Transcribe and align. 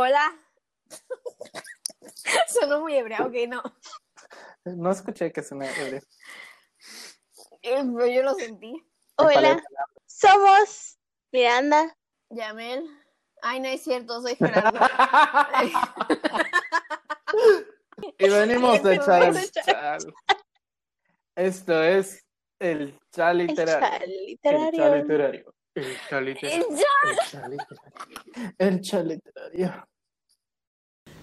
Hola. 0.00 0.32
Sonó 2.46 2.82
muy 2.82 2.94
ebria, 2.94 3.26
ok, 3.26 3.34
no. 3.48 3.60
No 4.64 4.92
escuché 4.92 5.32
que 5.32 5.42
suene 5.42 5.68
ebrio. 5.68 6.00
Eh, 7.62 7.82
Pero 7.82 8.06
yo 8.06 8.22
lo 8.22 8.34
sentí. 8.34 8.80
Hola, 9.16 9.60
somos 10.06 11.00
Miranda. 11.32 11.96
Yamel. 12.30 12.88
Ay, 13.42 13.58
no 13.58 13.66
es 13.66 13.82
cierto, 13.82 14.22
soy 14.22 14.36
Gerardo. 14.36 14.78
Y 18.18 18.28
venimos 18.28 18.80
de 18.84 19.00
chal. 19.00 19.36
Esto 21.34 21.82
es 21.82 22.24
el 22.60 22.96
chal 23.10 23.38
literario. 23.38 23.84
El 23.84 23.90
chal 23.90 24.26
literario. 24.26 24.68
El 24.68 24.76
chal 24.76 25.00
literario. 25.00 25.54
El 25.78 25.96
chal 26.08 26.24
literario. 26.24 26.66
El 28.58 28.80
chal 28.80 29.08
literario. 29.08 29.86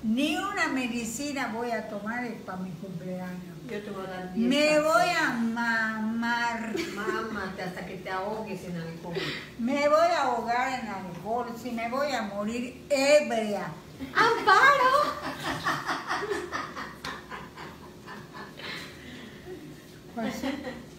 Ni 0.04 0.38
una 0.38 0.68
medicina 0.68 1.52
voy 1.54 1.72
a 1.72 1.90
tomar 1.90 2.32
para 2.46 2.60
mi 2.60 2.70
cumpleaños. 2.72 3.56
Yo 3.70 3.82
te 3.82 3.90
voy 3.90 4.06
a 4.06 4.10
dar 4.10 4.34
10 4.34 4.48
Me 4.48 4.80
voy 4.80 5.10
a 5.20 5.32
mamar. 5.32 6.76
Mámate 6.94 7.64
hasta 7.64 7.86
que 7.86 7.98
te 7.98 8.12
ahogues 8.12 8.64
en 8.66 8.78
alcohol. 8.78 9.16
Me 9.58 9.90
voy 9.90 9.98
a 9.98 10.24
ahogar 10.24 10.80
en 10.80 10.88
alcohol. 10.88 11.48
Si 11.62 11.72
me 11.72 11.90
voy 11.90 12.12
a 12.12 12.22
morir 12.22 12.86
ebria. 12.90 13.68
Pues 20.14 20.36
sí. 20.36 20.48
Muy 20.48 20.54
bueno. 20.54 20.95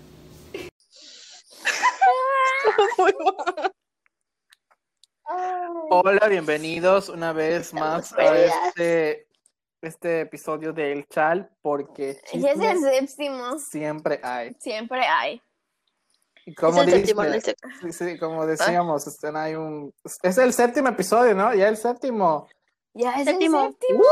Hola, 5.90 6.28
bienvenidos 6.28 7.08
una 7.08 7.32
vez 7.32 7.72
más 7.74 8.12
a 8.14 8.36
este, 8.36 9.28
este 9.80 10.20
episodio 10.22 10.72
del 10.72 11.06
chal, 11.08 11.50
porque 11.62 12.20
Ya 12.34 12.52
es 12.52 12.60
el 12.60 12.78
séptimo. 12.80 13.58
siempre 13.58 14.20
hay. 14.22 14.55
Siempre 14.60 15.00
hay. 15.06 15.42
Y 16.44 16.55
como, 16.55 16.80
es 16.83 16.88
el 16.88 16.94
séptimo, 16.94 17.22
dice- 17.24 17.41
sexto. 17.41 17.68
sí, 17.83 17.92
sí, 17.92 18.18
como 18.18 18.46
decíamos, 18.46 19.06
este, 19.06 19.28
hay 19.36 19.56
un, 19.56 19.92
es 20.22 20.38
el 20.38 20.52
séptimo 20.52 20.88
episodio, 20.88 21.34
¿no? 21.34 21.52
Ya 21.55 21.68
el 21.68 21.77
séptimo. 21.77 22.46
Ya 22.94 23.14
es 23.16 23.24
Séptimo. 23.24 23.64
el 23.64 23.70
séptimo. 23.72 24.05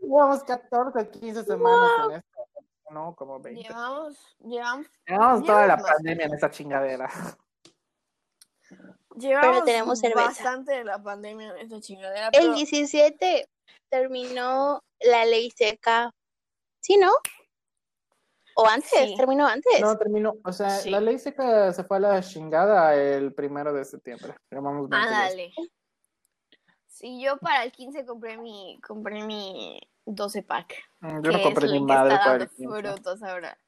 Llevamos 0.00 0.44
14, 0.44 1.10
15 1.10 1.44
semanas 1.44 1.90
en 2.08 2.16
esto, 2.18 2.38
¿no? 2.90 3.14
Como 3.16 3.40
20. 3.40 3.62
Llevamos, 3.62 4.36
llevamos, 4.38 4.86
Llevamos 5.06 5.44
toda 5.44 5.58
la 5.58 5.64
llevamos 5.74 5.82
más. 5.82 5.92
pandemia 5.96 6.26
en 6.26 6.34
esta 6.34 6.50
chingadera. 6.50 7.10
Llevamos 9.16 9.64
tenemos 9.64 9.98
cerveza. 9.98 10.26
bastante 10.26 10.72
de 10.72 10.84
la 10.84 11.02
pandemia 11.02 11.50
en 11.50 11.58
esta 11.58 11.80
chingadera. 11.80 12.28
El 12.28 12.40
pero- 12.40 12.54
17 12.54 13.48
terminó 13.88 14.82
la 15.00 15.24
ley 15.24 15.50
seca. 15.50 16.12
¿Sí, 16.80 16.96
no? 16.96 17.12
¿O 18.54 18.66
antes? 18.66 18.90
Sí. 18.90 19.14
¿Terminó 19.16 19.46
antes? 19.46 19.80
No, 19.80 19.98
terminó, 19.98 20.34
o 20.44 20.52
sea, 20.52 20.70
Sí. 20.70 20.90
la 20.90 21.00
ley 21.00 21.18
seca 21.18 21.72
se 21.72 21.84
fue 21.84 21.98
a 21.98 22.00
la 22.00 22.22
chingada 22.22 22.94
el 22.94 23.34
primero 23.34 23.72
de 23.72 23.84
septiembre. 23.84 24.34
Llamamos 24.50 24.88
20 24.88 24.96
días. 25.08 25.20
Ándale. 25.20 25.52
Sí, 26.86 27.20
yo 27.22 27.36
para 27.38 27.64
el 27.64 27.72
15 27.72 28.06
compré 28.06 28.38
mi, 28.38 28.80
compré 28.86 29.22
mi 29.22 29.78
12 30.06 30.42
pack. 30.42 30.74
Mm, 31.00 31.22
Yo 31.22 31.32
no 31.32 31.42
compré 31.42 31.66
el 31.66 31.72
que 31.72 31.80
madre 31.80 32.14
está 32.14 32.24
para 32.24 32.44
el 32.44 32.50
15. 32.50 32.80
frutos 32.80 33.22
ahora. 33.22 33.58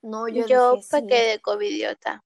No, 0.00 0.28
yo, 0.28 0.46
Yo 0.46 0.72
dije, 0.76 0.88
pequé 0.90 1.18
sí. 1.18 1.26
de 1.32 1.38
covidiota. 1.40 2.24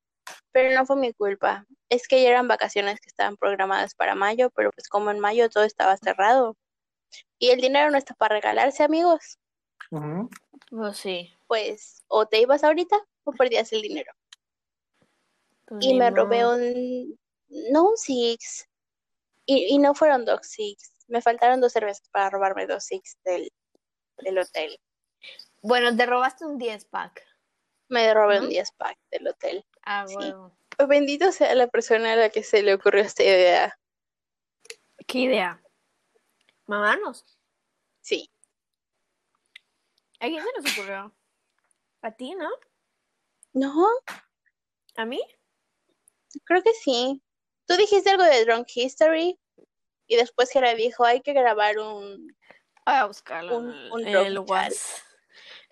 Pero 0.53 0.79
no 0.79 0.87
fue 0.87 0.97
mi 0.97 1.13
culpa. 1.15 1.67
Es 1.93 2.09
que 2.09 2.23
ya 2.23 2.31
eran 2.31 2.49
vacaciones 2.49 3.01
que 3.01 3.09
estaban 3.09 3.37
programadas 3.37 3.95
para 3.95 4.15
mayo, 4.15 4.49
pero 4.57 4.71
pues 4.73 4.89
como 4.89 5.11
en 5.11 5.21
mayo 5.21 5.51
todo 5.51 5.65
estaba 5.65 5.99
cerrado. 5.99 6.57
Y 7.39 7.51
el 7.51 7.61
dinero 7.61 7.91
no 7.91 7.99
está 7.99 8.15
para 8.15 8.37
regalarse, 8.37 8.83
amigos. 8.83 9.39
Ujú. 9.91 10.31
Pues 10.71 10.97
sí. 10.97 11.37
Pues 11.47 12.03
o 12.09 12.25
te 12.25 12.41
ibas 12.41 12.65
ahorita 12.65 12.97
o 13.25 13.33
perdías 13.33 13.71
el 13.75 13.83
dinero. 13.83 14.11
pues 15.67 15.85
y 15.85 15.93
me 15.93 16.11
robé 16.11 16.47
un, 16.47 17.19
no 17.71 17.91
un 17.91 17.97
Six, 17.99 18.71
y, 19.45 19.75
y 19.75 19.79
no 19.79 19.95
fueron 19.95 20.25
dos 20.25 20.47
Six, 20.47 20.95
me 21.09 21.21
faltaron 21.21 21.61
dos 21.61 21.73
cervezas 21.73 22.09
para 22.09 22.31
robarme 22.31 22.67
dos 22.67 22.85
Six 22.85 23.19
del, 23.23 23.53
del 24.17 24.39
hotel. 24.39 24.79
Bueno, 25.61 25.95
te 25.95 26.07
robaste 26.07 26.47
un 26.47 26.57
10 26.57 26.87
pack. 26.87 27.23
Me 27.89 28.15
robé 28.15 28.39
¿No? 28.39 28.45
un 28.45 28.49
10 28.49 28.73
pack 28.73 28.97
del 29.11 29.29
hotel. 29.29 29.65
Ah, 29.83 30.07
Sí. 30.09 30.35
Bendito 30.87 31.33
sea 31.33 31.55
la 31.55 31.67
persona 31.69 32.13
a 32.13 32.17
la 32.17 32.31
que 32.31 32.43
se 32.43 32.63
le 32.63 32.75
ocurrió 32.75 33.03
esta 33.03 33.23
idea. 33.23 33.79
¿Qué 35.07 35.19
idea? 35.21 35.63
¿Mamarnos? 36.67 37.25
Sí, 38.01 38.31
¿A 40.21 40.27
quién 40.27 40.43
se 40.45 40.63
nos 40.63 40.73
ocurrió? 40.73 41.15
¿A 42.03 42.11
ti, 42.13 42.35
no? 42.37 42.49
no, 43.55 43.87
¿A 44.97 45.05
mí? 45.05 45.21
creo 46.45 46.63
que 46.63 46.73
sí. 46.75 47.21
Tú 47.67 47.77
dijiste 47.77 48.11
algo 48.11 48.25
de 48.25 48.45
Drunk 48.45 48.69
History 48.75 49.39
y 50.07 50.17
después 50.17 50.51
Jera 50.51 50.75
dijo, 50.75 51.05
hay 51.05 51.21
que 51.23 51.33
grabar 51.33 51.79
un... 51.79 52.37
Voy 52.87 52.95
a 52.95 53.07
buscarlo 53.07 53.57
Un- 53.59 53.71
en 53.71 53.77
el, 53.77 53.93
un 53.93 54.01
en 54.07 54.17
el 54.27 54.37
rock 54.37 54.51
Whats. 54.51 55.03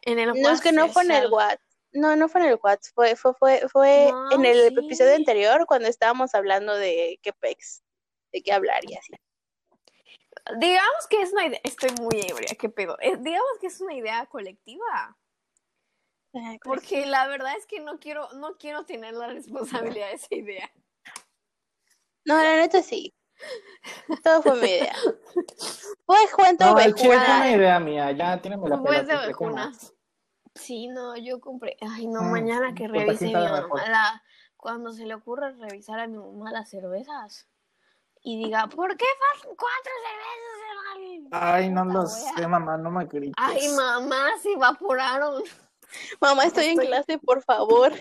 En 0.02 0.18
el 0.18 0.32
No, 0.34 0.50
es 0.50 0.60
que 0.60 0.72
no 0.72 0.88
fue 0.88 1.04
en 1.04 1.10
el 1.12 1.30
WhatsApp. 1.30 1.60
No, 1.92 2.14
no 2.14 2.28
fue 2.28 2.42
en 2.42 2.48
el 2.48 2.58
WhatsApp, 2.62 2.94
fue, 2.94 3.16
fue, 3.16 3.34
fue, 3.34 3.68
fue 3.68 4.08
No, 4.12 4.32
en 4.32 4.44
el 4.44 4.68
sí. 4.68 4.74
episodio 4.86 5.16
anterior 5.16 5.66
cuando 5.66 5.88
estábamos 5.88 6.34
hablando 6.34 6.74
de 6.76 7.18
qué 7.22 7.32
pex, 7.32 7.82
de 8.32 8.42
qué 8.42 8.52
hablar 8.52 8.82
y 8.88 8.96
así. 8.96 9.12
Digamos 10.58 11.06
que 11.08 11.22
es 11.22 11.32
una 11.32 11.46
idea. 11.46 11.60
Estoy 11.64 11.90
muy 12.00 12.20
ebria, 12.20 12.56
¿qué 12.58 12.68
pedo? 12.68 12.96
Eh, 13.00 13.16
digamos 13.18 13.50
que 13.60 13.66
es 13.66 13.80
una 13.80 13.94
idea 13.94 14.26
colectiva. 14.26 15.16
Ay, 16.32 16.58
pues, 16.62 16.80
Porque 16.80 17.06
la 17.06 17.26
verdad 17.26 17.56
es 17.58 17.66
que 17.66 17.80
no 17.80 17.98
quiero, 17.98 18.32
no 18.34 18.56
quiero 18.56 18.84
tener 18.84 19.14
la 19.14 19.28
responsabilidad 19.28 20.08
de 20.08 20.14
esa 20.14 20.34
idea. 20.34 20.70
No, 22.24 22.36
la 22.36 22.56
neta 22.56 22.82
sí. 22.82 23.14
Todo 24.22 24.42
fue 24.42 24.56
mi 24.56 24.66
idea. 24.68 24.94
Fue 26.06 26.18
cuento 26.36 26.64
No, 26.64 26.76
fue 26.76 27.16
una 27.16 27.50
idea 27.50 27.80
mía, 27.80 28.10
ya 28.12 28.40
tírame 28.42 28.68
la 28.68 28.78
Fue 28.78 29.02
de 29.02 29.32
Sí, 30.54 30.88
no, 30.88 31.16
yo 31.16 31.40
compré. 31.40 31.76
Ay, 31.80 32.06
no, 32.06 32.22
Mm, 32.22 32.30
mañana 32.30 32.74
que 32.74 32.88
revise 32.88 33.26
¿quién 33.26 33.38
mi 33.38 33.48
mamá 33.48 33.88
la- 33.88 34.22
Cuando 34.56 34.92
se 34.92 35.06
le 35.06 35.14
ocurra 35.14 35.52
revisar 35.52 36.00
a 36.00 36.06
mi 36.06 36.18
mamá 36.18 36.50
las 36.52 36.68
cervezas 36.68 37.48
y 38.22 38.36
diga, 38.44 38.66
¿por 38.66 38.94
qué 38.96 39.06
faltan 39.32 39.56
cuatro 39.56 39.92
cervezas, 40.04 40.60
hermano? 40.68 41.28
Ay, 41.54 41.70
no 41.70 41.84
lo 41.86 42.02
wea. 42.02 42.34
sé, 42.36 42.46
mamá, 42.46 42.76
no 42.76 42.90
me 42.90 43.06
grites. 43.06 43.34
Ay, 43.38 43.68
mamá, 43.70 44.28
se 44.42 44.52
evaporaron. 44.52 45.42
Mamá, 46.20 46.44
estoy 46.62 46.66
en 46.66 46.78
clase, 46.78 47.18
por 47.18 47.42
favor. 47.42 47.92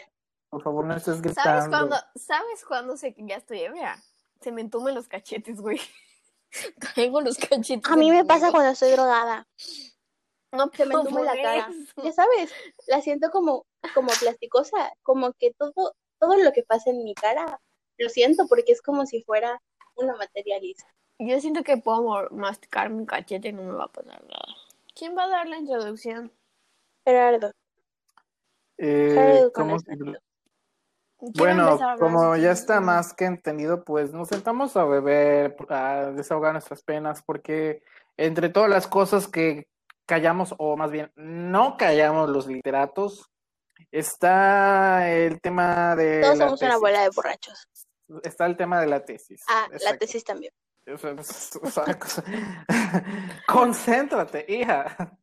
Por 0.50 0.62
favor, 0.64 0.84
no 0.86 0.96
estés 0.96 1.22
gritando. 1.22 1.62
¿Sabes 1.62 1.70
cuándo, 1.70 1.96
¿Sabes 2.16 2.66
cuándo 2.66 2.98
sé 2.98 3.14
que 3.14 3.26
ya 3.26 3.36
estoy 3.36 3.62
ebria? 3.62 3.96
Se 4.42 4.52
me 4.52 4.62
entumen 4.62 4.96
los 4.96 5.08
cachetes, 5.08 5.62
güey. 5.62 5.80
Traigo 6.96 7.22
los 7.22 7.38
cachetes. 7.38 7.90
A 7.90 7.96
mí 7.96 8.12
me 8.12 8.26
pasa 8.26 8.52
cuando 8.52 8.72
estoy 8.72 8.92
drogada. 8.92 9.48
No 10.52 10.70
Se 10.74 10.86
me 10.86 10.96
entume 10.96 11.24
la 11.24 11.34
cara. 11.34 11.68
eso. 11.70 11.94
Ya 12.04 12.12
sabes, 12.12 12.52
la 12.88 13.02
siento 13.02 13.30
como, 13.32 13.66
como 13.94 14.10
plasticosa, 14.20 14.92
como 15.04 15.34
que 15.34 15.54
todo, 15.54 15.94
todo 16.20 16.38
lo 16.38 16.52
que 16.52 16.64
pasa 16.64 16.90
en 16.90 17.04
mi 17.04 17.14
cara, 17.14 17.60
lo 17.98 18.10
siento 18.10 18.48
porque 18.48 18.72
es 18.72 18.82
como 18.82 19.06
si 19.06 19.22
fuera 19.24 19.62
una 19.96 20.16
materia 20.16 20.60
lisa. 20.60 20.88
Yo 21.20 21.40
siento 21.42 21.64
que 21.64 21.78
puedo 21.78 22.30
masticar 22.32 22.90
mi 22.90 23.06
cachete 23.06 23.50
y 23.50 23.54
no 23.54 23.64
me 23.64 23.74
va 23.74 23.86
a 23.86 23.92
pasar 23.92 24.24
nada. 24.24 24.56
¿Quién 24.96 25.18
va 25.18 25.26
a 25.26 25.30
dar 25.30 25.48
la 25.48 25.58
introducción? 25.58 26.32
Gerardo, 27.06 27.52
Eh, 28.78 29.10
Gerardo 29.14 29.52
con 29.52 29.64
¿cómo 29.64 29.76
el 29.76 29.82
se- 29.82 29.92
acento. 29.92 30.20
Quiero 31.34 31.34
Bueno, 31.34 31.80
como 32.00 32.38
ya 32.38 32.52
está 32.52 32.80
más 32.80 33.14
que 33.14 33.26
entendido, 33.26 33.84
pues 33.84 34.14
nos 34.14 34.30
sentamos 34.30 34.78
a 34.78 34.86
beber, 34.86 35.56
a 35.68 36.12
desahogar 36.16 36.54
nuestras 36.54 36.82
penas, 36.82 37.22
porque 37.24 37.84
entre 38.16 38.48
todas 38.48 38.70
las 38.70 38.88
cosas 38.88 39.28
que 39.28 39.68
callamos, 40.10 40.56
o 40.58 40.76
más 40.76 40.90
bien 40.90 41.12
no 41.16 41.78
callamos 41.78 42.30
los 42.32 42.48
literatos, 42.48 43.30
está 43.92 45.08
el 45.12 45.40
tema 45.40 45.96
de 45.96 46.22
Todos 46.22 46.38
la 46.40 46.46
somos 46.48 46.62
una 46.62 46.70
tesis. 46.72 46.82
bola 46.82 47.02
de 47.04 47.10
borrachos. 47.12 47.68
Está 48.24 48.48
el 48.48 48.58
tema 48.58 48.82
de 48.82 48.88
la 48.88 49.06
tesis. 49.06 49.44
Ah, 49.48 49.68
la 49.86 49.96
tesis 49.98 50.24
también. 50.24 50.52
O 50.92 50.98
sea, 50.98 51.12
o 51.62 51.70
sea, 51.70 52.00
cosa- 52.00 52.24
Concéntrate, 53.48 54.46
hija. 54.48 55.16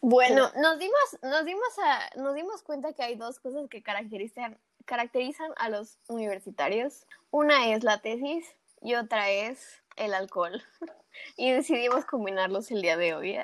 Bueno, 0.00 0.50
nos 0.56 0.78
dimos, 0.78 1.18
nos 1.22 1.44
dimos 1.46 1.78
a, 1.82 2.10
nos 2.20 2.34
dimos 2.34 2.62
cuenta 2.62 2.92
que 2.92 3.02
hay 3.02 3.16
dos 3.16 3.40
cosas 3.40 3.66
que 3.70 3.82
caracterizan, 3.82 4.58
caracterizan 4.84 5.50
a 5.56 5.70
los 5.70 5.98
universitarios. 6.08 7.06
Una 7.30 7.68
es 7.72 7.84
la 7.84 8.02
tesis 8.02 8.54
y 8.82 8.94
otra 8.96 9.30
es 9.30 9.82
el 9.96 10.12
alcohol. 10.12 10.62
Y 11.36 11.50
decidimos 11.50 12.04
combinarlos 12.04 12.70
el 12.70 12.80
día 12.80 12.96
de 12.96 13.12
hoy. 13.12 13.38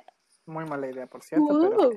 Muy 0.47 0.65
mala 0.67 0.89
idea, 0.91 1.07
por 1.07 1.23
cierto, 1.23 1.47
pero 1.49 1.89
Uh. 1.89 1.95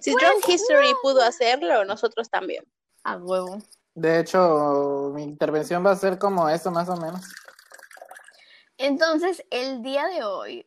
Si 0.00 0.10
Drunk 0.12 0.48
History 0.48 0.92
pudo 1.02 1.22
hacerlo, 1.22 1.84
nosotros 1.84 2.28
también. 2.28 2.64
A 3.04 3.16
huevo. 3.16 3.58
de 3.94 4.18
hecho, 4.20 5.12
mi 5.14 5.22
intervención 5.22 5.84
va 5.86 5.92
a 5.92 5.96
ser 5.96 6.18
como 6.18 6.48
eso, 6.48 6.70
más 6.72 6.88
o 6.88 6.96
menos. 6.96 7.20
Entonces, 8.76 9.44
el 9.50 9.82
día 9.82 10.06
de 10.06 10.24
hoy 10.24 10.66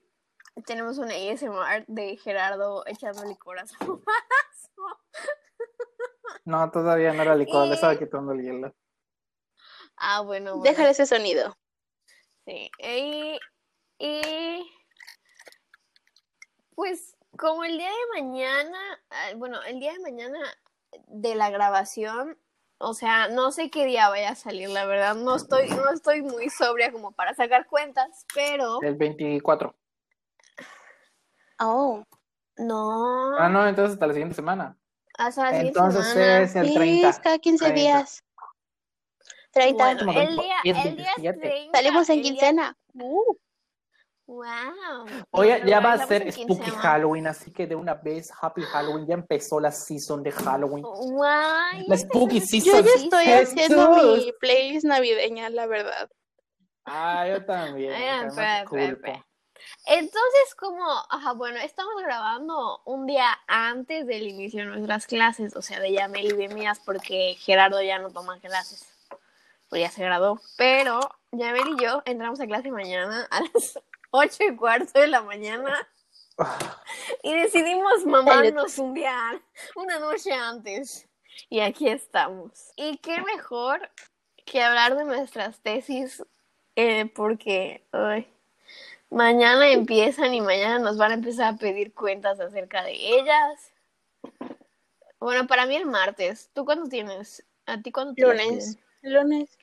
tenemos 0.65 0.97
una 0.97 1.13
ASMR 1.13 1.83
de 1.87 2.15
Gerardo 2.17 2.85
echándole 2.85 3.37
corazón. 3.37 4.01
No, 6.45 6.71
todavía 6.71 7.13
no 7.13 7.21
era 7.21 7.35
licor, 7.35 7.65
le 7.65 7.71
Y- 7.71 7.73
estaba 7.73 7.97
quitando 7.97 8.31
el 8.31 8.41
hielo. 8.41 8.73
ah, 9.97 10.21
bueno, 10.21 10.57
bueno. 10.57 10.63
Déjale 10.63 10.89
ese 10.89 11.05
sonido. 11.05 11.55
Sí. 12.45 12.71
Y, 12.79 13.39
y 13.99 14.71
pues 16.75 17.15
como 17.37 17.63
el 17.63 17.77
día 17.77 17.89
de 17.89 18.21
mañana, 18.21 18.77
ah, 19.09 19.29
bueno, 19.37 19.61
el 19.63 19.79
día 19.79 19.93
de 19.93 19.99
mañana 19.99 20.39
de 21.07 21.35
la 21.35 21.49
grabación, 21.49 22.37
o 22.79 22.93
sea, 22.93 23.27
no 23.29 23.51
sé 23.51 23.69
qué 23.69 23.85
día 23.85 24.09
vaya 24.09 24.31
a 24.31 24.35
salir, 24.35 24.69
la 24.69 24.85
verdad, 24.85 25.15
no 25.15 25.35
estoy, 25.35 25.69
no 25.69 25.89
estoy 25.91 26.21
muy 26.21 26.49
sobria 26.49 26.91
como 26.91 27.11
para 27.11 27.33
sacar 27.35 27.67
cuentas, 27.67 28.25
pero 28.33 28.81
El 28.81 28.95
24. 28.95 29.75
Oh. 31.59 32.03
no, 32.57 33.37
Ah, 33.37 33.49
no, 33.49 33.67
entonces 33.67 33.93
hasta 33.93 34.07
la 34.07 34.13
siguiente 34.13 34.35
semana. 34.35 34.77
hasta 35.17 35.43
la 35.43 35.49
siguiente 35.51 35.79
Entonces 35.79 36.07
semana. 36.07 36.41
es 36.41 36.55
el 36.55 36.67
Sí, 36.67 36.73
30. 36.75 37.09
es 37.09 37.19
cada 37.19 37.37
15 37.39 37.65
30. 37.65 37.81
días. 37.81 38.23
30. 39.51 39.83
Bueno, 39.83 40.11
el 40.11 40.37
día, 40.37 40.55
el 40.63 40.73
día 40.95 41.33
27. 41.33 41.39
30, 41.39 41.77
Salimos 41.77 42.09
en 42.09 42.17
el 42.17 42.23
día- 42.23 42.31
quincena. 42.31 42.77
Uh, 42.95 43.35
Wow. 44.31 45.25
Oye, 45.31 45.61
ya 45.65 45.81
va 45.81 45.91
a 45.93 46.07
ser 46.07 46.31
Spooky. 46.31 46.71
Halloween, 46.71 47.27
así 47.27 47.51
que 47.51 47.67
de 47.67 47.75
una 47.75 47.95
vez, 47.95 48.31
Happy 48.41 48.61
Halloween, 48.61 49.05
ya 49.05 49.15
empezó 49.15 49.59
la 49.59 49.73
season 49.73 50.23
de 50.23 50.31
Halloween. 50.31 50.83
Guay, 50.83 51.85
La 51.87 51.97
Spooky 51.97 52.37
empezó 52.37 52.57
yo 52.57 52.71
season. 52.71 52.85
ya 52.85 52.91
estoy 52.95 53.25
haciendo 53.25 53.93
Jesús. 53.93 54.25
mi 54.25 54.31
playlist 54.39 54.85
navideña, 54.85 55.49
la 55.49 55.65
verdad. 55.65 56.09
Ah, 56.85 57.27
yo 57.27 57.43
también. 57.43 57.91
Ay, 57.91 58.27
espera, 58.27 58.61
espera, 58.61 58.83
espera. 58.85 59.27
Entonces, 59.85 60.55
como, 60.57 60.85
ajá, 61.09 61.33
bueno, 61.33 61.59
estamos 61.59 62.01
grabando 62.01 62.81
un 62.85 63.07
día 63.07 63.37
antes 63.47 64.07
del 64.07 64.27
inicio 64.27 64.61
de 64.61 64.67
nuestras 64.67 65.07
clases, 65.07 65.57
o 65.57 65.61
sea, 65.61 65.81
de 65.81 65.91
Yamel 65.91 66.27
y 66.27 66.37
de 66.37 66.47
mías, 66.47 66.79
porque 66.85 67.35
Gerardo 67.37 67.81
ya 67.81 67.99
no 67.99 68.11
toma 68.11 68.39
clases, 68.39 68.87
pues 69.69 69.81
ya 69.81 69.91
se 69.91 70.05
graduó. 70.05 70.39
Pero 70.57 71.01
Yamel 71.33 71.75
y 71.77 71.83
yo 71.83 72.01
entramos 72.05 72.39
a 72.39 72.47
clase 72.47 72.71
mañana 72.71 73.27
a 73.29 73.41
las 73.53 73.77
ocho 74.11 74.43
y 74.43 74.55
cuarto 74.55 74.99
de 74.99 75.07
la 75.07 75.21
mañana 75.21 75.87
y 77.23 77.33
decidimos 77.33 78.05
mamarnos 78.05 78.77
un 78.77 78.93
día, 78.93 79.41
una 79.75 79.99
noche 79.99 80.31
antes. 80.31 81.07
Y 81.49 81.61
aquí 81.61 81.87
estamos. 81.87 82.71
Y 82.75 82.97
qué 82.97 83.21
mejor 83.21 83.89
que 84.45 84.61
hablar 84.61 84.95
de 84.97 85.05
nuestras 85.05 85.59
tesis, 85.61 86.23
eh, 86.75 87.05
porque 87.05 87.85
mañana 89.09 89.69
empiezan 89.69 90.33
y 90.33 90.41
mañana 90.41 90.79
nos 90.79 90.97
van 90.97 91.11
a 91.11 91.15
empezar 91.15 91.53
a 91.53 91.57
pedir 91.57 91.93
cuentas 91.93 92.39
acerca 92.39 92.83
de 92.83 92.93
ellas. 92.93 93.73
Bueno, 95.19 95.47
para 95.47 95.65
mí 95.65 95.75
el 95.75 95.85
martes. 95.85 96.49
¿Tú 96.53 96.65
cuándo 96.65 96.89
tienes? 96.89 97.45
¿A 97.65 97.81
ti 97.81 97.91
cuándo 97.91 98.13
Lunes. 98.17 98.77
Lunes. 99.01 99.57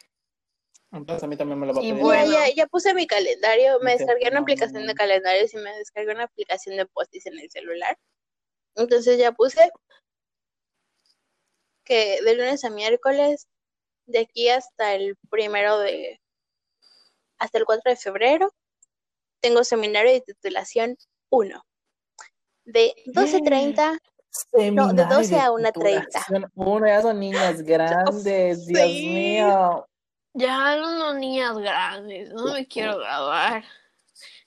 Entonces 0.90 1.22
a 1.22 1.26
mí 1.26 1.36
también 1.36 1.58
me 1.60 1.66
lo 1.66 1.74
va 1.74 1.80
a 1.80 1.84
Y 1.84 1.90
pedir. 1.90 2.02
bueno. 2.02 2.32
Ya, 2.32 2.54
ya, 2.54 2.66
puse 2.66 2.94
mi 2.94 3.06
calendario. 3.06 3.78
Me 3.80 3.92
descargué 3.92 4.28
una 4.28 4.36
no, 4.36 4.42
aplicación 4.42 4.82
no, 4.82 4.88
de 4.88 4.94
calendarios 4.94 5.52
y 5.54 5.58
me 5.58 5.76
descargué 5.76 6.12
una 6.12 6.24
aplicación 6.24 6.76
de 6.76 6.86
postis 6.86 7.26
en 7.26 7.38
el 7.38 7.50
celular. 7.50 7.98
Entonces 8.74 9.18
ya 9.18 9.32
puse 9.32 9.70
que 11.84 12.20
de 12.22 12.34
lunes 12.34 12.64
a 12.64 12.70
miércoles, 12.70 13.48
de 14.06 14.20
aquí 14.20 14.48
hasta 14.48 14.94
el 14.94 15.16
primero 15.30 15.78
de, 15.78 16.20
hasta 17.38 17.58
el 17.58 17.64
4 17.64 17.90
de 17.90 17.96
febrero, 17.96 18.54
tengo 19.40 19.64
seminario 19.64 20.12
de 20.12 20.20
titulación 20.20 20.96
1. 21.30 21.62
De 22.64 22.94
12.30 23.06 23.98
No, 24.74 24.92
de 24.92 25.04
12 25.06 25.40
a 25.40 25.50
1:30. 25.50 25.72
titulación. 25.72 26.50
Uno, 26.54 26.86
ya 26.86 27.02
son 27.02 27.20
niñas 27.20 27.62
grandes, 27.62 28.66
Dios 28.66 28.90
Sí. 28.90 29.08
mío. 29.08 29.87
Ya 30.38 30.76
no 30.76 31.14
niñas 31.14 31.58
grandes, 31.58 32.30
no 32.30 32.52
me 32.52 32.64
quiero 32.66 32.98
graduar. 32.98 33.64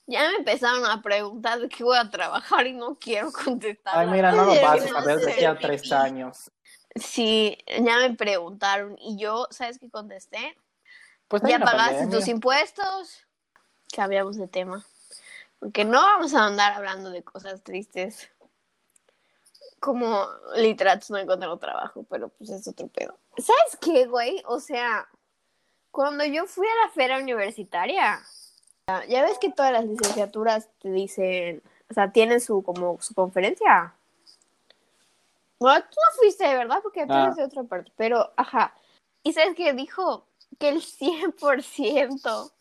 Ya 0.07 0.29
me 0.29 0.38
empezaron 0.38 0.85
a 0.85 1.01
preguntar 1.01 1.59
de 1.59 1.67
qué 1.67 1.83
voy 1.83 1.97
a 1.97 2.09
trabajar 2.09 2.65
y 2.65 2.73
no 2.73 2.97
quiero 2.97 3.29
contestar. 3.43 3.97
Ay, 3.97 4.07
mira, 4.07 4.31
no 4.31 4.45
lo 4.45 4.61
vas 4.61 4.85
a 4.85 4.88
saber 4.88 5.19
de 5.19 5.33
aquí 5.33 5.43
a 5.43 5.57
tres 5.57 5.91
años. 5.91 6.49
Sí, 6.95 7.57
ya 7.67 7.97
me 7.97 8.15
preguntaron 8.15 8.97
y 8.99 9.17
yo, 9.17 9.47
¿sabes 9.51 9.79
qué 9.79 9.89
contesté? 9.89 10.57
Pues 11.27 11.41
¿Ya 11.43 11.59
pagaste 11.59 11.95
pandemia. 11.95 12.19
tus 12.19 12.27
impuestos? 12.29 13.27
Cambiamos 13.93 14.38
de 14.38 14.47
tema. 14.47 14.85
Porque 15.59 15.83
no 15.83 16.01
vamos 16.01 16.33
a 16.33 16.45
andar 16.45 16.71
hablando 16.71 17.09
de 17.09 17.21
cosas 17.21 17.63
tristes. 17.63 18.29
Como 19.81 20.25
literatos 20.55 21.09
no 21.09 21.17
encontraron 21.17 21.59
trabajo, 21.59 22.05
pero 22.09 22.29
pues 22.29 22.49
es 22.49 22.65
otro 22.67 22.88
pedo. 22.88 23.17
¿Sabes 23.38 23.77
qué, 23.81 24.05
güey? 24.05 24.41
O 24.45 24.59
sea, 24.59 25.09
cuando 25.91 26.23
yo 26.25 26.45
fui 26.47 26.67
a 26.67 26.85
la 26.85 26.91
feria 26.93 27.17
universitaria, 27.17 28.21
ya- 28.88 29.05
ya 29.05 29.21
ves 29.23 29.38
que 29.39 29.51
todas 29.51 29.71
las 29.71 29.85
licenciaturas 29.85 30.69
te 30.81 30.91
dicen, 30.91 31.61
o 31.89 31.93
sea, 31.93 32.11
tienen 32.11 32.39
su 32.41 32.63
como 32.63 33.01
su 33.01 33.13
conferencia. 33.13 33.93
Bueno, 35.59 35.81
tú 35.81 35.95
no 35.95 36.17
fuiste, 36.19 36.45
¿verdad? 36.55 36.79
Porque 36.81 37.05
tú 37.05 37.13
Ah. 37.13 37.23
eres 37.25 37.35
de 37.35 37.43
otra 37.43 37.63
parte, 37.63 37.91
pero, 37.95 38.33
ajá. 38.35 38.73
¿Y 39.23 39.33
sabes 39.33 39.55
qué 39.55 39.73
dijo? 39.73 40.25
Que 40.59 40.69
el 40.69 40.81
100% 40.81 42.51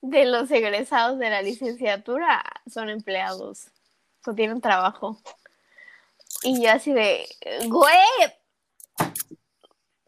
de 0.00 0.24
los 0.26 0.50
egresados 0.50 1.18
de 1.18 1.30
la 1.30 1.42
licenciatura 1.42 2.42
son 2.70 2.88
empleados, 2.88 3.68
o 4.26 4.34
tienen 4.34 4.60
trabajo. 4.60 5.16
Y 6.44 6.62
yo 6.62 6.70
así 6.72 6.92
de, 6.92 7.26
güey, 7.66 7.98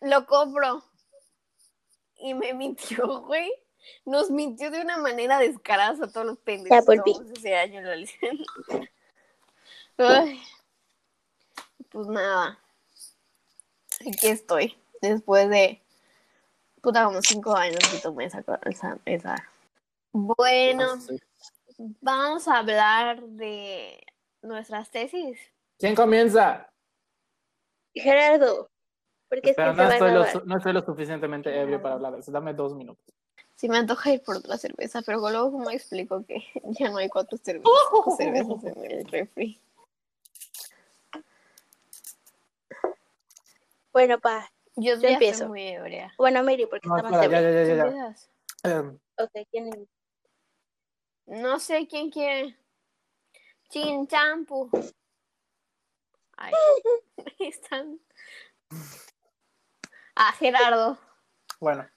lo 0.00 0.26
compro. 0.26 0.82
Y 2.24 2.32
me 2.34 2.54
mintió, 2.54 3.20
güey. 3.22 3.52
Nos 4.06 4.30
mintió 4.30 4.70
de 4.70 4.80
una 4.80 4.96
manera 4.96 5.38
descarada 5.38 6.06
a 6.06 6.10
todos 6.10 6.26
los 6.26 6.38
pendejos 6.38 6.86
Ya 6.86 7.02
volví. 7.02 7.32
ese 7.36 7.54
año 7.54 7.80
en 7.80 7.86
la 7.86 7.96
licenciatura. 7.96 8.88
Ay. 9.98 10.42
Pues 11.90 12.06
nada. 12.08 12.58
Aquí 14.00 14.28
estoy. 14.28 14.76
Después 15.02 15.50
de 15.50 15.82
puta 16.80 17.04
como 17.04 17.20
cinco 17.20 17.54
años 17.54 17.78
que 17.92 17.98
tomé 17.98 18.24
esa, 18.24 18.42
esa, 18.64 18.98
esa. 19.04 19.36
Bueno, 20.12 20.98
Sí. 21.00 21.18
vamos 22.00 22.48
a 22.48 22.58
hablar 22.60 23.20
de 23.22 24.02
nuestras 24.40 24.90
tesis. 24.90 25.38
¿Quién 25.78 25.94
comienza? 25.94 26.70
Gerardo, 27.94 28.70
porque 29.34 29.50
es 29.50 29.56
que 29.56 29.62
Espera, 29.62 29.72
se 29.72 29.76
no, 29.76 29.82
va 29.82 29.90
a 29.90 29.94
estoy 29.94 30.40
lo, 30.40 30.46
no 30.46 30.56
estoy 30.56 30.82
suficientemente 30.84 31.60
ebrio 31.60 31.82
para 31.82 31.94
hablar 31.94 32.12
de 32.14 32.20
eso. 32.20 32.30
Dame 32.30 32.54
dos 32.54 32.74
minutos. 32.74 33.04
Sí 33.56 33.68
me 33.68 33.78
antoja 33.78 34.12
ir 34.12 34.22
por 34.22 34.36
otra 34.36 34.56
cerveza, 34.58 35.02
pero 35.02 35.18
luego 35.18 35.52
como 35.52 35.70
explico 35.70 36.24
que 36.24 36.42
ya 36.78 36.90
no 36.90 36.98
hay 36.98 37.08
cuatro 37.08 37.38
cervezas, 37.38 37.70
cinco 37.90 38.16
cervezas 38.16 38.64
en 38.64 38.90
el 38.90 39.04
refri. 39.06 39.60
Bueno, 43.92 44.18
pa. 44.18 44.50
Yo, 44.76 44.94
empiezo. 44.94 45.18
estoy 45.44 45.48
muy 45.48 45.62
ebria. 45.68 46.12
Bueno, 46.18 46.42
Miri, 46.42 46.66
porque 46.66 46.88
No, 46.88 46.96
está 46.96 47.10
más 47.10 47.22
espera, 47.22 47.40
ya, 47.40 47.50
ya, 47.50 47.64
ya, 47.64 47.74
ya. 47.74 47.82
¿Empiezas? 47.84 48.30
Em, 48.64 48.98
Ok, 49.18 49.30
¿quién 49.50 49.68
es? 49.68 49.88
No 51.26 51.60
sé 51.60 51.86
quién 51.86 52.10
quiere. 52.10 52.56
Chin 53.70 54.06
champu. 54.08 54.68
Ay, 56.36 56.52
están. 57.38 58.00
Ah, 60.16 60.32
Gerardo. 60.38 60.98
Bueno, 61.60 61.88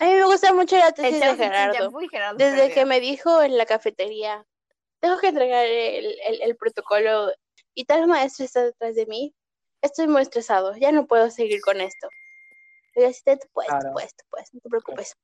A 0.00 0.04
mí 0.04 0.12
me 0.14 0.24
gusta 0.24 0.52
mucho 0.52 0.76
la 0.76 0.92
tesis 0.92 1.20
de 1.20 1.36
Gerardo. 1.36 1.90
Desde 2.36 2.56
perdió. 2.58 2.74
que 2.74 2.84
me 2.86 3.00
dijo 3.00 3.42
en 3.42 3.56
la 3.58 3.66
cafetería, 3.66 4.46
tengo 5.00 5.18
que 5.18 5.28
entregar 5.28 5.64
el, 5.66 6.16
el- 6.26 6.42
el 6.42 6.56
protocolo 6.56 7.32
y 7.74 7.84
tal 7.84 8.06
maestro 8.06 8.44
está 8.44 8.62
detrás 8.64 8.94
de 8.94 9.06
mí, 9.06 9.34
estoy 9.82 10.06
muy 10.08 10.22
estresado, 10.22 10.74
ya 10.76 10.92
no 10.92 11.06
puedo 11.06 11.30
seguir 11.30 11.60
con 11.62 11.80
esto. 11.80 12.08
Y 12.94 13.04
así, 13.04 13.22
tú 13.24 13.46
puedes, 13.52 13.70
tú 13.70 13.76
Claro. 13.78 13.92
puedes, 13.92 14.14
tú 14.14 14.24
puedes, 14.30 14.54
no 14.54 14.60
te 14.60 14.68
preocupes. 14.68 15.14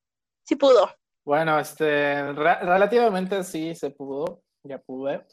Sí 0.44 0.56
pudo. 0.56 0.92
bueno, 1.24 1.58
este, 1.58 2.32
re- 2.32 2.60
relativamente 2.60 3.42
sí 3.44 3.74
se 3.74 3.90
pudo, 3.90 4.42
ya 4.62 4.78
pude. 4.78 5.24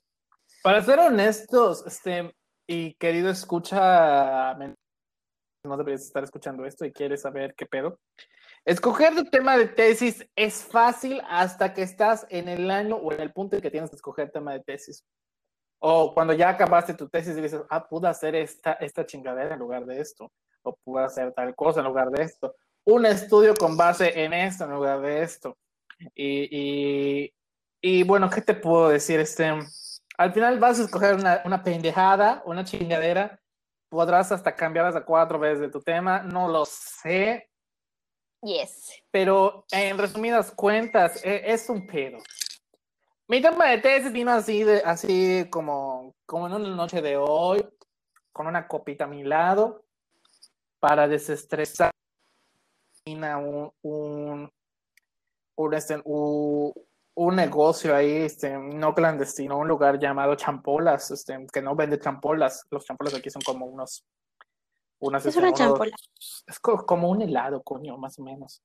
Para 0.63 0.81
ser 0.83 0.99
honestos, 0.99 1.85
este, 1.85 2.33
y 2.67 2.93
querido 2.95 3.29
escucha, 3.29 4.55
no 5.63 5.77
deberías 5.77 6.01
estar 6.01 6.23
escuchando 6.23 6.65
esto 6.65 6.85
y 6.85 6.91
quieres 6.91 7.21
saber 7.21 7.53
qué 7.55 7.65
pedo. 7.65 7.99
Escoger 8.65 9.15
tu 9.15 9.25
tema 9.25 9.57
de 9.57 9.67
tesis 9.67 10.25
es 10.35 10.63
fácil 10.63 11.21
hasta 11.29 11.73
que 11.73 11.81
estás 11.81 12.25
en 12.29 12.47
el 12.47 12.69
año 12.69 12.95
o 12.95 13.11
en 13.11 13.21
el 13.21 13.31
punto 13.31 13.55
en 13.55 13.61
que 13.61 13.71
tienes 13.71 13.89
que 13.89 13.95
escoger 13.95 14.31
tema 14.31 14.53
de 14.53 14.61
tesis. 14.61 15.03
O 15.79 16.13
cuando 16.13 16.33
ya 16.33 16.49
acabaste 16.49 16.93
tu 16.93 17.09
tesis 17.09 17.35
y 17.35 17.41
dices, 17.41 17.61
ah, 17.69 17.87
pude 17.87 18.07
hacer 18.07 18.35
esta, 18.35 18.73
esta 18.73 19.05
chingadera 19.05 19.55
en 19.55 19.59
lugar 19.59 19.85
de 19.85 19.99
esto. 19.99 20.31
O 20.61 20.75
pude 20.83 21.03
hacer 21.03 21.33
tal 21.33 21.55
cosa 21.55 21.79
en 21.79 21.87
lugar 21.87 22.09
de 22.11 22.23
esto. 22.23 22.55
Un 22.85 23.05
estudio 23.05 23.55
con 23.55 23.75
base 23.75 24.23
en 24.23 24.33
esto 24.33 24.65
en 24.65 24.71
lugar 24.71 25.01
de 25.01 25.23
esto. 25.23 25.57
Y, 26.13 26.47
y, 26.51 27.33
y 27.81 28.03
bueno, 28.03 28.29
¿qué 28.29 28.41
te 28.41 28.53
puedo 28.53 28.89
decir? 28.89 29.19
Este, 29.19 29.51
al 30.17 30.33
final 30.33 30.59
vas 30.59 30.79
a 30.79 30.83
escoger 30.83 31.15
una, 31.15 31.41
una 31.45 31.63
pendejada, 31.63 32.43
una 32.45 32.63
chingadera, 32.63 33.40
podrás 33.91 34.31
hasta 34.31 34.55
cambiar 34.55 34.85
hasta 34.85 35.03
cuatro 35.03 35.37
veces 35.37 35.59
de 35.59 35.69
tu 35.69 35.81
tema, 35.81 36.23
no 36.23 36.47
lo 36.47 36.63
sé, 36.65 37.49
Yes. 38.41 38.89
pero 39.11 39.65
en 39.69 39.97
resumidas 39.97 40.49
cuentas, 40.51 41.23
e- 41.25 41.43
es 41.51 41.69
un 41.69 41.85
pedo. 41.85 42.17
Mi 43.27 43.41
tema 43.41 43.67
de 43.67 43.79
tesis 43.79 44.11
vino 44.13 44.31
así, 44.31 44.63
de, 44.63 44.77
así 44.85 45.45
como, 45.51 46.15
como 46.25 46.47
en 46.47 46.53
una 46.53 46.69
noche 46.69 47.01
de 47.01 47.17
hoy, 47.17 47.67
con 48.31 48.47
una 48.47 48.65
copita 48.65 49.03
a 49.03 49.07
mi 49.07 49.23
lado, 49.23 49.83
para 50.79 51.05
desestresar 51.09 51.91
un, 53.05 53.73
un, 53.81 54.51
un, 55.55 55.73
este, 55.73 56.01
un, 56.05 56.73
un 57.15 57.35
negocio 57.35 57.95
ahí, 57.95 58.11
este, 58.23 58.57
no 58.57 58.93
clandestino, 58.95 59.57
un 59.57 59.67
lugar 59.67 59.99
llamado 59.99 60.35
Champolas, 60.35 61.11
este, 61.11 61.45
que 61.51 61.61
no 61.61 61.75
vende 61.75 61.99
champolas. 61.99 62.65
Los 62.71 62.85
champolas 62.85 63.13
aquí 63.13 63.29
son 63.29 63.41
como 63.41 63.65
unos... 63.65 64.05
unas, 64.99 65.23
Es 65.25 65.27
este, 65.29 65.39
una 65.39 65.49
unos- 65.49 65.59
champola. 65.59 65.95
Es 66.47 66.59
co- 66.59 66.85
como 66.85 67.09
un 67.09 67.21
helado, 67.21 67.61
coño, 67.63 67.97
más 67.97 68.17
o 68.19 68.23
menos. 68.23 68.61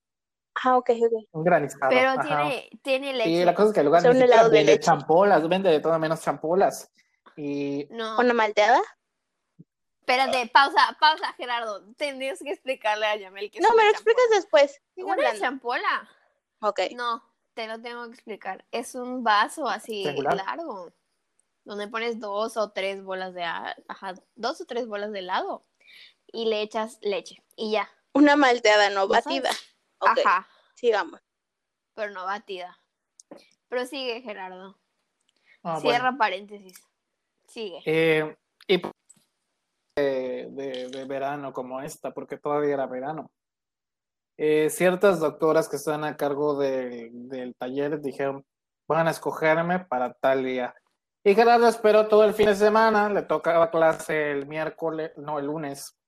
Ah, 0.64 0.78
ok, 0.78 0.90
ok. 0.90 1.24
Un 1.32 1.44
granizado. 1.44 1.90
Pero 1.90 2.08
ajá. 2.10 2.22
tiene, 2.48 2.70
tiene 2.82 3.12
leche. 3.12 3.30
Y 3.30 3.44
la 3.44 3.54
cosa 3.54 3.68
es 3.68 3.74
que 3.74 3.80
el 3.80 3.86
lugar 3.86 4.02
ni 4.14 4.22
helado 4.22 4.48
de 4.48 4.58
vende 4.58 4.72
leche. 4.72 4.84
champolas, 4.84 5.46
vende 5.48 5.70
de 5.70 5.80
todo 5.80 5.98
menos 5.98 6.22
champolas. 6.22 6.90
Y 7.36 7.86
No. 7.90 8.18
¿Una 8.18 8.32
malteada? 8.32 8.80
Espérate, 10.00 10.48
pausa, 10.54 10.96
pausa, 11.00 11.32
Gerardo. 11.36 11.84
Tendrías 11.96 12.38
que 12.38 12.50
explicarle 12.52 13.06
a 13.06 13.16
Yamel 13.16 13.50
que 13.50 13.58
es 13.58 13.62
No, 13.68 13.74
me 13.74 13.84
lo 13.84 13.90
explicas 13.90 14.24
después. 14.30 14.80
Una 14.96 15.36
champola. 15.38 16.08
Ok. 16.60 16.80
No, 16.94 17.22
te 17.56 17.66
lo 17.66 17.80
tengo 17.80 18.04
que 18.06 18.12
explicar. 18.14 18.64
Es 18.70 18.94
un 18.94 19.24
vaso 19.24 19.66
así 19.66 20.02
Triangular. 20.02 20.36
largo, 20.36 20.92
donde 21.64 21.88
pones 21.88 22.20
dos 22.20 22.56
o 22.58 22.70
tres 22.70 23.02
bolas 23.02 23.32
de 23.32 23.42
ajá, 23.44 24.14
dos 24.34 24.60
o 24.60 24.66
tres 24.66 24.86
bolas 24.86 25.10
de 25.10 25.20
helado 25.20 25.66
y 26.28 26.44
le 26.44 26.60
echas 26.60 26.98
leche 27.00 27.42
y 27.56 27.72
ya. 27.72 27.90
Una 28.12 28.36
malteada 28.36 28.90
no 28.90 29.08
batida. 29.08 29.50
Ok, 29.98 30.18
Ajá, 30.24 30.46
sigamos. 30.74 31.20
pero 31.94 32.12
no 32.12 32.24
batida. 32.26 32.78
Prosigue, 33.68 34.20
Gerardo. 34.20 34.78
ah, 35.62 35.78
bueno. 35.80 35.80
Cierra 35.80 36.16
paréntesis. 36.18 36.78
Sigue. 37.48 37.80
Eh, 37.86 38.36
y 38.68 38.82
de, 39.96 40.48
de- 40.50 40.88
de 40.88 41.04
verano 41.06 41.52
como 41.54 41.80
esta, 41.80 42.12
porque 42.12 42.36
todavía 42.36 42.74
era 42.74 42.86
verano. 42.86 43.30
Eh, 44.38 44.68
ciertas 44.70 45.18
doctoras 45.20 45.68
que 45.68 45.76
están 45.76 46.04
a 46.04 46.16
cargo 46.16 46.58
de- 46.58 47.10
del 47.12 47.54
taller 47.56 48.00
dijeron, 48.00 48.44
van 48.88 49.08
a 49.08 49.10
escogerme 49.10 49.80
para 49.80 50.12
tal 50.14 50.44
día. 50.44 50.74
Y 51.24 51.34
Gerardo 51.34 51.66
esperó 51.66 52.06
todo 52.06 52.24
el 52.24 52.34
fin 52.34 52.46
de 52.46 52.54
semana, 52.54 53.08
le 53.08 53.22
tocaba 53.22 53.70
clase 53.70 54.30
el 54.30 54.46
miércoles, 54.46 55.10
no, 55.16 55.38
el 55.38 55.46
lunes. 55.46 55.98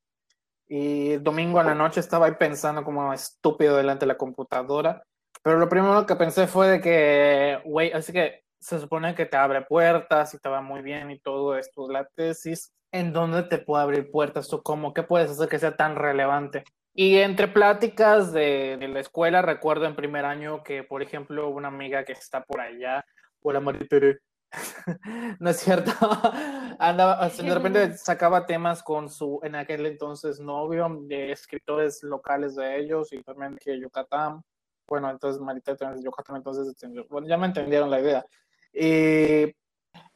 Y 0.68 1.16
domingo 1.16 1.58
a 1.58 1.64
la 1.64 1.74
noche 1.74 2.00
estaba 2.00 2.26
ahí 2.26 2.34
pensando 2.38 2.84
como 2.84 3.12
estúpido 3.12 3.76
delante 3.76 4.00
de 4.04 4.08
la 4.08 4.18
computadora. 4.18 5.02
Pero 5.42 5.58
lo 5.58 5.68
primero 5.68 6.04
que 6.06 6.14
pensé 6.14 6.46
fue 6.46 6.68
de 6.68 6.80
que, 6.80 7.60
güey, 7.64 7.90
así 7.92 8.12
que 8.12 8.42
se 8.60 8.78
supone 8.78 9.14
que 9.14 9.24
te 9.24 9.36
abre 9.36 9.62
puertas 9.62 10.34
y 10.34 10.38
te 10.38 10.48
va 10.48 10.60
muy 10.60 10.82
bien 10.82 11.10
y 11.10 11.18
todo 11.20 11.56
esto. 11.56 11.88
La 11.90 12.04
tesis, 12.14 12.72
¿en 12.92 13.12
dónde 13.12 13.44
te 13.44 13.58
puede 13.58 13.82
abrir 13.82 14.10
puertas? 14.10 14.52
¿O 14.52 14.62
cómo? 14.62 14.92
¿Qué 14.92 15.02
puedes 15.02 15.30
hacer 15.30 15.48
que 15.48 15.58
sea 15.58 15.74
tan 15.76 15.96
relevante? 15.96 16.64
Y 17.00 17.18
entre 17.18 17.46
pláticas 17.46 18.32
de, 18.32 18.76
de 18.76 18.88
la 18.88 18.98
escuela, 18.98 19.40
recuerdo 19.40 19.84
en 19.84 19.94
primer 19.94 20.24
año 20.24 20.64
que, 20.64 20.82
por 20.82 21.00
ejemplo, 21.00 21.48
una 21.48 21.68
amiga 21.68 22.04
que 22.04 22.10
está 22.10 22.42
por 22.42 22.60
allá, 22.60 23.06
hola 23.40 23.60
Maritere, 23.60 24.18
no 25.38 25.48
es 25.48 25.58
cierto, 25.58 25.92
andaba, 26.80 27.28
de 27.28 27.54
repente 27.54 27.92
sacaba 27.98 28.46
temas 28.46 28.82
con 28.82 29.08
su, 29.08 29.38
en 29.44 29.54
aquel 29.54 29.86
entonces, 29.86 30.40
novio, 30.40 30.88
de 31.02 31.30
escritores 31.30 32.02
locales 32.02 32.56
de 32.56 32.80
ellos 32.80 33.12
y 33.12 33.22
también 33.22 33.56
que 33.58 33.78
Yucatán. 33.78 34.42
Bueno, 34.88 35.08
entonces 35.08 35.40
Marita 35.40 35.76
también 35.76 35.98
es 35.98 36.02
de 36.02 36.06
Yucatán, 36.06 36.38
entonces, 36.38 36.74
bueno, 37.08 37.28
ya 37.28 37.36
me 37.36 37.46
entendieron 37.46 37.90
la 37.90 38.00
idea. 38.00 38.26
Y 38.72 39.54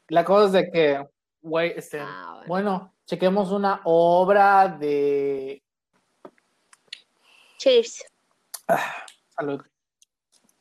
la 0.08 0.24
cosa 0.24 0.46
es 0.46 0.52
de 0.52 0.70
que, 0.72 1.06
güey, 1.42 1.74
este, 1.76 2.00
Ah, 2.00 2.42
bueno. 2.48 2.48
bueno, 2.48 2.94
chequemos 3.06 3.52
una 3.52 3.82
obra 3.84 4.66
de 4.66 5.61
Cheers. 7.62 8.04
salud. 9.36 9.62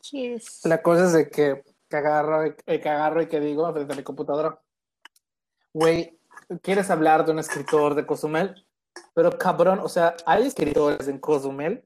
Cheers. 0.01 0.65
La 0.65 0.83
cosa 0.83 1.05
es 1.05 1.13
de 1.13 1.29
que, 1.31 1.63
que 1.89 1.97
agarro, 1.97 2.45
y- 2.45 2.55
eh, 2.67 2.79
que 2.79 2.89
agarro 2.89 3.23
y 3.23 3.27
que 3.27 3.39
digo 3.39 3.71
frente 3.73 3.93
a 3.93 3.95
mi 3.97 4.03
computadora, 4.03 4.61
güey, 5.73 6.19
¿quieres 6.61 6.91
hablar 6.91 7.25
de 7.25 7.31
un 7.31 7.39
escritor 7.39 7.95
de 7.95 8.05
Cozumel? 8.05 8.67
Pero 9.15 9.35
cabrón, 9.35 9.79
o 9.79 9.89
sea, 9.89 10.15
¿hay 10.27 10.45
escritores 10.45 11.07
en 11.07 11.17
Cozumel? 11.17 11.83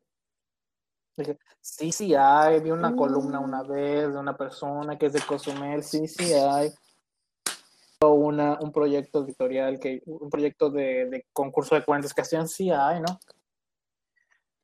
Dije, 1.16 1.40
sí, 1.62 1.94
sí 1.94 2.14
hay, 2.14 2.60
vi 2.60 2.72
una 2.72 2.94
columna 2.94 3.40
una 3.40 3.64
vez 3.64 4.12
de 4.12 4.20
una 4.20 4.36
persona 4.36 4.98
que 4.98 5.06
es 5.06 5.14
de 5.14 5.22
Cozumel, 5.22 5.82
sí, 5.82 6.10
sí 6.10 6.34
hay. 6.34 6.74
Una, 8.02 8.60
un 8.60 8.74
proyecto 8.74 9.24
editorial, 9.24 9.80
que, 9.80 10.02
un 10.08 10.30
proyecto 10.30 10.70
de, 10.70 11.06
de 11.06 11.26
concurso 11.32 11.74
de 11.76 11.86
cuentos 11.86 12.14
que 12.14 12.22
hacían, 12.22 12.50
sí 12.50 12.70
hay, 12.70 13.00
¿no? 13.00 13.18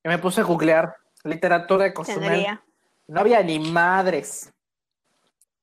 Y 0.03 0.09
me 0.09 0.17
puse 0.17 0.41
a 0.41 0.43
googlear 0.43 0.95
literatura 1.23 1.85
de 1.85 1.93
Cozumel. 1.93 2.21
Tendría. 2.29 2.63
No 3.07 3.19
había 3.21 3.43
ni 3.43 3.59
madres. 3.59 4.51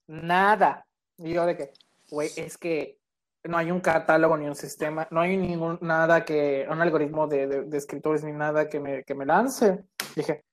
Nada. 0.07 0.87
Y 1.18 1.33
yo 1.33 1.45
de 1.47 1.57
que, 1.57 1.73
güey, 2.11 2.30
es 2.37 2.57
que 2.57 2.99
no 3.45 3.57
hay 3.59 3.71
un 3.71 3.80
catálogo 3.80 4.37
ni 4.37 4.47
un 4.47 4.54
sistema, 4.54 5.07
no 5.11 5.21
hay 5.21 5.37
ningún 5.37 5.78
nada 5.80 6.25
que, 6.25 6.66
un 6.71 6.80
algoritmo 6.80 7.26
de, 7.26 7.47
de- 7.47 7.62
de 7.62 7.78
escritores 7.78 8.23
ni 8.25 8.33
nada 8.33 8.68
que 8.68 8.78
me, 8.80 9.04
que 9.04 9.14
me 9.14 9.25
lance. 9.25 9.85
Dije, 10.14 10.45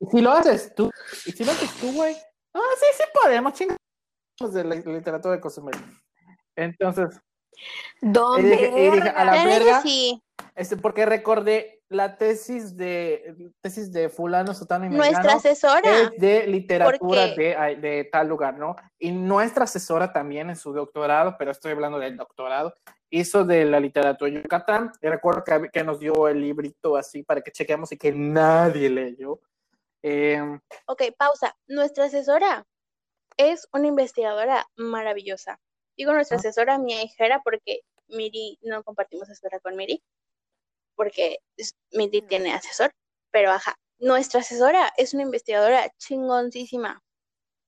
¿y 0.00 0.06
si 0.06 0.20
lo 0.20 0.32
haces 0.32 0.74
tú? 0.74 0.90
¿Y 1.26 1.32
si 1.32 1.44
lo 1.44 1.52
haces 1.52 1.70
tú, 1.74 1.92
güey? 1.92 2.16
Ah, 2.54 2.60
sí, 2.78 2.86
sí 2.96 3.04
podemos, 3.22 3.52
chingamos 3.52 3.78
de 4.54 4.64
la 4.64 4.74
literatura 4.76 5.34
de 5.34 5.40
Cozumel. 5.40 5.76
Entonces, 6.56 7.20
Don 8.02 8.40
Y 8.44 8.50
dije- 8.50 8.72
y 8.78 8.90
dije, 8.90 9.08
a 9.08 9.24
la 9.24 9.44
verga. 9.44 9.80
sí. 9.80 10.22
este, 10.54 10.76
porque 10.76 11.06
recordé 11.06 11.75
la 11.88 12.16
tesis 12.16 12.76
de 12.76 13.52
tesis 13.60 13.92
de 13.92 14.08
fulano, 14.08 14.54
sotano 14.54 14.86
y. 14.86 14.88
Nuestra 14.88 15.34
asesora. 15.34 16.00
es 16.00 16.10
de 16.18 16.46
literatura 16.46 17.28
de, 17.28 17.78
de 17.80 18.08
tal 18.10 18.28
lugar, 18.28 18.58
¿no? 18.58 18.74
Y 18.98 19.12
nuestra 19.12 19.64
asesora 19.64 20.12
también 20.12 20.50
en 20.50 20.56
su 20.56 20.72
doctorado, 20.72 21.36
pero 21.38 21.50
estoy 21.52 21.72
hablando 21.72 21.98
del 21.98 22.16
doctorado, 22.16 22.74
hizo 23.10 23.44
de 23.44 23.64
la 23.64 23.78
literatura 23.80 24.30
Yucatán. 24.30 24.92
Y 25.00 25.08
recuerdo 25.08 25.44
que, 25.44 25.70
que 25.72 25.84
nos 25.84 26.00
dio 26.00 26.26
el 26.28 26.40
librito 26.40 26.96
así 26.96 27.22
para 27.22 27.40
que 27.40 27.52
chequeamos 27.52 27.92
y 27.92 27.96
que 27.98 28.12
nadie 28.12 28.90
leyó. 28.90 29.40
Em, 30.02 30.60
Ok, 30.86 31.02
pausa. 31.16 31.56
Nuestra 31.68 32.04
asesora 32.06 32.66
es 33.36 33.68
una 33.72 33.86
investigadora 33.86 34.66
maravillosa. 34.76 35.58
Digo 35.96 36.12
nuestra 36.12 36.36
Ah. 36.36 36.40
asesora, 36.40 36.78
mi 36.78 36.92
hijera, 37.00 37.40
porque 37.42 37.80
Miri, 38.08 38.58
no 38.62 38.82
compartimos 38.84 39.28
asesora 39.28 39.58
con 39.60 39.74
Miri, 39.76 40.02
porque 40.96 41.38
Miri 41.92 42.22
tiene 42.22 42.52
asesor, 42.52 42.90
pero 43.30 43.50
ajá, 43.52 43.76
nuestra 43.98 44.40
asesora 44.40 44.92
es 44.96 45.14
una 45.14 45.22
investigadora 45.22 45.90
chingoncísima. 45.98 47.02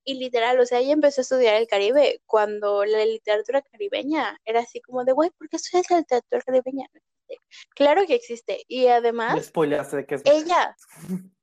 Y 0.04 0.14
literal, 0.14 0.58
o 0.58 0.64
sea, 0.64 0.78
ella 0.78 0.94
empezó 0.94 1.20
a 1.20 1.22
estudiar 1.22 1.54
el 1.56 1.68
Caribe 1.68 2.22
cuando 2.24 2.84
la 2.86 3.04
literatura 3.04 3.60
caribeña 3.60 4.38
era 4.44 4.60
así 4.60 4.80
como 4.80 5.04
de, 5.04 5.12
güey, 5.12 5.30
¿por 5.30 5.48
qué 5.50 5.56
estudias 5.56 5.90
la 5.90 5.98
literatura 5.98 6.40
caribeña? 6.40 6.86
No 6.92 7.00
existe. 7.00 7.44
Claro 7.74 8.06
que 8.06 8.14
existe. 8.14 8.64
Y 8.68 8.86
además, 8.86 9.52
de 9.52 10.06
que 10.06 10.14
es. 10.14 10.22
ella... 10.24 10.74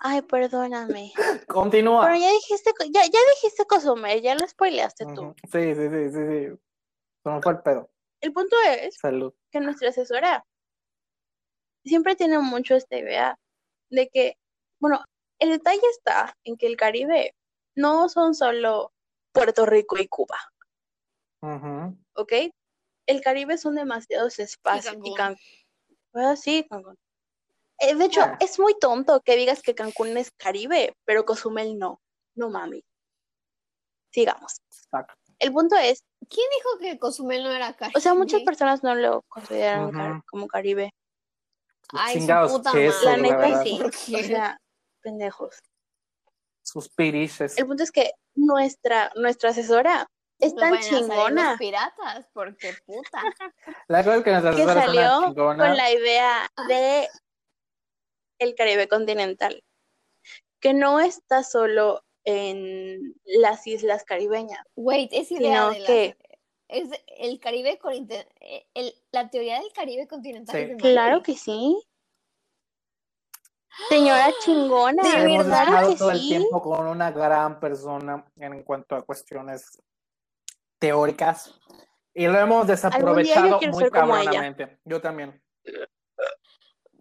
Ay, 0.00 0.22
perdóname. 0.22 1.12
Continúa. 1.46 2.06
Pero 2.06 2.18
ya 2.18 2.32
dijiste, 2.32 2.72
ya, 2.90 3.02
ya 3.02 3.18
dijiste 3.34 3.66
Cozumel, 3.66 4.22
ya 4.22 4.34
lo 4.34 4.48
spoileaste 4.48 5.04
tú. 5.14 5.34
Sí, 5.52 5.74
sí, 5.74 5.88
sí, 5.88 6.10
sí, 6.10 6.26
sí. 6.26 6.60
Me 7.24 7.42
fue 7.42 7.52
el 7.52 7.60
pedo. 7.60 7.90
El 8.20 8.32
punto 8.32 8.56
es 8.66 8.96
Salud. 8.96 9.32
que 9.50 9.60
nuestra 9.60 9.90
asesora 9.90 10.44
siempre 11.84 12.16
tiene 12.16 12.38
mucho 12.38 12.74
esta 12.76 12.96
idea 12.96 13.38
de 13.90 14.08
que, 14.08 14.36
bueno, 14.80 15.04
el 15.38 15.50
detalle 15.50 15.86
está 15.90 16.36
en 16.44 16.56
que 16.56 16.66
el 16.66 16.76
Caribe 16.76 17.34
no 17.74 18.08
son 18.08 18.34
solo 18.34 18.92
Puerto 19.32 19.64
Rico 19.66 19.96
y 19.98 20.06
Cuba, 20.08 20.36
Ujú. 21.42 21.96
¿ok? 22.14 22.32
El 23.06 23.20
Caribe 23.22 23.56
son 23.58 23.74
demasiados 23.76 24.38
espacios. 24.38 24.94
Y 24.94 25.14
Cancún. 25.14 25.14
Cancún. 25.14 25.42
Ah, 26.14 26.36
sí, 26.36 26.66
Cancún. 26.68 26.96
Eh, 27.78 27.94
de 27.94 28.04
hecho, 28.04 28.20
Ah. 28.22 28.36
es 28.40 28.58
muy 28.58 28.78
tonto 28.78 29.20
que 29.22 29.36
digas 29.36 29.62
que 29.62 29.74
Cancún 29.74 30.16
es 30.16 30.30
Caribe, 30.32 30.94
pero 31.06 31.24
Cozumel 31.24 31.78
no. 31.78 32.00
No 32.34 32.50
mami. 32.50 32.84
Sigamos. 34.12 34.60
Exacto. 34.70 35.14
El 35.38 35.52
punto 35.52 35.76
es 35.76 36.02
¿Quién 36.28 36.46
dijo 36.56 36.78
que 36.78 36.98
Cozumel 36.98 37.42
no 37.42 37.50
era 37.50 37.74
Caribe? 37.74 37.96
O 37.98 38.00
sea, 38.00 38.14
muchas 38.14 38.42
personas 38.42 38.82
no 38.84 38.94
lo 38.94 39.22
consideran 39.22 40.22
como 40.30 40.46
Caribe. 40.46 40.92
Ay, 41.92 42.14
su 42.14 42.18
Chingados 42.20 42.52
puta 42.52 42.72
quesos, 42.72 43.04
La 43.04 43.16
neta 43.16 43.36
verdad. 43.36 43.62
sí. 43.64 43.78
¿Por 43.78 43.86
O 43.86 44.22
sea, 44.24 44.60
pendejos. 45.02 45.58
sus 46.62 46.88
piriches. 46.90 47.58
El 47.58 47.66
punto 47.66 47.82
es 47.82 47.90
que 47.90 48.12
nuestra, 48.34 49.10
nuestra 49.16 49.50
asesora 49.50 50.06
es 50.38 50.54
tan 50.54 50.74
salir 50.82 51.00
chingona 51.00 51.50
los 51.50 51.58
piratas, 51.58 52.28
porque 52.32 52.74
puta. 52.86 53.22
La 53.88 54.02
cosa 54.04 54.16
es 54.18 54.24
que 54.24 54.30
nuestra 54.30 54.54
que 54.54 54.62
asesora 54.62 54.84
es 54.84 54.88
una 54.88 55.02
salió 55.04 55.26
chingona. 55.28 55.66
con 55.68 55.76
la 55.76 55.90
idea 55.92 56.50
de 56.68 57.08
el 58.38 58.54
Caribe 58.54 58.88
continental, 58.88 59.62
que 60.60 60.72
no 60.74 61.00
está 61.00 61.42
solo 61.42 62.04
en 62.24 63.14
las 63.24 63.66
islas 63.66 64.04
caribeñas. 64.04 64.64
Wait, 64.76 65.10
es 65.12 65.30
idea 65.32 65.68
Sino 65.68 65.70
de 65.72 65.80
la... 65.80 65.86
que- 65.86 66.16
Es 66.70 66.88
el 67.18 67.40
Caribe 67.40 67.78
continental. 67.78 68.32
la 69.12 69.28
teoría 69.28 69.60
del 69.60 69.72
Caribe 69.72 70.06
continental. 70.06 70.68
Sí. 70.70 70.76
Claro 70.76 71.22
que 71.22 71.34
sí. 71.36 71.76
Señora 73.88 74.32
chingona, 74.44 75.02
¿De 75.02 75.08
Hemos 75.08 75.46
verdad? 75.46 75.62
estado 75.68 75.90
que 75.90 75.96
todo 75.96 76.10
el 76.10 76.20
tiempo 76.20 76.60
con 76.62 76.86
una 76.86 77.10
gran 77.10 77.58
persona 77.60 78.24
en 78.36 78.62
cuanto 78.62 78.94
a 78.94 79.02
cuestiones 79.02 79.80
teóricas 80.78 81.58
y 82.14 82.26
lo 82.26 82.38
hemos 82.38 82.66
desaprovechado 82.66 83.60
muy 83.70 83.90
cabronamente. 83.90 84.78
Yo 84.84 85.00
también. 85.00 85.42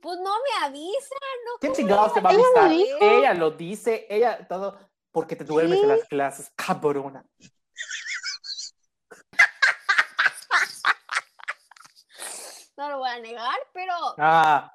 Pues 0.01 0.17
no 0.19 0.31
me 0.41 0.65
avisa, 0.65 1.15
no. 1.45 1.59
¿Qué 1.59 1.67
¿cómo 1.67 1.75
chingados 1.75 2.13
te 2.13 2.21
va 2.21 2.29
a 2.29 2.33
Ella 2.33 2.43
lo 2.53 2.59
avisar? 2.61 3.01
Ella 3.01 3.33
lo 3.33 3.51
dice, 3.51 4.07
ella 4.09 4.47
todo, 4.47 4.79
porque 5.11 5.35
te 5.35 5.43
duermes 5.43 5.77
Sí. 5.79 5.83
en 5.83 5.89
las 5.89 6.07
clases, 6.07 6.51
cabrona. 6.55 7.25
No 12.79 12.87
lo 12.89 12.99
voy 12.99 13.09
a 13.09 13.19
negar, 13.19 13.59
pero, 13.73 13.93
Ah, 14.17 14.73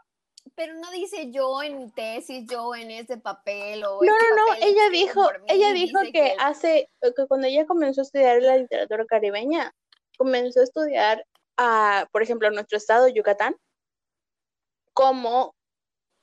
pero 0.54 0.75
no 0.75 0.90
dice 0.90 1.30
yo 1.30 1.62
en 1.62 1.78
mi 1.78 1.90
tesis, 1.90 2.46
yo 2.46 2.75
en 2.75 2.90
este 2.90 3.16
papel 3.16 3.82
o 3.82 4.02
No, 4.02 4.12
este 4.14 4.28
no, 4.28 4.46
no, 4.46 4.54
ella 4.61 4.90
dijo, 4.90 5.30
ella 5.49 5.73
dijo 5.73 6.00
que 6.12 6.37
hace, 6.38 6.90
que 7.00 7.26
cuando 7.26 7.46
ella 7.46 7.64
comenzó 7.64 8.02
a 8.02 8.04
estudiar 8.04 8.42
la 8.42 8.58
literatura 8.58 9.06
caribeña, 9.06 9.75
comenzó 10.18 10.61
a 10.61 10.64
estudiar 10.64 11.26
a, 11.56 12.06
por 12.12 12.23
ejemplo, 12.23 12.50
nuestro 12.50 12.76
estado, 12.76 13.08
Yucatán, 13.08 13.56
como 14.92 15.56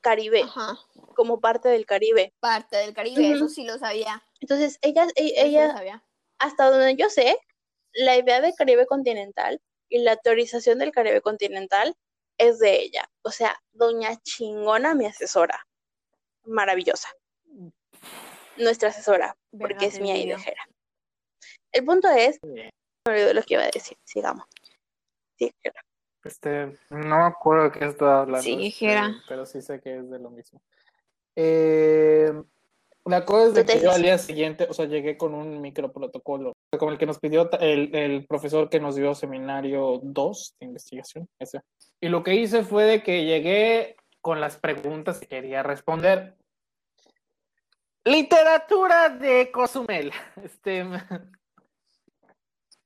Caribe, 0.00 0.42
Ajá, 0.42 0.78
como 1.16 1.40
parte 1.40 1.68
del 1.68 1.84
Caribe. 1.84 2.32
parte 2.38 2.76
del 2.76 2.94
Caribe, 2.94 3.32
eso 3.32 3.48
sí 3.48 3.64
lo 3.64 3.76
sabía. 3.78 4.22
Entonces, 4.38 4.78
ella, 4.82 5.08
e- 5.16 5.34
ella, 5.34 5.72
sabía. 5.72 6.04
hasta 6.38 6.70
donde 6.70 6.94
yo 6.94 7.10
sé, 7.10 7.36
la 7.92 8.16
idea 8.16 8.40
de 8.40 8.54
Caribe 8.54 8.86
continental 8.86 9.60
y 9.92 9.98
la 9.98 10.16
teorización 10.16 10.78
del 10.78 10.90
Caribe 10.90 11.20
continental 11.20 11.94
es 12.38 12.58
de 12.58 12.80
ella. 12.80 13.10
O 13.20 13.30
sea, 13.30 13.62
doña 13.72 14.16
chingona, 14.22 14.94
mi 14.94 15.04
asesora. 15.04 15.66
Maravillosa. 16.44 17.10
Nuestra 18.56 18.88
asesora, 18.88 19.36
porque 19.56 19.86
es 19.86 19.96
envidio. 19.96 20.36
aidejera. 20.36 20.66
El 21.72 21.84
punto 21.84 22.08
es, 22.08 22.40
Bien. 22.40 22.70
me 23.06 23.12
olvidó 23.12 23.34
lo 23.34 23.42
que 23.42 23.54
iba 23.54 23.64
a 23.64 23.70
decir, 23.70 23.98
sigamos. 24.04 24.46
Sí, 25.38 25.54
claro. 25.60 25.80
este, 26.24 26.78
no 26.88 27.18
me 27.18 27.24
acuerdo 27.24 27.64
de 27.64 27.72
qué 27.72 27.84
estaba 27.84 28.20
hablando. 28.22 28.42
Sí, 28.42 28.68
este, 28.68 28.70
Jera. 28.70 29.14
pero 29.28 29.44
sí 29.44 29.60
sé 29.60 29.78
que 29.80 29.98
es 29.98 30.08
de 30.08 30.18
lo 30.18 30.30
mismo. 30.30 30.62
Eh, 31.36 32.32
la 33.04 33.24
cosa 33.24 33.48
es 33.48 33.54
de 33.54 33.64
que 33.64 33.80
yo 33.80 33.90
al 33.90 34.02
día 34.02 34.18
siguiente, 34.18 34.66
o 34.68 34.72
sea, 34.72 34.86
llegué 34.86 35.16
con 35.16 35.34
un 35.34 35.60
microprotocolo, 35.60 36.52
como 36.78 36.92
el 36.92 36.98
que 36.98 37.06
nos 37.06 37.18
pidió 37.18 37.50
el, 37.60 37.94
el 37.94 38.26
profesor 38.26 38.68
que 38.68 38.80
nos 38.80 38.94
dio 38.94 39.14
seminario 39.14 40.00
2 40.02 40.56
de 40.60 40.66
investigación, 40.66 41.28
ese. 41.38 41.60
Y 42.00 42.08
lo 42.08 42.22
que 42.22 42.34
hice 42.34 42.62
fue 42.62 42.84
de 42.84 43.02
que 43.02 43.24
llegué 43.24 43.96
con 44.20 44.40
las 44.40 44.56
preguntas 44.56 45.18
que 45.18 45.26
quería 45.26 45.62
responder. 45.62 46.36
Literatura 48.04 49.08
de 49.10 49.50
Cozumel. 49.50 50.12
Este, 50.42 50.84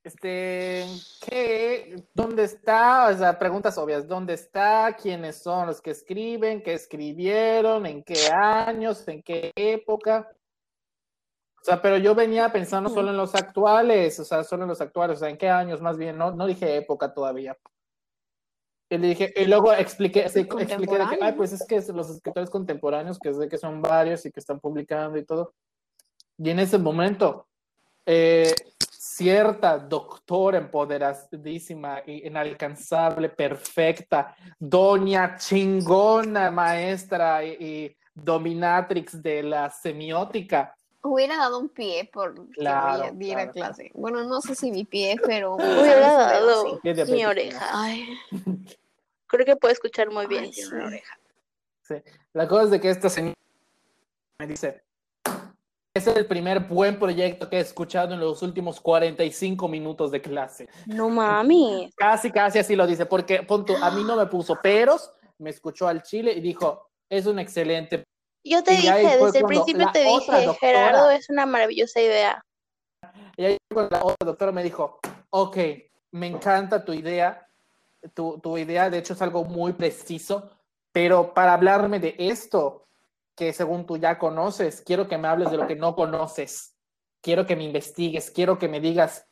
este, 0.07 0.85
¿qué? 1.21 2.03
¿Dónde 2.13 2.43
está? 2.43 3.09
O 3.09 3.17
sea, 3.17 3.37
preguntas 3.37 3.77
obvias. 3.77 4.07
¿Dónde 4.07 4.33
está? 4.33 4.95
¿Quiénes 4.99 5.41
son 5.41 5.67
los 5.67 5.81
que 5.81 5.91
escriben? 5.91 6.63
¿Qué 6.63 6.73
escribieron? 6.73 7.85
¿En 7.85 8.03
qué 8.03 8.29
años? 8.33 9.07
¿En 9.07 9.21
qué 9.21 9.51
época? 9.55 10.29
O 11.61 11.63
sea, 11.63 11.81
pero 11.81 11.97
yo 11.97 12.15
venía 12.15 12.51
pensando 12.51 12.89
solo 12.89 13.09
en 13.09 13.17
los 13.17 13.35
actuales, 13.35 14.19
o 14.19 14.23
sea, 14.23 14.43
solo 14.43 14.63
en 14.63 14.69
los 14.69 14.79
actuales, 14.79 15.17
o 15.17 15.19
sea, 15.19 15.29
¿en 15.29 15.37
qué 15.37 15.49
años 15.49 15.81
más 15.81 15.97
bien? 15.97 16.17
No, 16.17 16.31
no 16.31 16.47
dije 16.47 16.77
época 16.77 17.13
todavía. 17.13 17.57
Y 18.89 18.97
le 18.97 19.07
dije, 19.07 19.33
y 19.35 19.45
luego 19.45 19.73
expliqué, 19.73 20.21
expliqué 20.21 20.65
de 20.65 20.87
que, 20.87 21.17
ay, 21.19 21.33
pues 21.33 21.51
es 21.51 21.65
que 21.67 21.81
los 21.91 22.09
escritores 22.09 22.49
contemporáneos, 22.49 23.19
que 23.19 23.33
sé 23.33 23.49
que 23.49 23.57
son 23.57 23.81
varios 23.81 24.25
y 24.25 24.31
que 24.31 24.39
están 24.39 24.61
publicando 24.61 25.17
y 25.17 25.25
todo. 25.25 25.53
Y 26.37 26.49
en 26.49 26.59
ese 26.59 26.77
momento, 26.77 27.47
eh, 28.05 28.55
cierta 29.17 29.79
doctora 29.79 30.59
empoderadísima 30.59 32.03
inalcanzable, 32.05 33.29
perfecta, 33.29 34.35
doña 34.59 35.35
chingona, 35.37 36.51
maestra 36.51 37.43
y, 37.43 37.49
y 37.59 37.97
dominatrix 38.13 39.21
de 39.21 39.41
la 39.41 39.69
semiótica, 39.71 40.75
Hubiera 41.03 41.37
dado 41.37 41.59
un 41.59 41.69
pie 41.69 42.09
por 42.11 42.49
Claro, 42.49 43.03
que 43.03 43.11
diera 43.13 43.49
claro, 43.51 43.53
clase. 43.53 43.91
Bueno, 43.93 44.23
no 44.25 44.41
sé 44.41 44.55
si 44.55 44.71
mi 44.71 44.83
pie, 44.83 45.15
pero 45.23 45.55
Hubiera 45.55 46.09
sí, 46.09 46.33
dado 46.33 46.81
sí. 46.83 47.11
Mi 47.13 47.25
oreja. 47.25 47.65
Ay, 47.71 48.17
Creo 49.27 49.45
que 49.45 49.55
puedo 49.55 49.71
escuchar 49.71 50.11
muy 50.11 50.25
bien 50.27 50.45
Ay, 50.45 50.53
sí. 50.53 50.65
una 50.65 50.87
oreja. 50.87 51.19
Sí. 51.83 51.95
La 52.33 52.47
cosa 52.47 52.63
es 52.63 52.71
de 52.71 52.79
que 52.81 52.89
esta 52.89 53.09
señora 53.09 53.35
me 54.39 54.47
dice, 54.47 54.83
es 55.97 56.07
el 56.07 56.25
primer 56.25 56.61
buen 56.61 56.97
proyecto 56.99 57.49
que 57.49 57.57
he 57.57 57.59
escuchado 57.59 58.13
en 58.13 58.19
los 58.19 58.41
últimos 58.41 58.79
45 58.81 59.67
minutos 59.67 60.11
de 60.11 60.21
clase. 60.21 60.67
No 60.85 61.09
mami. 61.09 61.91
Casi, 61.95 62.31
casi 62.31 62.59
así 62.59 62.75
lo 62.75 62.87
dice, 62.87 63.05
porque 63.05 63.43
punto, 63.43 63.75
a 63.81 63.91
mí 63.91 64.03
no 64.03 64.15
me 64.15 64.25
puso 64.27 64.55
peros, 64.61 65.11
me 65.37 65.49
escuchó 65.49 65.87
al 65.87 66.01
chile 66.03 66.33
y 66.33 66.41
dijo, 66.41 66.89
es 67.09 67.25
un 67.25 67.39
excelente. 67.39 68.03
Yo 68.45 68.63
te 68.63 68.73
Y 68.73 68.77
dije, 68.77 69.17
desde 69.17 69.39
el 69.39 69.45
principio 69.45 69.89
te 69.91 69.99
dije, 70.03 70.31
doctora- 70.45 70.53
Gerardo 70.59 71.09
es 71.11 71.29
una 71.29 71.45
maravillosa 71.45 71.99
idea. 72.01 72.41
Y 73.35 73.45
ahí 73.45 73.57
la 73.75 74.03
otra 74.03 74.25
doctora 74.25 74.51
me 74.51 74.63
dijo, 74.63 74.99
ok, 75.29 75.57
me 76.11 76.27
encanta 76.27 76.83
tu 76.83 76.93
idea, 76.93 77.47
tu, 78.13 78.39
tu 78.39 78.57
idea 78.57 78.89
de 78.89 78.97
hecho 78.99 79.13
es 79.13 79.21
algo 79.21 79.43
muy 79.43 79.73
preciso, 79.73 80.49
pero 80.91 81.33
para 81.33 81.53
hablarme 81.53 81.99
de 81.99 82.15
esto, 82.17 82.86
que 83.37 83.53
según 83.53 83.85
tú 83.85 83.97
ya 83.97 84.17
conoces, 84.17 84.81
quiero 84.81 85.07
que 85.07 85.17
me 85.17 85.27
hables 85.27 85.51
de 85.51 85.57
lo 85.57 85.67
que 85.67 85.75
no 85.75 85.95
conoces, 85.95 86.75
quiero 87.21 87.45
que 87.45 87.55
me 87.55 87.63
investigues, 87.65 88.31
quiero 88.31 88.57
que 88.57 88.67
me 88.67 88.79
digas, 88.81 89.25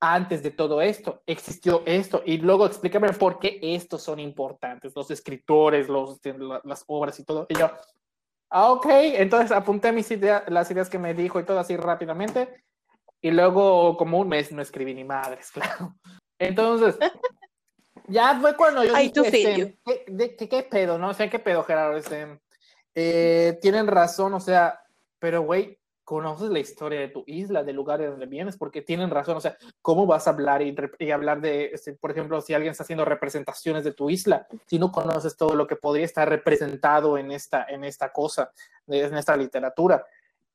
antes 0.00 0.42
de 0.42 0.50
todo 0.50 0.80
esto, 0.80 1.22
existió 1.26 1.82
esto, 1.84 2.22
y 2.24 2.38
luego 2.38 2.64
explícame 2.64 3.12
por 3.12 3.38
qué 3.38 3.58
estos 3.62 4.02
son 4.02 4.18
importantes, 4.18 4.92
los 4.96 5.10
escritores, 5.10 5.88
los, 5.88 6.18
la- 6.24 6.60
las 6.64 6.84
obras 6.86 7.20
y 7.20 7.24
todo. 7.24 7.46
Y 7.50 7.54
yo, 7.58 7.70
ah, 8.50 8.72
ok, 8.72 8.86
entonces 8.88 9.52
apunté 9.52 9.92
mis 9.92 10.10
ideas, 10.10 10.44
las 10.48 10.70
ideas 10.70 10.88
que 10.88 10.98
me 10.98 11.12
dijo 11.12 11.38
y 11.38 11.44
todo 11.44 11.58
así 11.58 11.76
rápidamente, 11.76 12.64
y 13.20 13.30
luego 13.30 13.96
como 13.98 14.20
un 14.20 14.28
mes 14.28 14.52
no 14.52 14.62
escribí 14.62 14.94
ni 14.94 15.04
madres, 15.04 15.50
claro. 15.52 15.96
Entonces, 16.40 16.96
ya 18.06 18.38
fue 18.40 18.56
cuando 18.56 18.84
yo 18.84 18.92
Ay, 18.94 19.08
dije, 19.08 19.14
tú 19.14 19.24
este. 19.24 19.78
¿qué, 19.84 20.04
de- 20.06 20.36
qué- 20.36 20.48
qué 20.48 20.62
pedo, 20.62 20.96
no? 20.96 21.10
O 21.10 21.14
sea, 21.14 21.28
¿qué 21.28 21.38
pedo, 21.40 21.62
Gerardo? 21.64 21.96
Este, 21.98 22.38
eh, 23.00 23.58
tienen 23.62 23.86
razón, 23.86 24.34
o 24.34 24.40
sea, 24.40 24.80
pero 25.20 25.42
güey, 25.42 25.78
conoces 26.02 26.50
la 26.50 26.58
historia 26.58 26.98
de 26.98 27.06
tu 27.06 27.22
isla, 27.28 27.62
del 27.62 27.76
lugar 27.76 28.00
de 28.00 28.08
donde 28.08 28.26
vienes, 28.26 28.56
porque 28.56 28.82
tienen 28.82 29.08
razón, 29.08 29.36
o 29.36 29.40
sea, 29.40 29.56
¿cómo 29.82 30.04
vas 30.04 30.26
a 30.26 30.30
hablar 30.30 30.62
y, 30.62 30.74
y 30.98 31.12
hablar 31.12 31.40
de, 31.40 31.66
este, 31.66 31.92
por 31.92 32.10
ejemplo, 32.10 32.40
si 32.40 32.54
alguien 32.54 32.72
está 32.72 32.82
haciendo 32.82 33.04
representaciones 33.04 33.84
de 33.84 33.92
tu 33.92 34.10
isla, 34.10 34.48
si 34.66 34.80
no 34.80 34.90
conoces 34.90 35.36
todo 35.36 35.54
lo 35.54 35.68
que 35.68 35.76
podría 35.76 36.06
estar 36.06 36.28
representado 36.28 37.18
en 37.18 37.30
esta, 37.30 37.66
en 37.68 37.84
esta 37.84 38.10
cosa, 38.10 38.50
en 38.88 39.16
esta 39.16 39.36
literatura? 39.36 40.04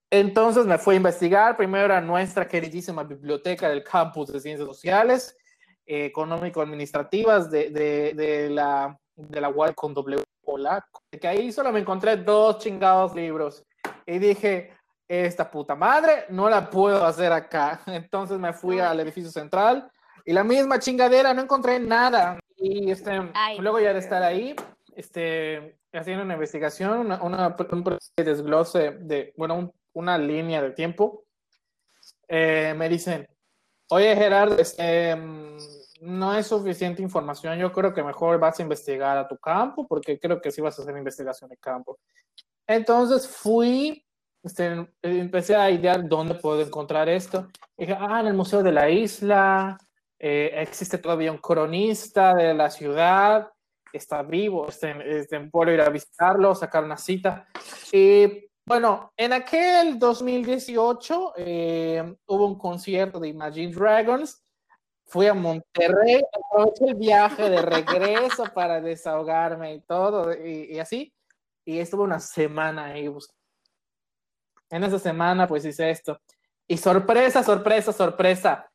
Entonces 0.09 0.65
me 0.65 0.77
fui 0.77 0.95
a 0.95 0.97
investigar, 0.97 1.55
primero 1.55 1.85
era 1.85 2.01
nuestra 2.01 2.45
queridísima 2.45 3.05
biblioteca 3.05 3.69
del 3.69 3.85
campus 3.85 4.33
de 4.33 4.41
Ciencias 4.41 4.67
Sociales, 4.67 5.37
eh, 5.85 6.05
Económico-Administrativas 6.07 7.49
de, 7.49 7.69
de, 7.69 8.13
de 8.15 8.49
la, 8.49 8.99
de 9.15 9.39
la 9.39 9.47
UAL 9.47 9.73
con 9.75 9.93
W 9.93 10.21
polaco, 10.57 11.01
que 11.19 11.27
ahí 11.27 11.51
solo 11.51 11.71
me 11.71 11.79
encontré 11.79 12.15
dos 12.17 12.59
chingados 12.59 13.15
libros 13.15 13.63
y 14.05 14.19
dije, 14.19 14.71
esta 15.07 15.49
puta 15.49 15.73
madre 15.75 16.25
no 16.29 16.47
la 16.47 16.69
puedo 16.69 17.03
hacer 17.05 17.31
acá. 17.31 17.81
Entonces 17.87 18.37
me 18.37 18.53
fui 18.53 18.79
al 18.79 18.99
edificio 18.99 19.31
central 19.31 19.89
y 20.23 20.31
la 20.31 20.43
misma 20.43 20.77
chingadera, 20.77 21.33
no 21.33 21.41
encontré 21.41 21.79
nada. 21.79 22.37
Y 22.55 22.91
este, 22.91 23.31
Ay, 23.33 23.57
luego 23.57 23.79
ya 23.79 23.93
de 23.93 23.99
estar 23.99 24.21
ahí, 24.21 24.55
este, 24.95 25.79
haciendo 25.91 26.23
una 26.23 26.35
investigación, 26.35 26.99
una, 26.99 27.23
una- 27.23 27.55
un 27.71 27.97
desglose 28.15 28.91
de, 28.99 29.33
bueno, 29.35 29.55
un- 29.55 29.73
una 29.93 30.17
línea 30.19 30.61
de 30.61 30.71
tiempo, 30.71 31.23
eh, 32.27 32.73
me 32.77 32.89
dicen, 32.89 33.27
oye 33.89 34.15
Gerardo, 34.15 34.57
este, 34.57 35.15
mm, 35.15 35.57
no 36.01 36.35
es 36.35 36.47
suficiente 36.47 37.01
información, 37.01 37.57
yo 37.57 37.71
creo 37.71 37.93
que 37.93 38.03
mejor 38.03 38.39
vas 38.39 38.59
a 38.59 38.63
investigar 38.63 39.17
a 39.17 39.27
tu 39.27 39.37
campo, 39.37 39.87
porque 39.87 40.19
creo 40.19 40.41
que 40.41 40.51
sí 40.51 40.61
vas 40.61 40.77
a 40.77 40.81
hacer 40.81 40.97
investigación 40.97 41.49
de 41.49 41.57
campo. 41.57 41.99
Entonces 42.67 43.27
fui 43.27 44.05
este, 44.43 44.85
empecé 45.01 45.55
a 45.55 45.71
idear 45.71 46.07
dónde 46.07 46.35
puedo 46.35 46.61
encontrar 46.61 47.07
esto. 47.07 47.47
Y 47.77 47.85
dije, 47.85 47.97
ah, 47.97 48.19
en 48.19 48.27
el 48.27 48.33
Museo 48.33 48.61
de 48.61 48.73
la 48.73 48.89
Isla, 48.89 49.77
eh, 50.19 50.51
existe 50.55 50.97
todavía 50.97 51.31
un 51.31 51.37
cronista 51.37 52.33
de 52.33 52.53
la 52.53 52.69
ciudad, 52.69 53.49
está 53.93 54.21
vivo, 54.21 54.67
este, 54.67 55.19
este, 55.19 55.39
puedo 55.49 55.71
ir 55.71 55.79
a 55.79 55.89
visitarlo, 55.89 56.53
sacar 56.55 56.83
una 56.83 56.97
cita. 56.97 57.47
Y 57.91 58.49
bueno, 58.65 59.11
en 59.17 59.33
aquel 59.33 59.99
2018 59.99 61.33
eh, 61.37 62.15
hubo 62.25 62.47
un 62.47 62.57
concierto 62.57 63.19
de 63.19 63.29
Imagine 63.29 63.73
Dragons. 63.73 64.41
Fui 65.05 65.27
a 65.27 65.33
Monterrey, 65.33 66.23
aproveché 66.33 66.85
el 66.85 66.95
viaje 66.95 67.49
de 67.49 67.61
regreso 67.61 68.45
para 68.53 68.79
desahogarme 68.81 69.75
y 69.75 69.81
todo, 69.81 70.33
y, 70.33 70.71
y 70.71 70.79
así. 70.79 71.13
Y 71.65 71.79
estuve 71.79 72.03
una 72.03 72.19
semana 72.19 72.85
ahí 72.85 73.07
buscando. 73.07 73.39
En 74.69 74.83
esa 74.83 74.97
semana, 74.97 75.47
pues 75.47 75.65
hice 75.65 75.91
esto. 75.91 76.19
Y 76.67 76.77
sorpresa, 76.77 77.43
sorpresa, 77.43 77.93
sorpresa. 77.93 78.71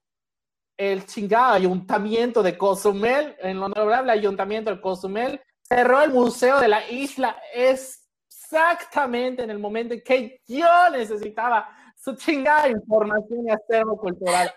El 0.77 1.07
chingado 1.07 1.55
ayuntamiento 1.55 2.43
de 2.43 2.57
Cozumel, 2.57 3.35
en 3.41 3.59
lo 3.59 3.67
honorable 3.67 4.13
ayuntamiento 4.13 4.71
de 4.71 4.81
Cozumel, 4.81 5.41
cerró 5.63 6.03
el 6.03 6.13
museo 6.13 6.61
de 6.61 6.69
la 6.69 6.89
isla. 6.89 7.37
Es 7.53 8.08
exactamente 8.51 9.43
en 9.43 9.51
el 9.51 9.59
momento 9.59 9.93
en 9.93 10.01
que 10.03 10.41
yo 10.47 10.91
necesitaba 10.91 11.69
su 11.95 12.17
chingada 12.17 12.69
información 12.69 13.47
y 13.47 13.51
acervo 13.51 13.99
cultural. 13.99 14.51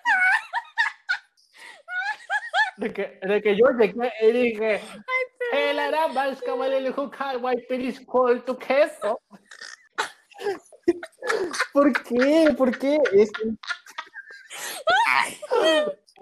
De 2.77 2.93
que, 2.93 3.19
de 3.21 3.41
que 3.41 3.55
yo 3.57 3.65
llegué 3.77 4.11
y 4.21 4.31
dije, 4.31 4.81
el 5.53 5.77
arambas 5.77 6.39
el 6.41 6.93
guay 7.39 7.65
tu 8.45 8.57
queso. 8.57 9.21
¿Por 11.73 12.03
qué? 12.03 12.55
¿Por 12.57 12.77
qué? 12.79 12.97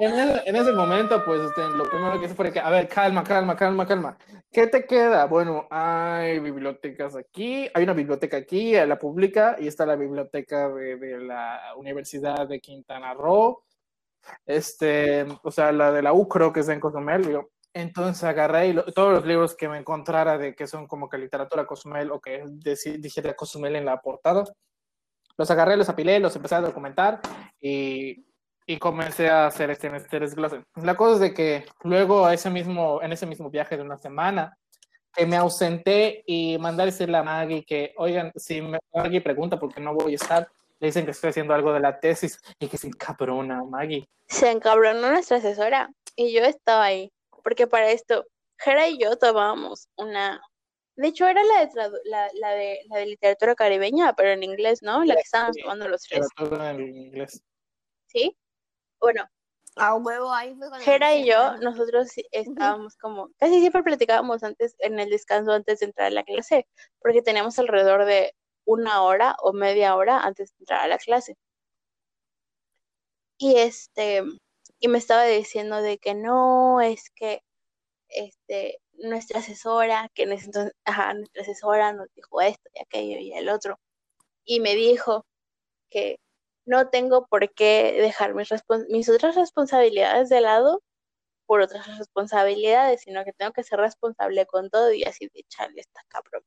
En, 0.02 0.56
ese 0.56 0.72
momento, 0.72 1.26
pues, 1.26 1.42
este, 1.42 1.62
lo 1.72 1.84
primero 1.84 2.18
que 2.18 2.26
hice 2.28 2.34
fue 2.34 2.54
que, 2.54 2.60
a 2.62 2.70
ver, 2.70 2.88
calma, 2.88 3.22
calma, 3.22 3.54
calma, 3.58 3.86
calma. 3.86 4.18
¿Qué 4.50 4.68
te 4.68 4.86
queda? 4.86 5.26
Bueno, 5.26 5.68
hay 5.70 6.40
bibliotecas 6.40 7.18
aquí, 7.18 7.70
hay 7.74 7.84
una 7.84 7.92
biblioteca 7.92 8.38
aquí, 8.38 8.74
la 8.74 8.98
pública, 8.98 9.58
y 9.60 9.68
está 9.68 9.86
la 9.86 9.98
biblioteca 9.98 10.70
de, 10.70 11.20
la 11.20 11.74
Universidad 11.76 12.48
de 12.48 12.62
Quintana 12.62 13.14
Roo, 13.14 13.66
este, 14.46 15.26
o 15.44 15.52
sea, 15.52 15.74
la 15.74 15.92
de 15.92 16.02
la 16.02 16.14
UCRO, 16.14 16.54
que 16.54 16.62
es 16.62 16.70
en 16.70 16.80
Cozumel, 16.80 17.38
entonces 17.74 18.24
agarré 18.24 18.74
todos 18.96 19.14
los 19.14 19.26
libros 19.26 19.54
que 19.54 19.68
me 19.68 19.80
encontrara 19.80 20.38
de 20.38 20.56
que 20.56 20.66
son 20.66 20.88
como 20.88 21.10
que 21.10 21.18
literatura 21.18 21.66
Cozumel 21.66 22.10
o 22.12 22.22
que 22.22 22.46
dijera 23.00 23.34
Cozumel 23.34 23.76
en 23.76 23.86
la 23.86 24.00
portada, 24.00 24.46
los 25.38 25.52
agarré, 25.52 25.76
los 25.76 25.90
apilé, 25.90 26.20
los 26.22 26.36
empecé 26.38 26.56
a 26.56 26.62
documentar 26.62 27.20
y 27.60 28.29
y 28.70 28.78
comencé 28.78 29.28
a 29.30 29.48
hacer 29.48 29.72
este, 29.72 29.88
este 29.96 30.20
desglose. 30.20 30.64
La 30.76 30.96
cosa 30.96 31.16
es 31.16 31.20
de 31.20 31.34
que 31.34 31.66
luego 31.82 32.30
ese 32.30 32.52
mismo, 32.52 33.02
en 33.02 33.12
ese 33.12 33.26
mismo 33.26 33.50
viaje 33.50 33.76
de 33.76 33.82
una 33.82 33.98
semana, 33.98 34.56
que 35.12 35.26
me 35.26 35.38
ausenté 35.38 36.22
y 36.28 36.56
mandé 36.60 36.84
a 36.84 36.86
decirle 36.86 37.18
a 37.18 37.24
Maggie 37.24 37.66
que, 37.66 37.96
oigan, 37.98 38.32
si 38.36 38.62
Maggie 38.62 39.22
pregunta 39.22 39.58
por 39.58 39.74
qué 39.74 39.82
no 39.82 39.96
voy 39.96 40.12
a 40.12 40.16
estar, 40.18 40.48
le 40.80 40.86
dicen 40.86 41.04
que 41.04 41.12
estoy 41.12 41.32
haciendo 41.32 41.56
algo 41.56 41.74
de 41.74 41.80
la 41.80 42.00
tesis 42.00 42.40
y 42.60 42.68
que 42.68 42.78
se 42.78 42.86
encabrona, 42.86 43.64
Maggie. 43.64 44.08
Se 44.28 44.52
encabronó 44.52 45.10
nuestra 45.10 45.38
asesora 45.38 45.90
y 46.16 46.32
yo 46.32 46.44
estaba 46.44 46.84
ahí, 46.84 47.12
porque 47.44 47.66
para 47.66 47.90
esto, 47.90 48.28
Jera 48.60 48.88
y 48.88 49.00
yo 49.00 49.18
tomábamos 49.18 49.88
una... 49.96 50.44
De 50.96 51.08
hecho, 51.08 51.26
era 51.26 51.42
la 51.44 51.66
de, 51.66 51.72
la, 52.04 52.30
la, 52.36 52.52
de, 52.52 52.82
la 52.88 52.98
de 52.98 53.06
literatura 53.08 53.56
caribeña, 53.56 54.14
pero 54.14 54.30
en 54.30 54.44
inglés, 54.44 54.84
¿no? 54.84 55.04
La 55.06 55.16
que 55.16 55.22
estábamos 55.22 55.58
tomando 55.58 55.88
los 55.88 56.04
tres. 56.04 56.28
En 56.38 56.82
inglés. 56.82 57.42
¿Sí? 58.06 58.38
Bueno, 59.00 59.30
a 59.76 59.96
huevo 59.96 60.32
ahí 60.34 60.56
fue 60.56 60.68
Jera 60.82 61.16
y 61.16 61.26
yo, 61.26 61.58
nosotros 61.58 62.10
estábamos 62.32 62.98
como, 62.98 63.30
casi 63.38 63.60
siempre 63.60 63.84
platicábamos 63.84 64.44
antes, 64.44 64.76
en 64.80 65.00
el 65.00 65.10
descanso 65.10 65.52
antes 65.52 65.80
de 65.80 65.88
entrar 65.88 66.08
a 66.08 66.12
la 66.12 66.24
clase, 66.24 66.68
porque 67.00 67.22
teníamos 67.22 67.58
alrededor 67.60 68.06
de 68.06 68.34
una 68.66 69.04
hora 69.04 69.36
o 69.42 69.54
media 69.54 69.96
hora 69.96 70.20
antes 70.20 70.52
de 70.52 70.64
entrar 70.64 70.82
a 70.82 70.88
la 70.88 70.98
clase. 70.98 71.38
Y 73.38 73.56
este, 73.58 74.24
y 74.80 74.88
me 74.90 74.98
estaba 74.98 75.24
diciendo 75.26 75.82
de 75.82 75.98
que 75.98 76.14
no, 76.14 76.82
es 76.82 77.10
que 77.16 77.42
este, 78.10 78.80
nuestra 78.94 79.40
asesora, 79.40 80.10
que 80.14 80.24
en 80.24 80.34
ese 80.34 80.48
entonces, 80.48 80.74
ajá, 80.86 81.14
nuestra 81.14 81.44
asesora 81.44 81.94
nos 81.94 82.08
dijo 82.16 82.42
esto 82.42 82.70
y 82.74 82.82
aquello 82.82 83.18
y 83.20 83.34
el 83.34 83.50
otro. 83.50 83.80
Y 84.46 84.60
me 84.62 84.76
dijo 84.76 85.26
que 85.90 86.20
no 86.70 86.90
tengo 86.90 87.26
por 87.26 87.52
qué 87.54 87.98
dejar 88.00 88.36
mis, 88.36 88.50
mis 88.90 89.10
otras 89.10 89.36
responsabilidades 89.36 90.30
de 90.30 90.42
lado 90.42 90.84
por 91.48 91.62
otras 91.62 91.98
responsabilidades, 91.98 93.02
sino 93.02 93.26
que 93.26 93.34
tengo 93.34 93.52
que 93.52 93.64
ser 93.64 93.80
responsable 93.80 94.46
con 94.46 94.70
todo 94.70 94.94
y 94.94 95.04
así 95.04 95.26
de 95.34 95.40
echarle 95.40 95.82
esta 95.82 96.02
cabrón. 96.08 96.44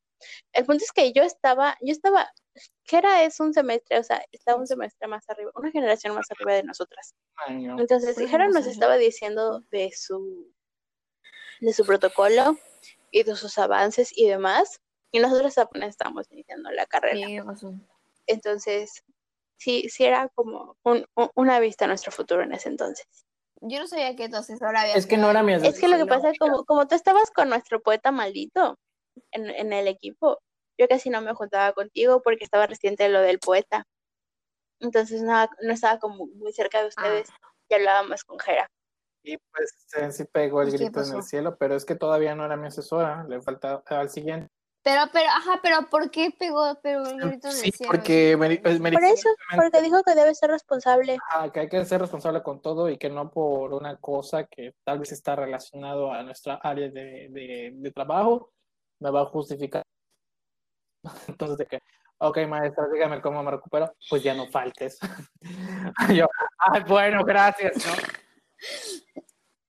El 0.53 0.65
punto 0.65 0.85
es 0.85 0.93
que 0.93 1.11
yo 1.11 1.23
estaba, 1.23 1.75
yo 1.81 1.91
estaba, 1.91 2.31
¿qué 2.85 2.99
era? 2.99 3.23
Es 3.23 3.41
un 3.41 3.53
semestre, 3.53 3.99
o 3.99 4.03
sea, 4.03 4.23
estaba 4.31 4.57
un 4.57 4.65
semestre 4.65 5.09
más 5.09 5.29
arriba, 5.29 5.51
una 5.55 5.71
generación 5.71 6.15
más 6.15 6.31
arriba 6.31 6.53
de 6.53 6.63
nosotras. 6.63 7.15
Entonces, 7.49 8.15
dijeron, 8.15 8.51
nos 8.51 8.65
estaba 8.65 8.95
diciendo 8.95 9.59
de 9.71 9.91
su, 9.93 10.49
de 11.59 11.73
su 11.73 11.85
protocolo 11.85 12.57
y 13.11 13.23
de 13.23 13.35
sus 13.35 13.57
avances 13.57 14.17
y 14.17 14.29
demás, 14.29 14.79
y 15.11 15.19
nosotros 15.19 15.57
apenas 15.57 15.89
estábamos 15.89 16.31
iniciando 16.31 16.71
la 16.71 16.85
carrera. 16.85 17.27
Entonces, 18.25 19.03
sí, 19.63 19.87
sí 19.89 20.03
era 20.03 20.29
como 20.35 20.77
una 21.35 21.59
vista 21.59 21.85
a 21.85 21.87
nuestro 21.87 22.11
futuro 22.11 22.43
en 22.43 22.53
ese 22.53 22.69
entonces. 22.69 23.07
Yo 23.61 23.79
no 23.79 23.87
sabía 23.87 24.15
que 24.15 24.27
tu 24.27 24.35
asesora 24.35 24.81
había... 24.81 24.95
Es 24.95 25.07
que 25.07 25.17
no 25.17 25.29
era 25.29 25.41
mi 25.41 25.53
asesora. 25.53 25.73
Es 25.73 25.79
que 25.79 25.87
lo 25.87 25.97
que 25.97 26.05
pasa 26.05 26.29
es 26.29 26.37
como, 26.37 26.65
como 26.65 26.85
tú 26.87 26.95
estabas 26.95 27.31
con 27.31 27.49
nuestro 27.49 27.81
poeta 27.81 28.11
maldito 28.11 28.77
en, 29.31 29.49
en 29.49 29.71
el 29.71 29.87
equipo, 29.87 30.39
yo 30.77 30.87
casi 30.87 31.09
no 31.09 31.21
me 31.21 31.33
juntaba 31.33 31.71
contigo 31.71 32.21
porque 32.21 32.43
estaba 32.43 32.67
reciente 32.67 33.07
lo 33.07 33.21
del 33.21 33.39
poeta. 33.39 33.85
Entonces 34.81 35.21
no, 35.21 35.47
no 35.61 35.73
estaba 35.73 35.99
como 35.99 36.27
muy 36.27 36.51
cerca 36.51 36.81
de 36.81 36.89
ustedes 36.89 37.29
ah. 37.29 37.53
y 37.69 37.75
hablábamos 37.75 38.25
con 38.25 38.37
Jera. 38.39 38.69
Y 39.23 39.37
pues 39.37 39.73
sí 40.17 40.25
pegó 40.25 40.61
el 40.61 40.71
grito 40.71 41.01
en 41.01 41.15
el 41.15 41.23
cielo, 41.23 41.57
pero 41.57 41.75
es 41.75 41.85
que 41.85 41.95
todavía 41.95 42.35
no 42.35 42.45
era 42.45 42.57
mi 42.57 42.67
asesora, 42.67 43.23
le 43.29 43.41
faltaba 43.41 43.81
al 43.87 44.09
siguiente. 44.09 44.52
Pero, 44.83 45.03
pero, 45.13 45.29
ajá, 45.29 45.59
pero 45.63 45.89
¿por 45.89 46.11
qué 46.11 46.35
pegó 46.37 46.77
pero 46.83 47.05
el 47.05 47.17
grito 47.17 47.49
sí, 47.51 47.71
porque 47.87 48.35
me, 48.35 48.57
pues, 48.57 48.79
Por 48.79 49.03
eso, 49.05 49.29
porque 49.55 49.81
dijo 49.81 50.03
que 50.03 50.13
debe 50.13 50.35
ser 50.35 50.49
responsable. 50.49 51.17
Ah, 51.31 51.49
que 51.49 51.61
hay 51.61 51.69
que 51.69 51.85
ser 51.85 52.01
responsable 52.01 52.43
con 52.43 52.61
todo 52.61 52.89
y 52.89 52.97
que 52.97 53.09
no 53.09 53.31
por 53.31 53.73
una 53.73 53.95
cosa 53.95 54.43
que 54.43 54.75
tal 54.83 54.99
vez 54.99 55.13
está 55.13 55.37
relacionado 55.37 56.11
a 56.11 56.21
nuestra 56.23 56.55
área 56.55 56.89
de, 56.89 57.29
de, 57.73 57.91
trabajo, 57.91 58.51
me 58.99 59.09
va 59.09 59.21
a 59.21 59.25
justificar. 59.25 59.83
Entonces, 61.29 61.57
de 61.57 61.65
que, 61.65 61.79
ok, 62.17 62.39
maestra, 62.49 62.89
dígame 62.91 63.21
cómo 63.21 63.41
me 63.41 63.51
recupero, 63.51 63.95
pues 64.09 64.21
ya 64.21 64.33
no 64.33 64.47
faltes. 64.47 64.99
Yo, 66.13 66.27
ay, 66.57 66.83
bueno, 66.85 67.23
gracias, 67.23 67.73
¿no? 67.85 67.93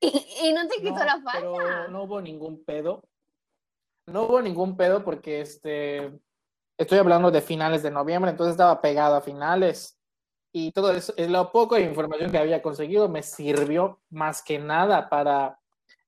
Y, 0.00 0.52
no 0.52 0.68
te 0.68 0.82
quitó 0.82 1.02
la 1.02 1.18
falta. 1.22 1.40
Pero 1.40 1.88
no 1.88 2.02
hubo 2.02 2.20
ningún 2.20 2.62
pedo 2.62 3.02
no 4.06 4.24
hubo 4.24 4.42
ningún 4.42 4.76
pedo 4.76 5.04
porque 5.04 5.40
este, 5.40 6.12
estoy 6.78 6.98
hablando 6.98 7.30
de 7.30 7.40
finales 7.40 7.82
de 7.82 7.90
noviembre, 7.90 8.30
entonces 8.30 8.52
estaba 8.52 8.80
pegado 8.80 9.16
a 9.16 9.20
finales 9.20 9.98
y 10.52 10.70
todo 10.70 10.92
eso, 10.92 11.12
lo 11.16 11.50
poco 11.50 11.74
de 11.74 11.82
información 11.82 12.30
que 12.30 12.38
había 12.38 12.62
conseguido 12.62 13.08
me 13.08 13.22
sirvió 13.22 14.00
más 14.10 14.40
que 14.42 14.58
nada 14.58 15.08
para, 15.08 15.58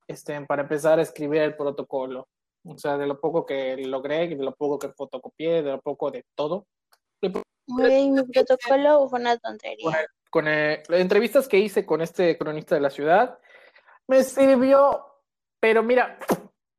este, 0.06 0.40
para 0.42 0.62
empezar 0.62 1.00
a 1.00 1.02
escribir 1.02 1.42
el 1.42 1.56
protocolo. 1.56 2.28
O 2.64 2.78
sea, 2.78 2.96
de 2.96 3.06
lo 3.06 3.20
poco 3.20 3.44
que 3.44 3.76
logré, 3.76 4.28
de 4.28 4.36
lo 4.36 4.54
poco 4.54 4.78
que 4.78 4.88
fotocopié, 4.88 5.62
de 5.62 5.72
lo 5.72 5.80
poco 5.80 6.10
de 6.10 6.24
todo. 6.34 6.66
mi 7.66 8.22
protocolo 8.32 9.08
fue 9.08 9.20
una 9.20 9.36
tontería. 9.36 10.06
Con, 10.30 10.44
las 10.44 10.84
entrevistas 10.90 11.48
que 11.48 11.58
hice 11.58 11.86
con 11.86 12.00
este 12.00 12.36
cronista 12.38 12.74
de 12.74 12.80
la 12.80 12.90
ciudad, 12.90 13.38
me 14.06 14.22
sirvió, 14.22 15.06
pero 15.60 15.82
mira, 15.82 16.18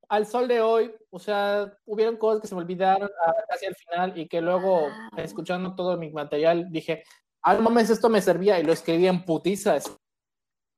al 0.08 0.26
sol 0.26 0.48
de 0.48 0.60
hoy, 0.60 0.94
o 1.10 1.18
sea, 1.18 1.72
hubieron 1.84 2.16
cosas 2.16 2.40
que 2.40 2.48
se 2.48 2.54
me 2.54 2.62
olvidaron 2.62 3.10
casi 3.48 3.66
al 3.66 3.74
final 3.74 4.18
y 4.18 4.26
que 4.26 4.40
luego, 4.40 4.88
ah. 4.90 5.10
escuchando 5.18 5.74
todo 5.74 5.96
mi 5.98 6.10
material, 6.10 6.66
dije, 6.70 7.04
al 7.42 7.60
momento 7.60 7.92
esto 7.92 8.08
me 8.08 8.22
servía 8.22 8.58
y 8.58 8.62
lo 8.62 8.72
escribí 8.72 9.06
en 9.06 9.24
putizas 9.24 9.94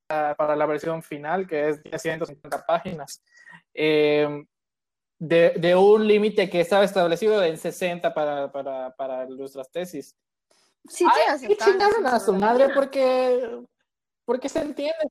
para 0.09 0.57
la 0.57 0.67
versión 0.67 1.03
final, 1.03 1.47
que 1.47 1.69
es 1.69 1.83
de 1.83 1.99
150 1.99 2.67
páginas, 2.67 3.23
em, 3.73 4.45
de, 5.19 5.77
un 5.77 6.07
límite 6.07 6.51
que 6.51 6.61
estaba 6.61 6.85
establecido 6.85 7.43
en 7.45 7.57
60 7.57 8.13
para, 8.13 8.51
para, 8.51 8.95
para 8.97 9.27
nuestras 9.27 9.71
tesis. 9.71 10.17
Sí, 10.89 11.07
te 11.47 11.57
chingaron 11.57 12.07
a 12.07 12.19
su 12.19 12.33
madre 12.33 12.71
porque, 12.75 13.61
porque 14.25 14.49
se 14.49 14.61
entiende. 14.61 15.11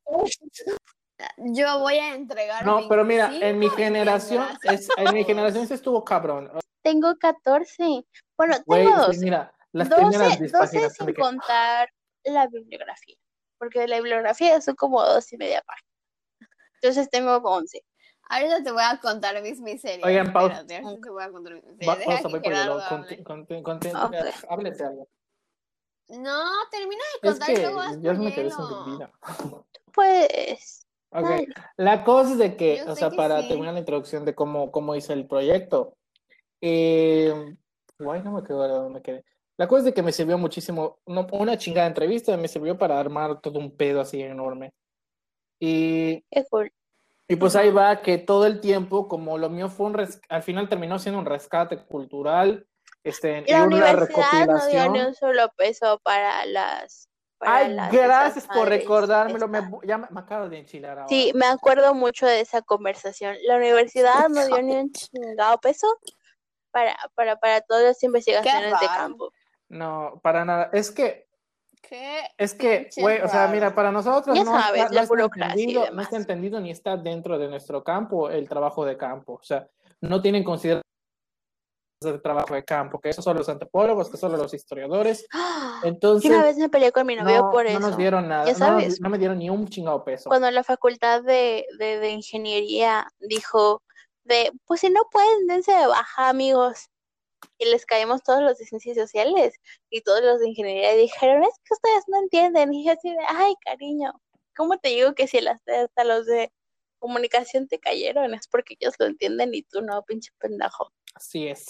Yo 1.37 1.79
voy 1.79 1.95
a 1.95 2.15
entregar. 2.15 2.65
No, 2.65 2.87
pero 2.87 3.03
mira, 3.03 3.31
en 3.41 3.59
mi 3.59 3.69
generación, 3.69 4.47
en 4.63 5.13
mi 5.13 5.23
generación 5.23 5.67
se 5.67 5.75
estuvo 5.75 6.03
cabrón. 6.03 6.49
Tengo 6.81 7.15
14. 7.17 8.05
Bueno, 8.37 8.55
tengo 8.65 9.05
pues 9.05 9.19
mira, 9.19 9.53
las 9.73 9.89
12, 9.89 10.01
primeras 10.01 10.39
10 10.39 10.51
12 10.51 10.65
páginas 10.65 10.95
son 10.95 11.05
sin 11.07 11.15
que, 11.15 11.21
contar 11.21 11.89
la 12.23 12.47
bibliografía, 12.47 13.15
porque 13.57 13.87
la 13.87 13.97
bibliografía 13.97 14.61
son 14.61 14.75
como 14.75 15.03
dos 15.03 15.31
y 15.33 15.37
media 15.37 15.61
páginas. 15.61 15.89
Entonces 16.75 17.09
tengo 17.09 17.35
11. 17.37 17.83
Ahorita 18.29 18.63
te 18.63 18.71
voy 18.71 18.83
a 18.85 18.97
contar 18.99 19.41
mis 19.41 19.59
miserias. 19.59 20.05
Oigan, 20.07 20.31
pausa. 20.31 20.61
Espérate, 20.61 20.85
ahorita 20.85 21.01
te 21.01 21.09
voy 21.09 21.23
a 21.23 21.31
contar 21.31 21.53
mis 21.53 21.63
va- 21.63 21.69
miserias. 21.95 21.97
Deja 21.97 22.05
pausa, 22.05 22.27
voy 22.29 22.39
por 22.39 22.53
Ok. 24.05 24.15
háblete 24.49 24.83
algo. 24.83 25.07
No, 26.09 26.43
termina 26.71 27.03
de 27.21 27.29
Es 27.29 27.33
contar 27.35 27.49
y 27.49 27.53
que 27.53 27.61
luego 27.61 27.77
vas 27.77 28.01
ya 28.01 28.13
por 28.13 28.19
me 28.19 28.33
quedé 28.33 28.49
sin 28.49 28.85
vida. 28.85 29.11
Pues, 29.93 30.78
La 31.77 32.03
cosa 32.03 32.31
es 32.33 32.37
de 32.37 32.55
que, 32.55 32.77
Yo 32.77 32.91
o 32.91 32.95
sea, 32.95 33.09
que 33.09 33.15
para 33.17 33.41
sí. 33.41 33.47
terminar 33.49 33.73
la 33.73 33.79
introducción 33.79 34.25
de 34.25 34.35
cómo, 34.35 34.71
cómo 34.71 34.95
hice 34.95 35.13
el 35.13 35.27
proyecto, 35.27 35.95
eh, 36.61 37.55
guay, 37.97 38.21
no 38.23 38.31
me 38.31 38.43
quedo 38.43 38.89
me 38.89 39.01
quedé. 39.01 39.23
La 39.57 39.67
cosa 39.67 39.79
es 39.79 39.85
de 39.85 39.93
que 39.93 40.01
me 40.03 40.11
sirvió 40.13 40.37
muchísimo, 40.37 40.99
no, 41.05 41.27
una 41.31 41.57
chingada 41.57 41.87
entrevista, 41.87 42.35
me 42.37 42.47
sirvió 42.47 42.77
para 42.77 42.97
armar 42.99 43.41
todo 43.41 43.59
un 43.59 43.75
pedo 43.75 43.99
así 43.99 44.21
enorme. 44.21 44.73
Y, 45.59 46.23
y 47.27 47.35
pues 47.35 47.55
ahí 47.57 47.69
va 47.69 48.01
que 48.01 48.17
todo 48.17 48.45
el 48.45 48.61
tiempo, 48.61 49.09
como 49.09 49.37
lo 49.37 49.49
mío 49.49 49.67
fue 49.67 49.87
un, 49.87 49.93
res- 49.95 50.21
al 50.29 50.43
final 50.43 50.69
terminó 50.69 50.97
siendo 50.97 51.19
un 51.19 51.25
rescate 51.25 51.77
cultural, 51.85 52.65
este, 53.03 53.43
y 53.45 53.51
La 53.51 53.63
una 53.65 53.75
universidad 53.75 53.97
no 54.47 54.67
dio 54.67 54.85
recopilación. 54.85 54.93
ni 54.93 54.99
un 55.01 55.13
solo 55.13 55.49
peso 55.57 55.99
para 56.03 56.45
las. 56.45 57.08
Para 57.39 57.55
Ay, 57.55 57.73
las 57.73 57.91
gracias 57.91 58.45
por 58.45 58.67
recordármelo, 58.67 59.47
me, 59.47 59.61
ya 59.83 59.97
me, 59.97 60.07
me 60.11 60.19
acabo 60.19 60.49
de 60.49 60.59
enchilar 60.59 60.99
ahora. 60.99 61.07
Sí, 61.07 61.31
me 61.33 61.45
acuerdo 61.45 61.93
mucho 61.93 62.27
de 62.27 62.41
esa 62.41 62.61
conversación. 62.61 63.35
La 63.47 63.55
universidad 63.55 64.27
no 64.29 64.45
dio 64.45 64.61
ni 64.61 64.75
un 64.75 64.91
chingado 64.91 65.57
peso 65.59 65.87
para, 66.71 66.95
para, 67.15 67.37
para 67.37 67.61
todas 67.61 67.83
las 67.83 68.03
investigaciones 68.03 68.79
de 68.79 68.87
campo. 68.87 69.31
No, 69.69 70.19
para 70.21 70.43
nada. 70.45 70.69
Es 70.73 70.91
que 70.91 71.29
¿Qué? 71.81 72.23
Es 72.37 72.53
que, 72.53 72.89
güey, 72.97 73.21
o 73.21 73.27
sea, 73.29 73.47
mira, 73.47 73.73
para 73.73 73.91
nosotros 73.91 74.35
Ya 74.37 74.43
no, 74.43 74.51
sabes, 74.51 74.81
está, 74.81 74.89
no 74.89 74.95
la 74.95 75.01
está 75.01 75.13
burocracia 75.13 75.53
entendido, 75.53 75.91
no 75.91 76.01
está 76.01 76.17
entendido 76.17 76.59
ni 76.59 76.71
está 76.71 76.97
dentro 76.97 77.39
de 77.39 77.47
nuestro 77.47 77.83
campo 77.83 78.29
el 78.29 78.49
trabajo 78.49 78.85
de 78.85 78.97
campo. 78.97 79.39
O 79.41 79.43
sea, 79.43 79.67
no 80.01 80.21
tienen 80.21 80.43
consideración 80.43 80.83
el 82.07 82.21
trabajo 82.21 82.53
de 82.53 82.63
campo, 82.63 82.99
que 82.99 83.09
eso 83.09 83.21
son 83.21 83.37
los 83.37 83.49
antropólogos, 83.49 84.09
que 84.09 84.17
son 84.17 84.31
los 84.31 84.53
historiadores. 84.53 85.27
¡Ah! 85.33 85.81
Entonces, 85.83 86.29
una 86.31 86.43
vez 86.43 86.57
me 86.57 86.69
peleé 86.69 86.91
con 86.91 87.05
mi 87.05 87.15
novio 87.15 87.43
no, 87.43 87.51
por 87.51 87.65
no 87.65 87.69
eso. 87.71 87.79
nos 87.79 87.97
dieron 87.97 88.27
nada, 88.27 88.45
Ya 88.51 88.71
no, 88.71 88.79
no 89.01 89.09
me 89.09 89.17
dieron 89.17 89.37
ni 89.39 89.49
un 89.49 89.67
chingado 89.67 90.03
peso. 90.03 90.29
Cuando 90.29 90.49
la 90.51 90.63
facultad 90.63 91.23
de, 91.23 91.65
de, 91.77 91.99
de 91.99 92.09
ingeniería 92.11 93.07
dijo 93.19 93.81
de, 94.23 94.51
pues 94.65 94.81
si 94.81 94.89
no 94.89 95.01
pueden, 95.11 95.47
dense 95.47 95.71
de 95.73 95.87
baja, 95.87 96.29
amigos. 96.29 96.89
Y 97.57 97.65
les 97.65 97.85
caímos 97.85 98.23
todos 98.23 98.41
los 98.41 98.57
de 98.57 98.65
ciencias 98.65 98.95
sociales 98.97 99.55
y 99.89 100.01
todos 100.01 100.21
los 100.21 100.39
de 100.39 100.49
ingeniería 100.49 100.95
y 100.95 100.99
dijeron, 101.01 101.43
es 101.43 101.55
que 101.65 101.73
ustedes 101.73 102.03
no 102.07 102.19
entienden. 102.19 102.73
Y 102.73 102.85
yo 102.85 102.93
así 102.93 103.11
de, 103.11 103.17
ay, 103.27 103.53
cariño, 103.65 104.13
¿cómo 104.55 104.77
te 104.77 104.89
digo 104.89 105.13
que 105.13 105.27
si 105.27 105.41
las, 105.41 105.61
hasta 105.67 106.03
los 106.03 106.25
de 106.25 106.51
comunicación 106.99 107.67
te 107.67 107.79
cayeron? 107.79 108.33
Es 108.33 108.47
porque 108.47 108.75
ellos 108.79 108.93
lo 108.99 109.05
entienden 109.07 109.53
y 109.53 109.63
tú 109.63 109.81
no, 109.81 110.03
pinche 110.03 110.31
pendejo. 110.37 110.91
Así 111.15 111.47
es. 111.47 111.65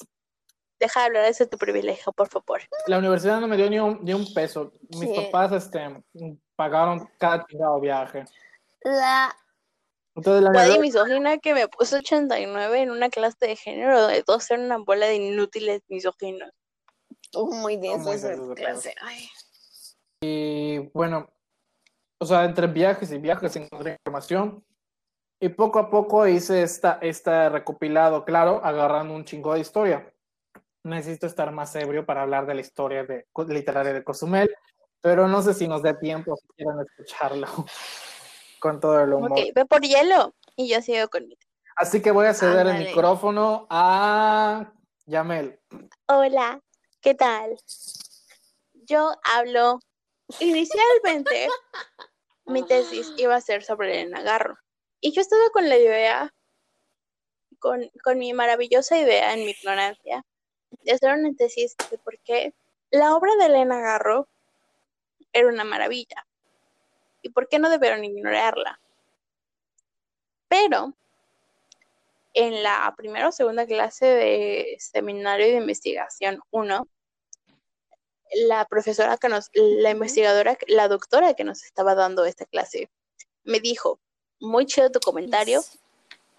Deja 0.80 1.02
de 1.02 1.06
hablar 1.08 1.24
de 1.24 1.30
ese 1.30 1.46
tu 1.46 1.58
privilegio, 1.58 2.13
por 2.13 2.30
favor. 2.30 2.62
La 2.88 3.00
universidad 3.00 3.42
no 3.42 3.48
me 3.48 3.58
dio 3.58 3.70
ni 3.70 3.80
un, 3.80 4.00
ni 4.04 4.13
un 4.13 4.34
peso. 4.34 4.72
Mis 4.89 5.10
¿Qué? 5.10 5.30
papás 5.32 5.52
este, 5.52 6.04
pagaron 6.56 7.10
cada 7.18 7.46
chingado 7.46 7.80
viaje. 7.80 8.24
La 8.82 9.36
Entonces, 10.15 10.50
la 10.52 10.80
misógina 10.80 11.38
que 11.38 11.54
me 11.54 11.68
puso 11.68 11.98
89 11.98 12.82
en 12.82 12.92
una 12.92 13.10
clase 13.10 13.38
de 13.46 13.56
género 13.56 14.02
donde 14.02 14.24
todos 14.24 14.50
eran 14.52 14.65
una 14.65 14.78
bola 14.78 15.08
de 15.08 15.15
inútiles 15.15 15.82
misóginos. 15.89 16.50
Estuvo 17.22 17.54
muy 17.54 17.78
denso 17.78 18.13
esa 18.13 18.34
clase. 18.56 18.96
Ay. 19.02 19.30
Y 20.22 20.80
bueno, 20.94 21.30
o 22.20 22.26
sea, 22.26 22.46
entre 22.46 22.68
viajes 22.68 23.12
y 23.12 23.18
viajes 23.18 23.56
encontré 23.56 23.94
información. 23.94 24.63
Y 25.42 25.50
poco 25.50 25.80
a 25.80 25.89
poco 25.89 26.28
hice 26.28 26.63
esta, 26.63 27.00
este 27.02 27.50
recopilado, 27.50 28.26
claro, 28.26 28.60
agarrando 28.63 29.13
un 29.13 29.24
chingo 29.24 29.54
de 29.54 29.62
historia. 29.62 30.13
Necesito 30.84 31.28
estar 31.28 31.52
más 31.52 31.76
ebrio 31.76 32.06
para 32.06 32.22
hablar 32.22 32.46
de 32.46 32.56
la 32.56 32.62
historia 32.62 33.04
de, 33.04 33.26
literaria 33.48 33.94
de 33.94 34.04
Cozumel, 34.04 34.50
pero 35.02 35.28
no 35.28 35.42
sé 35.42 35.54
si 35.54 35.68
nos 35.68 35.84
dé 35.84 35.94
tiempo 35.94 36.36
si 36.38 36.48
quieren 36.56 36.80
escucharlo 36.80 37.48
con 38.60 38.80
todo 38.80 39.02
el 39.02 39.13
humor. 39.13 39.32
Ok, 39.34 39.39
ve 39.54 39.65
por 39.65 39.82
hielo 39.82 40.34
y 40.56 40.70
yo 40.70 40.82
sigo 40.82 41.08
con 41.10 41.28
mi. 41.28 41.38
Así 41.76 42.02
que 42.02 42.12
voy 42.12 42.28
a 42.28 42.34
ceder 42.34 42.68
el 42.68 42.78
micrófono 42.78 43.65
a 43.70 44.74
Yamel. 45.06 45.60
Hola, 46.08 46.62
¿qué 47.02 47.15
tal? 47.15 47.58
Yo 48.74 49.13
hablo. 49.24 49.80
Inicialmente, 50.39 51.48
mi 52.46 52.63
tesis 52.63 53.13
iba 53.18 53.36
a 53.36 53.42
ser 53.42 53.63
sobre 53.63 54.02
el 54.02 54.12
Nagarro. 54.12 54.58
Y 55.00 55.13
yo 55.13 55.22
estaba 55.22 55.50
con 55.52 55.70
la 55.70 55.78
idea, 55.78 56.34
con, 57.60 57.89
con 58.04 58.20
mi 58.20 58.34
maravillosa 58.34 58.98
idea 58.98 59.34
en 59.34 59.46
mi 59.46 59.52
ignorancia, 59.52 60.26
de 60.84 60.92
hacer 60.92 61.13
una 61.13 61.34
tesis 61.34 61.76
de 61.89 61.98
por 61.98 62.18
qué 62.20 62.54
la 62.92 63.15
obra 63.15 63.36
de 63.38 63.46
Elena 63.46 63.80
Garro 63.80 64.28
era 65.34 65.48
una 65.48 65.63
maravilla 65.63 66.26
y 67.22 67.30
por 67.30 67.48
qué 67.48 67.60
no 67.60 67.70
debieron 67.70 68.04
ignorarla. 68.04 68.80
Pero 70.48 70.94
en 72.34 72.63
la 72.63 72.94
primera 72.98 73.28
o 73.28 73.32
segunda 73.32 73.65
clase 73.65 74.06
de 74.06 74.78
seminario 74.80 75.46
de 75.48 75.58
investigación 75.58 76.42
1, 76.52 76.88
la 78.48 78.65
profesora 78.65 79.18
que 79.18 79.30
nos, 79.30 79.50
la 79.54 79.92
investigadora, 79.92 80.58
la 80.68 80.88
doctora 80.88 81.34
que 81.34 81.44
nos 81.44 81.63
estaba 81.63 81.96
dando 81.96 82.26
esta 82.26 82.46
clase, 82.46 82.89
me 83.44 83.60
dijo, 83.60 84.00
muy 84.39 84.65
chido 84.65 84.92
tu 84.92 85.00
comentario, 85.00 85.62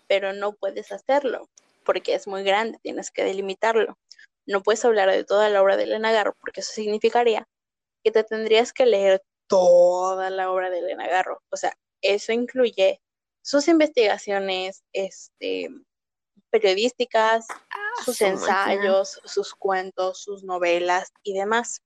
pero 0.06 0.32
no 0.32 0.52
puedes 0.52 0.90
hacerlo 0.92 1.48
porque 1.84 2.14
es 2.14 2.26
muy 2.26 2.44
grande, 2.44 2.78
tienes 2.82 3.10
que 3.10 3.24
delimitarlo. 3.24 3.98
No 4.46 4.62
puedes 4.62 4.84
hablar 4.84 5.10
de 5.10 5.24
toda 5.24 5.48
la 5.48 5.62
obra 5.62 5.76
de 5.76 5.84
Elena 5.84 6.12
Garro 6.12 6.36
porque 6.40 6.60
eso 6.60 6.72
significaría 6.72 7.46
que 8.02 8.10
te 8.10 8.24
tendrías 8.24 8.72
que 8.72 8.86
leer 8.86 9.22
toda 9.46 10.30
la 10.30 10.50
obra 10.50 10.70
de 10.70 10.78
Elena 10.78 11.08
Garro. 11.08 11.42
O 11.50 11.56
sea, 11.56 11.76
eso 12.02 12.32
incluye 12.32 13.00
sus 13.42 13.68
investigaciones, 13.68 14.84
este, 14.92 15.70
periodísticas, 16.50 17.46
sus 18.04 18.16
su 18.16 18.24
máquina. 18.24 18.40
ensayos, 18.40 19.20
sus 19.24 19.54
cuentos, 19.54 20.22
sus 20.22 20.44
novelas 20.44 21.12
y 21.22 21.34
demás. 21.34 21.82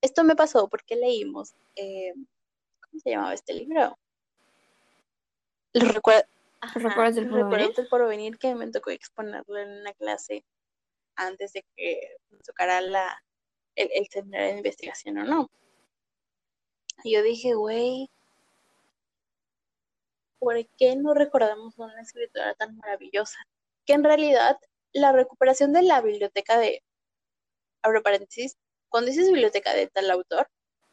Esto 0.00 0.24
me 0.24 0.36
pasó 0.36 0.68
porque 0.68 0.96
leímos, 0.96 1.54
eh, 1.76 2.12
¿cómo 2.14 3.00
se 3.02 3.10
llamaba 3.10 3.34
este 3.34 3.54
libro? 3.54 3.98
Los 5.72 5.94
recuerdos 5.94 6.26
del 7.14 7.28
porvenir? 7.28 7.44
recuerdos 7.44 7.76
del 7.76 7.88
porvenir 7.88 8.38
que 8.38 8.54
me 8.54 8.70
tocó 8.70 8.90
exponerlo 8.90 9.58
en 9.58 9.80
una 9.80 9.92
clase 9.92 10.44
antes 11.20 11.52
de 11.52 11.64
que 11.76 12.16
tocara 12.44 12.80
la, 12.80 13.22
el, 13.76 13.90
el 13.92 14.06
seminario 14.08 14.52
de 14.52 14.58
investigación 14.58 15.18
o 15.18 15.24
no. 15.24 15.50
Y 17.02 17.14
yo 17.14 17.22
dije, 17.22 17.54
güey, 17.54 18.10
¿por 20.38 20.56
qué 20.78 20.96
no 20.96 21.14
recordamos 21.14 21.78
una 21.78 22.00
escritora 22.00 22.54
tan 22.54 22.76
maravillosa? 22.76 23.38
Que 23.86 23.94
en 23.94 24.04
realidad 24.04 24.58
la 24.92 25.12
recuperación 25.12 25.72
de 25.72 25.82
la 25.82 26.00
biblioteca 26.00 26.58
de, 26.58 26.82
abro 27.82 28.02
paréntesis, 28.02 28.56
cuando 28.88 29.10
dices 29.10 29.28
biblioteca 29.28 29.74
de 29.74 29.86
tal 29.88 30.10
autor, 30.10 30.50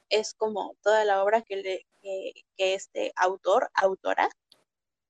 es 0.09 0.33
como 0.33 0.75
toda 0.83 1.03
la 1.05 1.23
obra 1.23 1.41
que, 1.41 1.81
que 2.01 2.33
este 2.57 3.11
autor, 3.15 3.69
autora, 3.73 4.29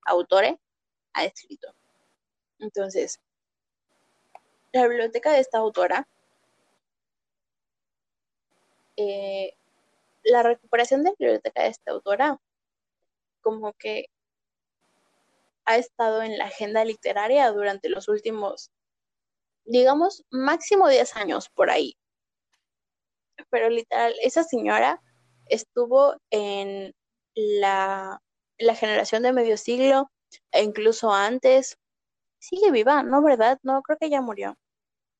autore, 0.05 0.59
ha 1.13 1.25
escrito. 1.25 1.75
Entonces, 2.59 3.19
la 4.77 4.87
biblioteca 4.87 5.31
de 5.31 5.39
esta 5.39 5.59
autora, 5.59 6.07
eh, 8.95 9.53
la 10.23 10.43
recuperación 10.43 11.03
de 11.03 11.11
la 11.11 11.15
biblioteca 11.19 11.63
de 11.63 11.69
esta 11.69 11.91
autora, 11.91 12.39
como 13.41 13.73
que 13.73 14.07
ha 15.65 15.77
estado 15.77 16.21
en 16.23 16.37
la 16.37 16.45
agenda 16.45 16.85
literaria 16.85 17.51
durante 17.51 17.89
los 17.89 18.07
últimos, 18.07 18.71
digamos, 19.65 20.23
máximo 20.31 20.87
10 20.89 21.15
años 21.17 21.49
por 21.49 21.69
ahí. 21.69 21.97
Pero 23.49 23.69
literal, 23.69 24.15
esa 24.23 24.43
señora 24.43 25.01
estuvo 25.47 26.15
en 26.31 26.93
la, 27.35 28.21
la 28.57 28.75
generación 28.75 29.23
de 29.23 29.33
medio 29.33 29.57
siglo 29.57 30.09
e 30.51 30.63
incluso 30.63 31.11
antes. 31.11 31.77
Sigue 32.39 32.71
viva, 32.71 33.03
¿no? 33.03 33.21
¿Verdad? 33.23 33.59
No, 33.63 33.81
creo 33.81 33.97
que 33.97 34.09
ya 34.09 34.21
murió. 34.21 34.57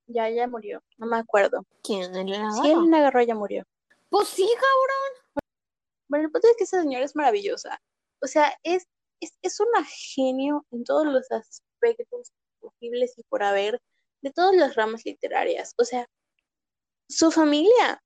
Ya, 0.08 0.30
ya 0.30 0.48
murió, 0.48 0.82
no 0.98 1.06
me 1.08 1.18
acuerdo. 1.18 1.66
¿Quién? 1.84 2.16
¿Elena 2.16 2.52
Sí, 2.54 2.70
Garro? 2.70 2.82
Elena 2.82 3.02
Garro 3.02 3.22
ya 3.22 3.36
murió. 3.36 3.64
Pues 4.10 4.28
sí, 4.30 4.48
cabrón. 4.56 5.44
Bueno, 6.08 6.26
el 6.26 6.32
punto 6.32 6.48
es 6.48 6.56
que 6.58 6.64
esa 6.64 6.82
señora 6.82 7.04
es 7.04 7.16
maravillosa. 7.16 7.82
O 8.22 8.28
sea, 8.28 8.58
es, 8.64 8.88
es, 9.20 9.38
es 9.42 9.60
una 9.60 9.84
genio 9.86 10.66
en 10.72 10.86
todos 10.86 11.06
los 11.06 11.30
aspectos 11.32 12.32
posibles 12.60 13.18
y 13.18 13.24
por 13.24 13.44
haber 13.44 13.82
de 14.22 14.32
todas 14.32 14.56
las 14.56 14.76
ramas 14.76 15.06
literarias. 15.06 15.74
O 15.78 15.84
sea, 15.84 16.08
su 17.10 17.32
familia 17.32 18.02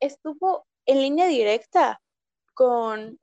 estuvo 0.00 0.66
en 0.86 1.02
línea 1.02 1.26
directa 1.26 2.00
con, 2.54 3.18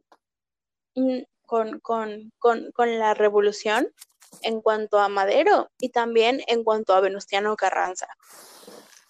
con, 1.46 1.80
con, 1.80 2.32
con, 2.38 2.72
con 2.72 3.00
la 3.00 3.14
revolución 3.14 3.92
en 4.42 4.62
cuanto 4.62 5.00
a 5.00 5.10
Madero 5.10 5.70
y 5.80 5.90
también 5.90 6.42
en 6.48 6.64
cuanto 6.64 6.94
a 6.94 7.02
Venustiano 7.02 7.56
Carranza, 7.56 8.08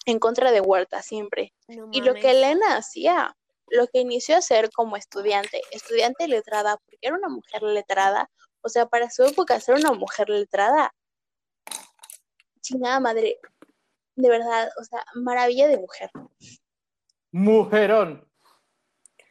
en 0.06 0.18
contra 0.18 0.52
de 0.52 0.60
Huerta 0.60 1.02
siempre. 1.02 1.52
No 1.68 1.88
Y 1.92 2.02
lo 2.02 2.14
que. 2.14 2.30
Elena 2.30 2.76
hacía, 2.76 3.36
lo 3.68 3.86
que 3.86 4.00
inició 4.00 4.36
a 4.36 4.38
hacer 4.38 4.70
como 4.70 4.96
estudiante, 4.96 5.62
estudiante 5.70 6.28
letrada, 6.28 6.76
porque 6.76 6.98
era 7.00 7.16
una 7.16 7.28
mujer 7.28 7.62
letrada, 7.62 8.30
o 8.60 8.68
sea, 8.68 8.86
para 8.86 9.10
su 9.10 9.24
época 9.24 9.60
ser 9.60 9.76
una 9.76 9.92
mujer 9.92 10.28
letrada, 10.28 10.94
chingada 12.60 13.00
madre, 13.00 13.38
de 14.16 14.28
verdad, 14.28 14.70
o 14.80 14.84
sea, 14.84 15.04
maravilla 15.14 15.68
de 15.68 15.78
mujer. 15.78 16.10
Mujerón. 17.32 18.28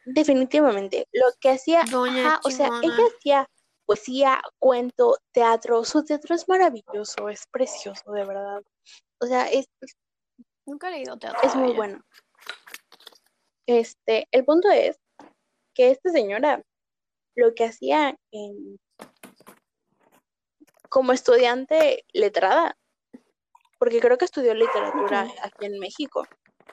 Definitivamente, 0.04 1.08
lo 1.12 1.26
que 1.40 1.50
hacía, 1.50 1.84
Doña 1.90 2.26
ajá, 2.26 2.40
o 2.44 2.50
sea, 2.50 2.68
ella 2.82 3.04
hacía 3.16 3.50
poesía, 3.86 4.40
cuento, 4.58 5.18
teatro, 5.32 5.84
su 5.84 6.04
teatro 6.04 6.34
es 6.34 6.48
maravilloso, 6.48 7.28
es 7.28 7.46
precioso, 7.50 8.12
de 8.12 8.24
verdad. 8.24 8.62
O 9.20 9.26
sea, 9.26 9.46
es, 9.50 9.66
Nunca 10.66 10.88
he 10.88 10.92
leído 10.92 11.18
teatro. 11.18 11.40
es 11.42 11.54
muy 11.54 11.72
bueno. 11.72 12.00
Este, 13.66 14.26
el 14.30 14.44
punto 14.44 14.70
es 14.70 14.98
que 15.74 15.90
esta 15.90 16.10
señora 16.10 16.62
lo 17.36 17.54
que 17.54 17.64
hacía 17.64 18.16
en 18.30 18.78
como 20.88 21.12
estudiante 21.12 22.04
letrada, 22.12 22.76
porque 23.80 24.00
creo 24.00 24.16
que 24.16 24.26
estudió 24.26 24.54
literatura 24.54 25.26
aquí 25.42 25.66
en 25.66 25.80
México. 25.80 26.24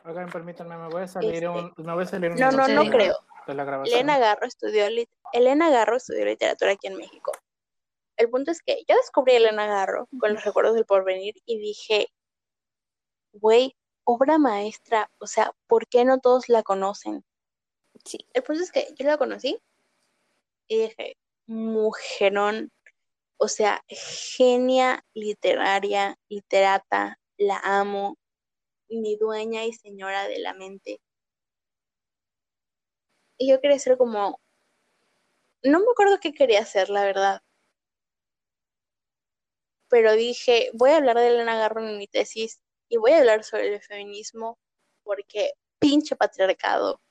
Oigan, 0.06 0.30
permítanme, 0.30 0.78
me 0.78 0.90
voy 0.90 1.02
a 1.04 1.08
salir 1.08 1.34
Este, 1.34 1.48
un, 1.48 1.74
me 1.78 1.94
voy 1.94 2.04
a 2.04 2.08
salir 2.08 2.32
un 2.32 2.38
No, 2.38 2.52
no, 2.52 2.68
no 2.68 2.90
creo. 2.92 3.16
De 3.48 3.54
la 3.54 3.64
grabación. 3.64 3.96
Elena 3.96 4.20
Garro 4.20 4.46
estudió 4.46 4.86
Elena 5.34 5.70
Garro 5.70 5.98
estudió 5.98 6.26
literatura 6.26 6.72
aquí 6.72 6.88
en 6.88 6.98
México. 6.98 7.32
El 8.18 8.30
punto 8.30 8.52
es 8.52 8.62
que 8.62 8.84
yo 8.88 8.96
descubrí 8.96 9.34
a 9.34 9.38
Elena 9.38 9.66
Garro 9.66 10.08
con 10.20 10.34
los 10.34 10.44
recuerdos 10.44 10.76
del 10.76 10.86
porvenir 10.86 11.36
y 11.46 11.58
dije, 11.58 12.08
güey, 13.34 13.76
obra 14.04 14.38
maestra, 14.38 15.10
o 15.20 15.28
sea, 15.28 15.52
¿por 15.68 15.88
qué 15.88 16.06
no 16.06 16.20
todos 16.20 16.50
la 16.50 16.64
conocen? 16.64 17.24
Sí. 18.06 18.20
El 18.34 18.44
punto 18.44 18.64
es 18.64 18.72
que 18.72 18.88
yo 18.98 19.06
la 19.06 19.18
conocí 19.18 19.60
y 20.68 20.78
dije, 20.78 21.18
mujerón, 21.48 22.72
o 23.38 23.48
sea, 23.48 23.84
genia 23.88 25.04
literaria, 25.14 26.18
literata, 26.30 27.20
la 27.38 27.60
amo, 27.64 28.18
mi 28.90 29.16
dueña 29.16 29.66
y 29.66 29.74
señora 29.74 30.28
de 30.28 30.40
la 30.40 30.54
mente. 30.54 31.02
Y 33.42 33.48
yo 33.50 33.60
quería 33.60 33.80
ser 33.80 33.98
como, 33.98 34.40
no 35.64 35.80
me 35.80 35.86
acuerdo 35.92 36.20
qué 36.20 36.32
quería 36.32 36.60
hacer, 36.60 36.92
la 36.92 37.04
verdad. 37.04 37.42
Pero 39.90 40.12
dije, 40.14 40.70
voy 40.76 40.92
a 40.92 40.98
hablar 40.98 41.18
de 41.18 41.28
Elena 41.30 41.58
Garro 41.58 41.84
en 41.84 41.98
mi 41.98 42.06
tesis 42.06 42.62
y 42.88 42.98
voy 42.98 43.14
a 43.14 43.18
hablar 43.18 43.44
sobre 43.44 43.74
el 43.74 43.82
feminismo 43.82 44.60
porque 45.02 45.54
pinche 45.80 46.16
patriarcado, 46.16 47.02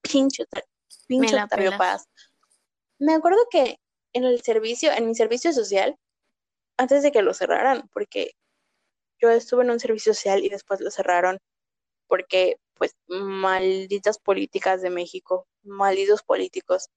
pinche, 0.00 0.44
pinche 1.08 1.42
Octavio. 1.42 1.76
Paz. 1.76 2.08
Me 3.00 3.14
acuerdo 3.14 3.40
que 3.50 3.80
en 4.12 4.22
el 4.22 4.40
servicio, 4.42 4.92
en 4.92 5.08
mi 5.08 5.16
servicio 5.16 5.52
social, 5.52 5.98
antes 6.76 7.02
de 7.02 7.10
que 7.10 7.22
lo 7.22 7.34
cerraran, 7.34 7.88
porque 7.92 8.36
yo 9.18 9.28
estuve 9.30 9.64
en 9.64 9.72
un 9.72 9.80
servicio 9.80 10.14
social 10.14 10.44
y 10.44 10.50
después 10.50 10.80
lo 10.80 10.92
cerraron, 10.92 11.40
porque 12.06 12.60
pues 12.80 12.96
malditas 13.08 14.18
políticas 14.18 14.80
de 14.80 14.88
México, 14.88 15.46
malditos 15.62 16.22
políticos. 16.22 16.88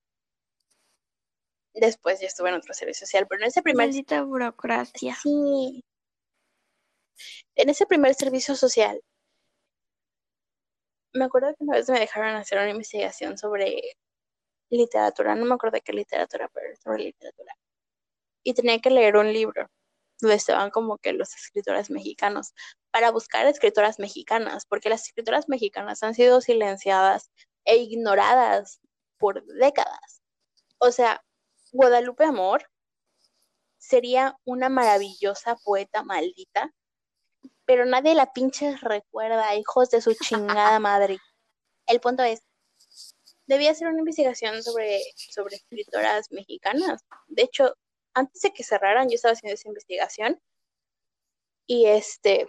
Después 1.74 2.22
ya 2.22 2.28
estuve 2.28 2.50
en 2.50 2.56
otro 2.56 2.74
servicio 2.74 3.06
social, 3.06 3.28
pero 3.28 3.42
en 3.42 3.50
ese 3.50 3.62
primer 3.62 3.88
Maldita 3.88 4.22
burocracia. 4.24 5.18
Sí. 5.22 5.84
En 7.56 7.70
ese 7.70 7.86
primer 7.86 8.16
servicio 8.16 8.56
social, 8.56 9.02
me 11.12 11.26
acuerdo 11.26 11.50
que 11.50 11.66
una 11.66 11.76
vez 11.76 11.90
me 11.90 12.00
dejaron 12.00 12.36
hacer 12.38 12.60
una 12.60 12.70
investigación 12.70 13.38
sobre 13.38 13.82
literatura, 14.70 15.36
no 15.36 15.46
me 15.46 15.56
acuerdo 15.56 15.76
de 15.76 15.82
qué 15.82 15.92
literatura, 15.92 16.50
pero 16.54 16.74
sobre 16.78 17.04
literatura. 17.04 17.54
Y 18.44 18.54
tenía 18.54 18.80
que 18.80 18.90
leer 18.90 19.18
un 19.18 19.34
libro 19.34 19.70
donde 20.24 20.38
estaban 20.38 20.72
como 20.72 20.98
que 20.98 21.14
los 21.14 21.36
escritores 21.36 21.90
mexicanos, 21.90 22.54
para 22.92 23.12
buscar 23.12 23.46
escritoras 23.46 24.00
mexicanas, 24.00 24.66
porque 24.66 24.90
las 24.90 25.04
escritoras 25.04 25.50
mexicanas 25.50 26.02
han 26.04 26.16
sido 26.16 26.42
silenciadas 26.42 27.30
e 27.66 27.78
ignoradas 27.78 28.80
por 29.18 29.46
décadas. 29.46 30.22
O 30.80 30.92
sea, 30.92 31.24
Guadalupe 31.72 32.24
Amor 32.24 32.70
sería 33.78 34.38
una 34.46 34.70
maravillosa 34.70 35.56
poeta 35.58 36.04
maldita, 36.04 36.74
pero 37.66 37.86
nadie 37.86 38.16
la 38.16 38.32
pinche 38.32 38.78
recuerda, 38.78 39.56
hijos 39.56 39.90
de 39.90 40.02
su 40.02 40.14
chingada 40.22 40.80
madre. 40.80 41.18
El 41.88 42.00
punto 42.00 42.24
es, 42.24 42.44
debía 43.46 43.72
hacer 43.72 43.88
una 43.88 44.00
investigación 44.00 44.64
sobre, 44.64 45.02
sobre 45.32 45.58
escritoras 45.58 46.32
mexicanas. 46.32 47.02
De 47.28 47.44
hecho, 47.44 47.76
antes 48.14 48.42
de 48.42 48.52
que 48.52 48.64
cerraran, 48.64 49.10
yo 49.10 49.16
estaba 49.16 49.34
haciendo 49.34 49.56
esa 49.56 49.68
investigación 49.68 50.42
y 51.68 51.88
este, 51.88 52.48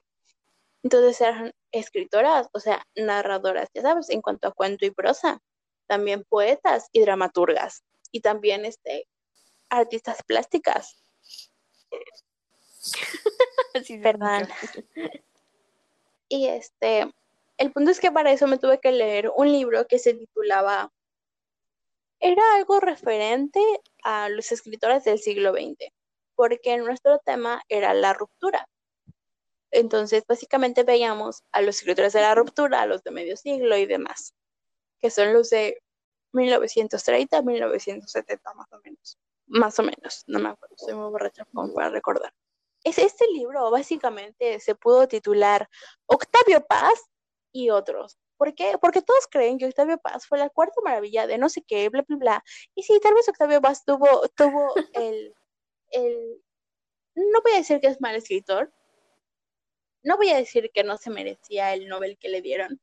entonces 0.82 1.20
eran 1.20 1.52
escritoras, 1.72 2.48
o 2.52 2.60
sea, 2.60 2.86
narradoras, 2.94 3.68
ya 3.74 3.82
sabes, 3.82 4.10
en 4.10 4.22
cuanto 4.22 4.48
a 4.48 4.52
cuento 4.52 4.84
y 4.86 4.90
prosa, 4.90 5.40
también 5.86 6.24
poetas 6.24 6.88
y 6.92 7.00
dramaturgas, 7.00 7.84
y 8.12 8.20
también 8.20 8.64
este, 8.64 9.08
artistas 9.68 10.22
plásticas. 10.26 10.96
Sí, 13.84 13.98
Perdón. 13.98 14.46
Y 16.28 16.46
este, 16.46 17.12
el 17.56 17.72
punto 17.72 17.90
es 17.90 17.98
que 17.98 18.12
para 18.12 18.30
eso 18.30 18.46
me 18.46 18.58
tuve 18.58 18.78
que 18.78 18.92
leer 18.92 19.32
un 19.34 19.50
libro 19.50 19.86
que 19.88 19.98
se 19.98 20.14
titulaba, 20.14 20.92
era 22.24 22.42
algo 22.54 22.80
referente 22.80 23.60
a 24.02 24.30
los 24.30 24.50
escritores 24.50 25.04
del 25.04 25.18
siglo 25.18 25.52
XX, 25.52 25.92
porque 26.34 26.74
nuestro 26.78 27.18
tema 27.18 27.62
era 27.68 27.92
la 27.92 28.14
ruptura. 28.14 28.66
Entonces, 29.70 30.24
básicamente 30.26 30.84
veíamos 30.84 31.42
a 31.52 31.60
los 31.60 31.76
escritores 31.76 32.14
de 32.14 32.22
la 32.22 32.34
ruptura, 32.34 32.80
a 32.80 32.86
los 32.86 33.04
de 33.04 33.10
medio 33.10 33.36
siglo 33.36 33.76
y 33.76 33.84
demás, 33.84 34.34
que 35.02 35.10
son 35.10 35.34
los 35.34 35.50
de 35.50 35.82
1930, 36.32 37.42
1970 37.42 38.54
más 38.54 38.72
o 38.72 38.80
menos. 38.82 39.18
Más 39.46 39.78
o 39.78 39.82
menos, 39.82 40.24
no 40.26 40.38
me 40.38 40.48
acuerdo, 40.48 40.76
soy 40.78 40.94
muy 40.94 41.10
borracha 41.10 41.44
como 41.52 41.74
para 41.74 41.90
recordar. 41.90 42.32
Es 42.84 42.96
este 42.96 43.26
libro 43.32 43.70
básicamente 43.70 44.60
se 44.60 44.74
pudo 44.74 45.06
titular 45.08 45.68
Octavio 46.06 46.64
Paz 46.64 47.10
y 47.52 47.68
otros. 47.68 48.18
¿Por 48.36 48.54
qué? 48.54 48.76
Porque 48.80 49.02
todos 49.02 49.26
creen 49.30 49.58
que 49.58 49.66
Octavio 49.66 49.98
Paz 49.98 50.26
fue 50.26 50.38
la 50.38 50.50
cuarta 50.50 50.80
maravilla 50.82 51.26
de 51.26 51.38
no 51.38 51.48
sé 51.48 51.62
qué, 51.62 51.88
bla, 51.88 52.04
bla, 52.06 52.16
bla. 52.16 52.44
Y 52.74 52.82
sí, 52.82 52.98
tal 53.02 53.14
vez 53.14 53.28
Octavio 53.28 53.60
Paz 53.60 53.84
tuvo, 53.84 54.28
tuvo 54.36 54.74
el, 54.94 55.34
el... 55.90 56.42
No 57.14 57.42
voy 57.42 57.52
a 57.52 57.58
decir 57.58 57.80
que 57.80 57.86
es 57.86 58.00
mal 58.00 58.16
escritor. 58.16 58.72
No 60.02 60.16
voy 60.16 60.30
a 60.30 60.36
decir 60.36 60.70
que 60.74 60.84
no 60.84 60.96
se 60.98 61.10
merecía 61.10 61.72
el 61.72 61.88
Nobel 61.88 62.18
que 62.18 62.28
le 62.28 62.42
dieron. 62.42 62.80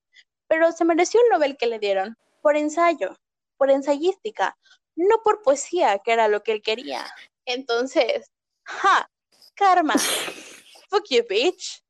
Pero 0.48 0.72
se 0.72 0.86
mereció 0.86 1.22
el 1.22 1.30
Nobel 1.30 1.58
que 1.58 1.68
le 1.68 1.80
dieron 1.80 2.18
por 2.42 2.58
ensayo, 2.58 3.16
por 3.58 3.70
ensayística, 3.70 4.58
no 4.96 5.22
por 5.24 5.42
poesía, 5.42 6.00
que 6.00 6.12
era 6.12 6.28
lo 6.28 6.44
que 6.44 6.54
él 6.54 6.62
quería. 6.62 7.06
Entonces, 7.46 8.32
ja, 8.66 9.10
karma. 9.56 9.94
Fuck 10.90 11.06
you, 11.10 11.24
bitch. 11.28 11.84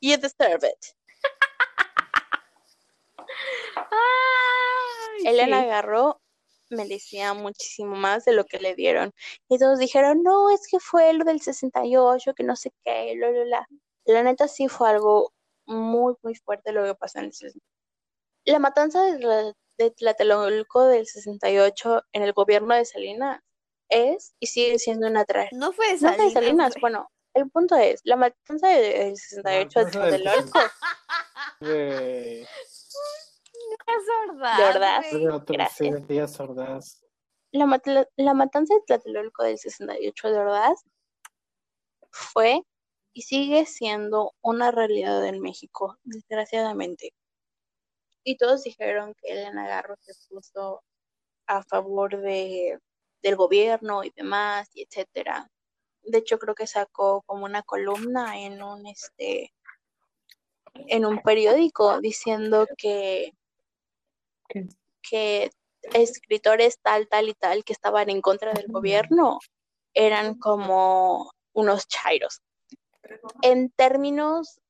You 0.00 0.16
deserve 0.16 0.64
it. 0.64 0.97
Ay, 3.76 5.26
Elena 5.26 5.58
sí. 5.60 5.64
agarró, 5.66 6.20
merecía 6.70 7.34
muchísimo 7.34 7.96
más 7.96 8.24
de 8.24 8.32
lo 8.32 8.44
que 8.44 8.58
le 8.58 8.74
dieron. 8.74 9.12
Y 9.48 9.58
todos 9.58 9.78
dijeron, 9.78 10.22
no, 10.22 10.50
es 10.50 10.66
que 10.70 10.78
fue 10.80 11.12
lo 11.14 11.24
del 11.24 11.40
68, 11.40 12.34
que 12.34 12.44
no 12.44 12.56
sé 12.56 12.72
qué, 12.84 13.14
lo, 13.16 13.30
lo, 13.32 13.44
la. 13.44 13.66
La 14.04 14.22
neta 14.22 14.48
sí 14.48 14.68
fue 14.68 14.88
algo 14.88 15.32
muy, 15.66 16.14
muy 16.22 16.34
fuerte 16.34 16.72
lo 16.72 16.82
que 16.84 16.94
pasó 16.94 17.18
en 17.18 17.26
el 17.26 17.32
68. 17.34 17.62
La 18.46 18.58
matanza 18.58 19.02
de, 19.02 19.52
de 19.76 19.90
Tlatelolco 19.90 20.86
del 20.86 21.06
68 21.06 22.02
en 22.12 22.22
el 22.22 22.32
gobierno 22.32 22.74
de 22.74 22.86
Salinas 22.86 23.40
es 23.90 24.34
y 24.40 24.46
sigue 24.46 24.78
siendo 24.78 25.06
una 25.06 25.26
tragedia. 25.26 25.58
No 25.58 25.72
fue 25.72 25.88
de 25.88 25.92
No 26.00 26.14
fue 26.14 26.24
de 26.24 26.30
Salinas, 26.30 26.32
Salinas, 26.32 26.72
güey. 26.74 26.80
bueno, 26.80 27.10
el 27.34 27.50
punto 27.50 27.76
es, 27.76 28.00
la 28.04 28.16
matanza 28.16 28.68
de- 28.68 28.98
del 28.98 29.16
68 29.18 29.78
de 29.78 29.84
matanza 29.84 30.06
del 30.10 30.22
Tlatelolco, 30.22 30.58
Verdad. 34.58 35.02
De 35.10 35.18
de 35.18 35.30
otro- 35.30 35.52
Gracias. 35.54 35.96
sí, 35.96 36.04
Díaz 36.08 36.38
Ordaz. 36.40 37.04
la, 37.52 37.66
mat- 37.66 38.08
la 38.16 38.34
matanza 38.34 38.74
de 38.74 38.80
Tlatelolco 38.86 39.42
del 39.44 39.58
68 39.58 40.30
de 40.30 40.38
Ordaz 40.38 40.84
fue 42.10 42.62
y 43.12 43.22
sigue 43.22 43.66
siendo 43.66 44.34
una 44.42 44.70
realidad 44.70 45.24
en 45.26 45.40
México, 45.40 45.98
desgraciadamente. 46.04 47.12
Y 48.24 48.36
todos 48.36 48.62
dijeron 48.64 49.14
que 49.14 49.32
Elena 49.32 49.66
Garro 49.66 49.96
se 50.00 50.12
puso 50.28 50.82
a 51.46 51.62
favor 51.64 52.20
de, 52.20 52.78
del 53.22 53.36
gobierno 53.36 54.04
y 54.04 54.10
demás, 54.10 54.68
y 54.74 54.82
etcétera. 54.82 55.50
De 56.02 56.18
hecho, 56.18 56.38
creo 56.38 56.54
que 56.54 56.66
sacó 56.66 57.22
como 57.22 57.44
una 57.46 57.62
columna 57.62 58.38
en 58.40 58.62
un 58.62 58.86
este 58.86 59.52
en 60.74 61.04
un 61.04 61.20
periódico 61.22 62.00
diciendo 62.00 62.66
que, 62.76 63.32
que 65.02 65.50
escritores 65.94 66.78
tal, 66.80 67.08
tal 67.08 67.28
y 67.28 67.34
tal 67.34 67.64
que 67.64 67.72
estaban 67.72 68.10
en 68.10 68.20
contra 68.20 68.52
del 68.52 68.66
gobierno 68.68 69.38
eran 69.94 70.38
como 70.38 71.32
unos 71.52 71.88
chairos. 71.88 72.42
En 73.42 73.70
términos 73.70 74.60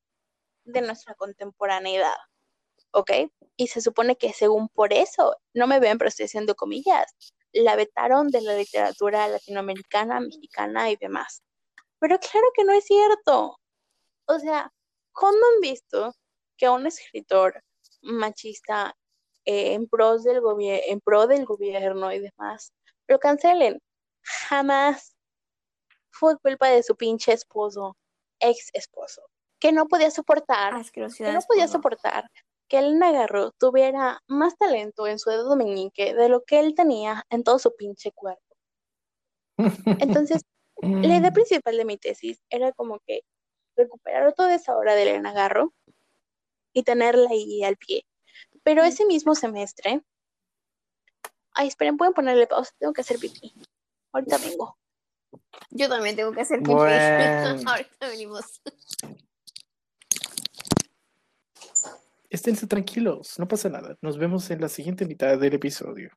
de 0.63 0.81
nuestra 0.81 1.15
contemporaneidad, 1.15 2.15
¿ok? 2.91 3.11
Y 3.57 3.67
se 3.67 3.81
supone 3.81 4.15
que 4.15 4.33
según 4.33 4.69
por 4.69 4.93
eso, 4.93 5.35
no 5.53 5.67
me 5.67 5.79
ven, 5.79 5.97
pero 5.97 6.09
estoy 6.09 6.25
haciendo 6.25 6.55
comillas, 6.55 7.13
la 7.51 7.75
vetaron 7.75 8.29
de 8.29 8.41
la 8.41 8.55
literatura 8.55 9.27
latinoamericana, 9.27 10.19
mexicana 10.19 10.89
y 10.89 10.95
demás. 10.95 11.43
Pero 11.99 12.17
claro 12.19 12.47
que 12.55 12.63
no 12.63 12.73
es 12.73 12.85
cierto. 12.85 13.59
O 14.25 14.39
sea, 14.39 14.71
¿cuándo 15.11 15.39
han 15.53 15.61
visto 15.61 16.13
que 16.57 16.69
un 16.69 16.87
escritor 16.87 17.61
machista 18.01 18.95
eh, 19.45 19.73
en, 19.73 19.87
pros 19.87 20.23
del 20.23 20.41
en 20.59 20.99
pro 21.01 21.27
del 21.27 21.45
gobierno 21.45 22.11
y 22.11 22.19
demás 22.19 22.73
lo 23.07 23.19
cancelen? 23.19 23.81
Jamás. 24.23 25.15
Fue 26.11 26.37
culpa 26.39 26.67
de 26.67 26.83
su 26.83 26.95
pinche 26.95 27.33
esposo, 27.33 27.95
ex 28.39 28.69
esposo, 28.73 29.21
que 29.59 29.71
no 29.71 29.87
podía 29.87 30.11
soportar, 30.11 30.73
que 30.91 31.31
no 31.31 31.39
podía 31.47 31.67
soportar 31.67 32.29
que 32.69 32.77
él 32.77 32.99
Garro 32.99 33.51
tuviera 33.51 34.21
más 34.27 34.55
talento 34.57 35.07
en 35.07 35.19
su 35.19 35.31
dedo 35.31 35.55
meñique 35.55 36.13
de 36.13 36.29
lo 36.29 36.43
que 36.43 36.59
él 36.59 36.75
tenía 36.75 37.25
en 37.29 37.43
todo 37.43 37.59
su 37.59 37.75
pinche 37.75 38.11
cuerpo. 38.11 38.55
Entonces, 40.27 40.43
la 40.81 41.17
idea 41.17 41.31
principal 41.31 41.75
de 41.75 41.83
mi 41.83 41.97
tesis 41.97 42.39
era 42.49 42.71
como 42.71 42.99
que 43.05 43.21
recuperar 43.75 44.33
toda 44.33 44.55
esa 44.55 44.77
obra 44.77 44.95
de 44.95 45.01
Elena 45.01 45.33
Garro 45.33 45.73
y 46.71 46.83
tenerla 46.83 47.29
ahí 47.31 47.63
al 47.63 47.75
pie. 47.75 48.05
Pero 48.69 48.83
ese 48.83 49.03
mismo 49.07 49.33
semestre, 49.33 49.99
ay, 51.55 51.69
esperen, 51.69 51.97
pueden 51.97 52.13
ponerle 52.13 52.45
pausa, 52.45 52.71
tengo 52.77 52.93
que 52.93 53.01
hacer 53.01 53.17
pipí. 53.17 53.51
Ahorita 54.13 54.37
vengo. 54.37 54.77
Yo 55.71 55.89
también 55.89 56.15
tengo 56.15 56.31
que 56.31 56.41
hacer 56.41 56.59
pipí. 56.59 56.71
Ahorita 57.65 58.07
venimos. 58.07 58.61
Esténse 62.29 62.67
tranquilos, 62.67 63.39
no 63.39 63.47
pasa 63.47 63.69
nada. 63.69 63.97
Nos 64.03 64.19
vemos 64.19 64.47
en 64.51 64.61
la 64.61 64.69
siguiente 64.69 65.03
mitad 65.03 65.39
del 65.39 65.55
episodio. 65.55 66.11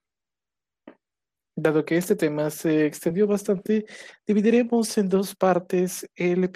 Dado 1.56 1.86
que 1.86 1.96
este 1.96 2.16
tema 2.16 2.50
se 2.50 2.84
extendió 2.84 3.26
bastante, 3.26 3.86
dividiremos 4.26 4.98
en 4.98 5.08
dos 5.08 5.34
partes 5.34 6.06
el 6.14 6.52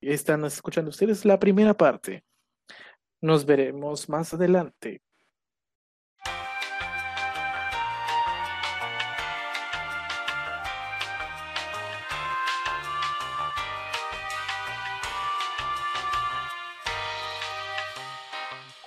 Están 0.00 0.44
escuchando 0.44 0.90
ustedes 0.90 1.24
la 1.24 1.38
primera 1.38 1.72
parte. 1.72 2.24
Nos 3.22 3.46
veremos 3.46 4.08
más 4.08 4.34
adelante. 4.34 5.00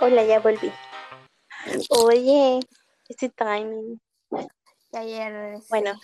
Hola, 0.01 0.25
ya 0.25 0.41
volví. 0.41 0.69
Oye, 1.91 2.59
ese 3.07 3.29
timing. 3.29 4.01
Ayer. 4.91 5.59
Bueno. 5.69 5.97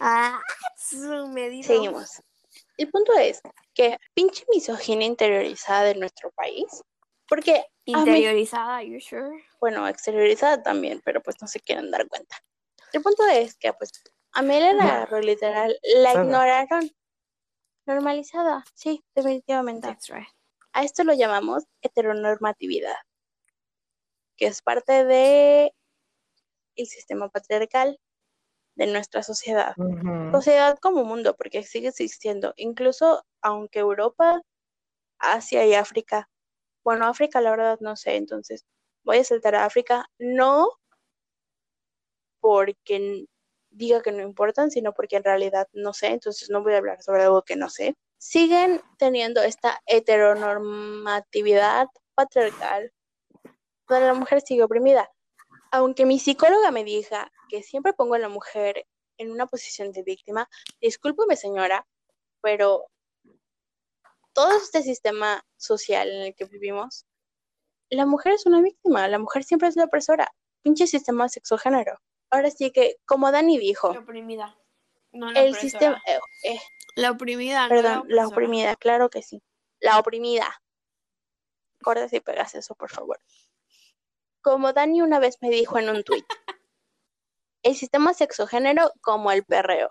Ah, 0.00 0.40
Seguimos. 0.76 2.22
El 2.78 2.90
punto 2.90 3.12
es 3.18 3.42
que 3.74 3.98
pinche 4.14 4.46
misoginia 4.50 5.06
interiorizada 5.06 5.82
de 5.82 5.96
nuestro 5.96 6.30
país. 6.30 6.82
Porque. 7.28 7.66
Interiorizada, 7.86 8.82
you 8.82 8.98
sure? 9.00 9.44
Bueno, 9.60 9.86
exteriorizada 9.86 10.62
también, 10.62 11.02
pero 11.04 11.22
pues 11.22 11.36
no 11.42 11.46
se 11.46 11.60
quieren 11.60 11.90
dar 11.90 12.08
cuenta. 12.08 12.36
El 12.92 13.02
punto 13.02 13.26
es 13.26 13.56
que, 13.56 13.72
pues, 13.72 13.90
a 14.32 14.38
Amelia 14.38 14.72
la 14.72 14.84
agarró 14.84 15.20
literal, 15.20 15.76
la 15.82 16.12
ignoraron. 16.12 16.90
Normalizada, 17.86 18.64
sí, 18.72 19.04
definitivamente. 19.14 19.86
That's 19.86 20.08
right. 20.08 20.28
A 20.72 20.82
esto 20.82 21.04
lo 21.04 21.12
llamamos 21.12 21.64
heteronormatividad, 21.82 22.96
que 24.36 24.46
es 24.46 24.62
parte 24.62 25.04
de 25.04 25.74
el 26.76 26.86
sistema 26.86 27.28
patriarcal 27.28 28.00
de 28.76 28.86
nuestra 28.86 29.22
sociedad. 29.22 29.74
Sociedad 30.32 30.78
como 30.80 31.04
mundo, 31.04 31.36
porque 31.36 31.62
sigue 31.62 31.88
existiendo. 31.88 32.54
Incluso 32.56 33.24
aunque 33.42 33.80
Europa, 33.80 34.40
Asia 35.18 35.64
y 35.66 35.74
África, 35.74 36.28
bueno, 36.84 37.06
África 37.06 37.40
la 37.40 37.50
verdad 37.50 37.78
no 37.80 37.96
sé, 37.96 38.16
entonces 38.16 38.64
voy 39.04 39.18
a 39.18 39.24
saltar 39.24 39.54
a 39.54 39.64
África, 39.64 40.06
no 40.18 40.68
porque 42.40 43.26
diga 43.70 44.02
que 44.02 44.12
no 44.12 44.22
importan, 44.22 44.70
sino 44.70 44.92
porque 44.92 45.16
en 45.16 45.24
realidad 45.24 45.68
no 45.72 45.94
sé, 45.94 46.08
entonces 46.08 46.50
no 46.50 46.62
voy 46.62 46.74
a 46.74 46.78
hablar 46.78 47.02
sobre 47.02 47.24
algo 47.24 47.42
que 47.42 47.56
no 47.56 47.70
sé 47.70 47.96
siguen 48.24 48.80
teniendo 48.96 49.42
esta 49.42 49.82
heteronormatividad 49.84 51.88
patriarcal, 52.14 52.90
donde 53.86 54.06
la 54.06 54.14
mujer 54.14 54.40
sigue 54.40 54.62
oprimida. 54.62 55.12
Aunque 55.70 56.06
mi 56.06 56.18
psicóloga 56.18 56.70
me 56.70 56.84
diga 56.84 57.30
que 57.50 57.62
siempre 57.62 57.92
pongo 57.92 58.14
a 58.14 58.18
la 58.18 58.30
mujer 58.30 58.86
en 59.18 59.30
una 59.30 59.46
posición 59.46 59.92
de 59.92 60.04
víctima, 60.04 60.48
discúlpeme 60.80 61.36
señora, 61.36 61.86
pero 62.40 62.86
todo 64.34 64.56
este 64.56 64.82
sistema 64.82 65.44
social 65.56 66.10
en 66.10 66.22
el 66.22 66.34
que 66.34 66.44
vivimos, 66.44 67.06
la 67.88 68.04
mujer 68.04 68.32
es 68.32 68.44
una 68.44 68.60
víctima, 68.60 69.08
la 69.08 69.18
mujer 69.18 69.44
siempre 69.44 69.68
es 69.68 69.76
la 69.76 69.84
opresora, 69.84 70.34
pinche 70.62 70.86
sistema 70.86 71.28
sexogénero. 71.28 71.98
Ahora 72.30 72.50
sí 72.50 72.72
que, 72.72 72.96
como 73.06 73.30
Dani 73.30 73.58
dijo, 73.58 73.90
oprimida. 73.90 74.58
el 75.36 75.54
sistema, 75.54 76.02
eh, 76.06 76.18
eh, 76.42 76.60
la 76.96 77.12
oprimida. 77.12 77.68
Perdón, 77.68 78.04
la, 78.08 78.26
oprimida, 78.26 78.74
claro 78.76 79.08
que 79.08 79.22
sí. 79.22 79.42
La 79.80 79.98
oprimida. 79.98 80.60
Cortes 81.82 82.12
y 82.12 82.20
pegas 82.20 82.54
eso, 82.54 82.74
por 82.74 82.90
favor. 82.90 83.20
Como 84.42 84.72
Dani 84.72 85.02
una 85.02 85.20
vez 85.20 85.36
me 85.40 85.50
dijo 85.50 85.78
en 85.78 85.90
un 85.90 86.02
tuit, 86.02 86.26
el 87.62 87.76
sistema 87.76 88.14
sexogénero 88.14 88.90
como 89.00 89.30
el 89.30 89.44
perreo, 89.44 89.90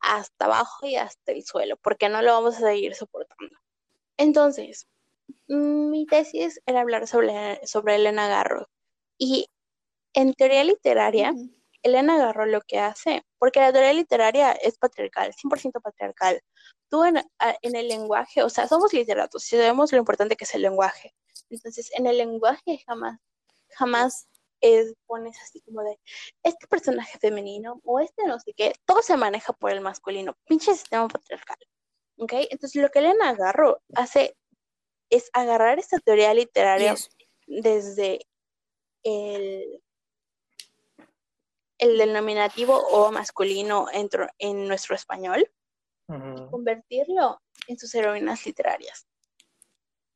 hasta 0.00 0.44
abajo 0.44 0.86
y 0.86 0.96
hasta 0.96 1.32
el 1.32 1.44
suelo, 1.44 1.76
porque 1.78 2.08
no 2.08 2.22
lo 2.22 2.32
vamos 2.32 2.56
a 2.56 2.60
seguir 2.60 2.94
soportando. 2.94 3.56
Entonces, 4.18 4.88
mi 5.46 6.06
tesis 6.06 6.60
era 6.66 6.80
hablar 6.80 7.06
sobre, 7.06 7.66
sobre 7.66 7.96
Elena 7.96 8.28
Garro. 8.28 8.68
Y 9.16 9.48
en 10.14 10.34
teoría 10.34 10.64
literaria, 10.64 11.32
Elena 11.82 12.16
agarró 12.16 12.46
lo 12.46 12.60
que 12.62 12.78
hace, 12.78 13.22
porque 13.38 13.60
la 13.60 13.72
teoría 13.72 13.92
literaria 13.92 14.52
es 14.52 14.78
patriarcal, 14.78 15.32
100% 15.32 15.80
patriarcal. 15.80 16.40
Tú 16.88 17.04
en, 17.04 17.22
el 17.62 17.88
lenguaje, 17.88 18.42
o 18.42 18.50
sea, 18.50 18.66
somos 18.66 18.92
literatos, 18.92 19.44
sabemos 19.44 19.92
lo 19.92 19.98
importante 19.98 20.36
que 20.36 20.44
es 20.44 20.54
el 20.54 20.62
lenguaje. 20.62 21.14
Entonces, 21.50 21.90
en 21.94 22.06
el 22.06 22.18
lenguaje 22.18 22.82
jamás, 22.86 23.20
jamás 23.70 24.28
es, 24.60 24.94
pones 25.06 25.38
así 25.42 25.60
como 25.62 25.82
de, 25.82 25.98
este 26.42 26.66
personaje 26.66 27.18
femenino 27.18 27.80
o 27.84 28.00
este 28.00 28.26
no 28.26 28.40
sé 28.40 28.52
qué, 28.54 28.72
todo 28.84 29.02
se 29.02 29.16
maneja 29.16 29.52
por 29.52 29.70
el 29.70 29.80
masculino, 29.80 30.36
pinche 30.46 30.74
sistema 30.74 31.06
patriarcal. 31.08 31.58
¿Ok? 32.18 32.32
Entonces, 32.50 32.80
lo 32.82 32.90
que 32.90 32.98
Elena 32.98 33.30
agarró 33.30 33.80
hace 33.94 34.36
es 35.10 35.30
agarrar 35.32 35.78
esta 35.78 35.98
teoría 35.98 36.34
literaria 36.34 36.94
desde 37.46 38.26
el 39.02 39.80
el 41.78 41.96
denominativo 41.96 42.76
o 42.76 43.10
masculino 43.12 43.86
en 43.92 44.68
nuestro 44.68 44.96
español 44.96 45.48
y 46.08 46.50
convertirlo 46.50 47.40
en 47.66 47.78
sus 47.78 47.94
heroínas 47.94 48.44
literarias. 48.44 49.06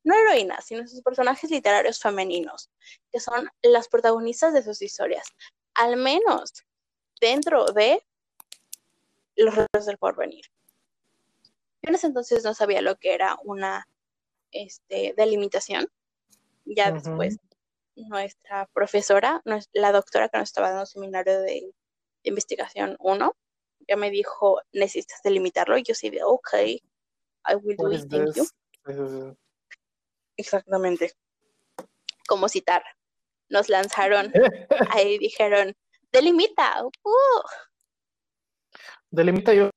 No 0.03 0.15
heroínas, 0.15 0.65
sino 0.65 0.85
sus 0.87 1.01
personajes 1.01 1.49
literarios 1.49 1.99
femeninos, 1.99 2.69
que 3.11 3.21
son 3.21 3.49
las 3.61 3.87
protagonistas 3.87 4.53
de 4.53 4.63
sus 4.63 4.81
historias, 4.81 5.25
al 5.75 5.95
menos 5.95 6.51
dentro 7.21 7.65
de 7.65 8.05
los 9.37 9.55
retos 9.55 9.85
del 9.85 9.97
porvenir. 9.97 10.45
Yo 11.83 11.89
en 11.89 11.95
ese 11.95 12.07
entonces 12.07 12.43
no 12.45 12.53
sabía 12.53 12.81
lo 12.81 12.95
que 12.95 13.13
era 13.13 13.37
una 13.43 13.87
este, 14.51 15.13
delimitación. 15.17 15.89
Ya 16.65 16.91
después 16.91 17.37
nuestra 17.95 18.67
profesora, 18.73 19.41
la 19.73 19.91
doctora 19.91 20.29
que 20.29 20.37
nos 20.37 20.49
estaba 20.49 20.69
dando 20.69 20.85
seminario 20.85 21.41
de, 21.41 21.73
investigación 22.25 22.95
1, 22.99 23.35
ya 23.85 23.97
me 23.97 24.09
dijo, 24.09 24.61
necesitas 24.71 25.21
delimitarlo, 25.23 25.77
y 25.77 25.83
yo 25.83 25.93
sí 25.93 26.09
de, 26.09 26.23
ok. 26.23 26.53
I 26.55 27.55
will 27.61 27.75
do 27.75 27.91
it, 27.91 28.09
thank 28.09 28.33
you. 28.33 29.35
Exactamente. 30.37 31.11
Como 32.25 32.47
citar. 32.47 32.81
Nos 33.49 33.67
lanzaron, 33.67 34.31
ahí 34.89 35.17
dijeron, 35.17 35.73
delimita. 36.13 36.85
uh". 36.85 37.41
Delimita 39.11 39.53
yo 39.53 39.72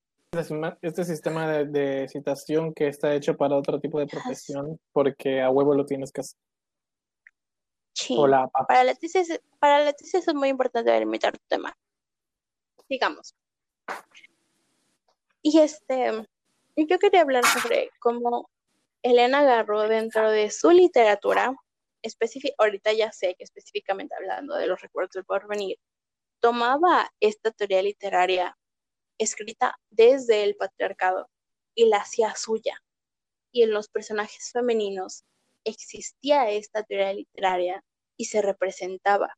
este 0.82 1.04
sistema 1.04 1.48
de, 1.50 1.64
de 1.66 2.08
citación 2.08 2.72
que 2.74 2.88
está 2.88 3.14
hecho 3.14 3.36
para 3.36 3.56
otro 3.56 3.80
tipo 3.80 3.98
de 3.98 4.06
profesión, 4.06 4.78
porque 4.92 5.40
a 5.40 5.50
huevo 5.50 5.74
lo 5.74 5.84
tienes 5.86 6.12
que 6.12 6.20
hacer. 6.22 6.38
Sí. 7.94 8.14
O 8.18 8.26
la 8.26 8.46
pa- 8.48 8.66
Para 8.66 8.84
la 8.84 8.94
tesis, 8.94 9.40
para 9.58 9.84
la 9.84 9.92
tesis 9.92 10.26
es 10.28 10.34
muy 10.34 10.48
importante 10.48 10.90
delimitar 10.90 11.32
tu 11.32 11.44
tema. 11.48 11.76
Sigamos. 12.88 13.34
Y 15.42 15.58
este, 15.60 16.26
yo 16.76 16.98
quería 16.98 17.22
hablar 17.22 17.44
sobre 17.46 17.90
cómo 18.00 18.50
Elena 19.02 19.40
agarró 19.40 19.88
dentro 19.88 20.30
de 20.30 20.50
su 20.50 20.70
literatura, 20.70 21.54
ahorita 22.58 22.92
ya 22.92 23.12
sé 23.12 23.34
que 23.36 23.44
específicamente 23.44 24.14
hablando 24.14 24.54
de 24.56 24.66
los 24.66 24.80
recuerdos 24.80 25.12
del 25.12 25.24
porvenir, 25.24 25.78
tomaba 26.40 27.10
esta 27.20 27.50
teoría 27.50 27.82
literaria 27.82 28.56
escrita 29.18 29.78
desde 29.90 30.44
el 30.44 30.56
patriarcado 30.56 31.28
y 31.74 31.88
la 31.88 31.98
hacía 31.98 32.34
suya. 32.34 32.82
Y 33.52 33.62
en 33.62 33.70
los 33.70 33.88
personajes 33.88 34.50
femeninos 34.52 35.24
existía 35.64 36.50
esta 36.50 36.82
teoría 36.82 37.12
literaria 37.12 37.84
y 38.16 38.26
se 38.26 38.42
representaba. 38.42 39.36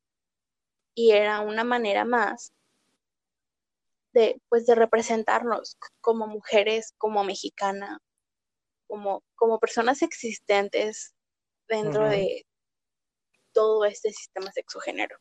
Y 0.94 1.12
era 1.12 1.40
una 1.40 1.64
manera 1.64 2.04
más 2.04 2.52
de, 4.12 4.40
pues, 4.48 4.66
de 4.66 4.74
representarnos 4.74 5.76
como 6.00 6.26
mujeres, 6.26 6.94
como 6.98 7.24
mexicana, 7.24 8.00
como, 8.86 9.22
como 9.36 9.58
personas 9.58 10.02
existentes 10.02 11.14
dentro 11.68 12.08
de 12.08 12.46
todo 13.52 13.84
este 13.84 14.10
sistema 14.12 14.50
sexogénero. 14.52 15.18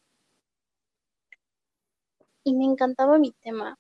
Y 2.44 2.54
me 2.56 2.66
encantaba 2.66 3.18
mi 3.18 3.34
tema. 3.34 3.78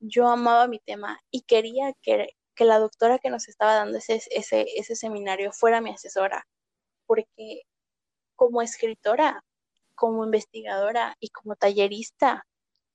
Yo 0.00 0.28
amaba 0.28 0.68
mi 0.68 0.78
tema 0.78 1.20
y 1.30 1.42
quería 1.42 1.92
que, 2.02 2.28
que 2.54 2.64
la 2.64 2.78
doctora 2.78 3.18
que 3.18 3.30
nos 3.30 3.48
estaba 3.48 3.74
dando 3.74 3.98
ese, 3.98 4.22
ese, 4.30 4.66
ese 4.76 4.96
seminario 4.96 5.52
fuera 5.52 5.80
mi 5.80 5.90
asesora, 5.90 6.46
porque 7.06 7.62
como 8.36 8.62
escritora, 8.62 9.44
como 9.94 10.24
investigadora 10.24 11.16
y 11.18 11.30
como 11.30 11.56
tallerista, 11.56 12.46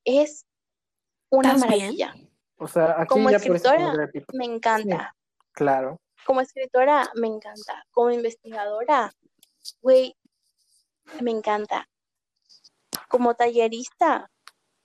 es 0.06 0.46
una 1.30 1.58
maravilla. 1.58 2.14
O 2.58 2.68
sea, 2.68 2.96
aquí 2.98 3.10
Como 3.10 3.30
ya 3.30 3.38
escritora, 3.38 3.94
Me 4.34 4.46
encanta. 4.46 5.14
Claro. 5.52 6.00
Como 6.26 6.40
escritora, 6.40 7.10
me 7.16 7.28
encanta. 7.28 7.84
Como 7.92 8.12
investigadora, 8.12 9.12
güey, 9.82 10.16
me 11.22 11.32
encanta. 11.32 11.90
Como 13.10 13.36
tallerista, 13.36 14.32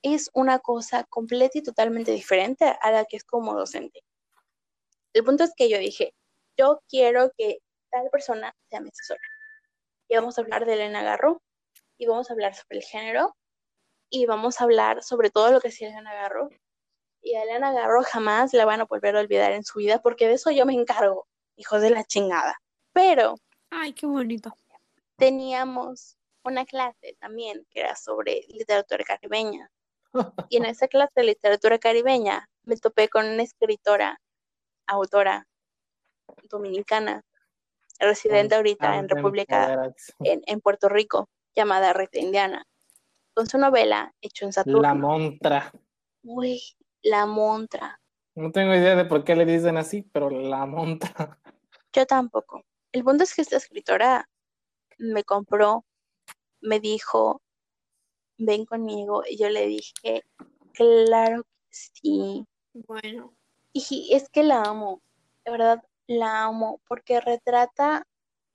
es 0.02 0.30
una 0.34 0.58
cosa 0.58 1.04
completa 1.04 1.58
y 1.58 1.62
totalmente 1.62 2.12
diferente 2.12 2.76
a 2.80 2.90
la 2.90 3.04
que 3.04 3.16
es 3.16 3.24
como 3.24 3.54
docente. 3.54 4.04
El 5.12 5.24
punto 5.24 5.44
es 5.44 5.52
que 5.56 5.68
yo 5.68 5.78
dije, 5.78 6.14
yo 6.56 6.80
quiero 6.88 7.32
que 7.36 7.58
tal 7.90 8.08
persona 8.10 8.54
sea 8.68 8.80
mi 8.80 8.88
asesora. 8.88 9.20
Y 10.08 10.16
vamos 10.16 10.38
a 10.38 10.42
hablar 10.42 10.64
de 10.66 10.74
Elena 10.74 11.02
Garro, 11.02 11.42
y 11.96 12.06
vamos 12.06 12.30
a 12.30 12.32
hablar 12.32 12.54
sobre 12.54 12.78
el 12.78 12.84
género, 12.84 13.36
y 14.10 14.26
vamos 14.26 14.60
a 14.60 14.64
hablar 14.64 15.02
sobre 15.02 15.30
todo 15.30 15.50
lo 15.50 15.60
que 15.60 15.68
es 15.68 15.80
Elena 15.80 16.14
Garro. 16.14 16.48
Y 17.20 17.34
a 17.34 17.42
Elena 17.42 17.72
Garro 17.72 18.02
jamás 18.02 18.54
la 18.54 18.64
van 18.64 18.80
a 18.80 18.84
volver 18.84 19.16
a 19.16 19.20
olvidar 19.20 19.52
en 19.52 19.64
su 19.64 19.78
vida, 19.78 20.00
porque 20.00 20.28
de 20.28 20.34
eso 20.34 20.50
yo 20.50 20.64
me 20.66 20.74
encargo, 20.74 21.26
hijos 21.56 21.82
de 21.82 21.90
la 21.90 22.04
chingada. 22.04 22.60
Pero 22.92 23.36
Ay, 23.70 23.92
qué 23.92 24.06
bonito. 24.06 24.54
teníamos 25.16 26.16
una 26.44 26.64
clase 26.64 27.16
también 27.20 27.66
que 27.70 27.80
era 27.80 27.96
sobre 27.96 28.44
literatura 28.48 29.04
caribeña. 29.04 29.70
Y 30.48 30.56
en 30.56 30.64
esa 30.64 30.88
clase 30.88 31.12
de 31.16 31.24
literatura 31.24 31.78
caribeña 31.78 32.48
me 32.64 32.76
topé 32.76 33.08
con 33.08 33.26
una 33.26 33.42
escritora, 33.42 34.20
autora 34.86 35.46
dominicana, 36.48 37.22
residente 37.98 38.54
ahorita 38.54 38.96
en 38.96 39.08
República, 39.08 39.92
en, 40.20 40.42
en 40.46 40.60
Puerto 40.60 40.88
Rico, 40.88 41.28
llamada 41.54 41.92
Rita 41.92 42.18
Indiana, 42.18 42.64
con 43.34 43.46
su 43.46 43.58
novela 43.58 44.14
Hecho 44.20 44.44
en 44.44 44.52
Saturno. 44.52 44.80
La 44.80 44.94
montra. 44.94 45.72
Uy, 46.22 46.60
La 47.02 47.26
Montra. 47.26 48.00
No 48.34 48.52
tengo 48.52 48.74
idea 48.74 48.94
de 48.94 49.04
por 49.04 49.24
qué 49.24 49.34
le 49.34 49.44
dicen 49.44 49.76
así, 49.76 50.02
pero 50.02 50.30
la 50.30 50.64
montra. 50.64 51.40
Yo 51.92 52.06
tampoco. 52.06 52.62
El 52.92 53.02
punto 53.02 53.24
es 53.24 53.34
que 53.34 53.42
esta 53.42 53.56
escritora 53.56 54.28
me 54.98 55.24
compró, 55.24 55.84
me 56.60 56.78
dijo, 56.78 57.42
ven 58.38 58.64
conmigo, 58.64 59.22
y 59.28 59.36
yo 59.36 59.48
le 59.50 59.66
dije, 59.66 60.24
claro 60.72 61.42
que 61.42 61.68
sí. 61.70 62.46
Bueno. 62.72 63.34
Y 63.72 64.10
es 64.12 64.28
que 64.30 64.42
la 64.42 64.62
amo, 64.62 65.02
de 65.44 65.50
verdad 65.52 65.82
la 66.06 66.44
amo, 66.44 66.80
porque 66.88 67.20
retrata 67.20 68.06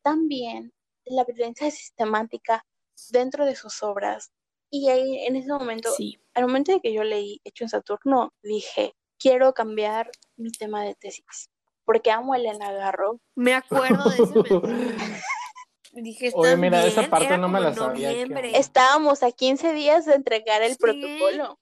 tan 0.01 0.27
bien 0.27 0.73
la 1.05 1.23
violencia 1.23 1.69
sistemática 1.69 2.65
dentro 3.11 3.45
de 3.45 3.55
sus 3.55 3.83
obras. 3.83 4.31
Y 4.69 4.89
ahí 4.89 5.25
en 5.27 5.35
ese 5.35 5.49
momento, 5.49 5.91
Sí. 5.91 6.19
al 6.33 6.43
momento 6.47 6.71
de 6.71 6.79
que 6.81 6.93
yo 6.93 7.03
leí 7.03 7.39
Hecho 7.43 7.63
en 7.65 7.69
Saturno, 7.69 8.33
dije, 8.41 8.95
quiero 9.19 9.53
cambiar 9.53 10.09
mi 10.35 10.51
tema 10.51 10.83
de 10.83 10.95
tesis, 10.95 11.49
porque 11.85 12.09
amo 12.11 12.33
a 12.33 12.37
Elena 12.37 12.71
Garro. 12.71 13.19
Me 13.35 13.53
acuerdo 13.53 14.09
de 14.09 14.15
ese 14.23 14.33
mensaje. 14.63 15.23
Dije, 15.95 16.31
Oye, 16.33 16.49
¿estás 16.49 16.59
mira, 16.59 16.85
esa 16.85 17.01
bien? 17.01 17.11
parte 17.11 17.25
Era 17.27 17.37
no 17.37 17.49
me 17.49 17.59
la 17.61 17.73
sabía. 17.73 18.11
Estábamos 18.57 19.21
a 19.21 19.31
15 19.31 19.73
días 19.73 20.05
de 20.05 20.15
entregar 20.15 20.63
el 20.63 20.71
Sí. 20.71 20.77
protocolo. 20.79 21.59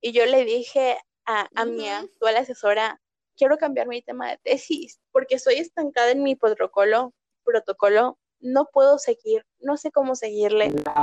Y 0.00 0.12
yo 0.12 0.26
le 0.26 0.44
dije 0.44 0.98
a, 1.24 1.48
a 1.54 1.64
mi 1.64 1.88
actual 1.88 2.36
asesora, 2.36 3.00
quiero 3.36 3.56
cambiar 3.56 3.86
mi 3.86 4.02
tema 4.02 4.28
de 4.28 4.38
tesis, 4.38 5.00
porque 5.12 5.36
estoy 5.36 5.54
estancada 5.54 6.10
en 6.10 6.22
mi 6.22 6.34
protocolo, 6.34 7.14
protocolo, 7.44 8.18
no 8.40 8.66
puedo 8.72 8.98
seguir, 8.98 9.46
no 9.60 9.76
sé 9.76 9.90
cómo 9.90 10.16
seguirle. 10.16 10.70
La 10.84 10.94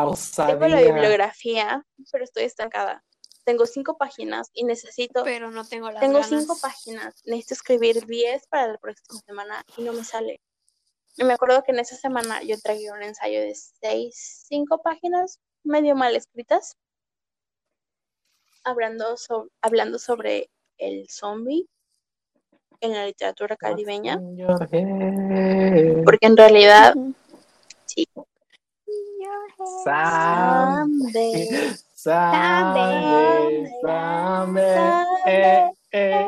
Tengo 0.46 0.68
la 0.68 0.82
bibliografía, 0.82 1.86
pero 2.12 2.24
estoy 2.24 2.44
estancada. 2.44 3.04
Tengo 3.44 3.66
cinco 3.66 3.98
páginas 3.98 4.50
y 4.54 4.66
necesito, 4.66 5.24
Pero 5.24 5.50
no 5.50 5.66
tengo 5.66 5.90
las 5.90 6.00
tengo 6.02 6.20
ganas. 6.20 6.30
cinco 6.30 6.56
páginas, 6.62 7.22
necesito 7.26 7.56
escribir 7.56 8.06
10 8.06 8.46
para 8.48 8.68
la 8.68 8.78
próxima 8.78 9.20
semana 9.26 9.64
y 9.78 9.82
no 9.82 9.94
me 9.94 10.04
sale. 10.04 10.42
Y 11.18 11.24
me 11.24 11.34
acuerdo 11.34 11.62
que 11.64 11.72
en 11.72 11.80
esa 11.80 11.96
semana 11.96 12.42
yo 12.44 12.58
traía 12.60 12.94
un 12.94 13.04
ensayo 13.04 13.42
de 13.42 13.54
seis, 13.56 14.46
cinco 14.48 14.82
páginas, 14.82 15.40
medio 15.64 15.96
mal 15.96 16.16
escritas, 16.16 16.78
hablando, 18.64 19.18
so- 19.18 19.50
hablando 19.62 20.00
sobre 20.00 20.50
el 20.78 21.08
zombie 21.10 21.68
en 22.80 22.94
la 22.94 23.06
literatura 23.06 23.56
caribeña, 23.58 24.20
porque 26.06 26.26
en 26.28 26.38
realidad, 26.38 26.96
sí. 27.86 28.08
Someday, 29.84 31.50
eh, 35.28 35.72
eh. 35.92 36.28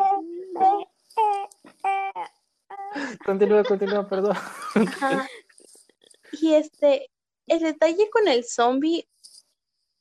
Continúa, 3.26 3.64
continúa, 3.64 4.08
perdón. 4.08 4.36
Ajá. 4.76 5.28
Y 6.32 6.54
este, 6.56 7.12
el 7.48 7.60
detalle 7.60 8.10
con 8.10 8.28
el 8.28 8.44
zombie 8.44 9.08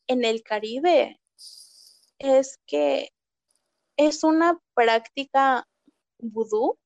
en 0.06 0.24
el 0.24 0.42
Caribe 0.42 1.20
es 2.18 2.58
que 2.66 3.12
es 3.96 4.24
una 4.24 4.58
práctica 4.74 5.68
vudú 6.18 6.78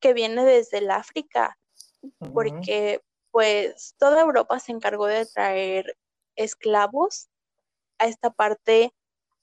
que 0.00 0.14
viene 0.14 0.44
desde 0.44 0.78
el 0.78 0.90
África, 0.90 1.58
porque 2.32 3.02
pues 3.30 3.94
toda 3.98 4.22
Europa 4.22 4.58
se 4.58 4.72
encargó 4.72 5.06
de 5.06 5.26
traer 5.26 5.96
esclavos 6.36 7.28
a 7.98 8.06
esta 8.06 8.30
parte 8.30 8.94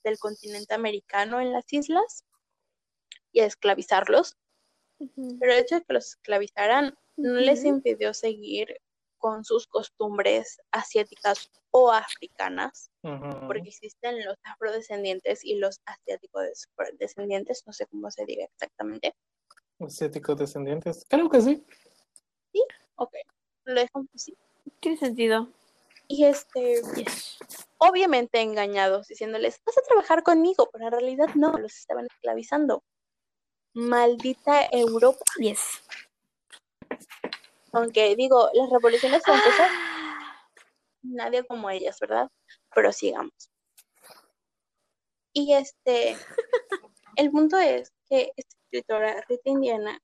del 0.03 0.17
continente 0.17 0.73
americano 0.73 1.39
en 1.39 1.53
las 1.53 1.71
islas 1.71 2.25
y 3.31 3.41
a 3.41 3.45
esclavizarlos. 3.45 4.35
Pero 5.39 5.51
el 5.53 5.59
hecho 5.59 5.75
de 5.75 5.81
que 5.83 5.93
los 5.93 6.07
esclavizaran 6.07 6.97
no 7.17 7.33
les 7.33 7.63
impidió 7.65 8.13
seguir 8.13 8.79
con 9.19 9.43
sus 9.43 9.65
costumbres 9.67 10.59
asiáticas 10.71 11.49
o 11.71 11.91
africanas, 11.91 12.91
porque 13.47 13.69
existen 13.69 14.23
los 14.25 14.35
afrodescendientes 14.43 15.43
y 15.43 15.55
los 15.55 15.81
asiáticos 15.85 16.43
des- 16.43 16.69
descendientes, 16.99 17.63
no 17.65 17.73
sé 17.73 17.85
cómo 17.87 18.09
se 18.11 18.25
diga 18.25 18.45
exactamente. 18.45 19.15
Asiáticos 19.79 20.37
descendientes. 20.37 21.05
Creo 21.09 21.29
que 21.29 21.41
sí. 21.41 21.63
Ok, 22.95 23.13
lo 23.65 23.79
dejamos 23.81 24.07
así. 24.15 24.35
Tiene 24.79 24.97
sentido. 24.97 25.49
Y 26.07 26.25
este, 26.25 26.81
Yes. 26.95 27.37
Maldita 33.77 34.65
Europa. 34.71 35.23
Yes. 35.37 35.83
Aunque 37.71 38.15
digo, 38.15 38.49
las 38.53 38.69
revoluciones 38.71 39.21
francesas, 39.23 39.71
nadie 41.03 41.45
como 41.45 41.69
ellas, 41.69 41.99
¿verdad? 41.99 42.27
Pero 42.73 42.91
sigamos. 42.91 43.51
Y 45.31 45.53
este, 45.53 46.17
el 47.17 47.29
punto 47.29 47.57
es 47.57 47.91
que 48.09 48.31
esta 48.35 48.57
escritora, 48.63 49.23
Rita 49.29 49.49
Indiana, 49.49 49.99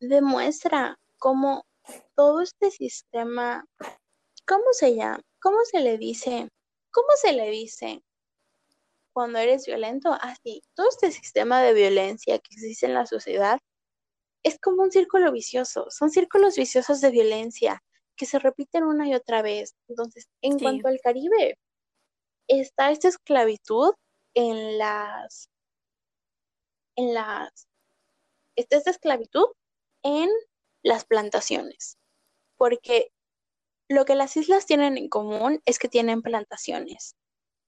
demuestra 0.00 0.98
cómo 1.18 1.66
todo 2.14 2.40
este 2.40 2.70
sistema, 2.70 3.66
¿cómo 4.46 4.72
se 4.72 4.96
llama? 4.96 5.20
¿Cómo 5.42 5.58
se 5.66 5.80
le 5.80 5.98
dice? 5.98 6.48
¿Cómo 6.90 7.08
se 7.16 7.34
le 7.34 7.50
dice 7.50 8.02
cuando 9.14 9.38
eres 9.40 9.66
violento? 9.66 10.12
Así, 10.20 10.62
todo 10.74 10.88
este 10.90 11.12
sistema 11.12 11.62
de 11.62 11.74
violencia 11.74 12.38
que 12.40 12.54
existe 12.54 12.86
en 12.86 12.94
la 12.94 13.06
sociedad 13.06 13.58
es 14.44 14.58
como 14.60 14.82
un 14.82 14.92
círculo 14.92 15.32
vicioso, 15.32 15.86
son 15.90 16.10
círculos 16.10 16.56
viciosos 16.56 17.00
de 17.00 17.10
violencia 17.10 17.82
que 18.16 18.26
se 18.26 18.38
repiten 18.38 18.84
una 18.84 19.08
y 19.08 19.14
otra 19.14 19.42
vez. 19.42 19.74
Entonces, 19.88 20.28
en 20.42 20.58
Sí. 20.58 20.64
cuanto 20.64 20.88
al 20.88 21.00
Caribe, 21.02 21.58
está 22.48 22.90
esta 22.90 23.08
esclavitud 23.08 23.94
en 24.34 24.78
las, 24.78 25.48
en 26.96 27.14
las, 27.14 27.68
está 28.56 28.76
esta 28.76 28.90
esclavitud 28.90 29.46
en 30.02 30.30
las 30.82 31.04
plantaciones, 31.06 31.98
porque 32.58 33.10
lo 33.88 34.04
que 34.04 34.14
las 34.14 34.36
islas 34.36 34.66
tienen 34.66 34.98
en 34.98 35.08
común 35.08 35.62
es 35.66 35.78
que 35.78 35.88
tienen 35.88 36.22
plantaciones. 36.22 37.16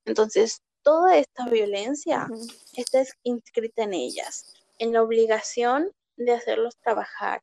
Entonces, 0.05 0.61
toda 0.87 1.17
esta 1.17 1.45
violencia 1.49 2.29
está 2.77 3.01
es- 3.01 3.17
inscrita 3.23 3.83
en 3.83 3.93
ellas, 3.93 4.53
en 4.79 4.93
la 4.93 5.03
obligación 5.03 5.91
de 6.15 6.31
hacerlos 6.31 6.77
trabajar, 6.77 7.41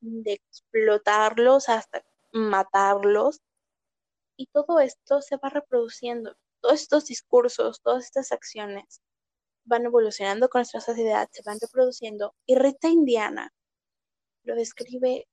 de 0.00 0.34
explotarlos 0.34 1.68
hasta 1.68 2.04
matarlos. 2.32 3.40
Y 4.36 4.46
todo 4.46 4.78
esto 4.78 5.20
se 5.20 5.36
va 5.36 5.48
reproduciendo. 5.48 6.36
Todos 6.60 6.80
estos 6.80 7.06
discursos, 7.06 7.80
todas 7.80 8.04
estas 8.04 8.30
acciones 8.30 9.02
van 9.64 9.84
evolucionando 9.86 10.48
con 10.48 10.60
nuestra 10.60 10.80
sociedad, 10.80 11.28
se 11.32 11.42
van 11.42 11.58
reproduciendo. 11.60 12.36
Y 12.46 12.54
Rita 12.54 12.86
Indiana 12.86 13.52
lo 14.44 14.54
describe 14.54 15.26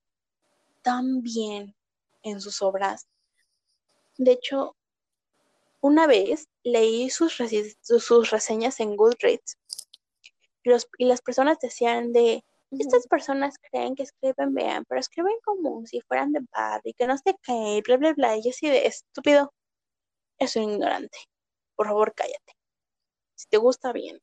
tan 0.82 1.22
bien 1.22 1.76
en 2.24 2.42
sus 2.42 2.64
obras. 2.64 3.08
De 4.18 4.32
hecho, 4.32 4.76
una 5.84 6.08
vez 6.08 6.48
leí 6.64 7.10
sus, 7.10 7.38
reseñas 7.38 8.80
en 8.80 8.96
Goodreads 8.96 9.58
y, 10.64 10.70
los- 10.70 10.88
y 10.98 11.06
las 11.06 11.22
personas 11.22 11.60
decían 11.60 12.14
de, 12.14 12.46
estas 12.72 13.06
personas 13.06 13.56
creen 13.70 13.94
que 13.94 14.04
escriben 14.04 14.56
bien, 14.56 14.86
pero 14.88 15.02
escriben 15.02 15.36
como 15.44 15.86
si 15.86 16.00
fueran 16.02 16.32
de 16.32 16.40
bar 16.52 16.80
y 16.86 16.94
que 16.94 17.06
no 17.06 17.18
sé 17.18 17.36
qué, 17.44 17.84
bla, 17.86 17.98
bla, 17.98 18.14
bla. 18.14 18.38
Y 18.38 18.44
yo 18.44 18.52
así 18.52 18.70
de 18.70 18.88
estúpido, 18.88 19.54
es 20.40 20.56
un 20.56 20.64
ignorante. 20.64 21.18
Por 21.76 21.88
favor, 21.88 22.14
cállate. 22.16 22.58
Si 23.36 23.48
te 23.50 23.58
gusta 23.58 23.92
bien, 23.92 24.22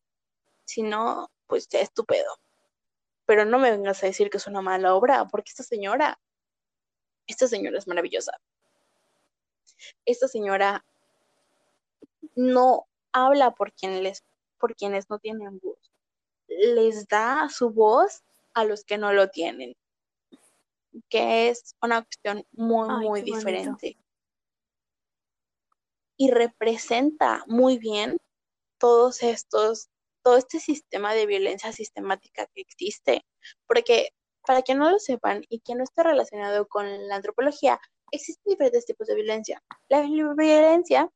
si 0.65 0.83
no, 0.83 1.31
pues 1.47 1.69
ya 1.69 1.81
estúpido. 1.81 2.39
Pero 3.27 3.45
no 3.45 3.59
me 3.59 3.71
vengas 3.71 4.03
a 4.03 4.07
decir 4.07 4.31
que 4.31 4.39
es 4.39 4.47
una 4.47 4.63
mala 4.63 4.95
obra, 4.95 5.27
porque 5.27 5.51
esta 5.51 5.63
señora, 5.63 6.19
esta 7.27 7.47
señora 7.47 7.79
es 7.79 7.87
maravillosa. 7.87 8.33
Esta 10.07 10.27
señora 10.27 10.85
no 12.35 12.87
habla 13.12 13.53
por 13.53 13.73
quien 13.73 14.03
les, 14.03 14.25
por 14.59 14.75
quienes 14.75 15.09
no 15.11 15.18
tienen 15.18 15.59
voz. 15.59 15.93
Les 16.49 17.07
da 17.09 17.49
su 17.49 17.71
voz 17.71 18.23
a 18.55 18.64
los 18.64 18.85
que 18.85 18.99
no 18.99 19.12
lo 19.12 19.29
tienen. 19.29 19.75
Que 21.09 21.49
es 21.49 21.77
una 21.81 22.03
cuestión 22.03 22.45
muy, 22.53 22.89
Ay, 22.91 22.97
muy 22.97 23.21
bonito. 23.21 23.37
diferente. 23.37 23.97
Y 26.16 26.31
representa 26.31 27.45
muy 27.47 27.79
bien 27.79 28.18
todos 28.79 29.23
estos, 29.23 29.89
todo 30.23 30.37
este 30.37 30.59
sistema 30.59 31.14
de 31.14 31.27
violencia 31.27 31.73
sistemática 31.73 32.47
que 32.55 32.61
existe. 32.61 33.25
Porque, 33.66 34.11
para 34.47 34.62
que 34.62 34.75
no 34.75 34.91
lo 34.91 34.99
sepan 34.99 35.43
y 35.49 35.61
que 35.61 35.75
no 35.75 35.85
esté 35.85 36.03
relacionado 36.03 36.66
con 36.66 37.09
la 37.09 37.16
antropología, 37.16 37.81
existen 38.11 38.51
diferentes 38.51 38.85
tipos 38.85 39.07
de 39.07 39.14
violencia. 39.14 39.62
La 39.89 40.03
violencia 40.03 41.11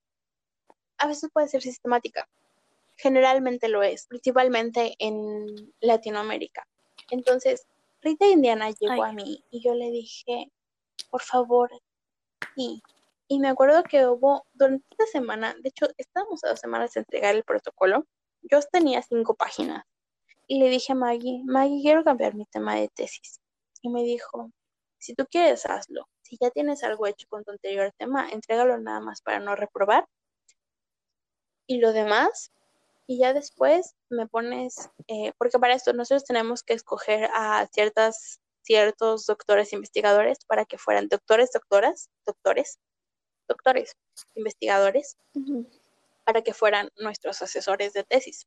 a 0.98 1.06
veces 1.06 1.30
puede 1.32 1.48
ser 1.48 1.62
sistemática. 1.62 2.28
Generalmente 2.96 3.68
lo 3.68 3.82
es, 3.82 4.06
principalmente 4.06 4.94
en 4.98 5.72
Latinoamérica. 5.80 6.66
Entonces, 7.10 7.66
Rita 8.00 8.26
Indiana 8.26 8.70
llegó 8.70 9.02
Ay. 9.02 9.10
a 9.10 9.12
mí 9.12 9.44
y 9.50 9.62
yo 9.62 9.74
le 9.74 9.90
dije, 9.90 10.50
por 11.10 11.22
favor, 11.22 11.70
sí. 12.54 12.82
Y 13.26 13.38
me 13.38 13.48
acuerdo 13.48 13.82
que 13.82 14.06
hubo 14.06 14.46
durante 14.52 14.84
esta 14.90 15.06
semana, 15.06 15.54
de 15.60 15.70
hecho, 15.70 15.86
estábamos 15.96 16.44
a 16.44 16.50
dos 16.50 16.60
semanas 16.60 16.92
de 16.92 17.00
entregar 17.00 17.34
el 17.34 17.44
protocolo. 17.44 18.06
Yo 18.42 18.60
tenía 18.70 19.02
cinco 19.02 19.34
páginas 19.34 19.84
y 20.46 20.58
le 20.58 20.68
dije 20.68 20.92
a 20.92 20.96
Maggie, 20.96 21.42
Maggie, 21.44 21.82
quiero 21.82 22.04
cambiar 22.04 22.34
mi 22.34 22.44
tema 22.46 22.76
de 22.76 22.88
tesis. 22.88 23.40
Y 23.80 23.88
me 23.88 24.02
dijo, 24.02 24.50
si 24.98 25.14
tú 25.14 25.26
quieres, 25.30 25.66
hazlo. 25.66 26.08
Si 26.22 26.36
ya 26.40 26.50
tienes 26.50 26.82
algo 26.84 27.06
hecho 27.06 27.26
con 27.28 27.44
tu 27.44 27.50
anterior 27.50 27.92
tema, 27.98 28.28
entrégalo 28.30 28.78
nada 28.78 29.00
más 29.00 29.22
para 29.22 29.40
no 29.40 29.56
reprobar. 29.56 30.06
Y 31.66 31.78
lo 31.78 31.92
demás, 31.92 32.52
y 33.06 33.18
ya 33.18 33.32
después 33.32 33.94
me 34.10 34.26
pones, 34.26 34.90
eh, 35.08 35.32
porque 35.38 35.58
para 35.58 35.74
esto 35.74 35.92
nosotros 35.92 36.24
tenemos 36.24 36.62
que 36.62 36.74
escoger 36.74 37.28
a 37.34 37.66
ciertas, 37.72 38.40
ciertos 38.62 39.26
doctores 39.26 39.72
investigadores 39.72 40.38
para 40.46 40.64
que 40.64 40.78
fueran 40.78 41.08
doctores, 41.08 41.50
doctoras, 41.52 42.10
doctores, 42.26 42.78
doctores, 43.48 43.96
investigadores, 44.34 45.16
para 46.24 46.42
que 46.42 46.54
fueran 46.54 46.88
nuestros 46.96 47.42
asesores 47.42 47.92
de 47.92 48.04
tesis. 48.04 48.46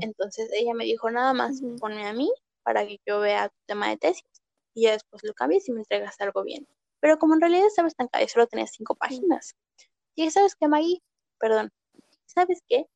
Entonces 0.00 0.50
ella 0.52 0.74
me 0.74 0.84
dijo, 0.84 1.10
nada 1.10 1.32
más 1.32 1.62
Ujú. 1.62 1.76
ponme 1.76 2.06
a 2.06 2.12
mí 2.12 2.30
para 2.62 2.86
que 2.86 2.98
yo 3.06 3.20
vea 3.20 3.48
tu 3.48 3.56
tema 3.66 3.88
de 3.88 3.96
tesis 3.96 4.24
y 4.74 4.84
ya 4.84 4.92
después 4.92 5.22
lo 5.22 5.34
cambies 5.34 5.68
y 5.68 5.72
me 5.72 5.80
entregas 5.80 6.20
algo 6.20 6.42
bien. 6.42 6.66
Pero 7.00 7.18
como 7.18 7.34
en 7.34 7.40
realidad 7.40 7.66
estaba 7.66 7.88
estancada 7.88 8.24
y 8.24 8.28
solo 8.28 8.46
tenía 8.46 8.66
cinco 8.66 8.94
páginas, 8.94 9.54
y 10.14 10.30
¿sabes 10.30 10.54
qué, 10.56 10.68
Maggie? 10.68 11.02
Perdón, 11.38 11.72
¿sabes 12.32 12.62
qué? 12.68 12.86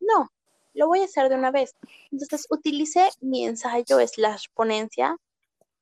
No, 0.00 0.30
lo 0.74 0.88
voy 0.88 1.00
a 1.00 1.04
hacer 1.04 1.28
de 1.28 1.36
una 1.36 1.50
vez. 1.50 1.74
Entonces 2.10 2.46
utilicé 2.50 3.10
mi 3.20 3.44
ensayo 3.44 3.98
slash 4.06 4.46
ponencia 4.54 5.16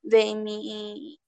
de 0.03 0.35
mi, 0.35 1.19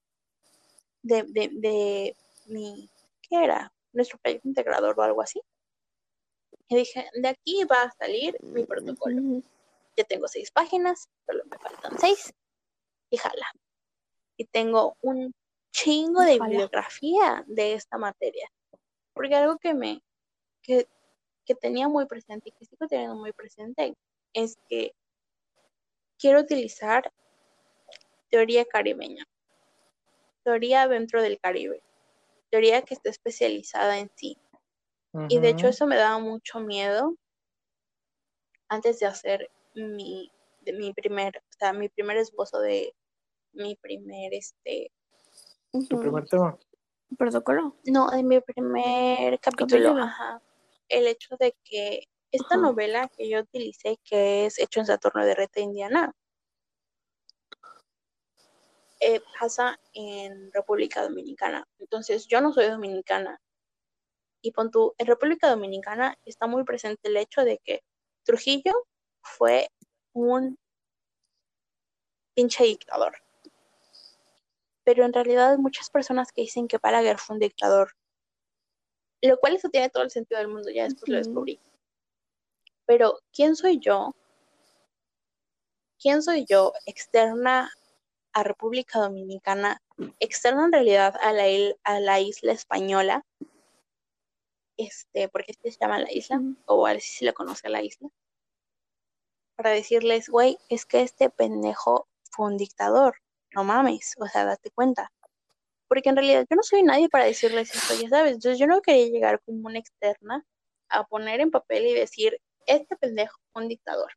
de, 1.01 1.23
de, 1.23 1.49
de 1.53 2.17
mi, 2.47 2.89
¿qué 3.21 3.43
era? 3.43 3.71
Nuestro 3.93 4.19
proyecto 4.19 4.47
integrador 4.47 4.99
o 4.99 5.03
algo 5.03 5.21
así. 5.21 5.41
Y 6.67 6.75
dije, 6.77 7.09
de 7.13 7.27
aquí 7.29 7.63
va 7.65 7.83
a 7.83 7.91
salir 7.91 8.35
mi 8.41 8.65
protocolo. 8.65 9.41
Ya 9.95 10.03
tengo 10.03 10.27
seis 10.27 10.51
páginas, 10.51 11.09
solo 11.25 11.43
me 11.49 11.57
faltan 11.57 11.97
seis. 11.99 12.33
Y 13.09 13.17
jala. 13.17 13.47
Y 14.35 14.45
tengo 14.45 14.97
un 15.01 15.33
chingo 15.71 16.21
de 16.21 16.39
bibliografía 16.39 17.43
de 17.47 17.73
esta 17.73 17.97
materia. 17.97 18.49
Porque 19.13 19.35
algo 19.35 19.57
que 19.57 19.73
me, 19.73 20.01
que, 20.61 20.87
que 21.45 21.55
tenía 21.55 21.87
muy 21.87 22.05
presente 22.05 22.49
y 22.49 22.51
que 22.51 22.65
sigo 22.65 22.87
teniendo 22.87 23.15
muy 23.15 23.31
presente 23.31 23.93
es 24.33 24.57
que 24.67 24.91
quiero 26.17 26.39
utilizar 26.41 27.11
teoría 28.29 28.65
caribeña. 28.65 29.25
Teoría 30.43 30.87
dentro 30.87 31.21
del 31.21 31.39
Caribe. 31.39 31.81
Teoría 32.51 32.81
que 32.83 32.93
esté 32.93 33.09
especializada 33.09 33.97
en 33.99 34.11
sí. 34.15 34.37
Y 35.29 35.39
de 35.39 35.49
hecho 35.49 35.67
eso 35.69 35.87
me 35.87 35.95
daba 35.95 36.19
mucho 36.19 36.59
miedo 36.59 37.15
antes 38.67 38.99
de 38.99 39.05
hacer 39.05 39.49
mi, 39.73 40.29
de 40.61 40.73
mi 40.73 40.93
primer, 40.93 41.37
o 41.37 41.53
sea, 41.57 41.71
mi 41.71 41.87
primer 41.87 42.17
esbozo 42.17 42.59
de 42.59 42.93
mi 43.53 43.75
primer, 43.75 44.33
este, 44.33 44.91
Tu 45.87 45.99
primer 45.99 46.27
tema. 46.27 46.57
protocolo. 47.17 47.77
no, 47.85 48.09
de 48.09 48.23
mi 48.23 48.41
primer 48.41 49.39
capítulo, 49.39 49.67
Capítulo. 49.69 50.03
ajá. 50.03 50.41
El 50.89 51.07
hecho 51.07 51.35
de 51.39 51.55
que 51.63 52.03
esta 52.31 52.57
novela 52.57 53.09
que 53.15 53.29
yo 53.29 53.39
utilicé, 53.39 53.97
que 54.03 54.45
es 54.45 54.59
Hecho 54.59 54.81
en 54.81 54.85
Saturno 54.87 55.25
de 55.25 55.35
Reta 55.35 55.59
Indiana, 55.59 56.13
eh, 58.99 59.21
pasa 59.39 59.79
en 59.93 60.51
República 60.51 61.01
Dominicana. 61.03 61.67
Entonces, 61.79 62.27
yo 62.27 62.41
no 62.41 62.51
soy 62.53 62.67
dominicana. 62.67 63.39
Y 64.41 64.51
pon 64.51 64.71
tú, 64.71 64.93
en 64.97 65.07
República 65.07 65.49
Dominicana 65.49 66.17
está 66.25 66.47
muy 66.47 66.63
presente 66.63 67.09
el 67.09 67.17
hecho 67.17 67.43
de 67.43 67.59
que 67.59 67.83
Trujillo 68.23 68.73
fue 69.21 69.69
un 70.13 70.57
pinche 72.35 72.63
dictador. 72.63 73.17
Pero 74.83 75.03
en 75.05 75.13
realidad 75.13 75.51
hay 75.51 75.57
muchas 75.57 75.89
personas 75.89 76.31
que 76.31 76.41
dicen 76.41 76.67
que 76.67 76.77
Balaguer 76.77 77.17
fue 77.17 77.35
un 77.35 77.39
dictador. 77.39 77.95
Lo 79.27 79.37
cual 79.39 79.55
eso 79.55 79.69
tiene 79.69 79.89
todo 79.89 80.03
el 80.03 80.11
sentido 80.11 80.39
del 80.39 80.47
mundo, 80.49 80.69
ya 80.69 80.83
después 80.85 81.09
lo 81.09 81.17
descubrí. 81.17 81.59
Pero, 82.85 83.19
¿quién 83.33 83.55
soy 83.55 83.79
yo 83.79 84.13
¿quién 85.99 86.21
soy 86.21 86.45
yo 86.45 86.73
externa 86.85 87.71
a 88.33 88.43
República 88.43 88.99
Dominicana, 88.99 89.81
externa 90.19 90.65
en 90.65 90.71
realidad 90.73 91.15
a 91.21 91.31
la, 91.33 91.47
il- 91.49 91.75
a 91.83 91.99
la 91.99 92.19
isla 92.19 92.51
española? 92.51 93.25
Este, 94.77 95.29
porque 95.29 95.53
así 95.53 95.71
se 95.71 95.79
llama 95.79 95.99
la 95.99 96.11
isla, 96.11 96.41
o 96.65 96.85
así 96.85 97.13
se 97.13 97.25
le 97.25 97.33
conoce 97.33 97.67
a 97.67 97.69
la 97.71 97.81
isla, 97.81 98.09
para 99.55 99.69
decirles, 99.71 100.27
güey, 100.29 100.57
es 100.69 100.85
que 100.85 101.01
este 101.01 101.29
pendejo 101.29 102.07
fue 102.29 102.47
un 102.47 102.57
dictador, 102.57 103.15
no 103.55 103.63
mames, 103.63 104.13
o 104.19 104.27
sea, 104.27 104.43
date 104.45 104.69
cuenta. 104.71 105.11
Porque 105.87 106.09
en 106.09 106.15
realidad 106.15 106.45
yo 106.49 106.55
no 106.55 106.63
soy 106.63 106.83
nadie 106.83 107.09
para 107.09 107.25
decirles 107.25 107.73
esto, 107.73 107.93
ya 108.01 108.09
sabes. 108.09 108.33
Entonces 108.33 108.59
yo 108.59 108.67
no 108.67 108.81
quería 108.81 109.07
llegar 109.07 109.41
como 109.45 109.67
una 109.67 109.79
externa 109.79 110.43
a 110.89 111.05
poner 111.05 111.41
en 111.41 111.51
papel 111.51 111.85
y 111.87 111.93
decir, 111.93 112.39
este 112.65 112.95
pendejo 112.95 113.37
fue 113.51 113.63
un 113.63 113.69
dictador. 113.69 114.11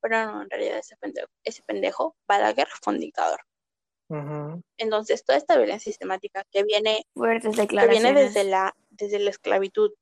Pero 0.00 0.26
no, 0.26 0.42
en 0.42 0.50
realidad 0.50 0.78
ese 0.78 0.96
pendejo, 0.96 1.28
ese 1.44 1.62
pendejo, 1.64 2.16
Balaguer, 2.26 2.68
fue 2.82 2.94
un 2.94 3.00
dictador. 3.00 3.40
Entonces 4.78 5.22
toda 5.22 5.36
esta 5.36 5.56
violencia 5.56 5.90
sistemática 5.90 6.42
que 6.50 6.62
viene, 6.62 7.04
que 7.14 7.86
viene 7.86 8.14
desde 8.14 8.44
la, 8.44 8.74
desde 8.88 9.18
la 9.18 9.30
esclavitud 9.30 9.92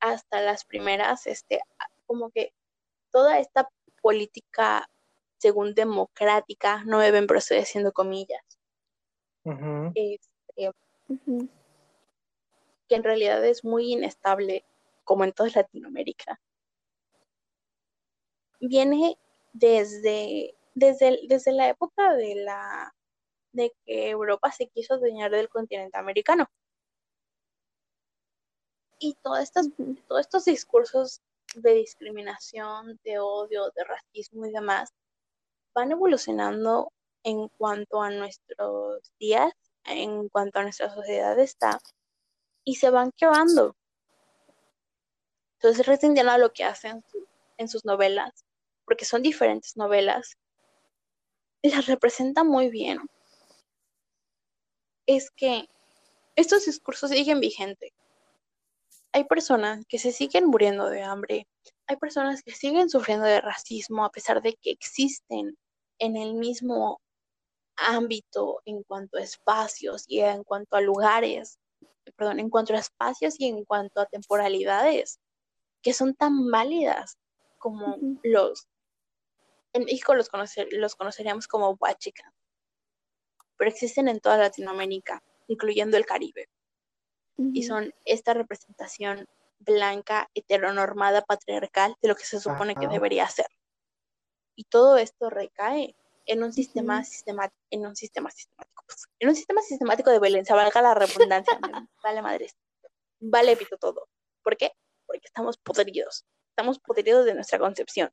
hasta 0.00 0.40
las 0.40 0.64
primeras, 0.64 1.26
este, 1.28 1.60
como 2.06 2.30
que 2.30 2.52
toda 3.12 3.38
esta 3.38 3.68
política, 4.00 4.88
según 5.38 5.74
democrática, 5.74 6.82
no 6.84 6.98
deben 6.98 7.28
proceder 7.28 7.62
haciendo 7.62 7.92
comillas, 7.92 8.42
Este, 9.44 10.70
que 12.88 12.94
en 12.94 13.02
realidad 13.02 13.44
es 13.44 13.64
muy 13.64 13.92
inestable, 13.92 14.64
como 15.04 15.24
en 15.24 15.32
toda 15.32 15.50
Latinoamérica, 15.54 16.40
viene 18.60 19.18
desde, 19.52 20.54
desde, 20.74 21.20
desde 21.26 21.52
la 21.52 21.68
época 21.68 22.14
de 22.14 22.36
la 22.36 22.94
de 23.52 23.72
que 23.84 24.10
Europa 24.10 24.50
se 24.50 24.68
quiso 24.68 24.94
adueñar 24.94 25.30
del 25.30 25.48
continente 25.48 25.98
americano. 25.98 26.46
Y 28.98 29.14
todas 29.22 29.42
estas, 29.42 29.68
todos 30.08 30.20
estos 30.20 30.44
discursos 30.44 31.20
de 31.54 31.74
discriminación, 31.74 32.98
de 33.04 33.18
odio, 33.18 33.70
de 33.76 33.84
racismo 33.84 34.46
y 34.46 34.52
demás 34.52 34.94
van 35.74 35.92
evolucionando 35.92 36.92
en 37.24 37.48
cuanto 37.48 38.02
a 38.02 38.10
nuestros 38.10 39.12
días, 39.18 39.52
en 39.84 40.28
cuanto 40.28 40.58
a 40.58 40.62
nuestra 40.62 40.92
sociedad 40.92 41.38
está, 41.38 41.80
y 42.64 42.76
se 42.76 42.90
van 42.90 43.12
quebrando. 43.12 43.76
Entonces, 45.54 45.86
Rita 45.86 46.06
Indiana 46.06 46.38
lo 46.38 46.52
que 46.52 46.64
hace 46.64 46.88
en, 46.88 47.04
en 47.56 47.68
sus 47.68 47.84
novelas, 47.84 48.44
porque 48.84 49.04
son 49.04 49.22
diferentes 49.22 49.76
novelas, 49.76 50.36
las 51.62 51.86
representa 51.86 52.44
muy 52.44 52.68
bien. 52.68 52.98
Es 55.06 55.30
que 55.30 55.68
estos 56.36 56.64
discursos 56.66 57.10
siguen 57.10 57.40
vigentes. 57.40 57.92
Hay 59.12 59.24
personas 59.24 59.84
que 59.86 59.98
se 59.98 60.10
siguen 60.10 60.46
muriendo 60.46 60.88
de 60.88 61.02
hambre, 61.02 61.46
hay 61.86 61.96
personas 61.96 62.42
que 62.42 62.52
siguen 62.52 62.88
sufriendo 62.88 63.26
de 63.26 63.40
racismo 63.40 64.04
a 64.04 64.10
pesar 64.10 64.40
de 64.40 64.54
que 64.54 64.70
existen 64.70 65.56
en 65.98 66.16
el 66.16 66.34
mismo 66.34 67.00
ámbito 67.82 68.60
en 68.64 68.82
cuanto 68.82 69.18
a 69.18 69.22
espacios 69.22 70.04
y 70.06 70.20
en 70.20 70.44
cuanto 70.44 70.76
a 70.76 70.80
lugares, 70.80 71.58
perdón, 72.16 72.40
en 72.40 72.50
cuanto 72.50 72.74
a 72.74 72.78
espacios 72.78 73.38
y 73.38 73.46
en 73.46 73.64
cuanto 73.64 74.00
a 74.00 74.06
temporalidades 74.06 75.20
que 75.82 75.92
son 75.92 76.14
tan 76.14 76.50
válidas 76.50 77.18
como 77.58 77.96
los, 78.22 78.68
en 79.72 79.84
México 79.84 80.14
los, 80.14 80.30
conocer- 80.30 80.68
los 80.72 80.94
conoceríamos 80.94 81.48
como 81.48 81.76
huachicas, 81.80 82.32
pero 83.56 83.70
existen 83.70 84.08
en 84.08 84.20
toda 84.20 84.38
Latinoamérica, 84.38 85.22
incluyendo 85.48 85.96
el 85.96 86.06
Caribe, 86.06 86.48
y 87.54 87.62
son 87.62 87.92
esta 88.04 88.34
representación 88.34 89.26
blanca, 89.58 90.28
heteronormada, 90.34 91.22
patriarcal 91.22 91.96
de 92.02 92.08
lo 92.08 92.14
que 92.16 92.24
se 92.24 92.40
supone 92.40 92.74
que 92.74 92.86
debería 92.88 93.28
ser. 93.28 93.46
Y 94.56 94.64
todo 94.64 94.96
esto 94.98 95.30
recae 95.30 95.96
en 96.26 96.42
un 96.42 96.52
sistema 96.52 97.04
sistemático, 97.04 97.56
en 97.70 97.86
un 97.86 97.96
sistema 97.96 98.30
sistemático, 98.30 98.84
en 99.18 99.28
un 99.28 99.34
sistema 99.34 99.62
sistemático 99.62 100.10
de 100.10 100.20
violencia, 100.20 100.54
valga 100.54 100.82
la 100.82 100.94
redundancia, 100.94 101.58
vale 102.02 102.22
madres, 102.22 102.56
vale 103.20 103.56
pito 103.56 103.76
todo. 103.78 104.08
¿Por 104.42 104.56
qué? 104.56 104.72
Porque 105.06 105.26
estamos 105.26 105.58
podridos, 105.58 106.24
estamos 106.50 106.78
podridos 106.78 107.24
de 107.24 107.34
nuestra 107.34 107.58
concepción. 107.58 108.10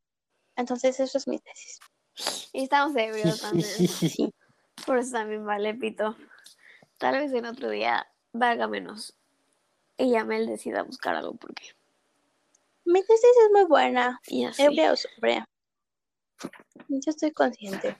Entonces, 0.56 1.00
eso 1.00 1.18
es 1.18 1.28
mi 1.28 1.40
tesis. 1.40 1.80
Y 2.52 2.64
estamos 2.64 2.96
ebrios 2.96 3.42
también. 3.42 3.70
Sí. 3.88 4.34
Por 4.86 4.98
eso 4.98 5.12
también 5.12 5.46
vale 5.46 5.74
pito. 5.74 6.16
Tal 6.98 7.16
vez 7.16 7.32
en 7.34 7.46
otro 7.46 7.70
día 7.70 8.12
valga 8.34 8.68
menos. 8.68 9.16
Y 9.98 10.12
ya 10.12 10.24
me 10.24 10.40
decida 10.46 10.84
buscar 10.84 11.16
algo 11.16 11.36
porque. 11.36 11.76
Mi 12.86 13.02
tesis 13.02 13.24
es 13.46 13.52
muy 13.52 13.66
buena, 13.66 14.20
Y 14.28 14.46
así. 14.46 14.64
ebria 14.64 14.94
o 14.94 14.96
sobria. 14.96 15.48
Yo 16.88 17.00
estoy 17.12 17.32
consciente. 17.32 17.98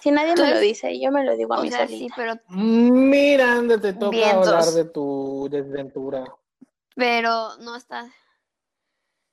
Si 0.00 0.10
nadie 0.10 0.34
me 0.34 0.48
lo 0.50 0.58
dice, 0.60 0.98
yo 0.98 1.10
me 1.12 1.24
lo 1.24 1.36
digo 1.36 1.54
a 1.54 1.58
O 1.58 1.62
mí 1.62 1.70
sea, 1.70 1.86
solita. 1.86 1.98
sí, 1.98 2.08
pero, 2.16 2.40
Mira, 2.48 3.52
anda, 3.52 3.78
te 3.80 3.92
toca 3.92 4.16
Vientos. 4.16 4.48
hablar 4.48 4.64
de 4.72 4.84
tu 4.86 5.48
desventura. 5.50 6.24
pero 6.94 7.56
no 7.58 7.76
está. 7.76 8.10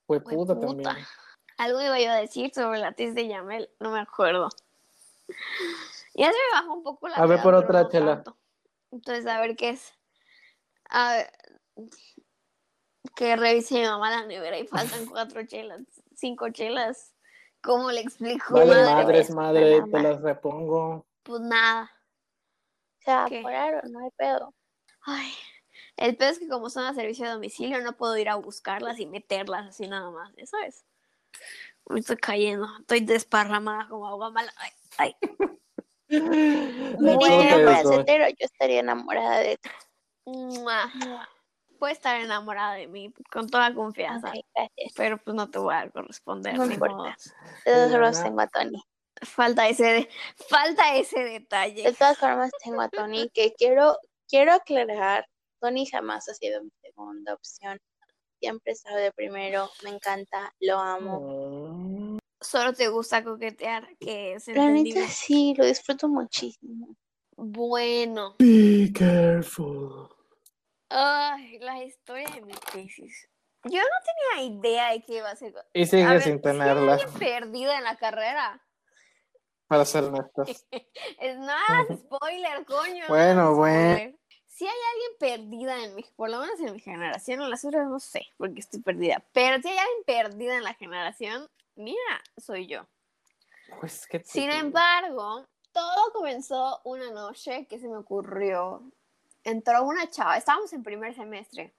Fue 0.06 0.20
puta 0.22 0.56
puta. 0.56 0.68
también. 0.68 1.06
Algo 1.58 1.82
iba 1.82 2.00
yo 2.00 2.12
a 2.12 2.16
decir 2.16 2.52
sobre 2.54 2.80
la 2.80 2.92
tesis 2.94 3.16
de 3.16 3.28
Yamel, 3.28 3.70
no 3.80 3.92
me 3.92 4.00
acuerdo. 4.00 4.50
Ya 6.14 6.28
se 6.32 6.34
me 6.38 6.62
bajó 6.62 6.74
un 6.74 6.84
poco 6.84 7.08
la 7.08 7.16
A 7.18 7.26
ver, 7.26 7.42
por 7.42 7.54
otra 7.56 7.84
no 7.84 7.90
chela. 7.90 8.16
tanto. 8.24 8.38
Entonces, 8.92 9.26
a 9.28 9.40
ver 9.42 9.56
qué 9.56 9.70
es. 9.70 9.94
A 10.90 11.16
ver, 11.16 11.32
que 13.16 13.36
revise 13.36 13.76
mi 13.76 13.84
mamá 13.86 14.12
la 14.12 14.26
nevera 14.26 14.58
y 14.60 14.68
faltan 14.68 15.06
cuatro 15.12 15.46
chelas, 15.46 15.82
cinco 16.16 16.50
chelas. 16.50 17.14
¿Cómo 17.68 17.92
le 17.92 18.00
explico? 18.00 18.54
Vale, 18.54 18.70
madre, 18.70 18.94
madres, 18.94 19.30
madre, 19.30 19.82
te 19.92 20.00
las 20.00 20.22
repongo. 20.22 21.06
Pues 21.24 21.42
nada. 21.42 21.92
Se 23.00 23.12
apurar, 23.12 23.84
no 23.90 24.00
hay 24.00 24.10
pedo. 24.16 24.56
Ay, 25.02 25.34
el 25.98 26.16
peor 26.16 26.32
es 26.32 26.40
que 26.40 26.48
como 26.48 26.70
son 26.70 26.86
a 26.86 26.94
servicio 26.94 27.26
de 27.26 27.32
domicilio, 27.34 27.82
no 27.82 27.98
puedo 27.98 28.16
ir 28.18 28.30
a 28.30 28.36
buscarlas 28.36 29.00
y 29.00 29.06
meterlas 29.06 29.68
así 29.68 29.86
nada 29.86 30.10
más, 30.12 30.34
¿ya 30.38 30.46
¿sabes? 30.46 30.86
Me 31.90 32.00
estoy 32.00 32.16
cayendo, 32.16 32.70
estoy 32.80 33.02
desparramada 33.02 33.90
como 33.90 34.08
agua 34.08 34.32
mala. 34.32 34.54
Ay, 34.56 34.72
ay. 34.98 35.16
Me 36.08 37.16
Bueno, 37.16 37.20
dijeron 37.20 37.66
para 37.66 37.82
el 37.82 37.86
eso. 37.86 37.98
setero, 37.98 38.30
yo 38.30 38.46
estaría 38.46 38.80
enamorada 38.80 39.40
de 39.40 39.58
ti. 39.58 39.70
Puede 41.80 41.94
estar 41.94 42.20
enamorada 42.20 42.74
de 42.76 42.88
mí 42.88 43.14
con 43.32 43.48
toda 43.50 43.74
confianza, 43.74 44.32
gracias. 44.56 44.94
pero 44.96 45.18
pues 45.18 45.36
no 45.36 45.50
te 45.50 45.60
voy 45.60 45.76
a 45.76 45.90
corresponder. 45.90 46.56
No 46.58 46.66
importa. 46.66 47.16
De 47.66 47.98
na- 48.00 48.24
tengo 48.24 48.42
a 48.42 48.48
Tony. 48.48 48.82
Falta 49.22 49.68
ese, 49.68 49.84
de- 49.86 50.10
falta 50.50 50.96
ese 50.96 51.20
De 51.24 51.30
detalle. 51.40 51.92
todas 51.94 52.18
formas 52.18 52.52
tengo 52.64 52.82
a 52.82 52.90
Tony, 52.90 53.30
que 53.34 53.54
quiero, 53.58 53.98
quiero 54.28 54.54
aclarar, 54.54 55.26
Tony 55.60 55.86
jamás 55.88 56.30
ha 56.30 56.34
sido 56.36 56.64
mi 56.64 56.70
segunda 56.82 57.34
opción. 57.34 57.80
Siempre 58.40 58.74
estaba 58.74 58.98
de 58.98 59.12
primero, 59.12 59.70
me 59.84 59.90
encanta, 59.90 60.54
lo 60.60 60.78
amo. 60.78 61.20
Mm, 61.22 62.18
Solo 62.40 62.72
te 62.74 62.88
gusta 62.88 63.24
coquetear, 63.24 63.88
que 64.00 64.34
es 64.34 64.48
La 64.50 64.66
entendible. 64.68 65.00
neta 65.02 65.12
sí, 65.12 65.56
lo 65.58 65.66
disfruto 65.66 66.08
muchísimo. 66.08 66.96
Bueno, 67.36 68.36
Be 68.38 68.92
careful. 68.94 70.10
Ay, 70.90 71.60
la 71.60 71.84
historia 71.84 72.30
de 72.30 72.42
mi 72.42 72.54
tesis. 72.72 73.30
Yo 73.64 73.80
no 73.80 74.38
tenía 74.38 74.58
idea 74.58 74.92
de 74.92 75.02
que 75.02 75.18
iba 75.18 75.30
a 75.30 75.36
ser. 75.36 75.54
Y 75.74 75.86
sigue 75.86 76.22
sin 76.22 76.42
tenerla, 76.42 76.94
alguien 76.94 77.14
perdido 77.14 77.72
en 77.74 77.84
la 77.84 77.98
carrera. 77.98 78.62
para 79.68 79.86
ser 79.86 80.06
honestos. 80.06 80.66
Es 81.20 81.38
nada, 81.38 81.86
spoiler, 81.94 82.66
coño. 82.66 83.04
no 83.04 83.08
Bueno, 83.10 83.56
bueno. 83.56 84.18
Si 84.46 84.66
hay 84.66 84.74
alguien 84.94 85.12
perdida 85.20 85.84
en 85.84 85.96
mi, 85.96 86.04
por 86.16 86.30
lo 86.30 86.40
menos 86.40 86.60
en 86.60 86.74
mi 86.74 86.80
generación, 86.80 87.42
en 87.42 87.50
las 87.50 87.64
otras 87.64 87.88
no 87.88 88.00
sé, 88.00 88.26
porque 88.38 88.60
estoy 88.60 88.82
perdida. 88.82 89.24
Pero 89.32 89.62
si 89.62 89.68
hay 89.68 89.78
alguien 89.78 90.04
perdida 90.06 90.58
en 90.58 90.64
la 90.64 90.74
generación, 90.74 91.48
mira, 91.76 92.24
soy 92.38 92.66
yo. 92.66 92.88
Pues 93.80 94.08
que 94.08 94.24
Sin 94.24 94.50
embargo, 94.50 95.46
todo 95.72 96.12
comenzó 96.12 96.82
una 96.86 97.12
noche 97.12 97.68
que 97.68 97.78
se 97.78 97.88
me 97.88 97.98
ocurrió. 97.98 98.82
Entró 99.48 99.84
una 99.84 100.10
chava, 100.10 100.36
estábamos 100.36 100.74
en 100.74 100.84
primer 100.84 101.16
semestre, 101.16 101.74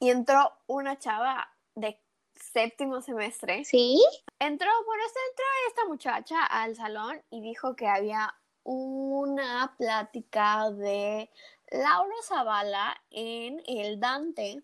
y 0.00 0.10
entró 0.10 0.52
una 0.66 0.98
chava 0.98 1.48
de 1.76 2.00
séptimo 2.34 3.00
semestre. 3.00 3.64
¿Sí? 3.64 4.04
Entró, 4.40 4.68
bueno, 4.84 5.04
entró 5.04 5.44
esta 5.68 5.84
muchacha 5.86 6.44
al 6.44 6.74
salón 6.74 7.22
y 7.30 7.40
dijo 7.40 7.76
que 7.76 7.86
había 7.86 8.34
una 8.64 9.74
plática 9.78 10.70
de 10.72 11.30
Laura 11.70 12.16
Zavala 12.24 13.00
en 13.10 13.62
el 13.68 14.00
Dante. 14.00 14.60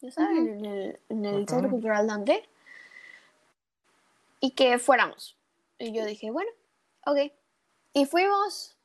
¿Ya 0.00 0.10
saben? 0.10 0.48
En 0.48 0.64
el, 0.64 1.00
en 1.08 1.24
el 1.24 1.36
Ajá. 1.36 1.46
Centro 1.54 1.70
Cultural 1.70 2.06
Dante. 2.06 2.48
y 4.40 4.50
que 4.50 4.78
fuéramos. 4.78 5.38
Y 5.78 5.92
yo 5.92 6.04
dije, 6.04 6.30
bueno, 6.30 6.50
ok. 7.06 7.32
Y 7.94 8.04
fuimos, 8.04 8.77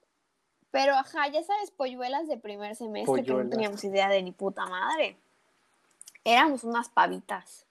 pero 0.74 0.96
ajá, 0.96 1.28
ya 1.28 1.44
sabes, 1.44 1.70
polluelas 1.70 2.28
de 2.28 2.36
primer 2.38 2.76
semestre 2.76 3.24
que 3.24 3.32
no 3.32 3.48
teníamos 3.48 3.84
idea 3.84 4.10
de 4.10 4.24
ni 4.24 4.32
puta 4.32 4.66
madre. 4.66 5.20
Éramos 6.24 6.64
unas 6.64 6.90
pavitas. 6.90 7.68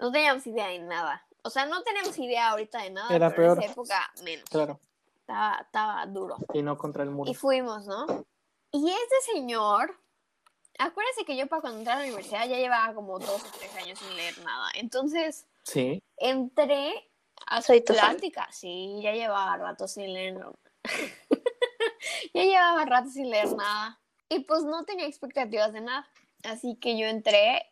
No 0.00 0.10
teníamos 0.10 0.44
idea 0.48 0.66
de 0.66 0.80
nada. 0.80 1.24
O 1.42 1.50
sea, 1.50 1.66
no 1.66 1.80
teníamos 1.84 2.18
idea 2.18 2.48
ahorita 2.50 2.82
de 2.82 2.90
nada, 2.90 3.14
Era 3.14 3.30
pero 3.30 3.52
en 3.52 3.58
peor. 3.58 3.62
esa 3.62 3.72
época 3.72 4.12
menos. 4.24 4.50
Claro. 4.50 4.80
Estaba, 5.20 5.58
estaba 5.60 6.06
duro. 6.06 6.36
Y 6.54 6.62
no 6.62 6.76
contra 6.76 7.04
el 7.04 7.10
muro. 7.10 7.30
Y 7.30 7.34
fuimos, 7.34 7.86
¿no? 7.86 8.04
Y 8.72 8.90
este 8.90 9.32
señor, 9.34 9.94
acuérdense 10.76 11.24
que 11.24 11.36
yo 11.36 11.46
para 11.46 11.60
cuando 11.60 11.78
entré 11.78 11.92
a 11.92 11.96
la 11.98 12.02
universidad 12.02 12.48
ya 12.48 12.56
llevaba 12.56 12.94
como 12.94 13.20
dos 13.20 13.44
o 13.44 13.58
tres 13.58 13.72
años 13.76 13.96
sin 13.96 14.16
leer 14.16 14.36
nada. 14.44 14.70
Entonces, 14.74 15.46
Sí. 15.62 16.02
entré 16.16 17.08
a 17.46 17.62
su 17.62 17.72
plática. 17.84 18.48
Sí, 18.50 18.98
ya 19.02 19.12
llevaba 19.12 19.56
rato 19.56 19.86
sin 19.86 20.12
leer. 20.12 20.44
ya 22.34 22.42
llevaba 22.42 22.84
rato 22.84 23.10
sin 23.10 23.30
leer 23.30 23.54
nada. 23.54 24.00
Y 24.28 24.40
pues 24.40 24.64
no 24.64 24.84
tenía 24.84 25.06
expectativas 25.06 25.72
de 25.72 25.80
nada. 25.80 26.08
Así 26.44 26.76
que 26.76 26.98
yo 26.98 27.06
entré 27.06 27.62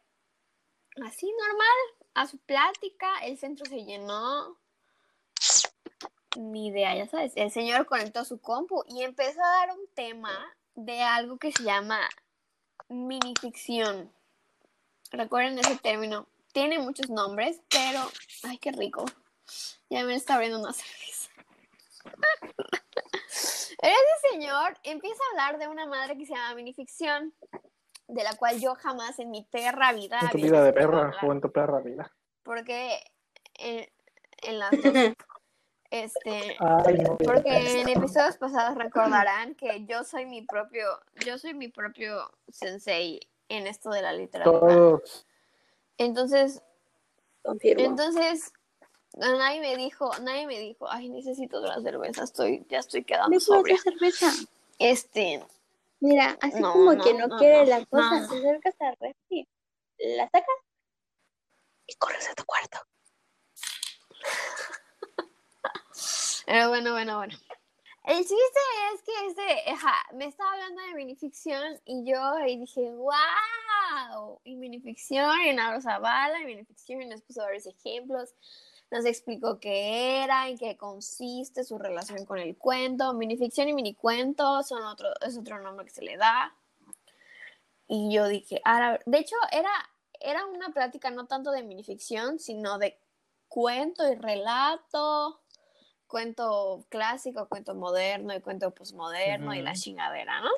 así 1.04 1.30
normal 1.30 2.08
a 2.14 2.26
su 2.26 2.38
plática. 2.38 3.18
El 3.22 3.38
centro 3.38 3.66
se 3.66 3.84
llenó. 3.84 4.58
Ni 6.36 6.68
idea, 6.68 6.94
ya 6.94 7.06
sabes. 7.06 7.32
El 7.36 7.50
señor 7.50 7.86
conectó 7.86 8.24
su 8.24 8.40
compu 8.40 8.84
y 8.88 9.02
empezó 9.02 9.42
a 9.42 9.66
dar 9.66 9.70
un 9.70 9.86
tema 9.94 10.32
de 10.74 11.02
algo 11.02 11.38
que 11.38 11.52
se 11.52 11.62
llama 11.62 12.00
minificción. 12.88 14.12
Recuerden 15.10 15.58
ese 15.58 15.76
término. 15.76 16.26
Tiene 16.52 16.78
muchos 16.78 17.08
nombres, 17.10 17.60
pero. 17.68 18.00
Ay, 18.42 18.58
qué 18.58 18.72
rico. 18.72 19.04
Ya 19.88 20.04
me 20.04 20.14
está 20.14 20.34
abriendo 20.34 20.58
una 20.58 20.72
cerveza. 20.72 21.25
Ese 23.28 24.30
señor 24.30 24.76
empieza 24.82 25.20
a 25.22 25.30
hablar 25.30 25.60
de 25.60 25.68
una 25.68 25.86
madre 25.86 26.16
que 26.16 26.26
se 26.26 26.34
llama 26.34 26.54
minificción, 26.54 27.34
de 28.08 28.22
la 28.22 28.34
cual 28.34 28.60
yo 28.60 28.74
jamás 28.74 29.18
en 29.18 29.30
mi 29.30 29.42
perra 29.44 29.92
vida. 29.92 30.18
En 30.22 30.30
tu 30.30 30.38
vida 30.38 30.62
de 30.62 30.72
perra 30.72 31.14
o 31.22 31.32
en 31.32 31.40
tu 31.40 31.52
perra 31.52 31.80
vida. 31.80 32.12
Porque 32.42 33.02
en, 33.58 33.86
en 34.42 34.58
las 34.58 34.70
dos. 34.70 34.82
Este. 35.88 36.56
Ay, 36.58 36.98
no. 36.98 37.16
Porque 37.16 37.80
en 37.80 37.88
episodios 37.88 38.36
pasados 38.38 38.76
recordarán 38.76 39.54
que 39.54 39.84
yo 39.86 40.02
soy 40.02 40.26
mi 40.26 40.42
propio, 40.42 40.84
yo 41.24 41.38
soy 41.38 41.54
mi 41.54 41.68
propio 41.68 42.28
sensei 42.48 43.20
en 43.48 43.68
esto 43.68 43.90
de 43.90 44.02
la 44.02 44.12
literatura. 44.12 44.58
Todos. 44.58 45.26
Entonces, 45.96 46.62
Confirmo. 47.42 47.84
entonces 47.84 48.52
nadie 49.16 49.60
me 49.60 49.76
dijo, 49.76 50.10
nadie 50.20 50.46
me 50.46 50.58
dijo, 50.58 50.88
ay, 50.90 51.08
necesito 51.08 51.58
otra 51.58 51.80
cerveza, 51.80 52.24
estoy, 52.24 52.64
ya 52.68 52.78
estoy 52.78 53.04
quedando 53.04 53.30
¿Me 53.30 53.38
puedo 53.40 53.60
sobria. 53.60 53.74
hacer 53.76 53.92
cerveza? 53.94 54.32
Este, 54.78 55.44
Mira, 56.00 56.36
así 56.42 56.60
No, 56.60 56.72
como 56.72 56.92
no, 56.92 57.02
que 57.04 57.14
no, 57.14 57.26
no, 57.26 57.38
quiere 57.38 57.60
no, 57.64 57.64
la 57.78 57.86
cosa, 57.86 58.20
no. 58.20 58.28
te 58.28 58.36
acercas 58.38 58.74
al 58.80 58.96
refri, 59.00 59.48
la 59.98 60.24
sacas 60.24 60.56
y 61.86 61.94
corres 61.94 62.28
a 62.28 62.34
tu 62.34 62.44
cuarto. 62.44 62.78
pero 66.46 66.68
bueno, 66.68 66.92
bueno, 66.92 67.16
bueno. 67.18 67.36
El 68.04 68.18
chiste 68.18 68.36
es 68.94 69.02
que 69.02 69.26
este, 69.26 69.74
me 70.16 70.26
estaba 70.26 70.52
hablando 70.52 70.80
de 70.82 70.94
minificción 70.94 71.80
y 71.84 72.04
yo 72.08 72.22
ahí 72.22 72.56
dije, 72.56 72.88
wow, 72.94 74.40
y 74.44 74.54
minificción, 74.54 75.40
y 75.44 75.52
Nauro 75.52 75.80
Zavala, 75.80 76.40
y 76.40 76.44
minificción, 76.44 77.02
y 77.02 77.06
nos 77.06 77.22
puso 77.22 77.40
varios 77.42 77.66
ejemplos, 77.66 78.34
nos 78.90 79.04
explicó 79.04 79.58
qué 79.58 80.22
era, 80.22 80.48
en 80.48 80.58
qué 80.58 80.76
consiste 80.76 81.64
su 81.64 81.78
relación 81.78 82.24
con 82.24 82.38
el 82.38 82.56
cuento. 82.56 83.14
Minificción 83.14 83.68
y 83.68 83.72
minicuento 83.72 84.62
son 84.62 84.82
otro, 84.84 85.08
es 85.26 85.36
otro 85.36 85.60
nombre 85.60 85.86
que 85.86 85.92
se 85.92 86.02
le 86.02 86.16
da. 86.16 86.54
Y 87.88 88.12
yo 88.12 88.26
dije, 88.28 88.60
ahora, 88.64 89.00
de 89.06 89.18
hecho, 89.18 89.36
era, 89.52 89.70
era 90.20 90.46
una 90.46 90.70
plática 90.70 91.10
no 91.10 91.26
tanto 91.26 91.50
de 91.50 91.62
minificción, 91.62 92.38
sino 92.38 92.78
de 92.78 92.98
cuento 93.48 94.10
y 94.10 94.14
relato 94.16 95.40
cuento 96.06 96.86
clásico, 96.88 97.48
cuento 97.48 97.74
moderno 97.74 98.34
y 98.34 98.40
cuento 98.40 98.72
posmoderno 98.72 99.54
y 99.54 99.62
la 99.62 99.74
chingadera, 99.74 100.40
¿no? 100.40 100.50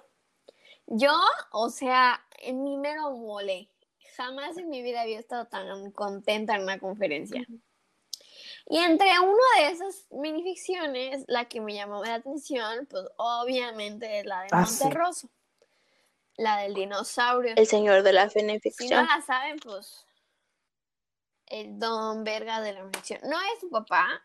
Yo, 0.86 1.12
o 1.52 1.68
sea, 1.70 2.24
en 2.40 2.62
mi 2.62 2.76
mero 2.78 3.10
mole, 3.10 3.68
jamás 4.16 4.56
en 4.56 4.70
mi 4.70 4.82
vida 4.82 5.02
había 5.02 5.18
estado 5.18 5.46
tan 5.46 5.90
contenta 5.92 6.54
en 6.54 6.62
una 6.62 6.78
conferencia. 6.78 7.44
Y 8.70 8.76
entre 8.78 9.08
una 9.18 9.62
de 9.62 9.70
esas 9.70 10.06
minificciones, 10.10 11.24
la 11.26 11.46
que 11.46 11.60
me 11.60 11.74
llamó 11.74 12.04
la 12.04 12.14
atención, 12.16 12.86
pues 12.90 13.04
obviamente 13.16 14.20
es 14.20 14.26
la 14.26 14.42
de 14.42 14.48
Ah, 14.52 14.66
sí. 14.66 14.84
Monterroso, 14.84 15.30
la 16.36 16.58
del 16.58 16.74
dinosaurio. 16.74 17.54
El 17.56 17.66
señor 17.66 18.02
de 18.02 18.12
la 18.12 18.28
Si 18.28 18.88
no 18.90 18.96
la 19.02 19.22
saben, 19.26 19.58
pues 19.58 20.04
el 21.46 21.78
don 21.78 22.24
verga 22.24 22.60
de 22.60 22.74
la 22.74 22.86
ficción. 22.90 23.20
No 23.22 23.38
es 23.40 23.60
su 23.60 23.70
papá, 23.70 24.22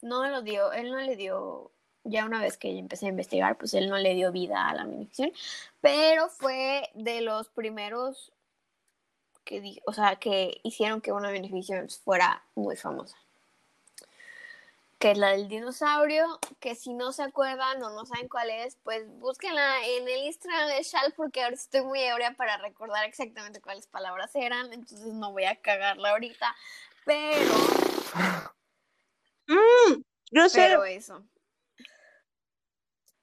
no 0.00 0.28
lo 0.28 0.42
dio, 0.42 0.72
él 0.72 0.92
no 0.92 0.98
le 0.98 1.16
dio, 1.16 1.72
ya 2.04 2.24
una 2.24 2.40
vez 2.40 2.56
que 2.56 2.78
empecé 2.78 3.06
a 3.06 3.10
investigar, 3.10 3.58
pues 3.58 3.74
él 3.74 3.88
no 3.90 3.96
le 3.98 4.14
dio 4.14 4.30
vida 4.30 4.68
a 4.68 4.74
la 4.74 4.84
minificción, 4.84 5.32
pero 5.80 6.28
fue 6.28 6.88
de 6.94 7.20
los 7.20 7.48
primeros 7.48 8.32
que, 9.42 9.60
di- 9.60 9.82
o 9.86 9.92
sea, 9.92 10.16
que 10.16 10.60
hicieron 10.62 11.00
que 11.00 11.10
una 11.10 11.30
minificción 11.30 11.88
fuera 11.88 12.44
muy 12.54 12.76
famosa. 12.76 13.16
Que 15.02 15.10
es 15.10 15.18
la 15.18 15.30
del 15.30 15.48
dinosaurio, 15.48 16.38
que 16.60 16.76
si 16.76 16.94
no 16.94 17.10
se 17.10 17.24
acuerdan 17.24 17.82
o 17.82 17.90
no 17.90 18.06
saben 18.06 18.28
cuál 18.28 18.50
es, 18.50 18.76
pues 18.84 19.04
búsquenla 19.18 19.84
en 19.84 20.06
el 20.06 20.26
Instagram 20.26 20.68
de 20.68 20.80
Shal, 20.84 21.12
porque 21.16 21.42
ahora 21.42 21.56
estoy 21.56 21.80
muy 21.82 22.00
ebria 22.00 22.34
para 22.36 22.56
recordar 22.58 23.04
exactamente 23.04 23.60
cuáles 23.60 23.88
palabras 23.88 24.30
eran, 24.36 24.72
entonces 24.72 25.12
no 25.12 25.32
voy 25.32 25.42
a 25.46 25.60
cagarla 25.60 26.10
ahorita, 26.10 26.54
pero, 27.04 27.52
Mm, 29.48 30.02
yo 30.30 30.48
sé 30.48 30.60
pero 30.60 30.84
eso. 30.84 31.26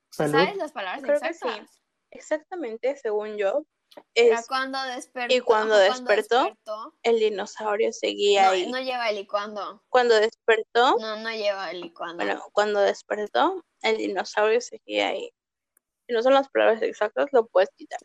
Salud. 0.10 0.34
¿Sabes 0.34 0.58
las 0.58 0.74
palabras 0.74 1.02
Creo 1.02 1.18
que 1.22 1.28
exactas? 1.28 1.82
exactamente, 2.12 2.98
según 2.98 3.38
yo, 3.38 3.66
es 4.14 4.48
cuando 4.48 4.82
despertó. 4.84 5.34
y 5.34 5.40
cuando 5.42 5.76
despertó, 5.78 6.44
despertó. 6.44 6.96
el 7.04 7.20
dinosaurio 7.20 7.92
seguía 7.94 8.46
No, 8.46 8.52
ahí. 8.52 8.72
no 8.72 8.80
lleva 8.80 9.10
el 9.10 9.18
y 9.20 9.28
cuando. 9.28 9.84
Cuando 9.90 10.16
despertó, 10.16 10.98
No, 11.00 11.18
no 11.18 11.32
lleva 11.32 11.72
el 11.72 11.86
y 11.86 11.92
cuando. 11.92 12.24
bueno, 12.24 12.44
cuando 12.54 12.80
despertó, 12.82 13.64
el 13.82 13.98
dinosaurio 13.98 14.62
seguía 14.62 15.10
ahí. 15.10 15.32
Si 16.08 16.14
no 16.14 16.22
son 16.24 16.34
las 16.34 16.50
palabras 16.50 16.82
exactas, 16.82 17.28
lo 17.32 17.46
puedes 17.48 17.70
quitar. 17.76 18.00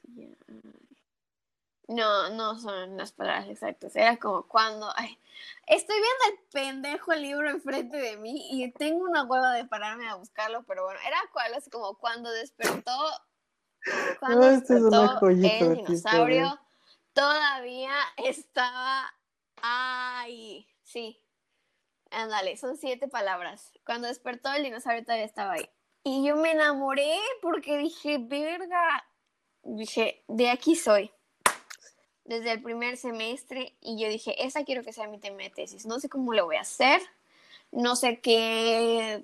No, 1.87 2.31
no 2.31 2.59
son 2.59 2.97
las 2.97 3.13
palabras 3.13 3.49
exactas. 3.49 3.95
Era 3.95 4.17
como 4.19 4.47
cuando. 4.49 4.91
Ay, 4.97 5.19
estoy 5.67 5.97
viendo 5.97 6.41
el 6.41 6.49
pendejo 6.51 7.13
libro 7.15 7.51
enfrente 7.51 7.99
de 7.99 8.17
mí 8.17 8.49
y 8.51 8.71
tengo 8.73 9.05
una 9.05 9.25
hueva 9.25 9.53
de 9.53 9.67
pararme 9.67 10.09
a 10.09 10.15
buscarlo, 10.15 10.65
pero 10.67 10.85
bueno, 10.85 10.99
era 11.07 11.19
cual, 11.33 11.53
así 11.55 11.69
como 11.71 11.99
cuando 11.99 12.31
despertó. 12.31 12.93
Cuando 14.21 14.51
esta 14.51 14.77
es 14.77 14.83
joyita 15.19 15.59
el 15.59 15.77
dinosaurio, 15.77 16.59
todavía 17.13 17.95
estaba 18.17 19.15
ahí. 19.63 20.67
Sí. 20.83 21.21
Ándale, 22.11 22.57
son 22.57 22.77
siete 22.77 23.09
palabras. 23.09 23.73
Cuando 23.85 24.09
despertó 24.09 24.53
el 24.53 24.63
dinosaurio 24.63 25.05
todavía 25.05 25.25
estaba 25.25 25.55
ahí. 25.55 25.69
Y 26.05 26.27
yo 26.27 26.37
me 26.37 26.53
enamoré 26.53 27.19
porque 27.43 27.79
dije, 27.79 28.19
verga. 28.19 29.05
Dije, 29.63 30.23
de 30.29 30.51
aquí 30.51 30.77
soy 30.77 31.11
desde 32.25 32.53
el 32.53 32.63
primer 32.63 32.97
semestre 32.97 33.77
y 33.81 34.01
yo 34.01 34.09
dije, 34.09 34.45
esa 34.45 34.65
quiero 34.65 34.83
que 34.83 34.93
sea 34.93 35.09
mi 35.09 35.19
tema 35.19 35.43
de 35.43 35.51
tesis. 35.51 35.87
No 35.87 36.01
sé 36.01 36.09
cómo 36.09 36.33
lo 36.33 36.47
voy 36.47 36.57
a 36.57 36.63
hacer, 36.63 37.01
no 37.71 37.97
sé 37.97 38.21
qué, 38.21 39.23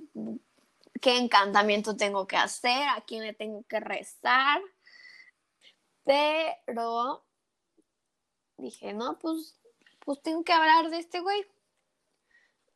qué 1.01 1.17
encantamiento 1.17 1.97
tengo 1.97 2.27
que 2.27 2.37
hacer, 2.37 2.89
a 2.89 3.03
quién 3.07 3.23
le 3.23 3.33
tengo 3.33 3.65
que 3.65 3.81
rezar, 3.81 4.61
pero 6.05 7.25
dije, 8.57 8.93
no, 8.93 9.19
pues, 9.19 9.59
pues 10.01 10.21
tengo 10.23 10.45
que 10.45 10.53
hablar 10.53 10.91
de 10.91 10.99
este 10.99 11.21
güey, 11.21 11.47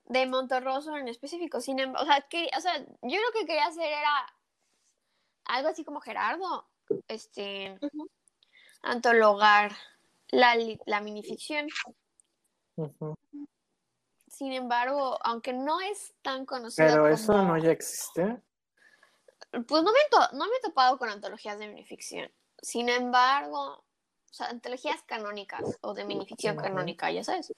de 0.06 0.26
Monterroso 0.26 0.96
en 0.96 1.08
específico. 1.08 1.60
Sin 1.60 1.78
em- 1.78 1.94
o, 1.94 2.04
sea, 2.04 2.20
que, 2.22 2.48
o 2.56 2.60
sea, 2.60 2.78
yo 2.78 3.20
lo 3.20 3.32
que 3.32 3.46
quería 3.46 3.66
hacer 3.66 3.86
era 3.90 4.34
algo 5.46 5.68
así 5.68 5.84
como 5.84 6.00
Gerardo, 6.00 6.68
este, 7.08 7.78
Ujú. 7.80 8.08
antologar 8.82 9.72
la, 10.28 10.56
la 10.86 11.00
minificción. 11.00 11.68
Ujú. 12.76 13.14
Sin 14.36 14.52
embargo, 14.52 15.18
aunque 15.22 15.52
no 15.52 15.80
es 15.80 16.12
tan 16.22 16.44
conocida 16.44 16.88
Pero 16.88 17.08
eso 17.08 17.40
no 17.42 17.56
ya 17.56 17.70
existe. 17.70 18.42
Pues 19.50 19.82
no 19.84 19.92
me, 19.92 19.98
no 20.32 20.46
me 20.46 20.56
he 20.56 20.60
topado 20.60 20.98
con 20.98 21.08
antologías 21.08 21.58
de 21.58 21.68
minificción. 21.68 22.28
Sin 22.60 22.88
embargo, 22.88 23.58
o 23.60 24.32
sea, 24.32 24.48
antologías 24.48 25.00
canónicas 25.02 25.62
o 25.82 25.94
de 25.94 26.04
minificción 26.04 26.56
canónica, 26.56 27.12
ya 27.12 27.22
sabes. 27.22 27.54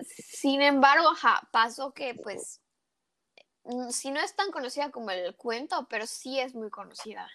Sin 0.00 0.60
embargo, 0.62 1.10
ajá, 1.10 1.48
pasó 1.52 1.92
que 1.92 2.14
pues, 2.14 2.60
mm, 3.62 3.90
si 3.90 4.10
no 4.10 4.20
es 4.20 4.34
tan 4.34 4.50
conocida 4.50 4.90
como 4.90 5.12
el 5.12 5.36
cuento, 5.36 5.86
pero 5.88 6.06
sí 6.06 6.40
es 6.40 6.56
muy 6.56 6.70
conocida. 6.70 7.30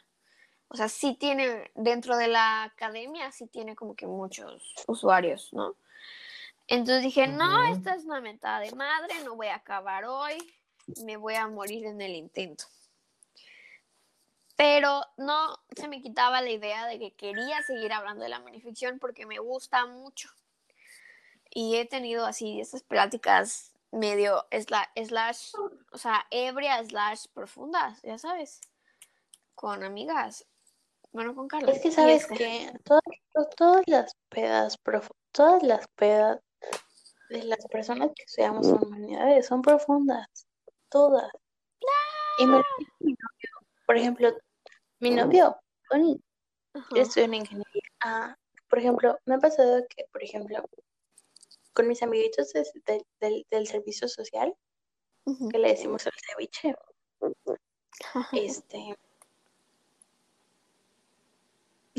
O 0.67 0.75
sea, 0.75 0.89
sí 0.89 1.15
tiene, 1.15 1.71
dentro 1.75 2.17
de 2.17 2.27
la 2.27 2.63
academia, 2.63 3.31
sí 3.31 3.47
tiene 3.47 3.75
como 3.75 3.95
que 3.95 4.07
muchos 4.07 4.73
usuarios, 4.87 5.53
¿no? 5.53 5.77
Entonces 6.71 7.03
dije, 7.03 7.27
no, 7.27 7.63
esta 7.63 7.95
es 7.95 8.05
una 8.05 8.21
mentada 8.21 8.59
de 8.61 8.71
madre, 8.71 9.13
no 9.25 9.35
voy 9.35 9.47
a 9.47 9.55
acabar 9.55 10.05
hoy, 10.05 10.37
me 11.03 11.17
voy 11.17 11.35
a 11.35 11.47
morir 11.47 11.85
en 11.85 12.01
el 12.01 12.15
intento. 12.15 12.65
Pero 14.55 15.01
no 15.17 15.57
se 15.75 15.87
me 15.87 16.01
quitaba 16.01 16.41
la 16.41 16.51
idea 16.51 16.85
de 16.85 16.99
que 16.99 17.13
quería 17.13 17.61
seguir 17.63 17.91
hablando 17.93 18.23
de 18.23 18.29
la 18.29 18.39
minificción 18.39 18.99
porque 18.99 19.25
me 19.25 19.39
gusta 19.39 19.85
mucho. 19.85 20.29
Y 21.49 21.75
he 21.77 21.85
tenido 21.85 22.25
así 22.25 22.61
esas 22.61 22.83
pláticas 22.83 23.73
medio 23.91 24.47
sla- 24.51 24.89
slash, 24.95 25.51
o 25.91 25.97
sea, 25.97 26.25
ebria 26.29 26.81
slash 26.85 27.25
profundas, 27.33 28.01
ya 28.03 28.17
sabes, 28.17 28.61
con 29.55 29.83
amigas. 29.83 30.45
Bueno, 31.11 31.35
con 31.35 31.49
Carla. 31.49 31.71
Es 31.71 31.81
que 31.81 31.91
sabes 31.91 32.21
este. 32.23 32.35
que 32.37 32.71
todas, 32.85 33.03
to- 33.33 33.49
todas 33.57 33.83
las 33.87 34.15
pedas, 34.29 34.81
profu- 34.81 35.13
todas 35.33 35.61
las 35.63 35.87
pedas 35.89 36.39
de 37.31 37.43
las 37.43 37.65
personas 37.67 38.09
que 38.15 38.23
estudiamos 38.23 38.67
humanidades 38.67 39.45
son 39.47 39.61
profundas, 39.61 40.27
todas. 40.89 41.31
Y 42.39 42.45
me 42.45 42.61
mi 42.99 43.11
novio, 43.13 43.67
por 43.85 43.97
ejemplo, 43.97 44.33
mi 44.99 45.11
novio, 45.11 45.57
Tony, 45.89 46.21
yo 46.73 47.01
estudio 47.01 47.25
en 47.25 47.33
ingeniería. 47.35 47.81
Ah, 48.03 48.35
por 48.69 48.79
ejemplo, 48.79 49.17
me 49.25 49.35
ha 49.35 49.39
pasado 49.39 49.83
que, 49.89 50.05
por 50.11 50.23
ejemplo, 50.23 50.63
con 51.73 51.87
mis 51.87 52.03
amiguitos 52.03 52.51
des- 52.53 52.73
del, 52.85 53.05
del, 53.19 53.45
del 53.49 53.67
servicio 53.67 54.07
social, 54.07 54.53
que 55.51 55.57
le 55.57 55.69
decimos 55.69 56.05
el 56.05 56.13
ceviche, 56.27 56.75
este, 58.33 58.97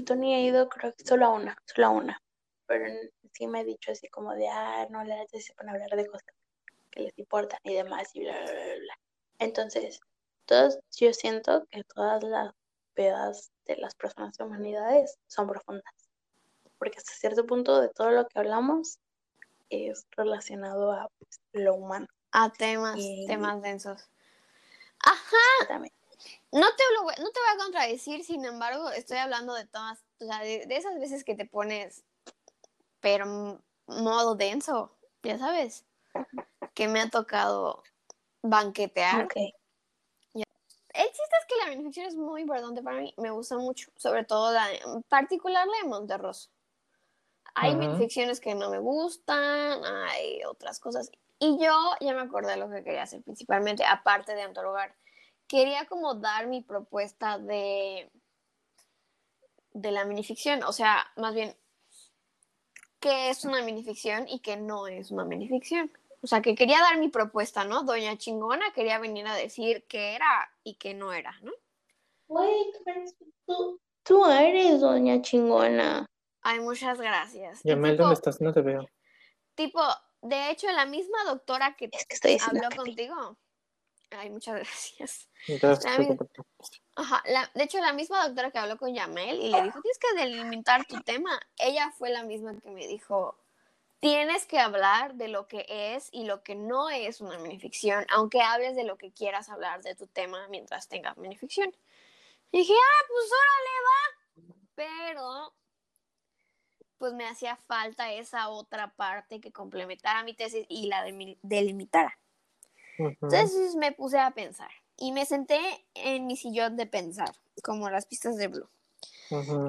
Tony 0.05 0.35
ha 0.35 0.41
ido 0.41 0.69
creo 0.69 0.93
que 0.95 1.05
solo 1.05 1.27
a 1.27 1.31
una, 1.31 1.57
solo 1.67 1.87
a 1.87 1.91
una, 1.91 2.23
pero 2.67 2.87
sí 3.33 3.47
me 3.47 3.61
ha 3.61 3.65
dicho 3.65 3.93
así 3.93 4.09
como 4.09 4.35
de, 4.35 4.49
ah, 4.49 4.87
no, 4.91 5.03
la 5.05 5.27
sí 5.29 5.41
se 5.41 5.55
ponen 5.55 5.71
a 5.71 5.73
hablar 5.75 5.97
de 5.97 6.07
cosas 6.07 6.27
que 6.91 7.01
les 7.01 7.19
importan 7.19 7.59
y 7.65 7.75
demás 7.75 8.11
y 8.15 8.21
bla, 8.21 8.33
bla, 8.41 8.53
bla, 8.53 8.75
bla. 8.79 8.99
Entonces, 9.39 10.01
todos, 10.47 10.79
yo 10.97 11.13
siento 11.13 11.65
que 11.71 11.83
todas 11.85 12.23
las 12.23 12.55
pedas 12.95 13.51
de 13.67 13.77
las 13.77 13.95
personas 13.95 14.37
de 14.37 14.45
humanidades 14.45 15.19
son 15.27 15.49
profundas, 15.49 15.95
porque 16.79 16.99
hasta 16.99 17.13
cierto 17.15 17.47
punto 17.47 17.81
de 17.81 17.89
todo 17.89 18.11
lo 18.11 18.27
que 18.29 18.39
hablamos 18.39 18.99
es 19.71 20.07
relacionado 20.11 20.93
a 20.93 21.09
pues, 21.19 21.41
lo 21.53 21.75
humano 21.75 22.07
A 22.33 22.53
temas, 22.53 22.97
Y- 22.99 23.27
temas 23.27 23.63
densos. 23.63 24.09
Ajá, 25.05 25.37
exactamente. 25.61 25.97
no 26.53 26.67
te, 26.77 26.83
lo 26.95 27.03
voy, 27.05 27.15
no 27.19 27.31
te 27.31 27.41
voy 27.41 27.55
a 27.55 27.65
contradecir, 27.65 28.25
sin 28.25 28.45
embargo, 28.45 28.91
estoy 28.91 29.17
hablando 29.17 29.55
de 29.55 29.67
todas, 29.67 30.05
o 30.21 30.27
sea, 30.27 30.41
de, 30.41 30.67
de 30.67 30.77
esas 30.77 30.99
veces 31.01 31.25
que 31.25 31.35
te 31.35 31.47
pones, 31.47 32.05
pero 33.03 33.61
modo 33.87 34.35
denso, 34.37 34.97
ya 35.23 35.37
sabes, 35.37 35.85
que 36.73 36.89
me 36.89 37.01
ha 37.01 37.11
tocado 37.11 37.83
banquetear. 38.41 39.27
Ok. 39.27 39.37
El 40.95 41.07
chiste 41.07 41.23
es 41.41 41.47
que 41.49 41.65
la 41.65 41.71
minificción 41.71 42.07
es 42.07 42.17
muy 42.17 42.43
importante 42.43 42.83
para 42.83 43.01
mí, 43.01 43.15
me 43.17 43.31
gusta 43.31 43.57
mucho, 43.57 43.91
sobre 43.97 44.25
todo 44.25 44.53
la, 44.53 44.71
en 44.73 45.03
particular 45.05 45.67
la 45.67 45.79
de 45.83 45.89
Monterroso. 45.89 46.51
Hay 47.55 47.71
Ujú. 47.71 47.81
minificciones 47.81 48.41
que 48.41 48.55
no 48.55 48.71
me 48.71 48.79
gustan, 48.79 49.83
hay 49.85 50.45
otras 50.45 50.79
cosas. 50.79 51.11
Y 51.39 51.59
yo 51.59 51.75
ya 52.01 52.13
me 52.13 52.21
acordé 52.21 52.53
de 52.53 52.57
lo 52.59 52.71
que 52.71 52.85
quería 52.85 53.05
hacer 53.05 53.23
principalmente, 53.23 53.85
aparte 53.87 54.35
de 54.35 54.43
antologar. 54.43 54.95
Quería 55.49 55.87
como 55.87 56.15
dar 56.15 56.47
mi 56.47 56.61
propuesta 56.61 57.39
de, 57.39 58.11
de 59.73 59.91
la 59.93 60.05
minificción, 60.05 60.63
o 60.63 60.73
sea, 60.73 61.07
más 61.17 61.35
bien, 61.35 61.57
qué 63.03 63.29
es 63.29 63.45
una 63.45 63.61
minificción 63.63 64.27
y 64.29 64.39
qué 64.39 64.57
no 64.57 64.87
es 64.87 65.11
una 65.11 65.25
minificción. 65.25 65.93
O 66.23 66.27
sea, 66.27 66.41
que 66.41 66.55
quería 66.55 66.79
dar 66.81 66.99
mi 66.99 67.09
propuesta, 67.09 67.65
¿no? 67.65 67.83
Doña 67.83 68.17
Chingona 68.17 68.73
quería 68.73 68.99
venir 69.01 69.27
a 69.27 69.35
decir 69.35 69.85
qué 69.89 70.15
era 70.15 70.51
y 70.63 70.77
qué 70.77 70.95
no 70.95 71.13
era, 71.13 71.37
¿no? 71.43 71.53
Güey, 72.29 72.73
tú 72.73 72.91
eres, 72.91 73.15
tú, 73.45 73.81
tú 74.05 74.25
eres 74.27 74.81
doña 74.81 75.21
chingona. 75.21 76.07
Ay, 76.41 76.61
muchas 76.61 76.99
gracias. 76.99 77.61
Y 77.65 77.69
Yamel, 77.71 77.97
¿dónde 77.97 78.15
estás? 78.15 78.41
No 78.41 78.53
te 78.53 78.63
veo. 78.63 78.89
tipo, 79.57 79.81
de 80.23 80.51
hecho, 80.51 80.71
la 80.71 80.87
misma 80.87 81.25
doctora 81.25 81.75
que 81.77 81.91
Es 81.93 82.07
que 82.07 82.15
estoy 82.15 82.33
diciendo 82.35 82.67
habló 82.67 82.77
contigo. 82.85 83.37
Ay, 84.11 84.31
muchas 84.31 84.55
gracias. 84.61 85.29
Entonces, 85.49 85.85
La 85.85 85.99
mi- 85.99 86.17
Ajá, 86.95 87.23
la- 87.27 87.51
de 87.55 87.65
hecho, 87.65 87.79
la 87.81 87.93
misma 87.93 88.27
doctora 88.27 88.51
que 88.51 88.59
habló 88.59 88.77
con 88.77 88.95
Yamel 88.95 89.41
y 89.41 89.49
le 89.49 89.63
dijo, 89.63 89.81
tienes 89.81 89.99
que 89.99 90.15
delimitar 90.15 90.85
tu 90.87 91.01
tema. 91.01 91.41
Ella 91.57 91.91
fue 91.97 92.11
la 92.11 92.23
misma 92.23 92.59
que 92.61 92.71
me 92.71 92.87
dijo, 92.87 93.39
tienes 94.01 94.45
que 94.47 94.59
hablar 94.59 95.15
de 95.15 95.29
lo 95.29 95.49
que 95.49 95.65
es 95.69 96.09
y 96.13 96.25
lo 96.25 96.43
que 96.43 96.55
no 96.55 96.91
es 96.91 97.21
una 97.23 97.39
minificción, 97.39 98.05
aunque 98.11 98.43
hables 98.43 98.77
de 98.77 98.85
lo 98.85 98.99
que 98.99 99.11
quieras 99.13 99.49
hablar 99.49 99.83
de 99.83 99.95
tu 99.95 100.07
tema 100.07 100.49
mientras 100.49 100.89
tengas 100.89 101.17
minificción. 101.17 101.75
Y 102.51 102.59
dije, 102.59 102.75
ah, 102.75 103.05
pues 103.09 103.31
órale, 103.33 103.79
va. 103.89 104.55
Pero, 104.75 105.55
pues 106.99 107.15
me 107.15 107.27
hacía 107.27 107.57
falta 107.57 108.13
esa 108.13 108.51
otra 108.51 108.93
parte 108.95 109.41
que 109.41 109.51
complementara 109.51 110.25
mi 110.25 110.35
tesis 110.35 110.67
y 110.69 110.89
la 110.89 111.03
delimitara. 111.43 112.19
Entonces 112.99 113.75
me 113.77 113.93
puse 113.93 114.19
a 114.19 114.31
pensar 114.33 114.71
y 115.03 115.11
me 115.11 115.27
senté 115.27 115.59
en 115.95 116.27
mi 116.29 116.37
sillón 116.37 116.77
de 116.77 116.87
pensar, 116.87 117.35
como 117.65 117.91
las 117.91 118.07
pistas 118.07 118.37
de 118.37 118.47
Blue. 118.47 118.71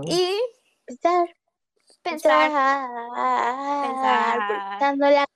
Y 0.06 0.40
Pensar, 0.86 1.36
pensar, 2.04 2.52
pensar, 3.82 4.70
pensando 4.70 5.10
la 5.10 5.28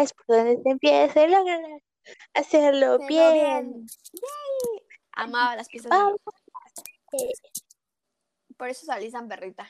es 0.00 0.14
por 0.14 0.36
donde 0.36 0.62
se 0.62 0.70
empieza 0.70 1.20
a 1.20 1.26
lograr 1.26 1.60
hacerlo 2.32 2.94
Hacerlo 2.94 2.98
bien. 3.06 3.84
bien. 3.84 3.86
amaba 5.12 5.54
las 5.54 5.68
pistas 5.68 5.90
de. 5.90 5.98
Blue. 5.98 6.16
Por 8.56 8.70
eso 8.70 8.86
salí 8.86 9.10
San 9.10 9.28
Perrita. 9.28 9.68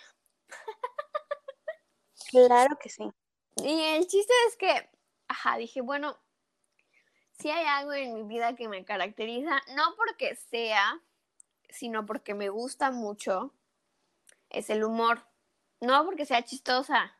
Claro 2.30 2.78
que 2.78 2.88
sí. 2.88 3.10
Y 3.56 3.80
el 3.80 4.06
chiste 4.06 4.32
es 4.48 4.56
que, 4.56 4.90
ajá, 5.26 5.56
dije, 5.56 5.80
bueno, 5.80 6.16
si 7.39 7.51
hay 7.51 7.64
algo 7.66 7.93
en 7.93 8.14
mi 8.14 8.22
vida 8.22 8.55
que 8.57 8.68
me 8.68 8.84
caracteriza, 8.84 9.61
no 9.74 9.95
porque 9.97 10.37
sea, 10.37 11.01
sino 11.68 12.07
porque 12.07 12.34
me 12.34 12.49
gusta 12.49 12.91
mucho, 12.91 13.53
es 14.51 14.70
el 14.70 14.84
humor. 14.84 15.26
No 15.80 16.05
porque 16.07 16.24
sea 16.24 16.43
chistosa, 16.43 17.14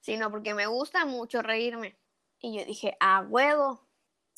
sino 0.00 0.30
porque 0.30 0.54
me 0.54 0.66
gusta 0.66 1.04
mucho 1.04 1.42
reírme. 1.42 1.98
Y 2.38 2.56
yo 2.58 2.64
dije, 2.64 2.96
a 3.00 3.22
huevo. 3.22 3.80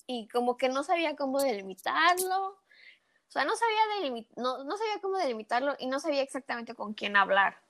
Y 0.06 0.28
como 0.28 0.56
que 0.56 0.68
no 0.68 0.82
sabía 0.84 1.16
cómo 1.16 1.40
delimitarlo. 1.40 2.46
O 2.48 3.30
sea, 3.30 3.44
no 3.44 3.54
sabía, 3.56 3.80
delimi- 4.00 4.28
no, 4.36 4.64
no 4.64 4.76
sabía 4.76 5.00
cómo 5.02 5.18
delimitarlo 5.18 5.74
y 5.78 5.86
no 5.88 6.00
sabía 6.00 6.22
exactamente 6.22 6.74
con 6.74 6.94
quién 6.94 7.16
hablar. 7.16 7.60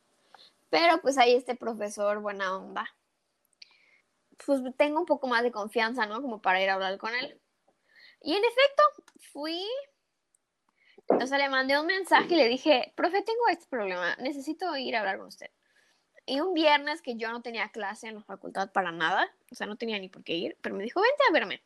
Pero 0.71 1.01
pues 1.01 1.19
ahí 1.19 1.35
este 1.35 1.57
profesor 1.57 2.21
buena 2.21 2.57
onda. 2.57 2.87
Pues 4.45 4.61
tengo 4.77 5.01
un 5.01 5.07
poco 5.07 5.27
más 5.27 5.43
de 5.43 5.53
confianza, 5.53 6.07
¿no? 6.07 6.21
Como 6.21 6.41
para 6.43 6.63
ir 6.63 6.71
a 6.71 6.75
hablar 6.75 6.99
con 6.99 7.15
él. 7.15 7.41
Y 8.21 8.35
en 8.35 8.43
efecto, 8.45 8.83
fui. 9.33 9.65
O 11.09 11.27
sea, 11.27 11.39
le 11.39 11.49
mandé 11.49 11.79
un 11.79 11.87
mensaje 11.87 12.35
y 12.35 12.37
le 12.37 12.49
dije, 12.49 12.93
profe, 12.97 13.23
tengo 13.23 13.49
este 13.49 13.67
problema, 13.69 14.17
necesito 14.17 14.77
ir 14.77 14.97
a 14.97 15.01
hablar 15.01 15.19
con 15.19 15.29
usted. 15.29 15.51
Y 16.27 16.41
un 16.41 16.53
viernes 16.53 17.01
que 17.03 17.17
yo 17.17 17.31
no 17.31 17.43
tenía 17.43 17.69
clase 17.69 18.09
en 18.09 18.17
la 18.17 18.25
facultad 18.25 18.73
para 18.73 18.91
nada, 18.91 19.33
o 19.53 19.55
sea, 19.55 19.69
no 19.69 19.77
tenía 19.77 20.01
ni 20.01 20.09
por 20.09 20.25
qué 20.25 20.35
ir, 20.35 20.59
pero 20.61 20.75
me 20.75 20.83
dijo, 20.83 21.01
vente 21.01 21.23
a 21.29 21.33
verme. 21.33 21.63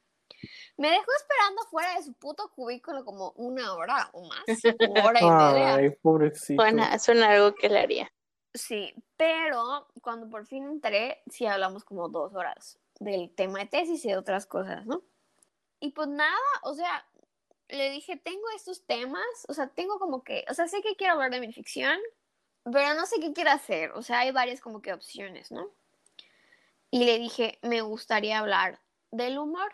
Me 0.77 0.91
dejó 0.91 1.07
esperando 1.17 1.63
fuera 1.71 1.97
de 1.97 2.03
su 2.03 2.13
puto 2.13 2.51
cubículo 2.55 3.05
como 3.05 3.33
una 3.33 3.75
hora 3.75 4.11
o 4.13 4.29
más, 4.29 4.45
hora 5.05 5.21
y 5.21 5.31
media. 5.31 5.75
Ay, 5.77 5.91
pobrecito. 6.03 6.63
Suena, 6.63 6.99
suena 6.99 7.31
algo 7.31 7.55
que 7.55 7.71
le 7.71 7.79
haría. 7.79 8.13
Sí, 8.53 8.95
pero 9.17 9.89
cuando 10.03 10.29
por 10.29 10.47
fin 10.47 10.65
entré, 10.65 11.23
sí 11.31 11.47
hablamos 11.47 11.85
como 11.85 12.09
dos 12.09 12.35
horas 12.35 12.79
del 12.99 13.31
tema 13.35 13.61
de 13.61 13.67
tesis 13.67 14.05
y 14.05 14.09
de 14.09 14.17
otras 14.17 14.47
cosas, 14.47 14.85
¿no? 14.87 15.03
Y 15.79 15.91
pues 15.91 16.09
nada, 16.09 16.37
o 16.63 16.75
sea, 16.75 17.07
le 17.69 17.91
dije, 17.91 18.17
tengo 18.17 18.45
estos 18.55 18.85
temas, 18.85 19.25
o 19.49 19.55
sea, 19.55 19.69
tengo 19.69 19.99
como 19.99 20.23
que, 20.25 20.45
o 20.51 20.55
sea, 20.55 20.69
sé 20.69 20.83
que 20.83 20.97
quiero 20.97 21.15
hablar 21.15 21.31
de 21.31 21.41
mi 21.41 21.53
ficción, 21.53 21.99
pero 22.65 22.95
no 22.95 23.07
sé 23.07 23.21
qué 23.21 23.33
quiero 23.33 23.51
hacer, 23.51 23.93
o 23.93 24.03
sea, 24.03 24.21
hay 24.21 24.33
varias 24.33 24.61
como 24.61 24.83
que 24.83 24.93
opciones, 24.93 25.51
¿no? 25.51 25.71
Y 26.91 27.05
le 27.05 27.19
dije, 27.19 27.59
me 27.63 27.81
gustaría 27.81 28.41
hablar 28.41 28.81
del 29.13 29.39
humor, 29.39 29.73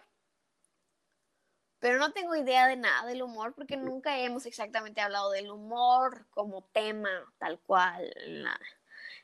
pero 1.79 1.99
no 1.99 2.13
tengo 2.13 2.35
idea 2.35 2.67
de 2.67 2.77
nada 2.77 3.07
del 3.07 3.23
humor 3.23 3.55
porque 3.55 3.77
nunca 3.77 4.19
hemos 4.19 4.47
exactamente 4.47 5.01
hablado 5.01 5.31
del 5.31 5.51
humor 5.51 6.27
como 6.31 6.65
tema, 6.73 7.11
tal 7.39 7.61
cual, 7.61 8.13
la, 8.27 8.59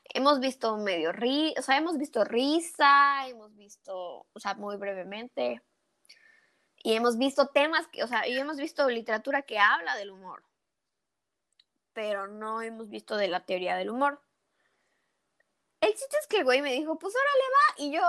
hemos 0.05 0.39
visto 0.39 0.77
medio 0.77 1.11
ri, 1.11 1.53
o 1.57 1.61
sea, 1.61 1.77
hemos 1.77 1.97
visto 1.97 2.23
risa, 2.23 3.27
hemos 3.27 3.55
visto, 3.55 4.27
o 4.31 4.39
sea, 4.39 4.53
muy 4.55 4.77
brevemente, 4.77 5.61
y 6.83 6.93
hemos 6.93 7.17
visto 7.17 7.47
temas, 7.47 7.87
que, 7.87 8.03
o 8.03 8.07
sea, 8.07 8.27
y 8.27 8.37
hemos 8.37 8.57
visto 8.57 8.89
literatura 8.89 9.41
que 9.43 9.57
habla 9.57 9.95
del 9.95 10.11
humor, 10.11 10.43
pero 11.93 12.27
no 12.27 12.61
hemos 12.61 12.89
visto 12.89 13.15
de 13.15 13.27
la 13.29 13.45
teoría 13.45 13.75
del 13.77 13.89
humor. 13.89 14.21
El 15.79 15.91
chiste 15.93 16.17
es 16.19 16.27
que 16.27 16.37
el 16.37 16.43
güey 16.43 16.61
me 16.61 16.73
dijo, 16.73 16.97
pues 16.97 17.13
órale 17.15 17.43
va, 17.53 17.83
y 17.83 17.91
yo, 17.91 18.03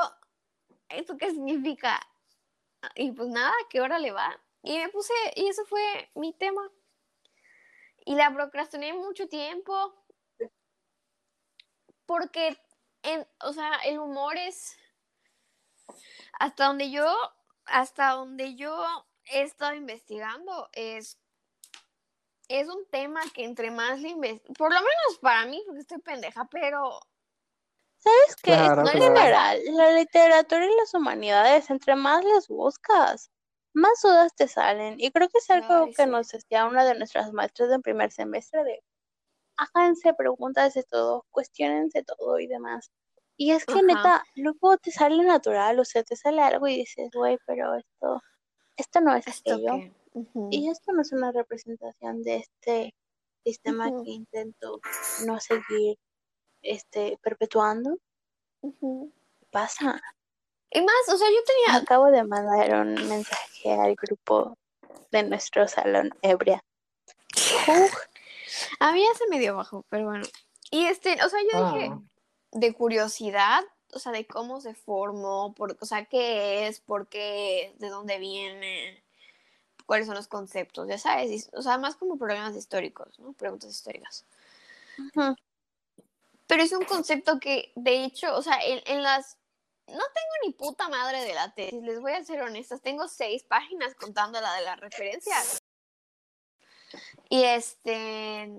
¿esto 0.88 1.16
qué 1.16 1.30
significa? 1.30 2.01
Y 2.95 3.12
pues 3.12 3.28
nada, 3.28 3.53
que 3.70 3.80
órale 3.80 4.12
va. 4.12 4.41
Y 4.62 4.78
me 4.78 4.89
puse, 4.89 5.12
y 5.37 5.47
eso 5.49 5.64
fue 5.66 6.11
mi 6.14 6.32
tema. 6.32 6.70
Y 8.07 8.14
la 8.14 8.32
procrastiné 8.32 8.93
mucho 8.93 9.28
tiempo, 9.28 9.95
porque, 12.07 12.59
en, 13.03 13.26
o 13.41 13.53
sea, 13.53 13.76
el 13.85 13.99
humor 13.99 14.37
es, 14.37 14.76
hasta 16.39 16.66
donde 16.66 16.91
yo, 16.91 17.07
hasta 17.66 18.11
donde 18.11 18.57
yo 18.57 18.87
he 19.26 19.43
estado 19.43 19.74
investigando, 19.74 20.68
es, 20.72 21.18
es 22.49 22.68
un 22.68 22.87
tema 22.91 23.22
que 23.35 23.45
entre 23.45 23.70
más 23.70 24.01
le 24.01 24.14
por 24.57 24.72
lo 24.72 24.80
menos 24.80 25.18
para 25.20 25.47
mí, 25.47 25.62
porque 25.66 25.80
estoy 25.80 25.99
pendeja, 25.99 26.47
pero 26.51 27.01
¿Sabes 28.05 28.37
qué? 28.43 28.53
Claro, 28.53 28.83
no 28.83 28.91
en 28.91 28.99
claro. 28.99 29.15
general, 29.17 29.61
la 29.73 29.93
literatura 29.93 30.67
y 30.67 30.77
las 30.77 30.93
humanidades, 30.93 31.71
entre 31.71 31.97
más 31.97 32.23
les 32.23 32.49
buscas, 32.49 33.31
más 33.73 34.03
dudas 34.03 34.35
te 34.37 34.47
salen. 34.47 34.97
Y 34.99 35.11
creo 35.11 35.29
que 35.31 35.39
es 35.39 35.49
algo 35.49 35.85
Ay, 35.87 35.95
que 35.95 36.05
sí. 36.05 36.11
nos 36.11 36.29
decía 36.29 36.67
una 36.67 36.85
de 36.85 36.99
nuestras 36.99 37.33
maestras 37.33 37.71
en 37.73 37.81
primer 37.81 38.13
semestre 38.13 38.63
de 38.63 38.83
háganse 39.57 40.13
preguntas 40.13 40.75
de 40.75 40.83
todo, 40.83 41.25
cuestionense 41.31 42.03
todo 42.03 42.39
y 42.39 42.47
demás. 42.47 42.91
Y 43.39 43.53
es 43.53 43.65
que 43.65 43.73
Ajá. 43.73 43.83
neta, 43.83 44.25
luego 44.37 44.77
te 44.77 44.91
sale 44.91 45.25
natural, 45.25 45.79
o 45.81 45.85
sea, 45.85 46.03
te 46.03 46.15
sale 46.15 46.43
algo 46.43 46.69
y 46.69 46.77
dices, 46.77 47.11
güey, 47.13 47.39
pero 47.47 47.75
esto, 47.75 48.21
esto 48.77 49.01
no 49.01 49.15
es 49.15 49.27
esto 49.27 49.57
que... 49.57 49.93
Y 50.51 50.69
esto 50.69 50.93
no 50.93 51.03
es 51.03 51.13
una 51.13 51.33
representación 51.33 52.23
de 52.23 52.37
este 52.37 52.95
sistema 53.45 53.91
que 53.91 54.11
intento 54.11 54.79
no 55.27 55.41
seguir 55.41 55.97
este 56.65 57.19
perpetuando. 57.23 57.99
Pasa. 59.51 60.03
Y 60.71 60.81
más, 60.81 61.09
o 61.12 61.17
sea, 61.17 61.29
yo 61.29 61.37
tenía, 61.47 61.81
Acabo 61.83 62.07
de 62.11 62.25
mandar 62.25 62.75
un 62.81 62.95
mensaje 63.09 63.73
al 63.73 63.95
grupo 63.95 64.57
de 65.12 65.23
nuestro 65.23 65.69
salón 65.69 66.11
ebria. 66.23 66.65
a 68.81 68.93
mí 68.93 69.03
ya 69.03 69.15
se 69.19 69.29
me 69.29 69.39
dio 69.39 69.57
bajo, 69.57 69.85
pero 69.89 70.07
bueno. 70.07 70.25
Y 70.71 70.87
este, 70.87 71.12
o 71.25 71.29
sea, 71.29 71.39
yo 71.53 71.73
dije, 71.73 71.91
Ah. 71.93 72.01
de 72.53 72.75
curiosidad, 72.75 73.62
o 73.93 73.99
sea, 73.99 74.11
de 74.12 74.27
cómo 74.27 74.61
se 74.61 74.75
formó, 74.75 75.55
por, 75.55 75.77
o 75.81 75.87
sea, 75.87 76.05
qué 76.07 76.67
es, 76.67 76.81
por 76.81 77.07
qué, 77.09 77.75
de 77.79 77.89
dónde 77.91 78.19
viene, 78.19 79.05
cuáles 79.87 80.07
son 80.07 80.17
los 80.17 80.27
conceptos, 80.29 80.89
ya 80.89 80.99
sabes, 80.99 81.31
y- 81.31 81.57
o 81.57 81.62
sea, 81.62 81.79
más 81.79 81.95
como 81.97 82.19
problemas 82.19 82.57
históricos, 82.57 83.19
¿no? 83.21 83.33
Preguntas 83.35 83.71
históricas. 83.71 84.25
Pero 86.47 86.62
es 86.62 86.72
un 86.72 86.84
concepto 86.84 87.38
que, 87.38 87.72
de 87.74 88.05
hecho, 88.05 88.34
o 88.34 88.42
sea, 88.42 88.59
en, 88.62 89.03
las... 89.03 89.38
No 89.86 89.95
tengo 89.95 90.34
ni 90.45 90.53
puta 90.53 90.88
madre 90.88 91.22
de 91.22 91.34
la 91.34 91.53
tesis, 91.55 91.82
les 91.82 92.01
voy 92.01 92.12
a 92.12 92.24
ser 92.24 92.42
honestas, 92.42 92.80
tengo 92.80 93.09
seis 93.09 93.42
páginas 93.45 93.95
contando 93.95 94.40
la 94.40 94.55
de 94.55 94.62
las 94.62 94.80
referencias. 94.80 95.62
Y 97.28 97.45
este... 97.45 98.51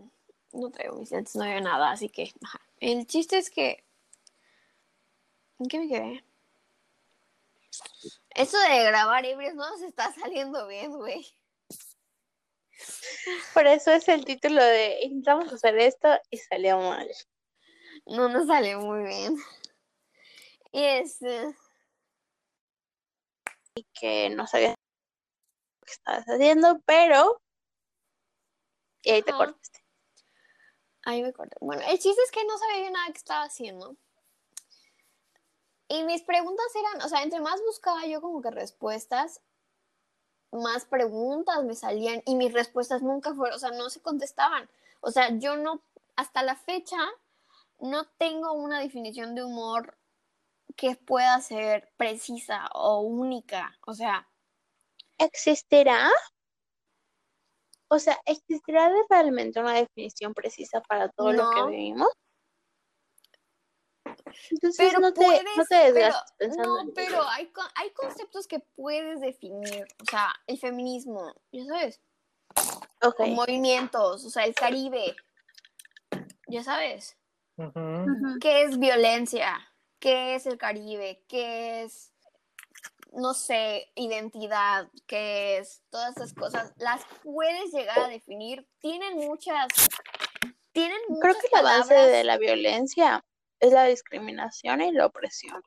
No 0.52 0.72
traigo 0.72 0.98
mis 0.98 1.12
lentes, 1.12 1.36
no 1.36 1.44
veo 1.44 1.62
nada, 1.62 1.92
así 1.92 2.10
que... 2.10 2.32
ajá. 2.44 2.62
El 2.80 3.08
chiste 3.08 3.38
es 3.38 3.50
que... 3.50 3.84
¿En 5.60 5.68
qué 5.68 5.80
me 5.80 5.88
quedé? 5.88 6.24
Eso 8.32 8.58
de 8.58 8.84
grabar 8.84 9.26
ebrios 9.26 9.56
no 9.56 9.70
nos 9.70 9.82
está 9.82 10.14
saliendo 10.14 10.68
bien, 10.68 10.92
güey. 10.92 11.26
Por 13.54 13.68
eso 13.68 13.92
es 13.92 14.08
el 14.10 14.26
título 14.26 14.62
de 14.64 15.00
intentamos 15.04 15.52
hacer 15.52 15.78
esto 15.78 16.10
y 16.30 16.38
salió 16.38 16.78
mal. 16.80 17.10
No 18.06 18.30
nos 18.30 18.48
salió 18.48 18.80
muy 18.80 19.04
bien. 19.04 19.38
Y 20.72 20.84
este... 20.84 21.56
Y 23.76 23.84
que 23.94 24.30
no 24.30 24.48
sabías 24.48 24.72
lo 24.72 25.86
que 25.86 25.92
estabas 25.92 26.26
haciendo, 26.26 26.80
pero. 26.86 27.42
Y 29.04 29.12
ahí 29.12 29.22
te 29.22 29.34
cortaste. 29.34 29.80
Ahí 31.04 31.22
me 31.22 31.34
corté. 31.34 31.56
Bueno, 31.60 31.82
el 31.88 32.00
chiste 32.00 32.22
es 32.22 32.32
que 32.32 32.46
no 32.46 32.58
sabía 32.58 32.86
yo 32.86 32.92
nada 32.92 33.08
que 33.08 33.18
estaba 33.18 33.44
haciendo. 33.44 33.96
Y 35.88 36.04
mis 36.04 36.24
preguntas 36.24 36.66
eran, 36.76 37.06
o 37.06 37.10
sea, 37.10 37.22
entre 37.22 37.40
más 37.40 37.62
buscaba 37.62 38.06
yo 38.08 38.22
como 38.22 38.42
que 38.42 38.50
respuestas, 38.50 39.42
más 40.52 40.86
preguntas 40.86 41.64
me 41.64 41.76
salían 41.76 42.24
y 42.26 42.36
mis 42.36 42.54
respuestas 42.54 43.02
nunca 43.04 43.34
fueron, 43.36 43.56
o 43.56 43.60
sea, 43.60 43.72
no 43.72 43.90
se 43.90 44.02
contestaban. 44.02 44.68
O 45.02 45.12
sea, 45.12 45.30
yo 45.38 45.58
no, 45.58 45.82
hasta 46.16 46.42
la 46.42 46.56
fecha, 46.56 46.98
no 47.80 48.06
tengo 48.18 48.54
una 48.54 48.80
definición 48.80 49.36
de 49.36 49.44
humor 49.44 49.98
que 50.76 50.96
pueda 50.96 51.40
ser 51.42 51.92
precisa 51.98 52.68
o 52.74 53.00
única. 53.02 53.78
O 53.86 53.94
sea, 53.94 54.28
¿Existirá? 55.18 56.10
O 57.88 58.00
sea, 58.00 58.20
¿existirá 58.26 58.92
realmente 59.10 59.60
una 59.60 59.74
definición 59.74 60.34
precisa 60.34 60.82
para 60.82 61.10
todo 61.10 61.32
lo 61.32 61.50
que 61.52 61.64
vivimos? 61.70 62.10
Entonces 64.50 64.88
pero 64.90 65.00
no 65.00 65.14
te, 65.14 65.24
puedes, 65.24 65.44
no 65.56 65.66
te 65.66 65.92
desgastes 65.94 66.34
pero, 66.38 66.52
pensando 66.52 66.84
no, 66.84 66.94
pero 66.94 67.24
hay, 67.30 67.52
hay 67.76 67.94
conceptos 67.94 68.48
que 68.48 68.60
puedes 68.76 69.22
definir, 69.22 69.86
o 70.02 70.06
sea, 70.10 70.34
el 70.48 70.58
feminismo, 70.58 71.34
ya 71.52 71.66
sabes, 71.66 72.02
Ok. 73.02 73.20
o 73.20 73.28
movimientos, 73.28 74.26
o 74.26 74.30
sea, 74.30 74.46
el 74.46 74.56
Caribe, 74.56 75.16
ya 76.48 76.64
sabes, 76.64 77.18
Qué 78.42 78.64
es 78.64 78.78
violencia, 78.78 79.58
qué 80.00 80.36
es 80.36 80.46
el 80.46 80.58
Caribe, 80.58 81.24
qué 81.28 81.84
es, 81.84 82.14
no 83.14 83.34
sé, 83.34 83.92
identidad, 83.96 84.90
qué 85.08 85.58
es, 85.58 85.82
todas 85.90 86.18
esas 86.18 86.34
cosas, 86.34 86.74
las 86.78 87.02
puedes 87.24 87.72
llegar 87.72 88.00
a 88.00 88.08
definir, 88.10 88.68
tienen 88.80 89.16
muchas, 89.16 89.68
tienen 90.74 91.00
Creo 91.22 91.34
muchas 91.34 91.44
que 91.44 91.56
la 91.56 91.62
base 91.62 91.96
de 91.96 92.24
la 92.24 92.38
violencia 92.38 93.24
es 93.60 93.72
la 93.72 93.86
discriminación 93.86 94.82
y 94.82 94.92
la 94.92 95.06
opresión. 95.06 95.64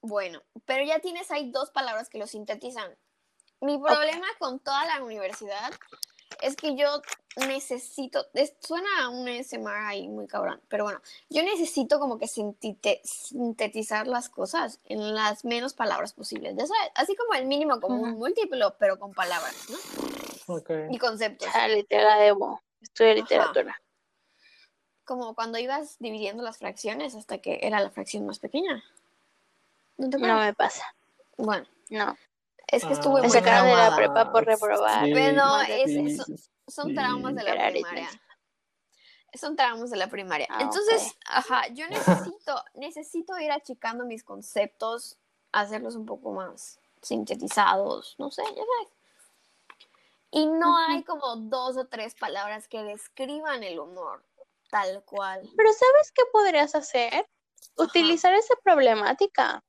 Bueno, 0.00 0.42
pero 0.64 0.84
ya 0.84 1.00
tienes 1.00 1.30
ahí 1.30 1.50
dos 1.50 1.70
palabras 1.70 2.08
que 2.08 2.18
lo 2.18 2.26
sintetizan. 2.26 2.96
Mi 3.60 3.78
problema 3.78 4.26
con 4.38 4.60
toda 4.60 4.84
la 4.84 5.02
universidad 5.02 5.72
es 6.42 6.56
que 6.56 6.74
yo 6.76 7.00
necesito, 7.48 8.26
es- 8.34 8.54
suena 8.60 8.88
a 9.02 9.08
un 9.08 9.26
SMR 9.28 9.86
ahí 9.86 10.08
muy 10.08 10.26
cabrón, 10.26 10.60
pero 10.68 10.84
bueno, 10.84 11.00
yo 11.30 11.42
necesito 11.42 11.98
como 11.98 12.18
que 12.18 12.26
sintite- 12.26 13.00
sintetizar 13.04 14.06
las 14.06 14.28
cosas 14.28 14.80
en 14.84 15.14
las 15.14 15.44
menos 15.44 15.74
palabras 15.74 16.12
posibles, 16.12 16.54
ya 16.56 16.66
sabes, 16.66 16.90
así 16.94 17.16
como 17.16 17.34
el 17.34 17.46
mínimo 17.46 17.80
común 17.80 18.10
Ujú. 18.10 18.18
múltiplo, 18.18 18.76
pero 18.78 18.98
con 18.98 19.12
palabras, 19.14 19.54
¿no? 19.68 19.78
Y 20.90 20.98
conceptos. 20.98 21.48
Chale, 21.52 21.84
te 21.84 22.02
la 22.02 22.16
debo. 22.18 22.60
Estudio 22.82 23.12
Ajá. 23.12 23.20
literatura. 23.20 23.80
Como 25.04 25.34
cuando 25.34 25.58
ibas 25.58 25.96
dividiendo 25.98 26.42
las 26.42 26.58
fracciones 26.58 27.14
hasta 27.14 27.38
que 27.38 27.58
era 27.62 27.80
la 27.80 27.90
fracción 27.90 28.24
más 28.26 28.38
pequeña. 28.38 28.82
¿No 29.96 30.08
te 30.10 30.18
No 30.18 30.38
me 30.38 30.54
pasa. 30.54 30.84
Bueno, 31.36 31.66
No. 31.90 32.16
Es 32.74 32.82
que 32.82 32.90
Ah. 32.90 32.92
estuve 32.92 33.14
Me 33.20 33.28
muy 33.28 33.30
sacaron 33.30 33.66
de 33.68 33.76
la 33.76 33.96
prepa 33.96 34.30
por 34.32 34.44
reprobar. 34.44 35.04
Sí, 35.04 35.12
Pero 35.14 35.60
es- 35.68 36.26
son 36.68 36.88
sí. 36.88 36.94
traumas 36.94 37.34
de 37.34 37.42
la 37.44 37.70
primaria. 37.70 38.08
Son 39.34 39.56
traumas 39.56 39.90
de 39.90 39.96
la 39.96 40.06
primaria. 40.08 40.46
Ah, 40.48 40.62
Entonces, 40.62 41.16
ajá, 41.26 41.66
yo 41.72 41.88
necesito, 41.88 42.62
necesito 42.74 43.38
ir 43.40 43.50
achicando 43.50 44.04
mis 44.04 44.22
conceptos, 44.22 45.18
hacerlos 45.50 45.96
un 45.96 46.06
poco 46.06 46.32
más 46.32 46.78
sintetizados, 47.02 48.14
no 48.18 48.30
sé, 48.30 48.42
ya 48.44 48.62
sabes. 48.62 48.92
Y 50.30 50.46
no 50.46 50.76
hay 50.78 51.02
como 51.04 51.36
dos 51.36 51.76
o 51.76 51.86
tres 51.86 52.14
palabras 52.14 52.66
que 52.68 52.82
describan 52.82 53.62
el 53.62 53.78
humor, 53.78 54.24
tal 54.70 55.02
cual. 55.04 55.48
Pero 55.56 55.72
¿sabes 55.72 56.12
qué 56.12 56.22
podrías 56.32 56.74
hacer? 56.74 57.28
Utilizar 57.76 58.32
esa 58.34 58.54
problemática 58.62 59.62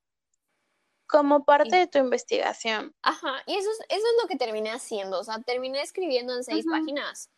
como 1.08 1.46
parte 1.46 1.76
Y- 1.76 1.80
de 1.80 1.88
tu 1.88 1.98
investigación. 2.00 2.96
Ajá, 3.02 3.44
y 3.46 3.56
eso 3.56 3.70
es, 3.72 3.80
eso 3.90 4.06
es 4.08 4.24
lo 4.24 4.28
que 4.28 4.36
terminé 4.38 4.72
haciendo, 4.72 5.20
o 5.20 5.24
sea, 5.24 5.42
terminé 5.42 5.82
escribiendo 5.82 6.36
en 6.36 6.44
seis 6.44 6.66
páginas, 6.70 7.30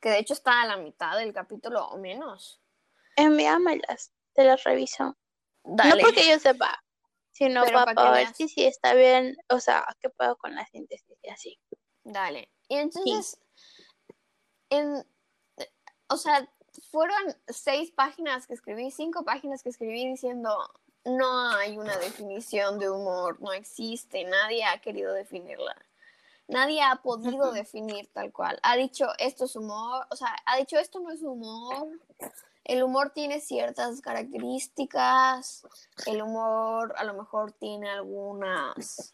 que 0.00 0.10
de 0.10 0.18
hecho 0.18 0.34
está 0.34 0.62
a 0.62 0.66
la 0.66 0.76
mitad 0.76 1.16
del 1.16 1.32
capítulo 1.32 1.86
o 1.88 1.98
menos. 1.98 2.60
Envíamelas, 3.16 4.12
te 4.34 4.44
las 4.44 4.64
reviso. 4.64 5.16
Dale. 5.64 5.90
No 5.90 5.96
porque 6.00 6.26
yo 6.28 6.38
sepa, 6.38 6.82
sino 7.30 7.62
Pero 7.64 7.78
para, 7.78 7.94
pa' 7.94 8.04
que 8.04 8.10
ver 8.10 8.34
si 8.34 8.48
sí 8.48 8.64
está 8.64 8.94
bien, 8.94 9.36
o 9.48 9.60
sea, 9.60 9.86
qué 10.00 10.08
puedo 10.10 10.36
con 10.36 10.54
la 10.54 10.66
síntesis 10.66 11.16
y 11.22 11.28
así. 11.28 11.60
Dale. 12.04 12.50
Y 12.68 12.76
entonces, 12.76 13.38
en, 14.70 15.06
o 16.08 16.16
sea, 16.16 16.48
fueron 16.90 17.36
seis 17.46 17.92
páginas 17.92 18.46
que 18.46 18.54
escribí, 18.54 18.90
cinco 18.90 19.24
páginas 19.24 19.62
que 19.62 19.68
escribí 19.68 20.08
diciendo 20.08 20.56
no 21.04 21.50
hay 21.50 21.78
una 21.78 21.96
definición 21.96 22.78
de 22.78 22.90
humor, 22.90 23.40
no 23.40 23.52
existe, 23.52 24.24
nadie 24.24 24.64
ha 24.64 24.80
querido 24.80 25.12
definirla. 25.12 25.76
Nadie 26.48 26.82
ha 26.82 26.96
podido 26.96 27.52
definir 27.52 28.08
tal 28.12 28.32
cual. 28.32 28.58
Ha 28.62 28.76
dicho 28.76 29.06
esto 29.18 29.44
es 29.44 29.56
humor, 29.56 30.06
o 30.10 30.16
sea, 30.16 30.36
ha 30.46 30.56
dicho 30.56 30.78
esto 30.78 31.00
no 31.00 31.10
es 31.10 31.22
humor. 31.22 31.88
El 32.64 32.82
humor 32.82 33.10
tiene 33.10 33.40
ciertas 33.40 34.00
características. 34.00 35.66
El 36.06 36.22
humor 36.22 36.94
a 36.96 37.04
lo 37.04 37.14
mejor 37.14 37.52
tiene 37.52 37.88
algunas 37.88 39.12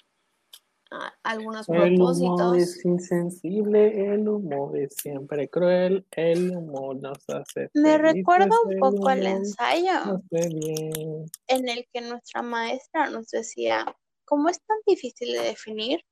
algunos 1.23 1.69
El 1.69 2.01
humor 2.01 2.17
propósitos. 2.17 2.57
es 2.57 2.85
insensible, 2.85 4.13
el 4.15 4.29
humor 4.29 4.77
es 4.79 4.95
siempre 4.95 5.49
cruel, 5.49 6.07
el 6.13 6.57
humor 6.57 6.97
nos 6.97 7.19
hace 7.29 7.71
Me 7.75 7.99
felices, 7.99 8.01
recuerda 8.17 8.57
un 8.65 8.73
el 8.73 8.79
poco 8.79 9.09
al 9.09 9.19
humor 9.21 9.31
ensayo 9.33 10.23
bien. 10.31 11.27
en 11.47 11.69
el 11.69 11.87
que 11.93 12.01
nuestra 12.01 12.43
maestra 12.43 13.11
nos 13.11 13.29
decía, 13.29 13.85
como 14.25 14.49
es 14.49 14.61
tan 14.63 14.79
difícil 14.87 15.33
de 15.33 15.41
definir, 15.41 16.05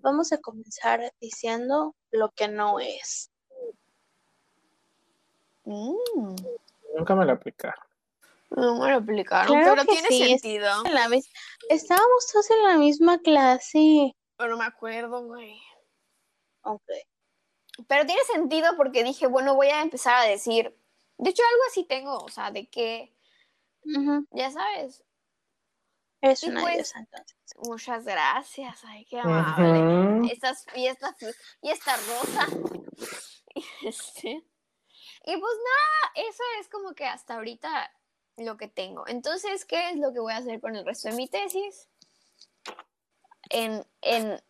vamos 0.00 0.32
a 0.32 0.38
comenzar 0.38 1.12
diciendo 1.20 1.94
lo 2.10 2.30
que 2.30 2.48
no 2.48 2.80
es. 2.80 3.30
Mm, 5.64 6.34
Nunca 6.96 7.14
me 7.14 7.24
lo 7.24 7.32
aplicaron. 7.32 7.87
No 8.50 8.78
me 8.78 8.90
lo 8.90 8.96
explicaron, 8.98 9.48
Claro 9.60 9.74
pero 9.74 9.84
que 9.86 9.92
tiene 9.92 10.08
sí, 10.08 10.28
sentido. 10.38 10.84
En 10.86 10.94
la 10.94 11.08
mis- 11.08 11.30
Estábamos 11.68 12.26
todos 12.32 12.50
en 12.50 12.62
la 12.64 12.76
misma 12.76 13.18
clase. 13.18 14.14
Pero 14.36 14.50
no 14.50 14.56
me 14.58 14.64
acuerdo, 14.64 15.24
güey. 15.26 15.60
Ok. 16.62 16.82
Pero 17.86 18.06
tiene 18.06 18.22
sentido 18.24 18.76
porque 18.76 19.04
dije, 19.04 19.26
bueno, 19.26 19.54
voy 19.54 19.68
a 19.68 19.82
empezar 19.82 20.14
a 20.16 20.24
decir. 20.24 20.76
De 21.18 21.30
hecho, 21.30 21.42
algo 21.42 21.62
así 21.68 21.84
tengo, 21.84 22.16
o 22.18 22.28
sea, 22.28 22.50
de 22.50 22.68
que, 22.68 23.14
ya 24.32 24.50
sabes, 24.50 25.04
Es 26.20 26.42
Y 26.42 26.48
una 26.48 26.62
pues- 26.62 26.74
diosa 26.74 26.98
entonces. 26.98 27.36
muchas 27.64 28.04
gracias, 28.04 28.80
ay, 28.84 29.04
qué 29.04 29.20
amable. 29.20 30.32
Estas, 30.32 30.66
y 30.74 30.86
esta, 30.86 31.14
fl- 31.16 31.34
y 31.62 31.70
esta 31.70 31.96
rosa. 31.96 32.46
Y, 33.54 33.64
este, 33.86 34.30
y 35.24 35.36
pues 35.36 35.54
nada, 35.56 36.28
eso 36.28 36.42
es 36.60 36.68
como 36.68 36.92
que 36.94 37.04
hasta 37.06 37.34
ahorita 37.36 37.92
lo 38.38 38.56
que 38.56 38.68
tengo. 38.68 39.06
Entonces, 39.06 39.64
¿qué 39.64 39.90
es 39.90 39.96
lo 39.96 40.12
que 40.12 40.20
voy 40.20 40.32
a 40.32 40.38
hacer 40.38 40.60
con 40.60 40.76
el 40.76 40.84
resto 40.84 41.08
de 41.08 41.16
mi 41.16 41.28
tesis? 41.28 41.88
En, 43.50 43.84
en, 44.02 44.40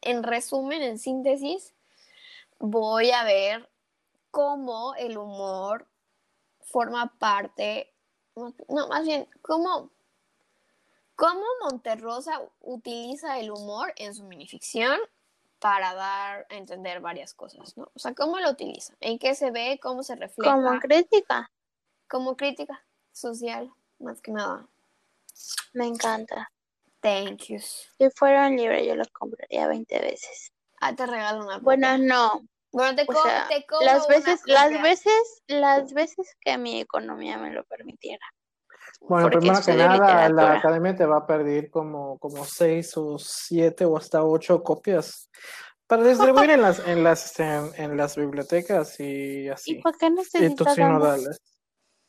en 0.00 0.22
resumen, 0.22 0.82
en 0.82 0.98
síntesis, 0.98 1.74
voy 2.58 3.10
a 3.10 3.24
ver 3.24 3.68
cómo 4.30 4.94
el 4.94 5.18
humor 5.18 5.86
forma 6.60 7.14
parte, 7.18 7.92
no, 8.34 8.88
más 8.88 9.04
bien, 9.04 9.28
cómo, 9.42 9.90
cómo 11.14 11.44
Monterrosa 11.62 12.40
utiliza 12.60 13.38
el 13.38 13.50
humor 13.50 13.92
en 13.96 14.14
su 14.14 14.24
minificción 14.24 14.98
para 15.58 15.94
dar 15.94 16.46
a 16.50 16.56
entender 16.56 17.00
varias 17.00 17.34
cosas, 17.34 17.76
¿no? 17.76 17.90
O 17.94 17.98
sea, 17.98 18.14
cómo 18.14 18.40
lo 18.40 18.50
utiliza, 18.50 18.94
en 19.00 19.18
qué 19.18 19.34
se 19.34 19.50
ve, 19.50 19.78
cómo 19.80 20.02
se 20.02 20.16
refleja, 20.16 20.54
Como 20.54 20.80
crítica, 20.80 21.52
como 22.08 22.36
crítica 22.36 22.82
social, 23.12 23.70
más 23.98 24.20
que 24.20 24.32
nada. 24.32 24.66
me 25.74 25.86
encanta. 25.86 26.50
Thank 27.00 27.46
you. 27.48 27.58
Si 27.60 28.10
fuera 28.14 28.46
un 28.46 28.56
libro, 28.56 28.78
yo 28.78 28.94
lo 28.94 29.04
compraría 29.12 29.66
20 29.66 29.98
veces. 30.00 30.52
Ah, 30.80 30.94
te 30.94 31.04
regalo 31.06 31.44
una 31.44 31.58
Bueno, 31.58 31.88
copia. 31.88 31.98
no. 31.98 32.42
Bueno, 32.70 32.94
te, 32.96 33.06
co- 33.06 33.14
sea, 33.22 33.46
te 33.48 33.66
cobro 33.66 33.84
las 33.84 34.06
una 34.06 34.14
veces, 34.16 34.40
las 34.46 34.82
veces, 34.82 35.42
las 35.46 35.92
veces 35.92 36.36
que 36.40 36.56
mi 36.58 36.80
economía 36.80 37.36
me 37.38 37.50
lo 37.50 37.64
permitiera. 37.64 38.24
Bueno, 39.00 39.24
Porque 39.30 39.38
primero 39.38 39.60
que 39.64 39.74
nada, 39.74 40.28
la 40.28 40.52
academia 40.54 40.94
te 40.94 41.04
va 41.04 41.18
a 41.18 41.26
pedir 41.26 41.70
como, 41.70 42.18
como 42.18 42.44
seis 42.44 42.96
o 42.96 43.18
siete 43.18 43.84
o 43.84 43.96
hasta 43.96 44.22
ocho 44.24 44.62
copias 44.62 45.28
para 45.86 46.04
distribuir 46.04 46.50
en 46.50 46.62
las, 46.62 46.78
en 46.86 47.02
las, 47.04 47.38
en, 47.40 47.70
en 47.76 47.96
las 47.96 48.16
bibliotecas 48.16 48.98
y 49.00 49.48
así. 49.48 49.72
¿Y 49.72 49.82
por 49.82 49.98
qué 49.98 50.06
Y 50.06 50.10
tus 50.10 50.18
necesitas 50.18 50.78
ambas? 50.78 51.20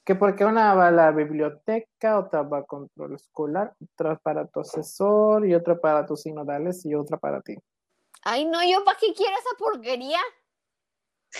Que 0.05 0.15
porque 0.15 0.43
una 0.43 0.73
va 0.73 0.88
a 0.88 0.91
la 0.91 1.11
biblioteca, 1.11 2.19
otra 2.19 2.41
va 2.41 2.59
a 2.59 2.63
control 2.63 3.15
escolar, 3.15 3.73
otra 3.81 4.17
para 4.17 4.45
tu 4.47 4.59
asesor 4.59 5.47
y 5.47 5.55
otra 5.55 5.80
para 5.80 6.05
tus 6.05 6.23
sinodales 6.23 6.85
y 6.85 6.93
otra 6.93 7.17
para 7.17 7.41
ti. 7.41 7.55
Ay, 8.23 8.45
no, 8.45 8.63
yo 8.63 8.84
para 8.84 8.97
qué 8.97 9.13
quiero 9.13 9.34
esa 9.34 9.57
porquería. 9.57 10.19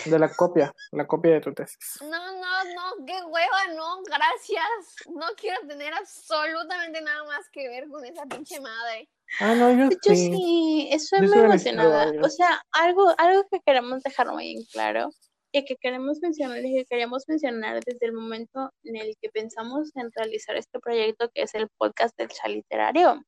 De 0.06 0.18
la 0.18 0.28
copia, 0.34 0.74
la 0.90 1.06
copia 1.06 1.34
de 1.34 1.40
tu 1.40 1.54
tesis. 1.54 1.98
No, 2.00 2.08
no, 2.08 2.64
no, 2.74 3.06
qué 3.06 3.22
hueva, 3.22 3.74
no, 3.76 4.02
gracias. 4.02 5.06
No 5.08 5.26
quiero 5.36 5.66
tener 5.68 5.94
absolutamente 5.94 7.00
nada 7.00 7.24
más 7.24 7.48
que 7.50 7.68
ver 7.68 7.88
con 7.88 8.04
esa 8.04 8.26
pinche 8.26 8.60
madre. 8.60 9.08
Ah, 9.40 9.54
no, 9.54 9.70
yo 9.70 9.88
Yo 9.90 10.14
sí. 10.14 10.32
sí, 10.34 10.88
estoy 10.90 11.22
Yo 11.22 11.28
muy 11.28 11.44
emocionada. 11.44 12.12
O 12.22 12.28
sea, 12.28 12.60
algo, 12.72 13.14
algo 13.18 13.46
que 13.48 13.60
queremos 13.60 14.02
dejar 14.02 14.32
muy 14.32 14.56
en 14.56 14.64
claro 14.64 15.10
y 15.56 15.64
que 15.64 15.76
queremos 15.76 16.18
mencionar 16.20 16.64
y 16.64 16.74
que 16.74 16.84
queríamos 16.84 17.24
mencionar 17.28 17.80
desde 17.84 18.06
el 18.06 18.12
momento 18.12 18.72
en 18.82 18.96
el 18.96 19.16
que 19.20 19.28
pensamos 19.30 19.94
en 19.94 20.10
realizar 20.12 20.56
este 20.56 20.80
proyecto 20.80 21.30
que 21.32 21.42
es 21.42 21.54
el 21.54 21.68
podcast 21.78 22.16
del 22.18 22.28
chat 22.28 22.48
literario 22.48 23.22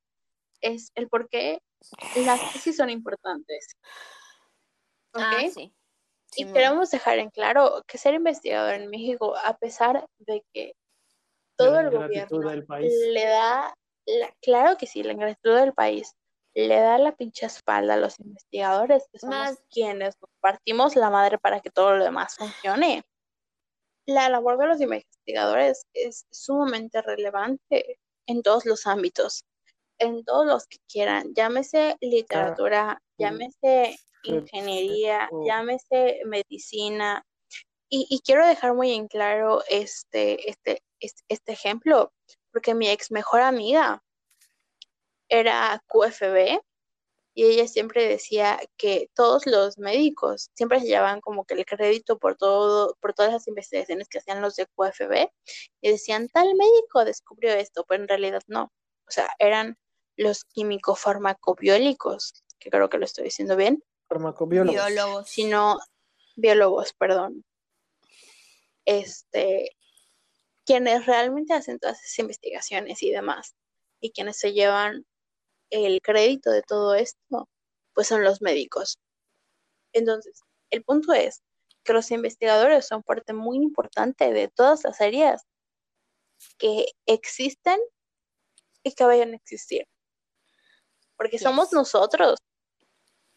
es 0.60 0.90
el 0.96 1.08
por 1.08 1.28
qué 1.28 1.60
las 2.24 2.52
tesis 2.52 2.76
son 2.76 2.90
importantes. 2.90 3.76
¿Ok? 5.14 5.22
Ah, 5.22 5.48
sí. 5.54 5.72
Y 6.36 6.52
queremos 6.52 6.90
dejar 6.90 7.18
en 7.18 7.30
claro 7.30 7.84
que 7.86 7.96
ser 7.98 8.14
investigador 8.14 8.74
en 8.74 8.90
México, 8.90 9.36
a 9.36 9.56
pesar 9.56 10.06
de 10.18 10.42
que 10.52 10.72
todo 11.56 11.74
la 11.74 11.80
el 11.82 11.90
gobierno 11.90 12.50
del 12.50 12.66
país. 12.66 12.92
le 13.12 13.24
da, 13.24 13.72
la- 14.06 14.34
claro 14.42 14.76
que 14.76 14.86
sí, 14.86 15.02
la 15.02 15.12
ingratitud 15.12 15.54
del 15.56 15.72
país 15.74 16.14
le 16.56 16.80
da 16.80 16.96
la 16.98 17.14
pinche 17.14 17.44
espalda 17.46 17.94
a 17.94 17.98
los 17.98 18.18
investigadores, 18.18 19.04
que 19.12 19.18
somos 19.18 19.36
Más- 19.36 19.62
quienes 19.70 20.16
nos 20.20 20.30
partimos 20.40 20.96
la 20.96 21.10
madre 21.10 21.38
para 21.38 21.60
que 21.60 21.70
todo 21.70 21.94
lo 21.96 22.02
demás 22.04 22.36
funcione. 22.36 23.04
La 24.06 24.28
labor 24.30 24.56
de 24.58 24.66
los 24.66 24.80
investigadores 24.80 25.86
es 25.92 26.26
sumamente 26.30 27.02
relevante 27.02 27.98
en 28.26 28.42
todos 28.42 28.64
los 28.64 28.86
ámbitos, 28.86 29.44
en 29.98 30.24
todos 30.24 30.46
los 30.46 30.66
que 30.66 30.78
quieran, 30.88 31.34
llámese 31.34 31.96
literatura, 32.00 33.02
llámese 33.18 33.98
ingeniería, 34.22 35.28
Oh. 35.32 35.44
llámese 35.46 36.20
medicina. 36.24 37.22
Y, 37.88 38.06
y 38.10 38.20
quiero 38.20 38.46
dejar 38.46 38.74
muy 38.74 38.92
en 38.92 39.06
claro 39.08 39.62
este, 39.68 40.50
este, 40.50 40.82
este, 41.00 41.22
este 41.28 41.52
ejemplo, 41.52 42.12
porque 42.52 42.74
mi 42.74 42.88
ex 42.88 43.10
mejor 43.10 43.42
amiga 43.42 44.02
era 45.28 45.82
QFB 45.88 46.60
y 47.34 47.44
ella 47.44 47.68
siempre 47.68 48.08
decía 48.08 48.58
que 48.78 49.10
todos 49.14 49.44
los 49.44 49.76
médicos 49.76 50.50
siempre 50.54 50.80
se 50.80 50.86
llevaban 50.86 51.20
como 51.20 51.44
que 51.44 51.52
el 51.52 51.66
crédito 51.66 52.18
por 52.18 52.36
todo, 52.36 52.96
por 53.00 53.12
todas 53.12 53.30
las 53.30 53.46
investigaciones 53.46 54.08
que 54.08 54.18
hacían 54.18 54.40
los 54.40 54.56
de 54.56 54.66
QFB 54.66 55.28
y 55.82 55.90
decían 55.90 56.28
tal 56.28 56.54
médico 56.54 57.04
descubrió 57.04 57.52
esto, 57.52 57.84
pero 57.86 58.02
en 58.02 58.08
realidad 58.08 58.40
no. 58.46 58.72
O 59.06 59.10
sea, 59.10 59.28
eran 59.38 59.76
los 60.16 60.44
químico-farmacobiólicos, 60.46 62.42
que 62.58 62.70
creo 62.70 62.88
que 62.88 62.96
lo 62.96 63.04
estoy 63.04 63.24
diciendo 63.24 63.54
bien, 63.54 63.84
Farmacobiólogos. 64.08 64.86
Biólogos. 64.86 65.28
sino 65.28 65.78
biólogos, 66.36 66.94
perdón. 66.94 67.44
Este, 68.86 69.76
quienes 70.64 71.04
realmente 71.04 71.52
hacen 71.52 71.78
todas 71.78 72.02
esas 72.02 72.18
investigaciones 72.20 73.02
y 73.02 73.10
demás, 73.10 73.54
y 74.00 74.12
quienes 74.12 74.38
se 74.38 74.54
llevan 74.54 75.04
el 75.70 76.00
crédito 76.02 76.50
de 76.50 76.62
todo 76.62 76.94
esto, 76.94 77.48
pues 77.94 78.08
son 78.08 78.24
los 78.24 78.42
médicos. 78.42 78.98
Entonces, 79.92 80.42
el 80.70 80.84
punto 80.84 81.12
es 81.12 81.42
que 81.84 81.92
los 81.92 82.10
investigadores 82.10 82.86
son 82.86 83.02
parte 83.02 83.32
muy 83.32 83.56
importante 83.56 84.32
de 84.32 84.48
todas 84.48 84.84
las 84.84 85.00
áreas 85.00 85.46
que 86.58 86.86
existen 87.06 87.78
y 88.82 88.92
que 88.92 89.04
vayan 89.04 89.32
a 89.32 89.36
existir. 89.36 89.86
Porque 91.16 91.38
somos 91.38 91.72
nosotros 91.72 92.38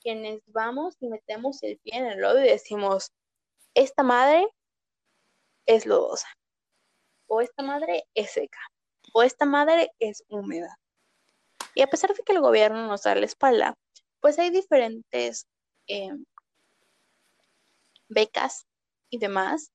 quienes 0.01 0.41
vamos 0.47 0.95
y 0.99 1.07
metemos 1.07 1.63
el 1.63 1.77
pie 1.79 1.97
en 1.97 2.05
el 2.07 2.19
lodo 2.19 2.39
y 2.43 2.49
decimos, 2.49 3.11
esta 3.73 4.03
madre 4.03 4.47
es 5.65 5.85
lodosa, 5.85 6.27
o 7.27 7.41
esta 7.41 7.63
madre 7.63 8.05
es 8.15 8.31
seca, 8.31 8.59
o 9.13 9.23
esta 9.23 9.45
madre 9.45 9.91
es 9.99 10.23
húmeda. 10.27 10.77
Y 11.75 11.81
a 11.81 11.87
pesar 11.87 12.13
de 12.13 12.23
que 12.23 12.33
el 12.33 12.41
gobierno 12.41 12.87
nos 12.87 13.03
da 13.03 13.15
la 13.15 13.25
espalda, 13.25 13.75
pues 14.21 14.37
hay 14.39 14.49
diferentes 14.49 15.47
eh, 15.87 16.11
becas 18.09 18.65
y 19.09 19.17
demás 19.19 19.71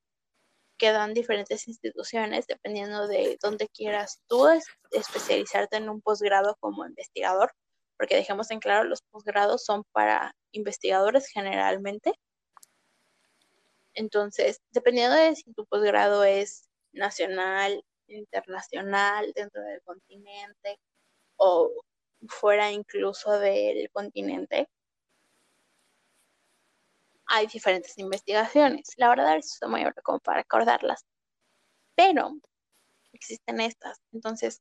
que 0.76 0.90
dan 0.92 1.14
diferentes 1.14 1.68
instituciones 1.68 2.46
dependiendo 2.46 3.06
de 3.06 3.38
dónde 3.40 3.68
quieras 3.68 4.20
tú 4.26 4.48
es- 4.48 4.66
especializarte 4.90 5.76
en 5.76 5.88
un 5.88 6.00
posgrado 6.00 6.56
como 6.60 6.84
investigador, 6.84 7.52
porque 7.96 8.16
dejemos 8.16 8.50
en 8.50 8.58
claro, 8.60 8.84
los 8.84 9.02
posgrados 9.02 9.64
son 9.64 9.84
para 9.92 10.34
investigadores 10.52 11.28
generalmente. 11.28 12.12
Entonces, 13.94 14.60
dependiendo 14.72 15.14
de 15.16 15.36
si 15.36 15.52
tu 15.54 15.64
posgrado 15.66 16.24
es 16.24 16.68
nacional, 16.92 17.84
internacional, 18.08 19.32
dentro 19.34 19.62
del 19.62 19.80
continente 19.82 20.78
o 21.36 21.70
fuera 22.28 22.70
incluso 22.72 23.38
del 23.38 23.90
continente, 23.90 24.68
hay 27.26 27.46
diferentes 27.46 27.98
investigaciones. 27.98 28.92
La 28.96 29.08
verdad 29.08 29.36
es 29.36 29.58
muy 29.66 29.80
breve 29.80 30.02
como 30.02 30.20
para 30.20 30.38
recordarlas. 30.38 31.04
Pero 31.96 32.32
existen 33.12 33.60
estas. 33.60 33.98
Entonces, 34.12 34.60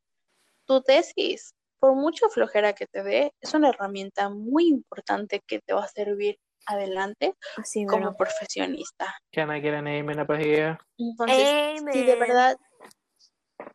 tu 0.66 0.82
tesis, 0.82 1.54
por 1.80 1.95
mucho 1.95 2.30
flojera 2.30 2.74
que 2.74 2.88
te 2.88 3.04
dé, 3.04 3.34
es 3.41 3.54
una 3.54 3.70
herramienta 3.70 4.30
muy 4.30 4.68
importante 4.68 5.41
que 5.45 5.60
te 5.60 5.74
va 5.74 5.84
a 5.84 5.88
servir 5.88 6.38
adelante 6.66 7.34
Así 7.58 7.86
como 7.86 8.06
mero. 8.06 8.18
profesionista. 8.18 9.14
Can 9.32 9.54
I 9.54 9.62
get 9.62 9.74
an 9.74 9.88
amen 9.88 10.20
up 10.20 10.32
here? 10.32 10.78
Entonces, 10.98 11.50
sí, 11.91 12.04
de 12.04 12.14
Amen. 12.14 12.20
verdad, 12.20 12.58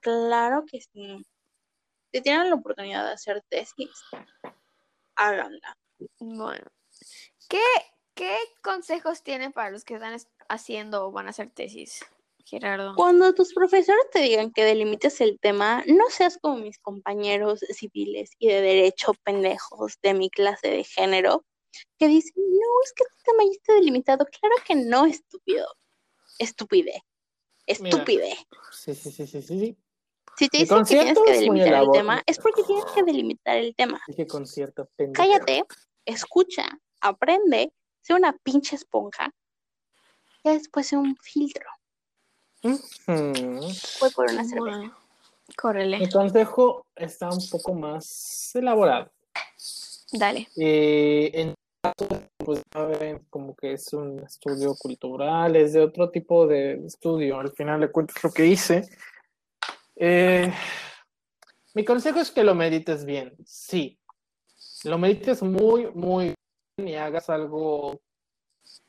claro 0.00 0.64
que 0.70 0.80
sí. 0.80 1.24
Si 2.12 2.20
tienen 2.22 2.48
la 2.50 2.56
oportunidad 2.56 3.04
de 3.04 3.12
hacer 3.12 3.42
tesis, 3.48 3.90
háganla. 5.16 5.76
Bueno, 6.18 6.66
¿qué, 7.48 7.60
qué 8.14 8.36
consejos 8.62 9.22
tienen 9.22 9.52
para 9.52 9.70
los 9.70 9.84
que 9.84 9.94
están 9.94 10.14
es- 10.14 10.28
haciendo 10.48 11.06
o 11.06 11.12
van 11.12 11.26
a 11.26 11.30
hacer 11.30 11.50
tesis, 11.50 12.00
Gerardo? 12.44 12.94
Cuando 12.94 13.34
tus 13.34 13.52
profesores 13.52 14.08
te 14.12 14.20
digan 14.20 14.52
que 14.52 14.64
delimites 14.64 15.20
el 15.20 15.38
tema, 15.38 15.82
no 15.86 16.08
seas 16.10 16.38
como 16.40 16.56
mis 16.56 16.78
compañeros 16.78 17.60
civiles 17.70 18.30
y 18.38 18.48
de 18.48 18.60
derecho 18.62 19.12
pendejos 19.24 19.98
de 20.02 20.14
mi 20.14 20.30
clase 20.30 20.68
de 20.68 20.84
género, 20.84 21.44
que 21.98 22.08
dicen, 22.08 22.32
no, 22.36 22.82
es 22.84 22.92
que 22.94 23.04
este 23.04 23.22
tema 23.24 23.44
ya 23.44 23.50
está 23.50 23.74
delimitado. 23.74 24.24
Claro 24.26 24.54
que 24.66 24.74
no, 24.76 25.04
estúpido. 25.04 25.66
Estúpide. 26.38 27.02
Estúpide. 27.66 28.34
Sí, 28.72 28.94
sí, 28.94 29.10
sí, 29.12 29.26
sí, 29.26 29.42
sí. 29.42 29.58
sí. 29.58 29.78
Si 30.38 30.48
te 30.48 30.58
dicen 30.58 30.84
que 30.84 30.84
tienes 30.84 31.18
que 31.18 31.32
delimitar 31.32 31.82
el 31.82 31.90
tema, 31.90 32.22
es 32.24 32.38
porque 32.38 32.62
tienes 32.62 32.84
que 32.94 33.02
delimitar 33.02 33.56
el 33.56 33.74
tema. 33.74 34.00
Dije 34.06 34.24
concierto, 34.28 34.88
pendejo. 34.94 35.26
Cállate, 35.26 35.64
escucha, 36.04 36.64
aprende, 37.00 37.72
sé 38.02 38.14
una 38.14 38.32
pinche 38.44 38.76
esponja. 38.76 39.34
Ya 40.44 40.52
después 40.52 40.86
sé 40.86 40.96
un 40.96 41.16
filtro. 41.16 41.68
Mm. 42.62 43.58
Voy 44.00 44.10
por 44.14 44.30
una 44.30 44.44
cerveza. 44.44 44.76
Bueno, 44.78 44.96
córrele, 45.56 45.98
Mi 45.98 46.08
consejo 46.08 46.86
está 46.94 47.30
un 47.30 47.48
poco 47.50 47.74
más 47.74 48.52
elaborado. 48.54 49.10
dale. 50.12 50.46
Eh, 50.56 51.32
en 51.34 51.54
caso, 51.82 52.22
pues 52.36 52.62
saben 52.72 53.26
como 53.28 53.56
que 53.56 53.72
es 53.72 53.92
un 53.92 54.20
estudio 54.20 54.76
cultural, 54.76 55.56
es 55.56 55.72
de 55.72 55.80
otro 55.80 56.10
tipo 56.10 56.46
de 56.46 56.86
estudio. 56.86 57.40
Al 57.40 57.50
final 57.50 57.80
de 57.80 57.90
cuentas 57.90 58.22
lo 58.22 58.30
que 58.30 58.46
hice. 58.46 58.88
Eh, 60.00 60.52
mi 61.74 61.84
consejo 61.84 62.20
es 62.20 62.30
que 62.30 62.44
lo 62.44 62.54
medites 62.54 63.04
bien, 63.04 63.34
sí. 63.44 63.98
Lo 64.84 64.96
medites 64.96 65.42
muy, 65.42 65.90
muy 65.92 66.34
bien 66.76 66.88
y 66.88 66.94
hagas 66.94 67.28
algo 67.28 68.00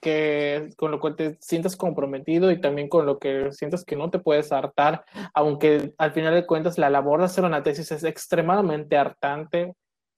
que 0.01 0.69
con 0.77 0.91
lo 0.91 0.99
cual 0.99 1.15
te 1.15 1.37
sientas 1.41 1.75
comprometido 1.75 2.51
y 2.51 2.61
también 2.61 2.89
con 2.89 3.05
lo 3.05 3.17
que 3.17 3.51
sientas 3.51 3.83
que 3.83 3.95
no 3.95 4.09
te 4.09 4.19
puedes 4.19 4.51
hartar, 4.51 5.03
aunque 5.33 5.93
al 5.97 6.11
final 6.13 6.33
de 6.33 6.45
cuentas 6.45 6.77
la 6.77 6.89
labor 6.89 7.19
de 7.19 7.25
hacer 7.25 7.43
una 7.43 7.63
tesis 7.63 7.91
es 7.91 8.03
extremadamente 8.03 8.97
hartante 8.97 9.73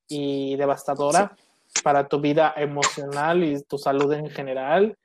y 0.09 0.55
devastadora 0.57 1.35
para 1.83 2.07
tu 2.07 2.19
vida 2.19 2.53
emocional 2.57 3.43
y 3.43 3.63
tu 3.63 3.77
salud 3.77 4.11
en 4.11 4.29
general. 4.29 4.97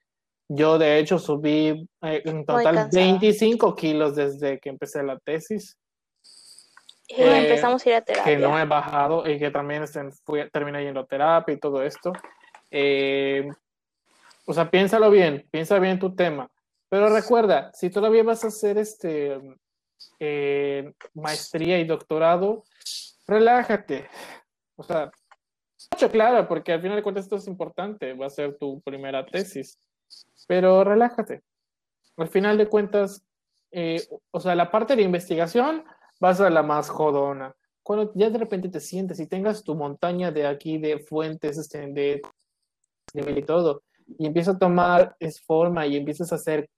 Yo 0.48 0.78
de 0.78 0.98
hecho 0.98 1.18
subí 1.18 1.88
eh, 2.02 2.22
en 2.24 2.44
total 2.44 2.74
cansada. 2.74 3.04
25 3.04 3.74
kilos 3.74 4.14
desde 4.14 4.60
que 4.60 4.68
empecé 4.68 5.02
la 5.02 5.18
tesis, 5.18 5.76
Y 7.08 7.22
Eh, 7.22 7.48
empezamos 7.48 7.84
a 7.84 7.88
ir 7.88 7.94
a 7.96 8.00
terapia. 8.02 8.24
que 8.24 8.38
no 8.38 8.58
he 8.58 8.64
bajado 8.64 9.28
y 9.28 9.38
que 9.38 9.50
también 9.50 9.82
este, 9.82 10.00
fui, 10.24 10.48
terminé 10.50 10.82
yendo 10.84 11.00
a 11.00 11.06
terapia 11.06 11.54
y 11.54 11.58
todo 11.58 11.82
esto. 11.82 12.12
Eh, 12.70 13.48
o 14.46 14.52
sea, 14.52 14.70
piénsalo 14.70 15.10
bien, 15.10 15.46
piensa 15.50 15.78
bien 15.78 15.98
tu 15.98 16.14
tema. 16.14 16.50
Pero 16.88 17.08
recuerda, 17.08 17.70
si 17.72 17.90
todavía 17.90 18.22
vas 18.22 18.44
a 18.44 18.48
hacer 18.48 18.78
este 18.78 19.40
eh, 20.20 20.92
maestría 21.14 21.78
y 21.78 21.84
doctorado, 21.84 22.64
relájate. 23.26 24.08
O 24.76 24.82
sea, 24.82 25.10
mucho 25.92 26.10
claro, 26.10 26.46
porque 26.46 26.72
al 26.72 26.80
final 26.80 26.96
de 26.96 27.02
cuentas 27.02 27.24
esto 27.24 27.36
es 27.36 27.46
importante, 27.48 28.14
va 28.14 28.26
a 28.26 28.30
ser 28.30 28.56
tu 28.56 28.80
primera 28.82 29.26
tesis. 29.26 29.78
Pero 30.46 30.84
relájate. 30.84 31.42
Al 32.16 32.28
final 32.28 32.56
de 32.58 32.68
cuentas, 32.68 33.24
eh, 33.70 34.02
o 34.30 34.40
sea, 34.40 34.54
la 34.54 34.70
parte 34.70 34.96
de 34.96 35.02
investigación 35.02 35.84
va 36.22 36.30
a 36.30 36.34
ser 36.34 36.52
la 36.52 36.62
más 36.62 36.88
jodona. 36.88 37.54
Cuando 37.82 38.12
ya 38.14 38.30
de 38.30 38.38
repente 38.38 38.68
te 38.68 38.80
sientes 38.80 39.20
y 39.20 39.26
tengas 39.26 39.62
tu 39.62 39.74
montaña 39.74 40.32
de 40.32 40.46
aquí 40.46 40.78
de 40.78 40.98
fuentes, 40.98 41.58
este, 41.58 41.86
de 41.92 42.22
nivel 43.14 43.38
y 43.38 43.42
todo, 43.42 43.82
y 44.18 44.26
empiezas 44.26 44.56
a 44.56 44.58
tomar 44.58 45.16
es 45.20 45.40
forma 45.40 45.86
y 45.86 45.96
empiezas 45.96 46.32
a 46.32 46.36
hacer 46.36 46.68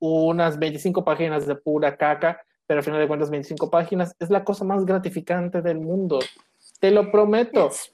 unas 0.00 0.58
25 0.58 1.04
páginas 1.04 1.46
de 1.46 1.56
pura 1.56 1.96
caca, 1.96 2.40
pero 2.66 2.78
al 2.78 2.84
final 2.84 3.00
de 3.00 3.08
cuentas 3.08 3.30
25 3.30 3.70
páginas 3.70 4.14
es 4.18 4.30
la 4.30 4.44
cosa 4.44 4.64
más 4.64 4.84
gratificante 4.84 5.62
del 5.62 5.80
mundo. 5.80 6.18
Te 6.80 6.90
lo 6.90 7.10
prometo. 7.10 7.68
Yes. 7.68 7.92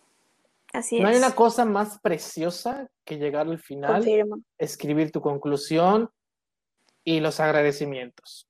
Así 0.74 0.98
No 1.00 1.08
hay 1.08 1.14
es. 1.14 1.22
una 1.24 1.34
cosa 1.34 1.64
más 1.64 2.00
preciosa 2.00 2.88
que 3.06 3.16
llegar 3.16 3.46
al 3.46 3.58
final, 3.60 3.94
Confirmo. 3.94 4.38
escribir 4.58 5.12
tu 5.12 5.20
conclusión 5.20 6.10
y 7.04 7.20
los 7.20 7.38
agradecimientos. 7.38 8.48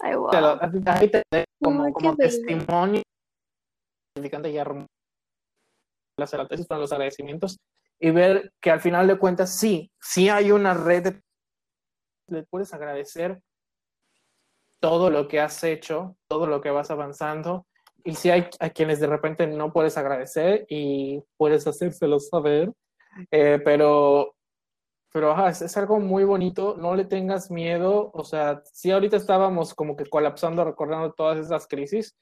Ay, 0.00 0.14
wow. 0.16 0.30
Te 0.30 0.40
lo- 0.40 0.48
a 0.62 0.70
ti- 0.70 0.78
a 0.86 0.98
ti 1.00 1.08
te 1.08 1.22
doy 1.30 1.44
como, 1.62 1.84
Ay, 1.84 1.92
como 1.92 2.16
testimonio 2.16 3.02
gratificante 4.16 4.50
y 4.50 4.56
hermoso 4.56 4.86
de 6.16 6.24
hacer 6.24 6.38
la 6.40 6.48
tesis 6.48 6.66
para 6.66 6.80
los 6.80 6.92
agradecimientos 6.92 7.58
y 8.00 8.10
ver 8.10 8.52
que 8.60 8.70
al 8.70 8.80
final 8.80 9.06
de 9.06 9.18
cuentas 9.18 9.58
sí, 9.58 9.90
sí 10.00 10.28
hay 10.30 10.52
una 10.52 10.72
red 10.74 11.02
de 11.02 11.20
le 12.28 12.44
puedes 12.44 12.72
agradecer 12.72 13.40
todo 14.80 15.10
lo 15.10 15.28
que 15.28 15.40
has 15.40 15.62
hecho, 15.64 16.16
todo 16.28 16.46
lo 16.46 16.60
que 16.62 16.70
vas 16.70 16.90
avanzando 16.90 17.66
y 18.04 18.14
si 18.14 18.30
hay 18.30 18.46
a 18.60 18.70
quienes 18.70 19.00
de 19.00 19.06
repente 19.06 19.46
no 19.46 19.72
puedes 19.72 19.96
agradecer 19.96 20.66
y 20.68 21.22
puedes 21.36 21.66
hacérselo 21.66 22.20
saber, 22.20 22.70
eh, 23.30 23.60
pero 23.64 24.34
pero 25.12 25.30
ajá, 25.30 25.50
es, 25.50 25.62
es 25.62 25.76
algo 25.76 26.00
muy 26.00 26.24
bonito, 26.24 26.76
no 26.76 26.96
le 26.96 27.04
tengas 27.04 27.50
miedo, 27.50 28.10
o 28.12 28.24
sea, 28.24 28.62
sí 28.72 28.90
ahorita 28.90 29.16
estábamos 29.16 29.72
como 29.72 29.96
que 29.96 30.06
colapsando 30.06 30.64
recordando 30.64 31.12
todas 31.12 31.38
esas 31.38 31.68
crisis, 31.68 32.16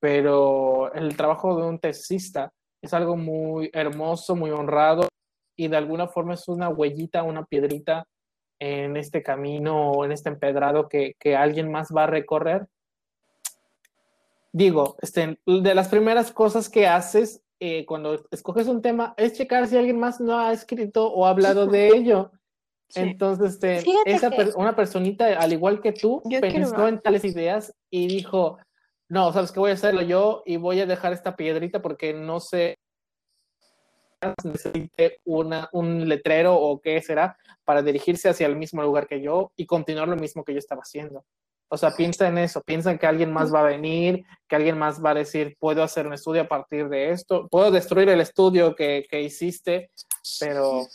pero 0.00 0.92
el 0.94 1.16
trabajo 1.16 1.56
de 1.56 1.66
un 1.66 1.78
tesista 1.78 2.52
es 2.82 2.92
algo 2.92 3.16
muy 3.16 3.70
hermoso, 3.72 4.36
muy 4.36 4.50
honrado 4.50 5.08
y 5.56 5.68
de 5.68 5.76
alguna 5.76 6.08
forma 6.08 6.34
es 6.34 6.48
una 6.48 6.68
huellita, 6.68 7.22
una 7.22 7.44
piedrita 7.44 8.04
en 8.60 8.96
este 8.96 9.22
camino, 9.22 10.04
en 10.04 10.12
este 10.12 10.28
empedrado 10.28 10.88
que, 10.88 11.14
que 11.18 11.36
alguien 11.36 11.70
más 11.70 11.88
va 11.96 12.04
a 12.04 12.08
recorrer. 12.08 12.66
Digo, 14.54 14.96
este, 15.02 15.40
de 15.46 15.74
las 15.74 15.88
primeras 15.88 16.30
cosas 16.30 16.68
que 16.68 16.86
haces 16.86 17.42
eh, 17.58 17.84
cuando 17.86 18.24
escoges 18.30 18.68
un 18.68 18.82
tema 18.82 19.12
es 19.16 19.32
checar 19.32 19.66
si 19.66 19.76
alguien 19.76 19.98
más 19.98 20.20
no 20.20 20.38
ha 20.38 20.52
escrito 20.52 21.12
o 21.12 21.26
hablado 21.26 21.66
de 21.66 21.88
ello. 21.88 22.30
Sí. 22.88 23.00
Entonces, 23.00 23.54
este, 23.54 23.82
esa 24.04 24.30
per- 24.30 24.52
una 24.54 24.76
personita, 24.76 25.26
al 25.40 25.52
igual 25.52 25.80
que 25.80 25.90
tú, 25.90 26.22
Yo 26.26 26.40
pensó 26.40 26.86
en 26.86 27.00
tales 27.00 27.24
ideas 27.24 27.74
y 27.90 28.06
dijo, 28.06 28.58
no, 29.08 29.32
sabes 29.32 29.50
que 29.50 29.58
voy 29.58 29.72
a 29.72 29.74
hacerlo 29.74 30.02
yo 30.02 30.44
y 30.46 30.56
voy 30.56 30.80
a 30.80 30.86
dejar 30.86 31.12
esta 31.12 31.34
piedrita 31.34 31.82
porque 31.82 32.14
no 32.14 32.38
sé 32.38 32.78
necesite 34.44 35.20
una, 35.24 35.68
un 35.72 36.08
letrero 36.08 36.54
o 36.54 36.80
qué 36.80 37.02
será 37.02 37.36
para 37.64 37.82
dirigirse 37.82 38.28
hacia 38.28 38.46
el 38.46 38.56
mismo 38.56 38.82
lugar 38.82 39.08
que 39.08 39.20
yo 39.20 39.50
y 39.56 39.66
continuar 39.66 40.06
lo 40.06 40.16
mismo 40.16 40.44
que 40.44 40.52
yo 40.52 40.58
estaba 40.60 40.82
haciendo. 40.82 41.24
O 41.68 41.76
sea, 41.76 41.90
piensa 41.90 42.28
en 42.28 42.38
eso, 42.38 42.60
piensa 42.62 42.90
en 42.90 42.98
que 42.98 43.06
alguien 43.06 43.32
más 43.32 43.52
va 43.52 43.60
a 43.60 43.64
venir, 43.64 44.24
que 44.48 44.56
alguien 44.56 44.78
más 44.78 45.04
va 45.04 45.10
a 45.10 45.14
decir, 45.14 45.56
puedo 45.58 45.82
hacer 45.82 46.06
un 46.06 46.12
estudio 46.12 46.42
a 46.42 46.48
partir 46.48 46.88
de 46.88 47.10
esto, 47.10 47.48
puedo 47.48 47.70
destruir 47.70 48.08
el 48.08 48.20
estudio 48.20 48.74
que, 48.74 49.06
que 49.10 49.22
hiciste, 49.22 49.90
pero, 50.38 50.86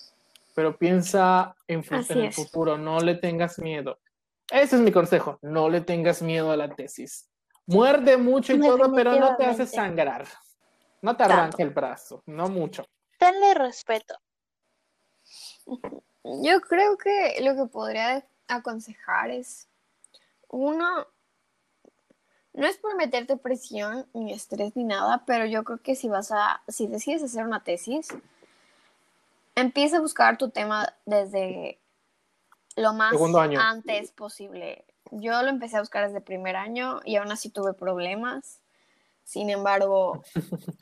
pero 0.56 0.78
piensa 0.78 1.56
en, 1.68 1.84
el 1.90 2.34
futuro, 2.34 2.78
no 2.78 3.00
le 3.00 3.16
tengas 3.16 3.60
miedo. 3.60 4.00
Ese 4.52 4.78
es 4.78 4.82
mi 4.82 4.92
consejo, 4.92 5.38
no 5.42 5.70
le 5.70 5.82
tengas 5.82 6.22
miedo 6.22 6.52
a 6.52 6.58
la 6.58 6.74
tesis. 6.74 7.30
Muerde 7.66 8.18
mucho 8.18 8.54
y 8.54 8.60
todo, 8.60 8.94
pero 8.94 9.16
no 9.16 9.36
te 9.36 9.46
hace 9.46 9.68
sangrar. 9.68 10.26
No 11.02 11.16
te 11.16 11.24
arranca 11.24 11.62
el 11.64 11.70
brazo, 11.70 12.24
no 12.26 12.50
mucho. 12.50 12.84
Tenle 13.18 13.54
respeto. 13.54 14.16
Yo 15.66 16.62
creo 16.62 16.98
que 16.98 17.40
lo 17.42 17.56
que 17.56 17.70
podría 17.72 18.26
aconsejar 18.48 19.30
es, 19.30 19.69
uno, 20.50 21.08
no 22.54 22.66
es 22.68 22.78
por 22.78 22.96
meterte 22.96 23.38
presión 23.38 24.08
ni 24.14 24.34
estrés 24.34 24.76
ni 24.76 24.84
nada, 24.84 25.24
pero 25.26 25.46
yo 25.46 25.64
creo 25.64 25.82
que 25.82 25.96
si 25.96 26.10
vas 26.10 26.32
a, 26.32 26.62
si 26.68 26.88
decides 26.88 27.24
hacer 27.24 27.44
una 27.46 27.64
tesis, 27.64 28.08
empieza 29.56 29.98
a 29.98 30.02
buscar 30.02 30.38
tu 30.38 30.50
tema 30.50 30.94
desde 31.06 31.80
lo 32.76 32.94
más 32.94 33.12
antes 33.60 34.12
posible. 34.12 34.86
Yo 35.12 35.42
lo 35.42 35.50
empecé 35.50 35.78
a 35.78 35.82
buscar 35.82 36.06
desde 36.08 36.22
primer 36.22 36.56
año 36.56 37.00
y 37.04 37.16
aún 37.16 37.32
así 37.32 37.50
tuve 37.50 37.74
problemas. 37.74 38.60
Sin 39.24 39.50
embargo, 39.50 40.24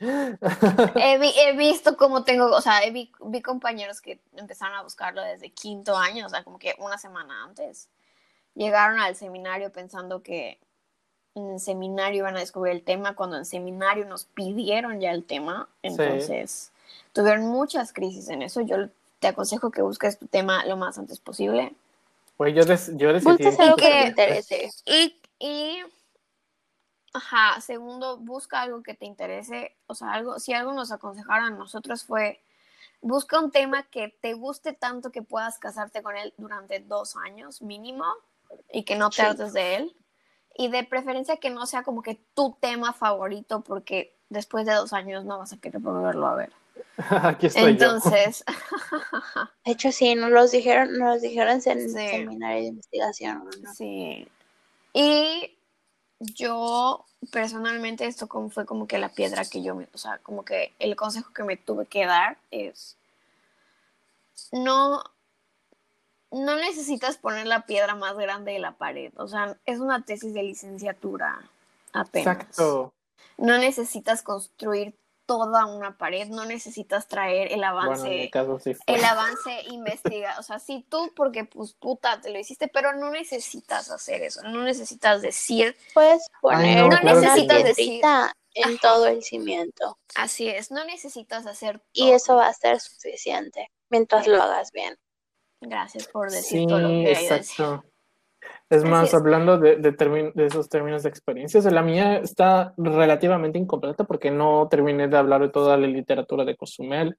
he, 0.00 1.18
vi- 1.18 1.34
he 1.38 1.52
visto 1.56 1.96
cómo 1.96 2.24
tengo, 2.24 2.46
o 2.46 2.60
sea, 2.60 2.82
he 2.82 2.90
vi, 2.90 3.12
vi 3.20 3.42
compañeros 3.42 4.00
que 4.00 4.20
empezaron 4.36 4.74
a 4.76 4.82
buscarlo 4.82 5.20
desde 5.22 5.50
quinto 5.50 5.96
año, 5.96 6.26
o 6.26 6.28
sea, 6.28 6.44
como 6.44 6.58
que 6.58 6.74
una 6.78 6.96
semana 6.98 7.44
antes. 7.44 7.88
Llegaron 8.58 8.98
al 8.98 9.14
seminario 9.14 9.70
pensando 9.70 10.20
que 10.24 10.58
en 11.36 11.52
el 11.52 11.60
seminario 11.60 12.18
iban 12.18 12.36
a 12.36 12.40
descubrir 12.40 12.74
el 12.74 12.82
tema, 12.82 13.14
cuando 13.14 13.36
en 13.36 13.44
seminario 13.44 14.04
nos 14.04 14.24
pidieron 14.24 15.00
ya 15.00 15.12
el 15.12 15.24
tema. 15.24 15.68
Entonces, 15.82 16.72
tuvieron 17.12 17.44
muchas 17.46 17.92
crisis 17.92 18.28
en 18.28 18.42
eso. 18.42 18.60
Yo 18.62 18.88
te 19.20 19.28
aconsejo 19.28 19.70
que 19.70 19.80
busques 19.80 20.18
tu 20.18 20.26
tema 20.26 20.64
lo 20.66 20.76
más 20.76 20.98
antes 20.98 21.20
posible. 21.20 21.72
Pues 22.36 22.52
yo, 22.52 22.64
des- 22.64 22.90
yo 22.96 23.12
decidí. 23.12 23.30
Busques 23.30 23.60
algo 23.60 23.76
que 23.76 23.82
que- 23.84 23.90
te 23.90 24.06
interese. 24.08 24.70
Y, 24.86 25.20
y, 25.38 25.78
ajá, 27.12 27.60
segundo, 27.60 28.16
busca 28.16 28.62
algo 28.62 28.82
que 28.82 28.94
te 28.94 29.06
interese. 29.06 29.76
O 29.86 29.94
sea, 29.94 30.12
algo, 30.12 30.40
si 30.40 30.52
algo 30.52 30.72
nos 30.72 30.90
aconsejaron 30.90 31.52
a 31.52 31.56
nosotros 31.56 32.02
fue, 32.02 32.40
busca 33.00 33.38
un 33.38 33.52
tema 33.52 33.84
que 33.84 34.08
te 34.20 34.34
guste 34.34 34.72
tanto 34.72 35.12
que 35.12 35.22
puedas 35.22 35.60
casarte 35.60 36.02
con 36.02 36.16
él 36.16 36.34
durante 36.36 36.80
dos 36.80 37.14
años 37.16 37.62
mínimo 37.62 38.04
y 38.72 38.84
que 38.84 38.96
no 38.96 39.10
te 39.10 39.16
Sí. 39.16 39.22
hartes 39.22 39.52
de 39.52 39.76
él. 39.76 39.96
Y 40.56 40.68
de 40.68 40.82
preferencia 40.84 41.36
que 41.36 41.50
no 41.50 41.66
sea 41.66 41.82
como 41.84 42.02
que 42.02 42.16
tu 42.34 42.56
tema 42.60 42.92
favorito 42.92 43.60
porque 43.60 44.16
después 44.28 44.66
de 44.66 44.74
dos 44.74 44.92
años 44.92 45.24
no 45.24 45.38
vas 45.38 45.52
a 45.52 45.58
querer 45.58 45.80
volverlo 45.80 46.26
a 46.26 46.34
ver. 46.34 46.52
Aquí 47.36 47.46
estoy 47.46 47.76
yo. 47.76 47.84
Entonces, 47.86 48.44
De 49.64 49.72
hecho, 49.72 49.92
sí, 49.92 50.14
nos 50.14 50.30
los 50.30 50.50
dijeron, 50.50 50.98
nos 50.98 51.14
los 51.14 51.22
dijeron 51.22 51.54
en 51.54 51.60
Sí. 51.62 51.88
seminario 51.90 52.62
de 52.62 52.68
investigación. 52.68 53.44
¿no? 53.62 53.72
Sí. 53.74 54.26
Y 54.92 55.56
yo 56.18 57.04
personalmente 57.30 58.06
esto 58.06 58.26
como 58.26 58.50
fue 58.50 58.66
como 58.66 58.88
que 58.88 58.98
la 58.98 59.10
piedra 59.10 59.44
que 59.44 59.62
yo 59.62 59.76
me, 59.76 59.86
o 59.94 59.98
sea, 59.98 60.18
como 60.18 60.44
que 60.44 60.72
el 60.80 60.96
consejo 60.96 61.32
que 61.32 61.44
me 61.44 61.56
tuve 61.56 61.86
que 61.86 62.06
dar 62.06 62.38
es 62.50 62.96
no 64.50 65.04
no 66.30 66.56
necesitas 66.56 67.16
poner 67.16 67.46
la 67.46 67.66
piedra 67.66 67.94
más 67.94 68.16
grande 68.16 68.52
de 68.52 68.58
la 68.58 68.72
pared, 68.72 69.12
o 69.16 69.28
sea, 69.28 69.56
es 69.64 69.80
una 69.80 70.04
tesis 70.04 70.34
de 70.34 70.42
licenciatura 70.42 71.40
apenas. 71.92 72.36
Exacto. 72.36 72.92
No 73.36 73.58
necesitas 73.58 74.22
construir 74.22 74.94
toda 75.28 75.66
una 75.66 75.98
pared, 75.98 76.28
no 76.28 76.46
necesitas 76.46 77.06
traer 77.06 77.52
el 77.52 77.60
Bueno, 77.60 77.80
avance 77.80 78.06
en 78.06 78.20
mi 78.20 78.30
caso 78.30 78.58
sí 78.58 78.72
fue. 78.72 78.96
el 78.96 79.04
avance 79.04 79.62
investiga, 79.68 80.36
o 80.38 80.42
sea, 80.42 80.58
sí 80.58 80.86
tú 80.88 81.12
porque 81.14 81.44
pues 81.44 81.74
puta 81.74 82.18
te 82.20 82.30
lo 82.30 82.38
hiciste, 82.38 82.68
pero 82.68 82.94
no 82.94 83.10
necesitas 83.10 83.90
hacer 83.90 84.22
eso, 84.22 84.42
no 84.42 84.62
necesitas 84.62 85.20
decir, 85.20 85.76
Puedes 85.92 86.26
poner 86.40 86.82
no, 86.82 86.88
claro 86.88 87.20
que 87.20 87.26
necesitas 87.26 88.32
en 88.54 88.70
Ajá. 88.70 88.78
todo 88.80 89.06
el 89.06 89.22
cimiento 89.22 89.98
así 90.14 90.48
es, 90.48 90.70
no 90.70 90.82
necesitas 90.84 91.46
hacer 91.46 91.82
y 91.92 92.10
eso 92.10 92.36
va 92.36 92.46
a 92.46 92.54
ser 92.54 92.80
suficiente 92.80 93.70
mientras 93.90 94.26
lo 94.26 94.42
hagas 94.42 94.72
bien. 94.72 94.96
Gracias 95.60 96.06
por 96.08 96.30
decir 96.30 96.60
Sí, 96.60 96.66
todo 96.66 96.78
lo 96.80 96.88
que 96.88 97.12
exacto. 97.12 97.84
Es 98.70 98.82
Así 98.82 98.88
más, 98.90 99.08
es. 99.08 99.14
hablando 99.14 99.58
de, 99.58 99.76
de, 99.76 99.92
de 100.34 100.46
esos 100.46 100.68
términos 100.68 101.02
de 101.02 101.08
experiencias, 101.08 101.64
la 101.64 101.82
mía 101.82 102.18
está 102.18 102.74
relativamente 102.76 103.58
incompleta 103.58 104.04
porque 104.04 104.30
no 104.30 104.68
terminé 104.70 105.08
de 105.08 105.16
hablar 105.16 105.40
de 105.40 105.48
toda 105.48 105.76
la 105.76 105.86
literatura 105.86 106.44
de 106.44 106.56
Cozumel. 106.56 107.18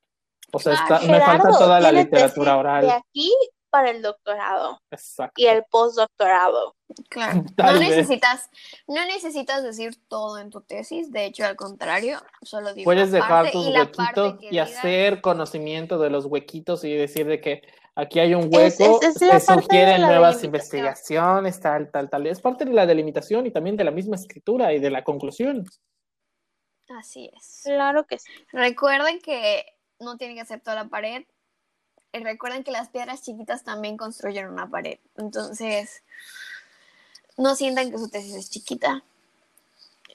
O 0.53 0.59
sea, 0.59 0.73
Ah, 0.73 0.95
está, 0.99 1.11
me 1.11 1.19
falta 1.19 1.49
toda 1.49 1.79
la 1.79 1.91
literatura 1.91 2.27
tesis 2.27 2.43
De 2.45 2.51
oral. 2.51 2.89
aquí 2.89 3.33
para 3.71 3.91
el 3.91 4.01
doctorado 4.01 4.79
Exacto. 4.89 5.33
y 5.39 5.45
el 5.45 5.63
postdoctorado. 5.69 6.75
Claro, 7.09 7.43
Tal 7.55 7.75
no 7.75 7.79
vez. 7.79 7.89
necesitas, 7.89 8.49
no 8.87 9.05
necesitas 9.05 9.61
decir 9.63 9.93
todo 10.07 10.39
en 10.39 10.49
tu 10.49 10.61
tesis, 10.61 11.11
de 11.11 11.25
hecho 11.25 11.45
al 11.45 11.55
contrario, 11.55 12.19
solo 12.41 12.73
digo 12.73 12.85
Puedes 12.85 13.11
dejar 13.11 13.29
parte, 13.29 13.51
tus 13.51 13.67
y 13.67 13.71
huequitos 13.77 14.35
y 14.51 14.57
hacer 14.59 15.21
conocimiento 15.21 15.99
de 15.99 16.09
los 16.09 16.25
huequitos 16.25 16.83
y 16.83 16.95
decir 16.95 17.27
de 17.27 17.41
que 17.41 17.61
aquí 17.99 18.19
hay 18.19 18.33
un 18.33 18.49
hueco, 18.53 18.99
es- 19.01 19.03
es 19.03 19.13
se 19.15 19.39
sugieren 19.39 20.01
nuevas 20.01 20.43
investigaciones, 20.43 21.59
tal, 21.59 21.91
tal, 21.91 22.09
tal. 22.09 22.27
Es 22.27 22.41
parte 22.41 22.65
de 22.65 22.73
la 22.73 22.85
delimitación 22.85 23.45
y 23.45 23.51
también 23.51 23.77
de 23.77 23.83
la 23.83 23.91
misma 23.91 24.15
escritura 24.15 24.73
y 24.73 24.79
de 24.79 24.89
la 24.89 25.03
conclusión. 25.03 25.65
Así 26.89 27.29
es. 27.35 27.61
Claro 27.63 28.05
que 28.07 28.17
sí. 28.19 28.31
Recuerden 28.51 29.19
que 29.19 29.65
no 29.99 30.17
tienen 30.17 30.35
que 30.37 30.41
hacer 30.41 30.59
toda 30.61 30.75
la 30.75 30.89
pared. 30.89 31.25
Y 32.11 32.23
recuerden 32.23 32.63
que 32.63 32.71
las 32.71 32.89
piedras 32.89 33.21
chiquitas 33.21 33.63
también 33.63 33.95
construyen 33.95 34.47
una 34.47 34.67
pared. 34.67 34.97
Entonces, 35.17 36.03
no 37.37 37.53
sientan 37.53 37.91
que 37.91 37.99
su 37.99 38.09
tesis 38.09 38.33
es 38.33 38.49
chiquita. 38.49 39.03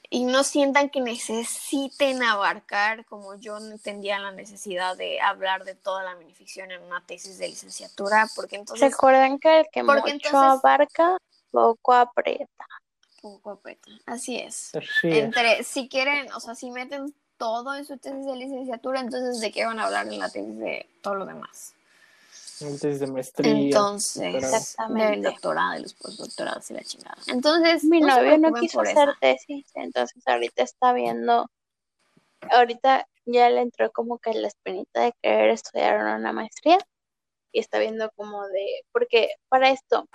Y 0.09 0.23
no 0.25 0.43
sientan 0.43 0.89
que 0.89 1.01
necesiten 1.01 2.23
abarcar, 2.23 3.05
como 3.05 3.35
yo 3.35 3.59
no 3.59 3.71
entendía 3.71 4.19
la 4.19 4.31
necesidad 4.31 4.95
de 4.97 5.19
hablar 5.21 5.63
de 5.65 5.75
toda 5.75 6.03
la 6.03 6.15
minificción 6.15 6.71
en 6.71 6.81
una 6.83 7.05
tesis 7.05 7.37
de 7.37 7.47
licenciatura, 7.49 8.27
porque 8.35 8.55
entonces 8.57 8.91
Recuerden 8.91 9.39
que 9.39 9.59
el 9.61 9.67
que 9.71 9.83
mucho 9.83 10.07
entonces- 10.07 10.33
abarca, 10.33 11.17
poco 11.51 11.93
aprieta. 11.93 12.65
poco 13.21 13.51
aprieta. 13.51 13.89
Así 14.05 14.37
es. 14.37 14.73
Así 14.75 15.07
es. 15.09 15.15
Entre, 15.17 15.63
si 15.63 15.87
quieren, 15.89 16.31
o 16.33 16.39
sea, 16.39 16.55
si 16.55 16.71
meten 16.71 17.13
todo 17.37 17.75
en 17.75 17.85
su 17.85 17.97
tesis 17.97 18.25
de 18.25 18.35
licenciatura, 18.35 18.99
entonces 19.01 19.39
de 19.39 19.51
qué 19.51 19.65
van 19.65 19.79
a 19.79 19.85
hablar 19.85 20.07
en 20.07 20.19
la 20.19 20.29
tesis 20.29 20.57
de 20.57 20.87
todo 21.01 21.15
lo 21.15 21.25
demás. 21.25 21.74
Tesis 22.57 22.99
de 23.01 23.07
maestría. 23.07 23.51
Entonces, 23.51 24.35
Exactamente. 24.35 25.11
del 25.11 25.23
doctorado, 25.23 25.73
de 25.73 25.79
los 25.81 25.93
postdoctorados 25.93 26.71
y 26.71 26.73
la 26.73 26.83
chingada. 26.83 27.17
Entonces, 27.27 27.83
Mi 27.83 27.99
no 27.99 28.15
novio 28.15 28.37
no 28.37 28.53
quiso 28.53 28.81
hacer 28.81 29.09
esa. 29.09 29.17
tesis, 29.19 29.65
entonces 29.75 30.23
ahorita 30.25 30.63
está 30.63 30.93
viendo, 30.93 31.49
ahorita 32.49 33.07
ya 33.25 33.49
le 33.49 33.61
entró 33.61 33.91
como 33.91 34.19
que 34.19 34.33
la 34.33 34.47
espinita 34.47 35.01
de 35.01 35.13
querer 35.21 35.49
estudiar 35.49 35.97
una 36.17 36.31
maestría 36.31 36.77
y 37.51 37.59
está 37.59 37.79
viendo 37.79 38.09
como 38.15 38.45
de, 38.47 38.85
porque 38.91 39.29
para 39.49 39.69
esto, 39.69 40.07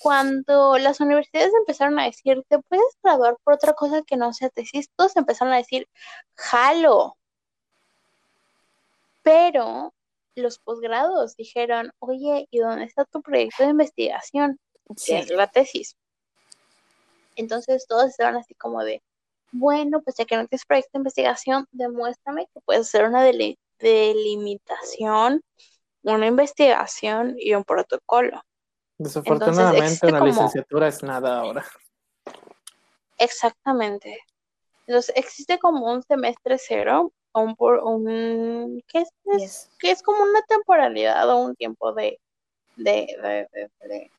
cuando 0.00 0.78
las 0.78 1.00
universidades 1.00 1.52
empezaron 1.54 1.98
a 2.00 2.04
decir, 2.04 2.44
te 2.48 2.58
puedes 2.58 2.96
graduar 3.02 3.36
por 3.44 3.54
otra 3.54 3.74
cosa 3.74 4.02
que 4.02 4.16
no 4.16 4.32
sea 4.32 4.48
tesis, 4.48 4.90
todos 4.96 5.16
empezaron 5.16 5.54
a 5.54 5.58
decir, 5.58 5.88
jalo. 6.34 7.16
Pero 9.22 9.92
los 10.36 10.58
posgrados 10.58 11.36
dijeron, 11.36 11.92
oye, 11.98 12.46
¿y 12.50 12.58
dónde 12.58 12.84
está 12.84 13.04
tu 13.04 13.22
proyecto 13.22 13.62
de 13.64 13.70
investigación? 13.70 14.58
que 14.88 14.94
Sí, 14.96 15.14
es 15.14 15.30
la 15.30 15.46
tesis. 15.48 15.96
Entonces 17.36 17.86
todos 17.86 18.06
estaban 18.06 18.36
así 18.36 18.54
como 18.54 18.82
de, 18.84 19.02
bueno, 19.52 20.00
pues 20.02 20.16
ya 20.16 20.24
que 20.24 20.36
no 20.36 20.46
tienes 20.46 20.64
proyecto 20.64 20.90
de 20.94 20.98
investigación, 21.00 21.66
demuéstrame 21.72 22.46
que 22.52 22.60
puedes 22.60 22.82
hacer 22.86 23.04
una 23.04 23.24
deli- 23.26 23.58
delimitación, 23.78 25.42
una 26.02 26.26
investigación 26.26 27.34
y 27.38 27.54
un 27.54 27.64
protocolo. 27.64 28.42
Desafortunadamente 28.98 29.84
existe 29.84 30.06
una 30.06 30.18
como- 30.20 30.30
licenciatura 30.30 30.88
es 30.88 31.02
nada 31.02 31.40
ahora. 31.40 31.66
Exactamente. 33.18 34.18
Entonces 34.86 35.14
existe 35.16 35.58
como 35.58 35.92
un 35.92 36.02
semestre 36.02 36.58
cero, 36.58 37.12
un, 37.40 37.56
por- 37.56 37.80
un 37.84 38.82
¿qué 38.88 39.00
es? 39.00 39.08
Yes. 39.38 39.70
que 39.78 39.90
es 39.90 40.02
como 40.02 40.22
una 40.22 40.42
temporalidad 40.42 41.28
o 41.30 41.38
un 41.38 41.54
tiempo 41.56 41.92
de, 41.92 42.18
de, 42.76 43.06
de, 43.22 43.48
de, 43.52 43.70
de- 43.88 44.10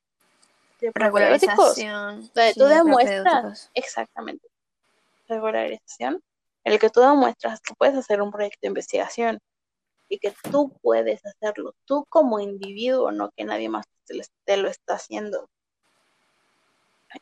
de 0.79 0.91
regularización. 0.93 2.23
Sí, 2.23 2.31
tú 2.55 2.65
demuestras. 2.65 3.71
Exactamente. 3.73 4.47
Regularización, 5.27 6.21
en 6.63 6.73
el 6.73 6.79
que 6.79 6.89
tú 6.89 6.99
demuestras 7.01 7.59
que 7.61 7.73
puedes 7.73 7.95
hacer 7.95 8.21
un 8.21 8.31
proyecto 8.31 8.59
de 8.61 8.67
investigación 8.67 9.39
y 10.09 10.19
que 10.19 10.33
tú 10.51 10.71
puedes 10.81 11.25
hacerlo, 11.25 11.73
tú 11.85 12.05
como 12.09 12.39
individuo, 12.39 13.11
no 13.11 13.31
que 13.35 13.43
nadie 13.43 13.67
más 13.69 13.85
te 14.05 14.13
lo, 14.13 14.23
te 14.45 14.57
lo 14.57 14.69
está 14.69 14.93
haciendo. 14.93 15.49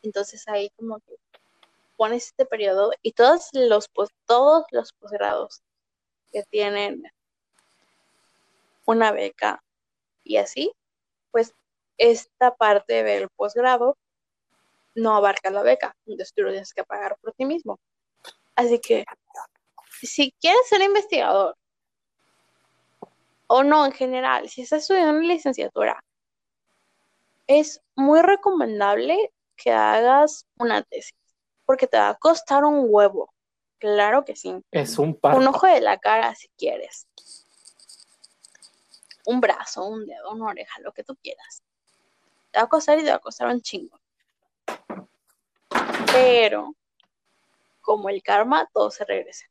Entonces 0.01 0.47
ahí 0.47 0.69
como 0.77 0.99
que 0.99 1.15
pones 1.97 2.27
este 2.27 2.45
periodo 2.45 2.91
y 3.01 3.13
todos 3.13 3.49
los 3.53 3.87
pos- 3.87 4.11
todos 4.25 4.65
los 4.71 4.91
posgrados 4.93 5.61
que 6.35 6.43
tienen 6.43 7.01
una 8.85 9.13
beca 9.13 9.63
y 10.25 10.35
así, 10.35 10.73
pues 11.31 11.53
esta 11.97 12.53
parte 12.53 13.03
del 13.03 13.29
posgrado 13.29 13.97
no 14.95 15.15
abarca 15.15 15.49
la 15.49 15.63
beca, 15.63 15.95
entonces 16.05 16.33
tú 16.35 16.43
lo 16.43 16.49
tienes 16.49 16.73
que 16.73 16.83
pagar 16.83 17.15
por 17.21 17.31
ti 17.31 17.45
mismo. 17.45 17.79
Así 18.53 18.79
que, 18.79 19.05
si 20.01 20.33
quieres 20.41 20.67
ser 20.67 20.81
investigador, 20.81 21.55
o 23.47 23.63
no 23.63 23.85
en 23.85 23.93
general, 23.93 24.49
si 24.49 24.63
estás 24.63 24.81
estudiando 24.81 25.17
una 25.17 25.27
licenciatura, 25.27 26.03
es 27.47 27.81
muy 27.95 28.21
recomendable 28.21 29.31
que 29.55 29.71
hagas 29.71 30.47
una 30.57 30.83
tesis, 30.83 31.15
porque 31.65 31.87
te 31.87 31.97
va 31.97 32.09
a 32.09 32.15
costar 32.15 32.65
un 32.65 32.87
huevo, 32.89 33.33
claro 33.85 34.25
que 34.25 34.35
sí, 34.35 34.51
Es 34.71 34.97
un 34.97 35.13
par. 35.15 35.35
un 35.35 35.45
ojo 35.47 35.67
de 35.67 35.79
la 35.81 35.97
cara 35.99 36.33
si 36.33 36.47
quieres, 36.57 37.07
un 39.25 39.39
brazo, 39.41 39.85
un 39.85 40.05
dedo, 40.07 40.31
una 40.31 40.45
oreja, 40.47 40.79
lo 40.81 40.91
que 40.91 41.03
tú 41.03 41.15
quieras. 41.21 41.61
Te 42.51 42.57
va 42.59 42.65
a 42.65 42.69
costar 42.69 42.97
y 42.97 43.03
te 43.03 43.09
va 43.11 43.17
a 43.17 43.19
costar 43.19 43.47
un 43.47 43.61
chingo. 43.61 43.99
Pero, 46.11 46.73
como 47.81 48.09
el 48.09 48.23
karma, 48.23 48.67
todo 48.73 48.89
se 48.89 49.05
regresa. 49.05 49.45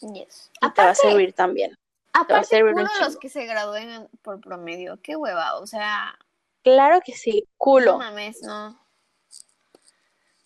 Yes. 0.00 0.50
Y 0.62 0.70
te 0.70 0.82
va 0.82 0.90
a 0.90 0.94
servir 0.94 1.34
también. 1.34 1.76
aparte 2.14 2.46
servir 2.48 2.72
un 2.74 2.80
uno 2.80 2.90
de 2.94 3.00
los 3.04 3.18
que 3.18 3.28
se 3.28 3.44
gradúen 3.44 4.08
por 4.22 4.40
promedio, 4.40 4.98
qué 5.02 5.16
hueva, 5.16 5.58
o 5.58 5.66
sea, 5.66 6.18
Claro 6.62 7.00
que 7.04 7.12
sí, 7.12 7.42
no 7.46 7.52
culo. 7.58 7.98
mames, 7.98 8.42
no. 8.42 8.78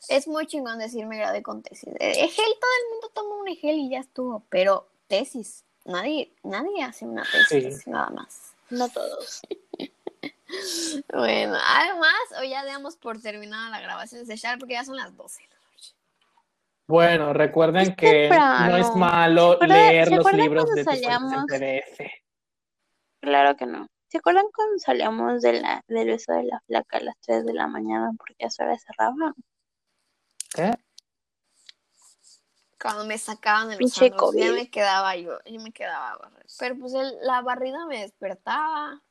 Es 0.08 0.26
muy 0.28 0.46
chingón 0.46 0.78
decir 0.78 1.06
me 1.06 1.16
gradué 1.16 1.42
con 1.42 1.62
tesis. 1.62 1.92
Egel, 1.98 2.28
todo 2.60 2.70
el 2.82 2.90
mundo 2.92 3.10
toma 3.14 3.36
un 3.36 3.48
Egel 3.48 3.76
y 3.76 3.90
ya 3.90 4.00
estuvo, 4.00 4.42
pero 4.48 4.88
tesis, 5.08 5.64
nadie, 5.84 6.32
nadie 6.42 6.82
hace 6.82 7.04
una 7.06 7.24
tesis, 7.24 7.82
Sí. 7.82 7.90
nada 7.90 8.10
más. 8.10 8.54
No 8.70 8.88
todos. 8.88 9.40
Bueno, 11.12 11.56
además, 11.66 12.14
o 12.40 12.44
ya 12.44 12.64
damos 12.64 12.96
por 12.96 13.20
terminada 13.20 13.70
la 13.70 13.80
grabación 13.80 14.24
de 14.24 14.36
Shar 14.36 14.58
porque 14.58 14.74
ya 14.74 14.84
son 14.84 14.96
las 14.96 15.16
12 15.16 15.42
de 15.42 15.48
la 15.48 15.56
noche. 15.72 15.94
Bueno, 16.86 17.32
recuerden 17.32 17.82
Es 17.82 17.96
que 17.96 18.28
temprano. 18.28 18.68
no 18.70 18.76
es 18.76 18.94
malo 18.94 19.48
¿Se 19.48 19.54
acuerdan- 19.56 19.78
leer 19.78 20.12
los 20.12 20.32
libros 20.32 20.70
de 20.74 20.84
salíamos? 20.84 21.44
PDF. 21.48 22.08
Claro 23.20 23.56
que 23.56 23.66
no. 23.66 23.86
¿Se 24.08 24.18
acuerdan 24.18 24.44
cuando 24.54 24.78
salíamos 24.78 25.42
de 25.42 25.54
la, 25.60 25.82
del 25.88 26.06
beso 26.06 26.32
de 26.32 26.44
la 26.44 26.60
flaca 26.66 26.98
a 26.98 27.00
las 27.00 27.16
3 27.20 27.44
de 27.46 27.52
la 27.54 27.66
mañana 27.66 28.12
porque 28.16 28.44
a 28.44 28.48
esa 28.48 28.64
hora 28.64 28.78
cerraba? 28.78 29.34
¿Qué? 30.54 30.70
Cuando 32.80 33.04
me 33.06 33.18
sacaban 33.18 33.70
de 33.70 33.80
los 33.80 34.00
antros, 34.00 34.34
ya 34.36 34.52
me 34.52 34.70
quedaba 34.70 35.16
yo, 35.16 35.38
yo 35.46 35.60
me 35.60 35.72
quedaba 35.72 36.12
a 36.12 36.18
barrer. 36.18 36.46
Pero 36.58 36.78
pues 36.78 36.94
el- 36.94 37.18
la 37.22 37.40
barrida 37.42 37.86
me 37.86 38.00
despertaba. 38.00 39.02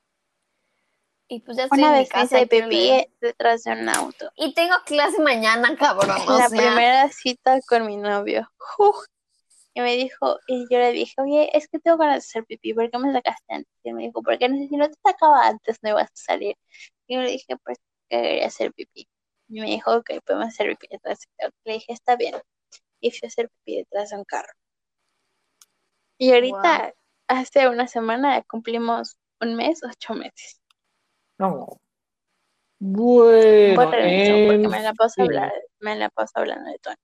Y 1.28 1.40
pues 1.41 1.57
ya 1.57 1.64
estoy 1.64 1.80
Una 1.80 1.88
en 1.88 1.94
mi 1.94 1.99
vez 1.99 2.10
me 2.10 2.14
casa. 2.14 2.38
hice 2.41 2.48
pipí 2.48 3.07
detrás 3.20 3.64
de 3.64 3.72
un 3.72 3.90
auto. 3.90 4.32
Y 4.36 4.53
tengo 4.53 4.76
clase 4.86 5.20
mañana, 5.22 5.76
cabrón. 5.78 6.11
O 6.28 6.38
la 6.38 6.49
sea, 6.49 6.49
primera 6.49 7.10
cita 7.10 7.60
con 7.68 7.88
mi 7.88 7.98
novio. 7.98 8.49
Uf. 8.78 9.06
Y 9.74 9.82
me 9.82 9.95
dijo, 9.95 10.38
y 10.45 10.68
yo 10.70 10.78
le 10.78 10.91
dije, 10.91 11.15
oye, 11.18 11.49
es 11.57 11.68
que 11.68 11.80
tengo 11.80 11.98
ganas 11.98 12.15
de 12.15 12.28
hacer 12.28 12.45
pipí, 12.45 12.76
¿por 12.76 12.91
qué 12.91 12.98
me 12.99 13.11
sacaste 13.11 13.53
antes? 13.56 13.74
Y 13.84 13.91
me 13.91 14.03
dijo, 14.03 14.22
porque 14.22 14.48
no, 14.48 14.56
si 14.56 14.78
no 14.78 14.88
te 14.88 14.95
sacaba 15.03 15.48
antes 15.48 15.80
no 15.82 15.90
ibas 15.90 16.11
a 16.11 16.15
salir. 16.15 16.56
Y 17.07 17.15
yo 17.15 17.22
le 17.22 17.32
dije, 17.32 17.57
pues 17.57 17.80
que 18.07 18.22
quería 18.22 18.45
hacer 18.48 18.72
pipí. 18.72 19.07
Y 19.53 19.61
me 19.61 19.67
dijo, 19.67 19.95
ok, 19.95 20.09
podemos 20.25 20.47
hacer 20.47 20.75
pipí 20.77 20.88
detrás 20.89 21.19
de 21.19 21.27
un 21.30 21.45
auto. 21.45 21.57
Le 21.65 21.73
dije, 21.73 21.93
está 21.93 22.15
bien. 22.15 22.35
Y 22.99 23.11
fui 23.11 23.19
a 23.23 23.27
hacer 23.27 23.49
pipí 23.49 23.77
detrás 23.77 24.09
de 24.09 24.17
un 24.17 24.23
carro. 24.23 24.51
Y 26.17 26.34
ahorita, 26.34 26.93
hace 27.27 27.67
una 27.67 27.88
semana, 27.88 28.41
cumplimos 28.43 29.17
un 29.41 29.55
mes, 29.55 29.81
ocho 29.84 30.15
meses. 30.15 30.59
No. 31.38 31.80
Bueno, 32.80 33.75
Por 33.75 33.91
permiso, 33.91 34.34
porque 34.47 34.67
me 34.67 34.81
la 34.81 34.93
paso 34.93 35.13
fin. 35.15 35.23
hablar, 35.25 35.53
me 35.80 35.95
la 35.97 36.09
paso 36.09 36.31
hablando 36.35 36.71
de 36.71 36.80
Tony. 36.80 36.95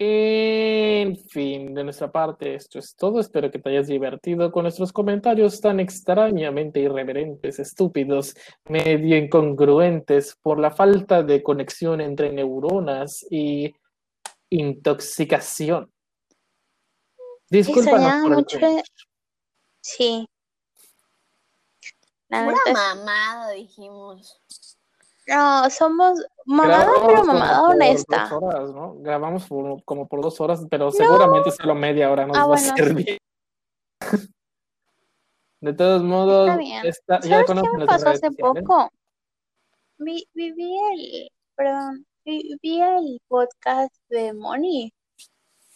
En 0.00 1.16
fin, 1.16 1.74
de 1.74 1.82
nuestra 1.82 2.12
parte, 2.12 2.54
esto 2.54 2.78
es 2.78 2.94
todo. 2.94 3.18
Espero 3.18 3.50
que 3.50 3.58
te 3.58 3.68
hayas 3.70 3.88
divertido 3.88 4.52
con 4.52 4.62
nuestros 4.62 4.92
comentarios 4.92 5.60
tan 5.60 5.80
extrañamente 5.80 6.78
irreverentes, 6.78 7.58
estúpidos, 7.58 8.36
medio 8.68 9.16
incongruentes 9.16 10.36
por 10.40 10.60
la 10.60 10.70
falta 10.70 11.24
de 11.24 11.42
conexión 11.42 12.00
entre 12.00 12.32
neuronas 12.32 13.26
y 13.28 13.74
intoxicación. 14.50 15.92
El 17.50 18.30
mucho. 18.30 18.58
Sí. 19.80 20.28
La 22.28 22.44
es- 22.52 22.72
mamada, 22.72 23.50
dijimos. 23.50 24.40
No, 25.28 25.68
somos 25.70 26.18
mamada, 26.46 26.78
Grabamos 26.84 27.02
pero 27.06 27.20
como 27.20 27.32
mamada 27.34 27.60
por 27.60 27.70
honesta. 27.74 28.28
dos 28.30 28.42
horas, 28.42 28.70
¿no? 28.72 28.94
Grabamos 29.00 29.46
por- 29.46 29.84
como 29.84 30.08
por 30.08 30.22
dos 30.22 30.40
horas, 30.40 30.64
pero 30.70 30.90
seguramente 30.90 31.50
solo 31.50 31.74
media 31.74 32.10
hora 32.10 32.26
nos 32.26 32.36
Ah, 32.36 32.46
va 32.46 32.54
a 32.54 32.58
servir. 32.58 33.18
De 35.60 35.72
todos 35.74 36.02
modos, 36.02 36.48
Está 36.48 36.56
bien. 36.58 36.82
ya 36.84 36.92
¿Sabes 36.92 37.26
qué 37.40 37.44
conocen 37.46 37.76
me 37.78 37.86
pasó 37.86 38.08
hace 38.10 38.30
poco? 38.30 38.90
Vi, 39.98 40.24
vi, 40.32 40.52
vi 40.52 40.78
el, 40.92 41.28
perdón, 41.56 42.06
vi, 42.24 42.56
vi 42.62 42.80
el 42.80 43.20
podcast 43.26 43.92
de 44.08 44.32
Moni. 44.32 44.92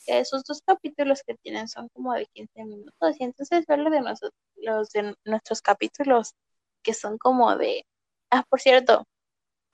que 0.07 0.19
Esos 0.21 0.45
dos 0.45 0.63
capítulos 0.65 1.23
que 1.27 1.35
tienen 1.35 1.67
son 1.69 1.89
como 1.89 2.13
de 2.15 2.27
15 2.33 2.65
minutos. 2.65 3.17
Y 3.19 3.25
entonces 3.25 3.67
verlo 3.67 3.91
de 3.91 4.01
nosotros, 4.01 4.33
los 4.57 4.91
de 4.91 5.15
nuestros 5.25 5.61
capítulos, 5.61 6.35
que 6.83 6.95
son 6.95 7.19
como 7.19 7.57
de. 7.57 7.85
Ah, 8.31 8.45
por 8.49 8.61
cierto, 8.61 9.05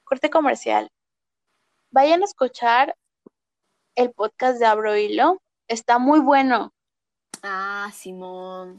corte 0.09 0.31
comercial. 0.31 0.91
Vayan 1.91 2.23
a 2.23 2.25
escuchar 2.25 2.97
el 3.95 4.11
podcast 4.13 4.59
de 4.59 4.67
Abro 4.67 4.97
Hilo. 4.97 5.41
Está 5.69 5.99
muy 5.99 6.21
bueno. 6.21 6.73
Ah, 7.43 7.91
Simón. 7.95 8.79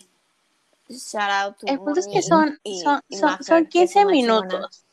Shout 0.89 1.29
out 1.29 1.57
to 1.57 1.67
El 1.67 1.77
punto 1.79 1.99
es 1.99 2.07
que 2.07 2.21
son, 2.23 2.57
y- 2.63 2.81
son, 2.81 2.99
y 3.07 3.17
son, 3.17 3.43
son 3.43 3.65
que 3.67 3.83
es 3.83 3.93
15 3.93 4.05
una 4.05 4.13
chingona. 4.13 4.41
minutos. 4.47 4.85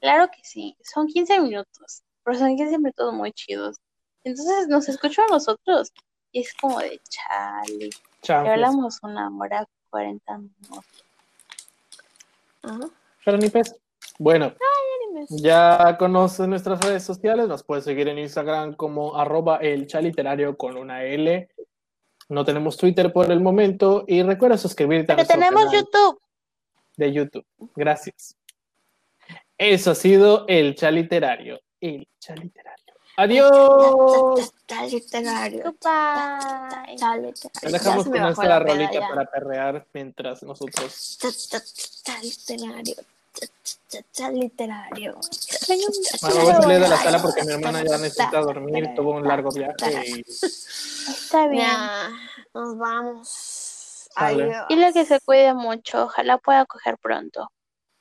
Claro 0.00 0.30
que 0.30 0.40
sí, 0.44 0.76
son 0.82 1.08
15 1.08 1.40
minutos, 1.40 2.02
pero 2.24 2.38
son 2.38 2.56
15 2.56 2.78
minutos 2.78 3.12
muy 3.12 3.32
chidos. 3.32 3.76
Entonces 4.24 4.68
nos 4.68 4.88
escuchan 4.88 5.26
a 5.28 5.34
nosotros 5.34 5.92
y 6.32 6.40
es 6.42 6.54
como 6.54 6.78
de 6.78 7.00
chale. 7.08 7.86
Y 7.86 7.90
Chanfles. 8.22 8.52
hablamos 8.52 8.98
una 9.02 9.28
hora 9.36 9.66
40 9.90 10.38
minutos. 10.38 10.84
Ajá. 12.62 12.80
Pero 13.24 13.36
ni 13.38 13.48
pez. 13.50 13.74
Bueno, 14.20 14.54
ya 15.30 15.96
conocen 15.98 16.50
nuestras 16.50 16.78
redes 16.80 17.02
sociales, 17.02 17.48
nos 17.48 17.64
puedes 17.64 17.84
seguir 17.84 18.06
en 18.06 18.18
Instagram 18.18 18.74
como 18.74 19.16
arroba 19.16 19.56
el 19.56 19.86
chaliterario 19.86 20.58
con 20.58 20.76
una 20.76 21.04
L. 21.04 21.48
No 22.28 22.44
tenemos 22.44 22.76
Twitter 22.76 23.14
por 23.14 23.32
el 23.32 23.40
momento 23.40 24.04
y 24.06 24.22
recuerda 24.22 24.58
suscribirte 24.58 25.12
a 25.12 25.16
Pero 25.16 25.26
nuestro 25.26 25.38
tenemos 25.38 25.64
canal 25.64 25.84
YouTube. 25.84 26.20
de 26.98 27.12
YouTube. 27.14 27.46
Gracias. 27.74 28.36
Eso 29.56 29.92
ha 29.92 29.94
sido 29.94 30.44
el 30.48 30.74
chaliterario. 30.74 31.58
El 31.80 32.06
chaliterario. 32.18 32.94
Adiós. 33.16 34.52
Tal 34.66 34.90
literario. 34.90 35.62
Goodbye. 35.64 36.96
Tal 36.98 37.22
literario. 37.22 37.40
Te 37.58 37.70
Ya 37.70 37.70
dejamos 37.70 38.04
con 38.04 38.20
nuestra 38.20 38.58
rolita 38.58 39.00
para 39.00 39.24
perrear 39.24 39.86
mientras 39.94 40.42
nosotros 40.42 41.18
literario. 42.22 42.96
Literario. 44.32 45.18
Bueno, 46.22 46.42
voy 46.42 46.52
a 46.52 46.60
salir 46.60 46.80
de 46.80 46.88
la 46.88 46.96
sala 46.96 47.22
porque 47.22 47.42
mi 47.42 47.52
hermana 47.52 47.82
ya 47.82 47.98
necesita 47.98 48.40
dormir, 48.40 48.94
tuvo 48.94 49.12
un 49.12 49.26
largo 49.26 49.50
viaje 49.50 49.74
y 50.06 50.20
Está 50.20 51.48
bien. 51.48 51.66
Ya, 51.66 52.10
nos 52.54 52.78
vamos. 52.78 54.08
Adiós. 54.14 54.66
Dile 54.68 54.92
que 54.92 55.04
se 55.04 55.20
cuide 55.20 55.54
mucho. 55.54 56.04
Ojalá 56.04 56.38
pueda 56.38 56.66
coger 56.66 56.98
pronto. 56.98 57.50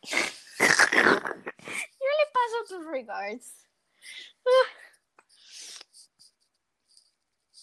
Yo 0.02 0.18
le 0.60 2.26
paso 2.34 2.66
tus 2.68 2.86
regards. 2.86 3.54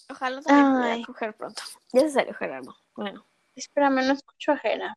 Ojalá 0.08 0.40
también 0.42 0.72
pueda 0.72 1.06
coger 1.06 1.36
pronto. 1.36 1.62
Ya 1.92 2.00
se 2.00 2.10
salió 2.10 2.34
Gerardo. 2.34 2.76
Bueno. 2.94 3.26
Espérame, 3.54 4.06
no 4.06 4.12
escucho 4.12 4.52
a 4.52 4.58
Jera. 4.58 4.96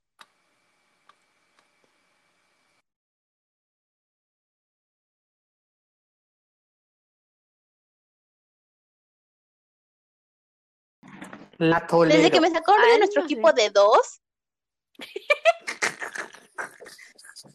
La 11.59 11.85
tolero. 11.87 12.17
Desde 12.17 12.31
que 12.31 12.41
me 12.41 12.49
sacaron 12.49 12.81
Ay, 12.83 12.91
de 12.93 12.97
nuestro 12.99 13.21
no 13.21 13.27
sé. 13.27 13.33
equipo 13.33 13.53
de 13.53 13.69
dos, 13.69 14.21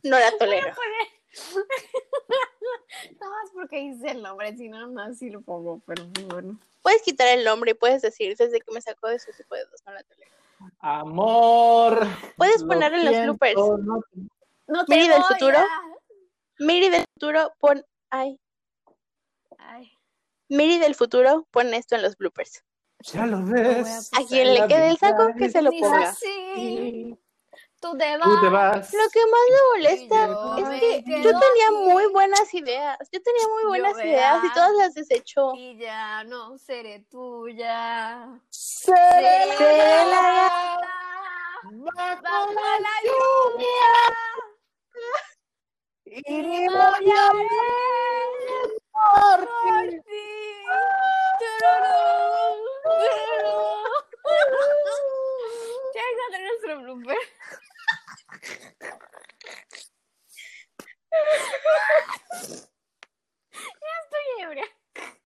no 0.02 0.18
la 0.18 0.30
tolero. 0.38 0.68
No 3.20 3.28
más 3.30 3.50
porque 3.52 3.80
hice 3.80 4.10
el 4.12 4.22
nombre, 4.22 4.56
si 4.56 4.68
no, 4.68 4.86
no, 4.86 5.12
sí 5.14 5.28
lo 5.30 5.40
pongo, 5.42 5.80
pero 5.84 6.04
bueno. 6.28 6.58
Puedes 6.80 7.02
quitar 7.02 7.26
el 7.28 7.44
nombre 7.44 7.72
y 7.72 7.74
puedes 7.74 8.00
decir 8.02 8.36
desde 8.36 8.60
que 8.60 8.72
me 8.72 8.80
sacó 8.80 9.08
de 9.08 9.18
su 9.18 9.30
equipo 9.32 9.54
de 9.56 9.64
dos, 9.64 9.80
no 9.84 9.92
la 9.92 10.02
tolero. 10.04 10.30
Amor. 10.78 12.06
Puedes 12.36 12.62
lo 12.62 12.68
poner 12.68 12.94
en 12.94 13.04
los 13.04 13.22
bloopers. 13.24 13.56
no- 13.56 14.00
No 14.68 14.84
te 14.86 14.94
Miri 14.94 15.08
del 15.08 15.18
voy 15.20 15.28
futuro. 15.28 15.58
a- 15.58 15.82
Miri 16.60 16.88
del 16.88 17.04
futuro, 17.14 17.52
pon. 17.58 17.84
Ay. 18.10 18.38
Ay, 19.58 19.92
Miri 20.48 20.78
del 20.78 20.94
futuro, 20.94 21.46
pon 21.50 21.74
esto 21.74 21.96
en 21.96 22.02
los 22.02 22.16
bloopers. 22.16 22.62
Ya 23.12 23.26
lo 23.26 23.44
ves. 23.44 24.10
A 24.12 24.24
quien 24.24 24.54
le 24.54 24.66
quede 24.66 24.90
el 24.90 24.98
saco, 24.98 25.34
que 25.36 25.50
se 25.50 25.60
lo 25.60 25.70
ponga. 25.70 26.06
Ah, 26.06 26.10
Así. 26.10 27.18
Tú 27.80 27.98
te, 27.98 28.16
vas. 28.16 28.94
Lo 28.94 29.10
que 29.12 29.20
más 29.26 29.40
me 29.50 29.58
molesta 29.74 30.24
es 30.58 30.80
que 30.80 31.22
yo 31.22 31.38
tenía 31.38 31.70
muy 31.70 32.06
buenas 32.12 32.54
ideas. 32.54 32.96
Yo 33.12 33.22
tenía 33.22 33.46
muy 33.52 33.64
buenas 33.64 33.98
ideas 33.98 34.42
y 34.42 34.52
todas 34.54 34.72
las 34.78 34.94
desechó. 34.94 35.52
Y 35.54 35.76
ya 35.76 36.24
no 36.24 36.56
seré 36.56 37.00
tuya. 37.10 38.40
Seré, 38.48 39.54
seré 39.58 40.04
la 40.06 40.22
gata 40.32 42.22
bajo 42.22 42.52
la, 42.54 42.80
la 42.80 42.96
lluvia. 43.04 43.92
Y, 46.06 46.68
voy 46.68 47.10
a 47.10 47.32
ver 47.34 47.48
por 48.92 49.40
ti. 49.40 50.02
Por 50.66 51.42
ti. 51.42 52.43
Ce 52.84 52.90
ai 52.90 54.44
gândit 54.52 54.98
Cek 55.94 56.16
terus 56.32 56.60
serem 56.60 56.82
lupa. 56.84 57.14
Ya 63.82 63.92
estoy 64.02 64.26
ebria. 64.42 64.83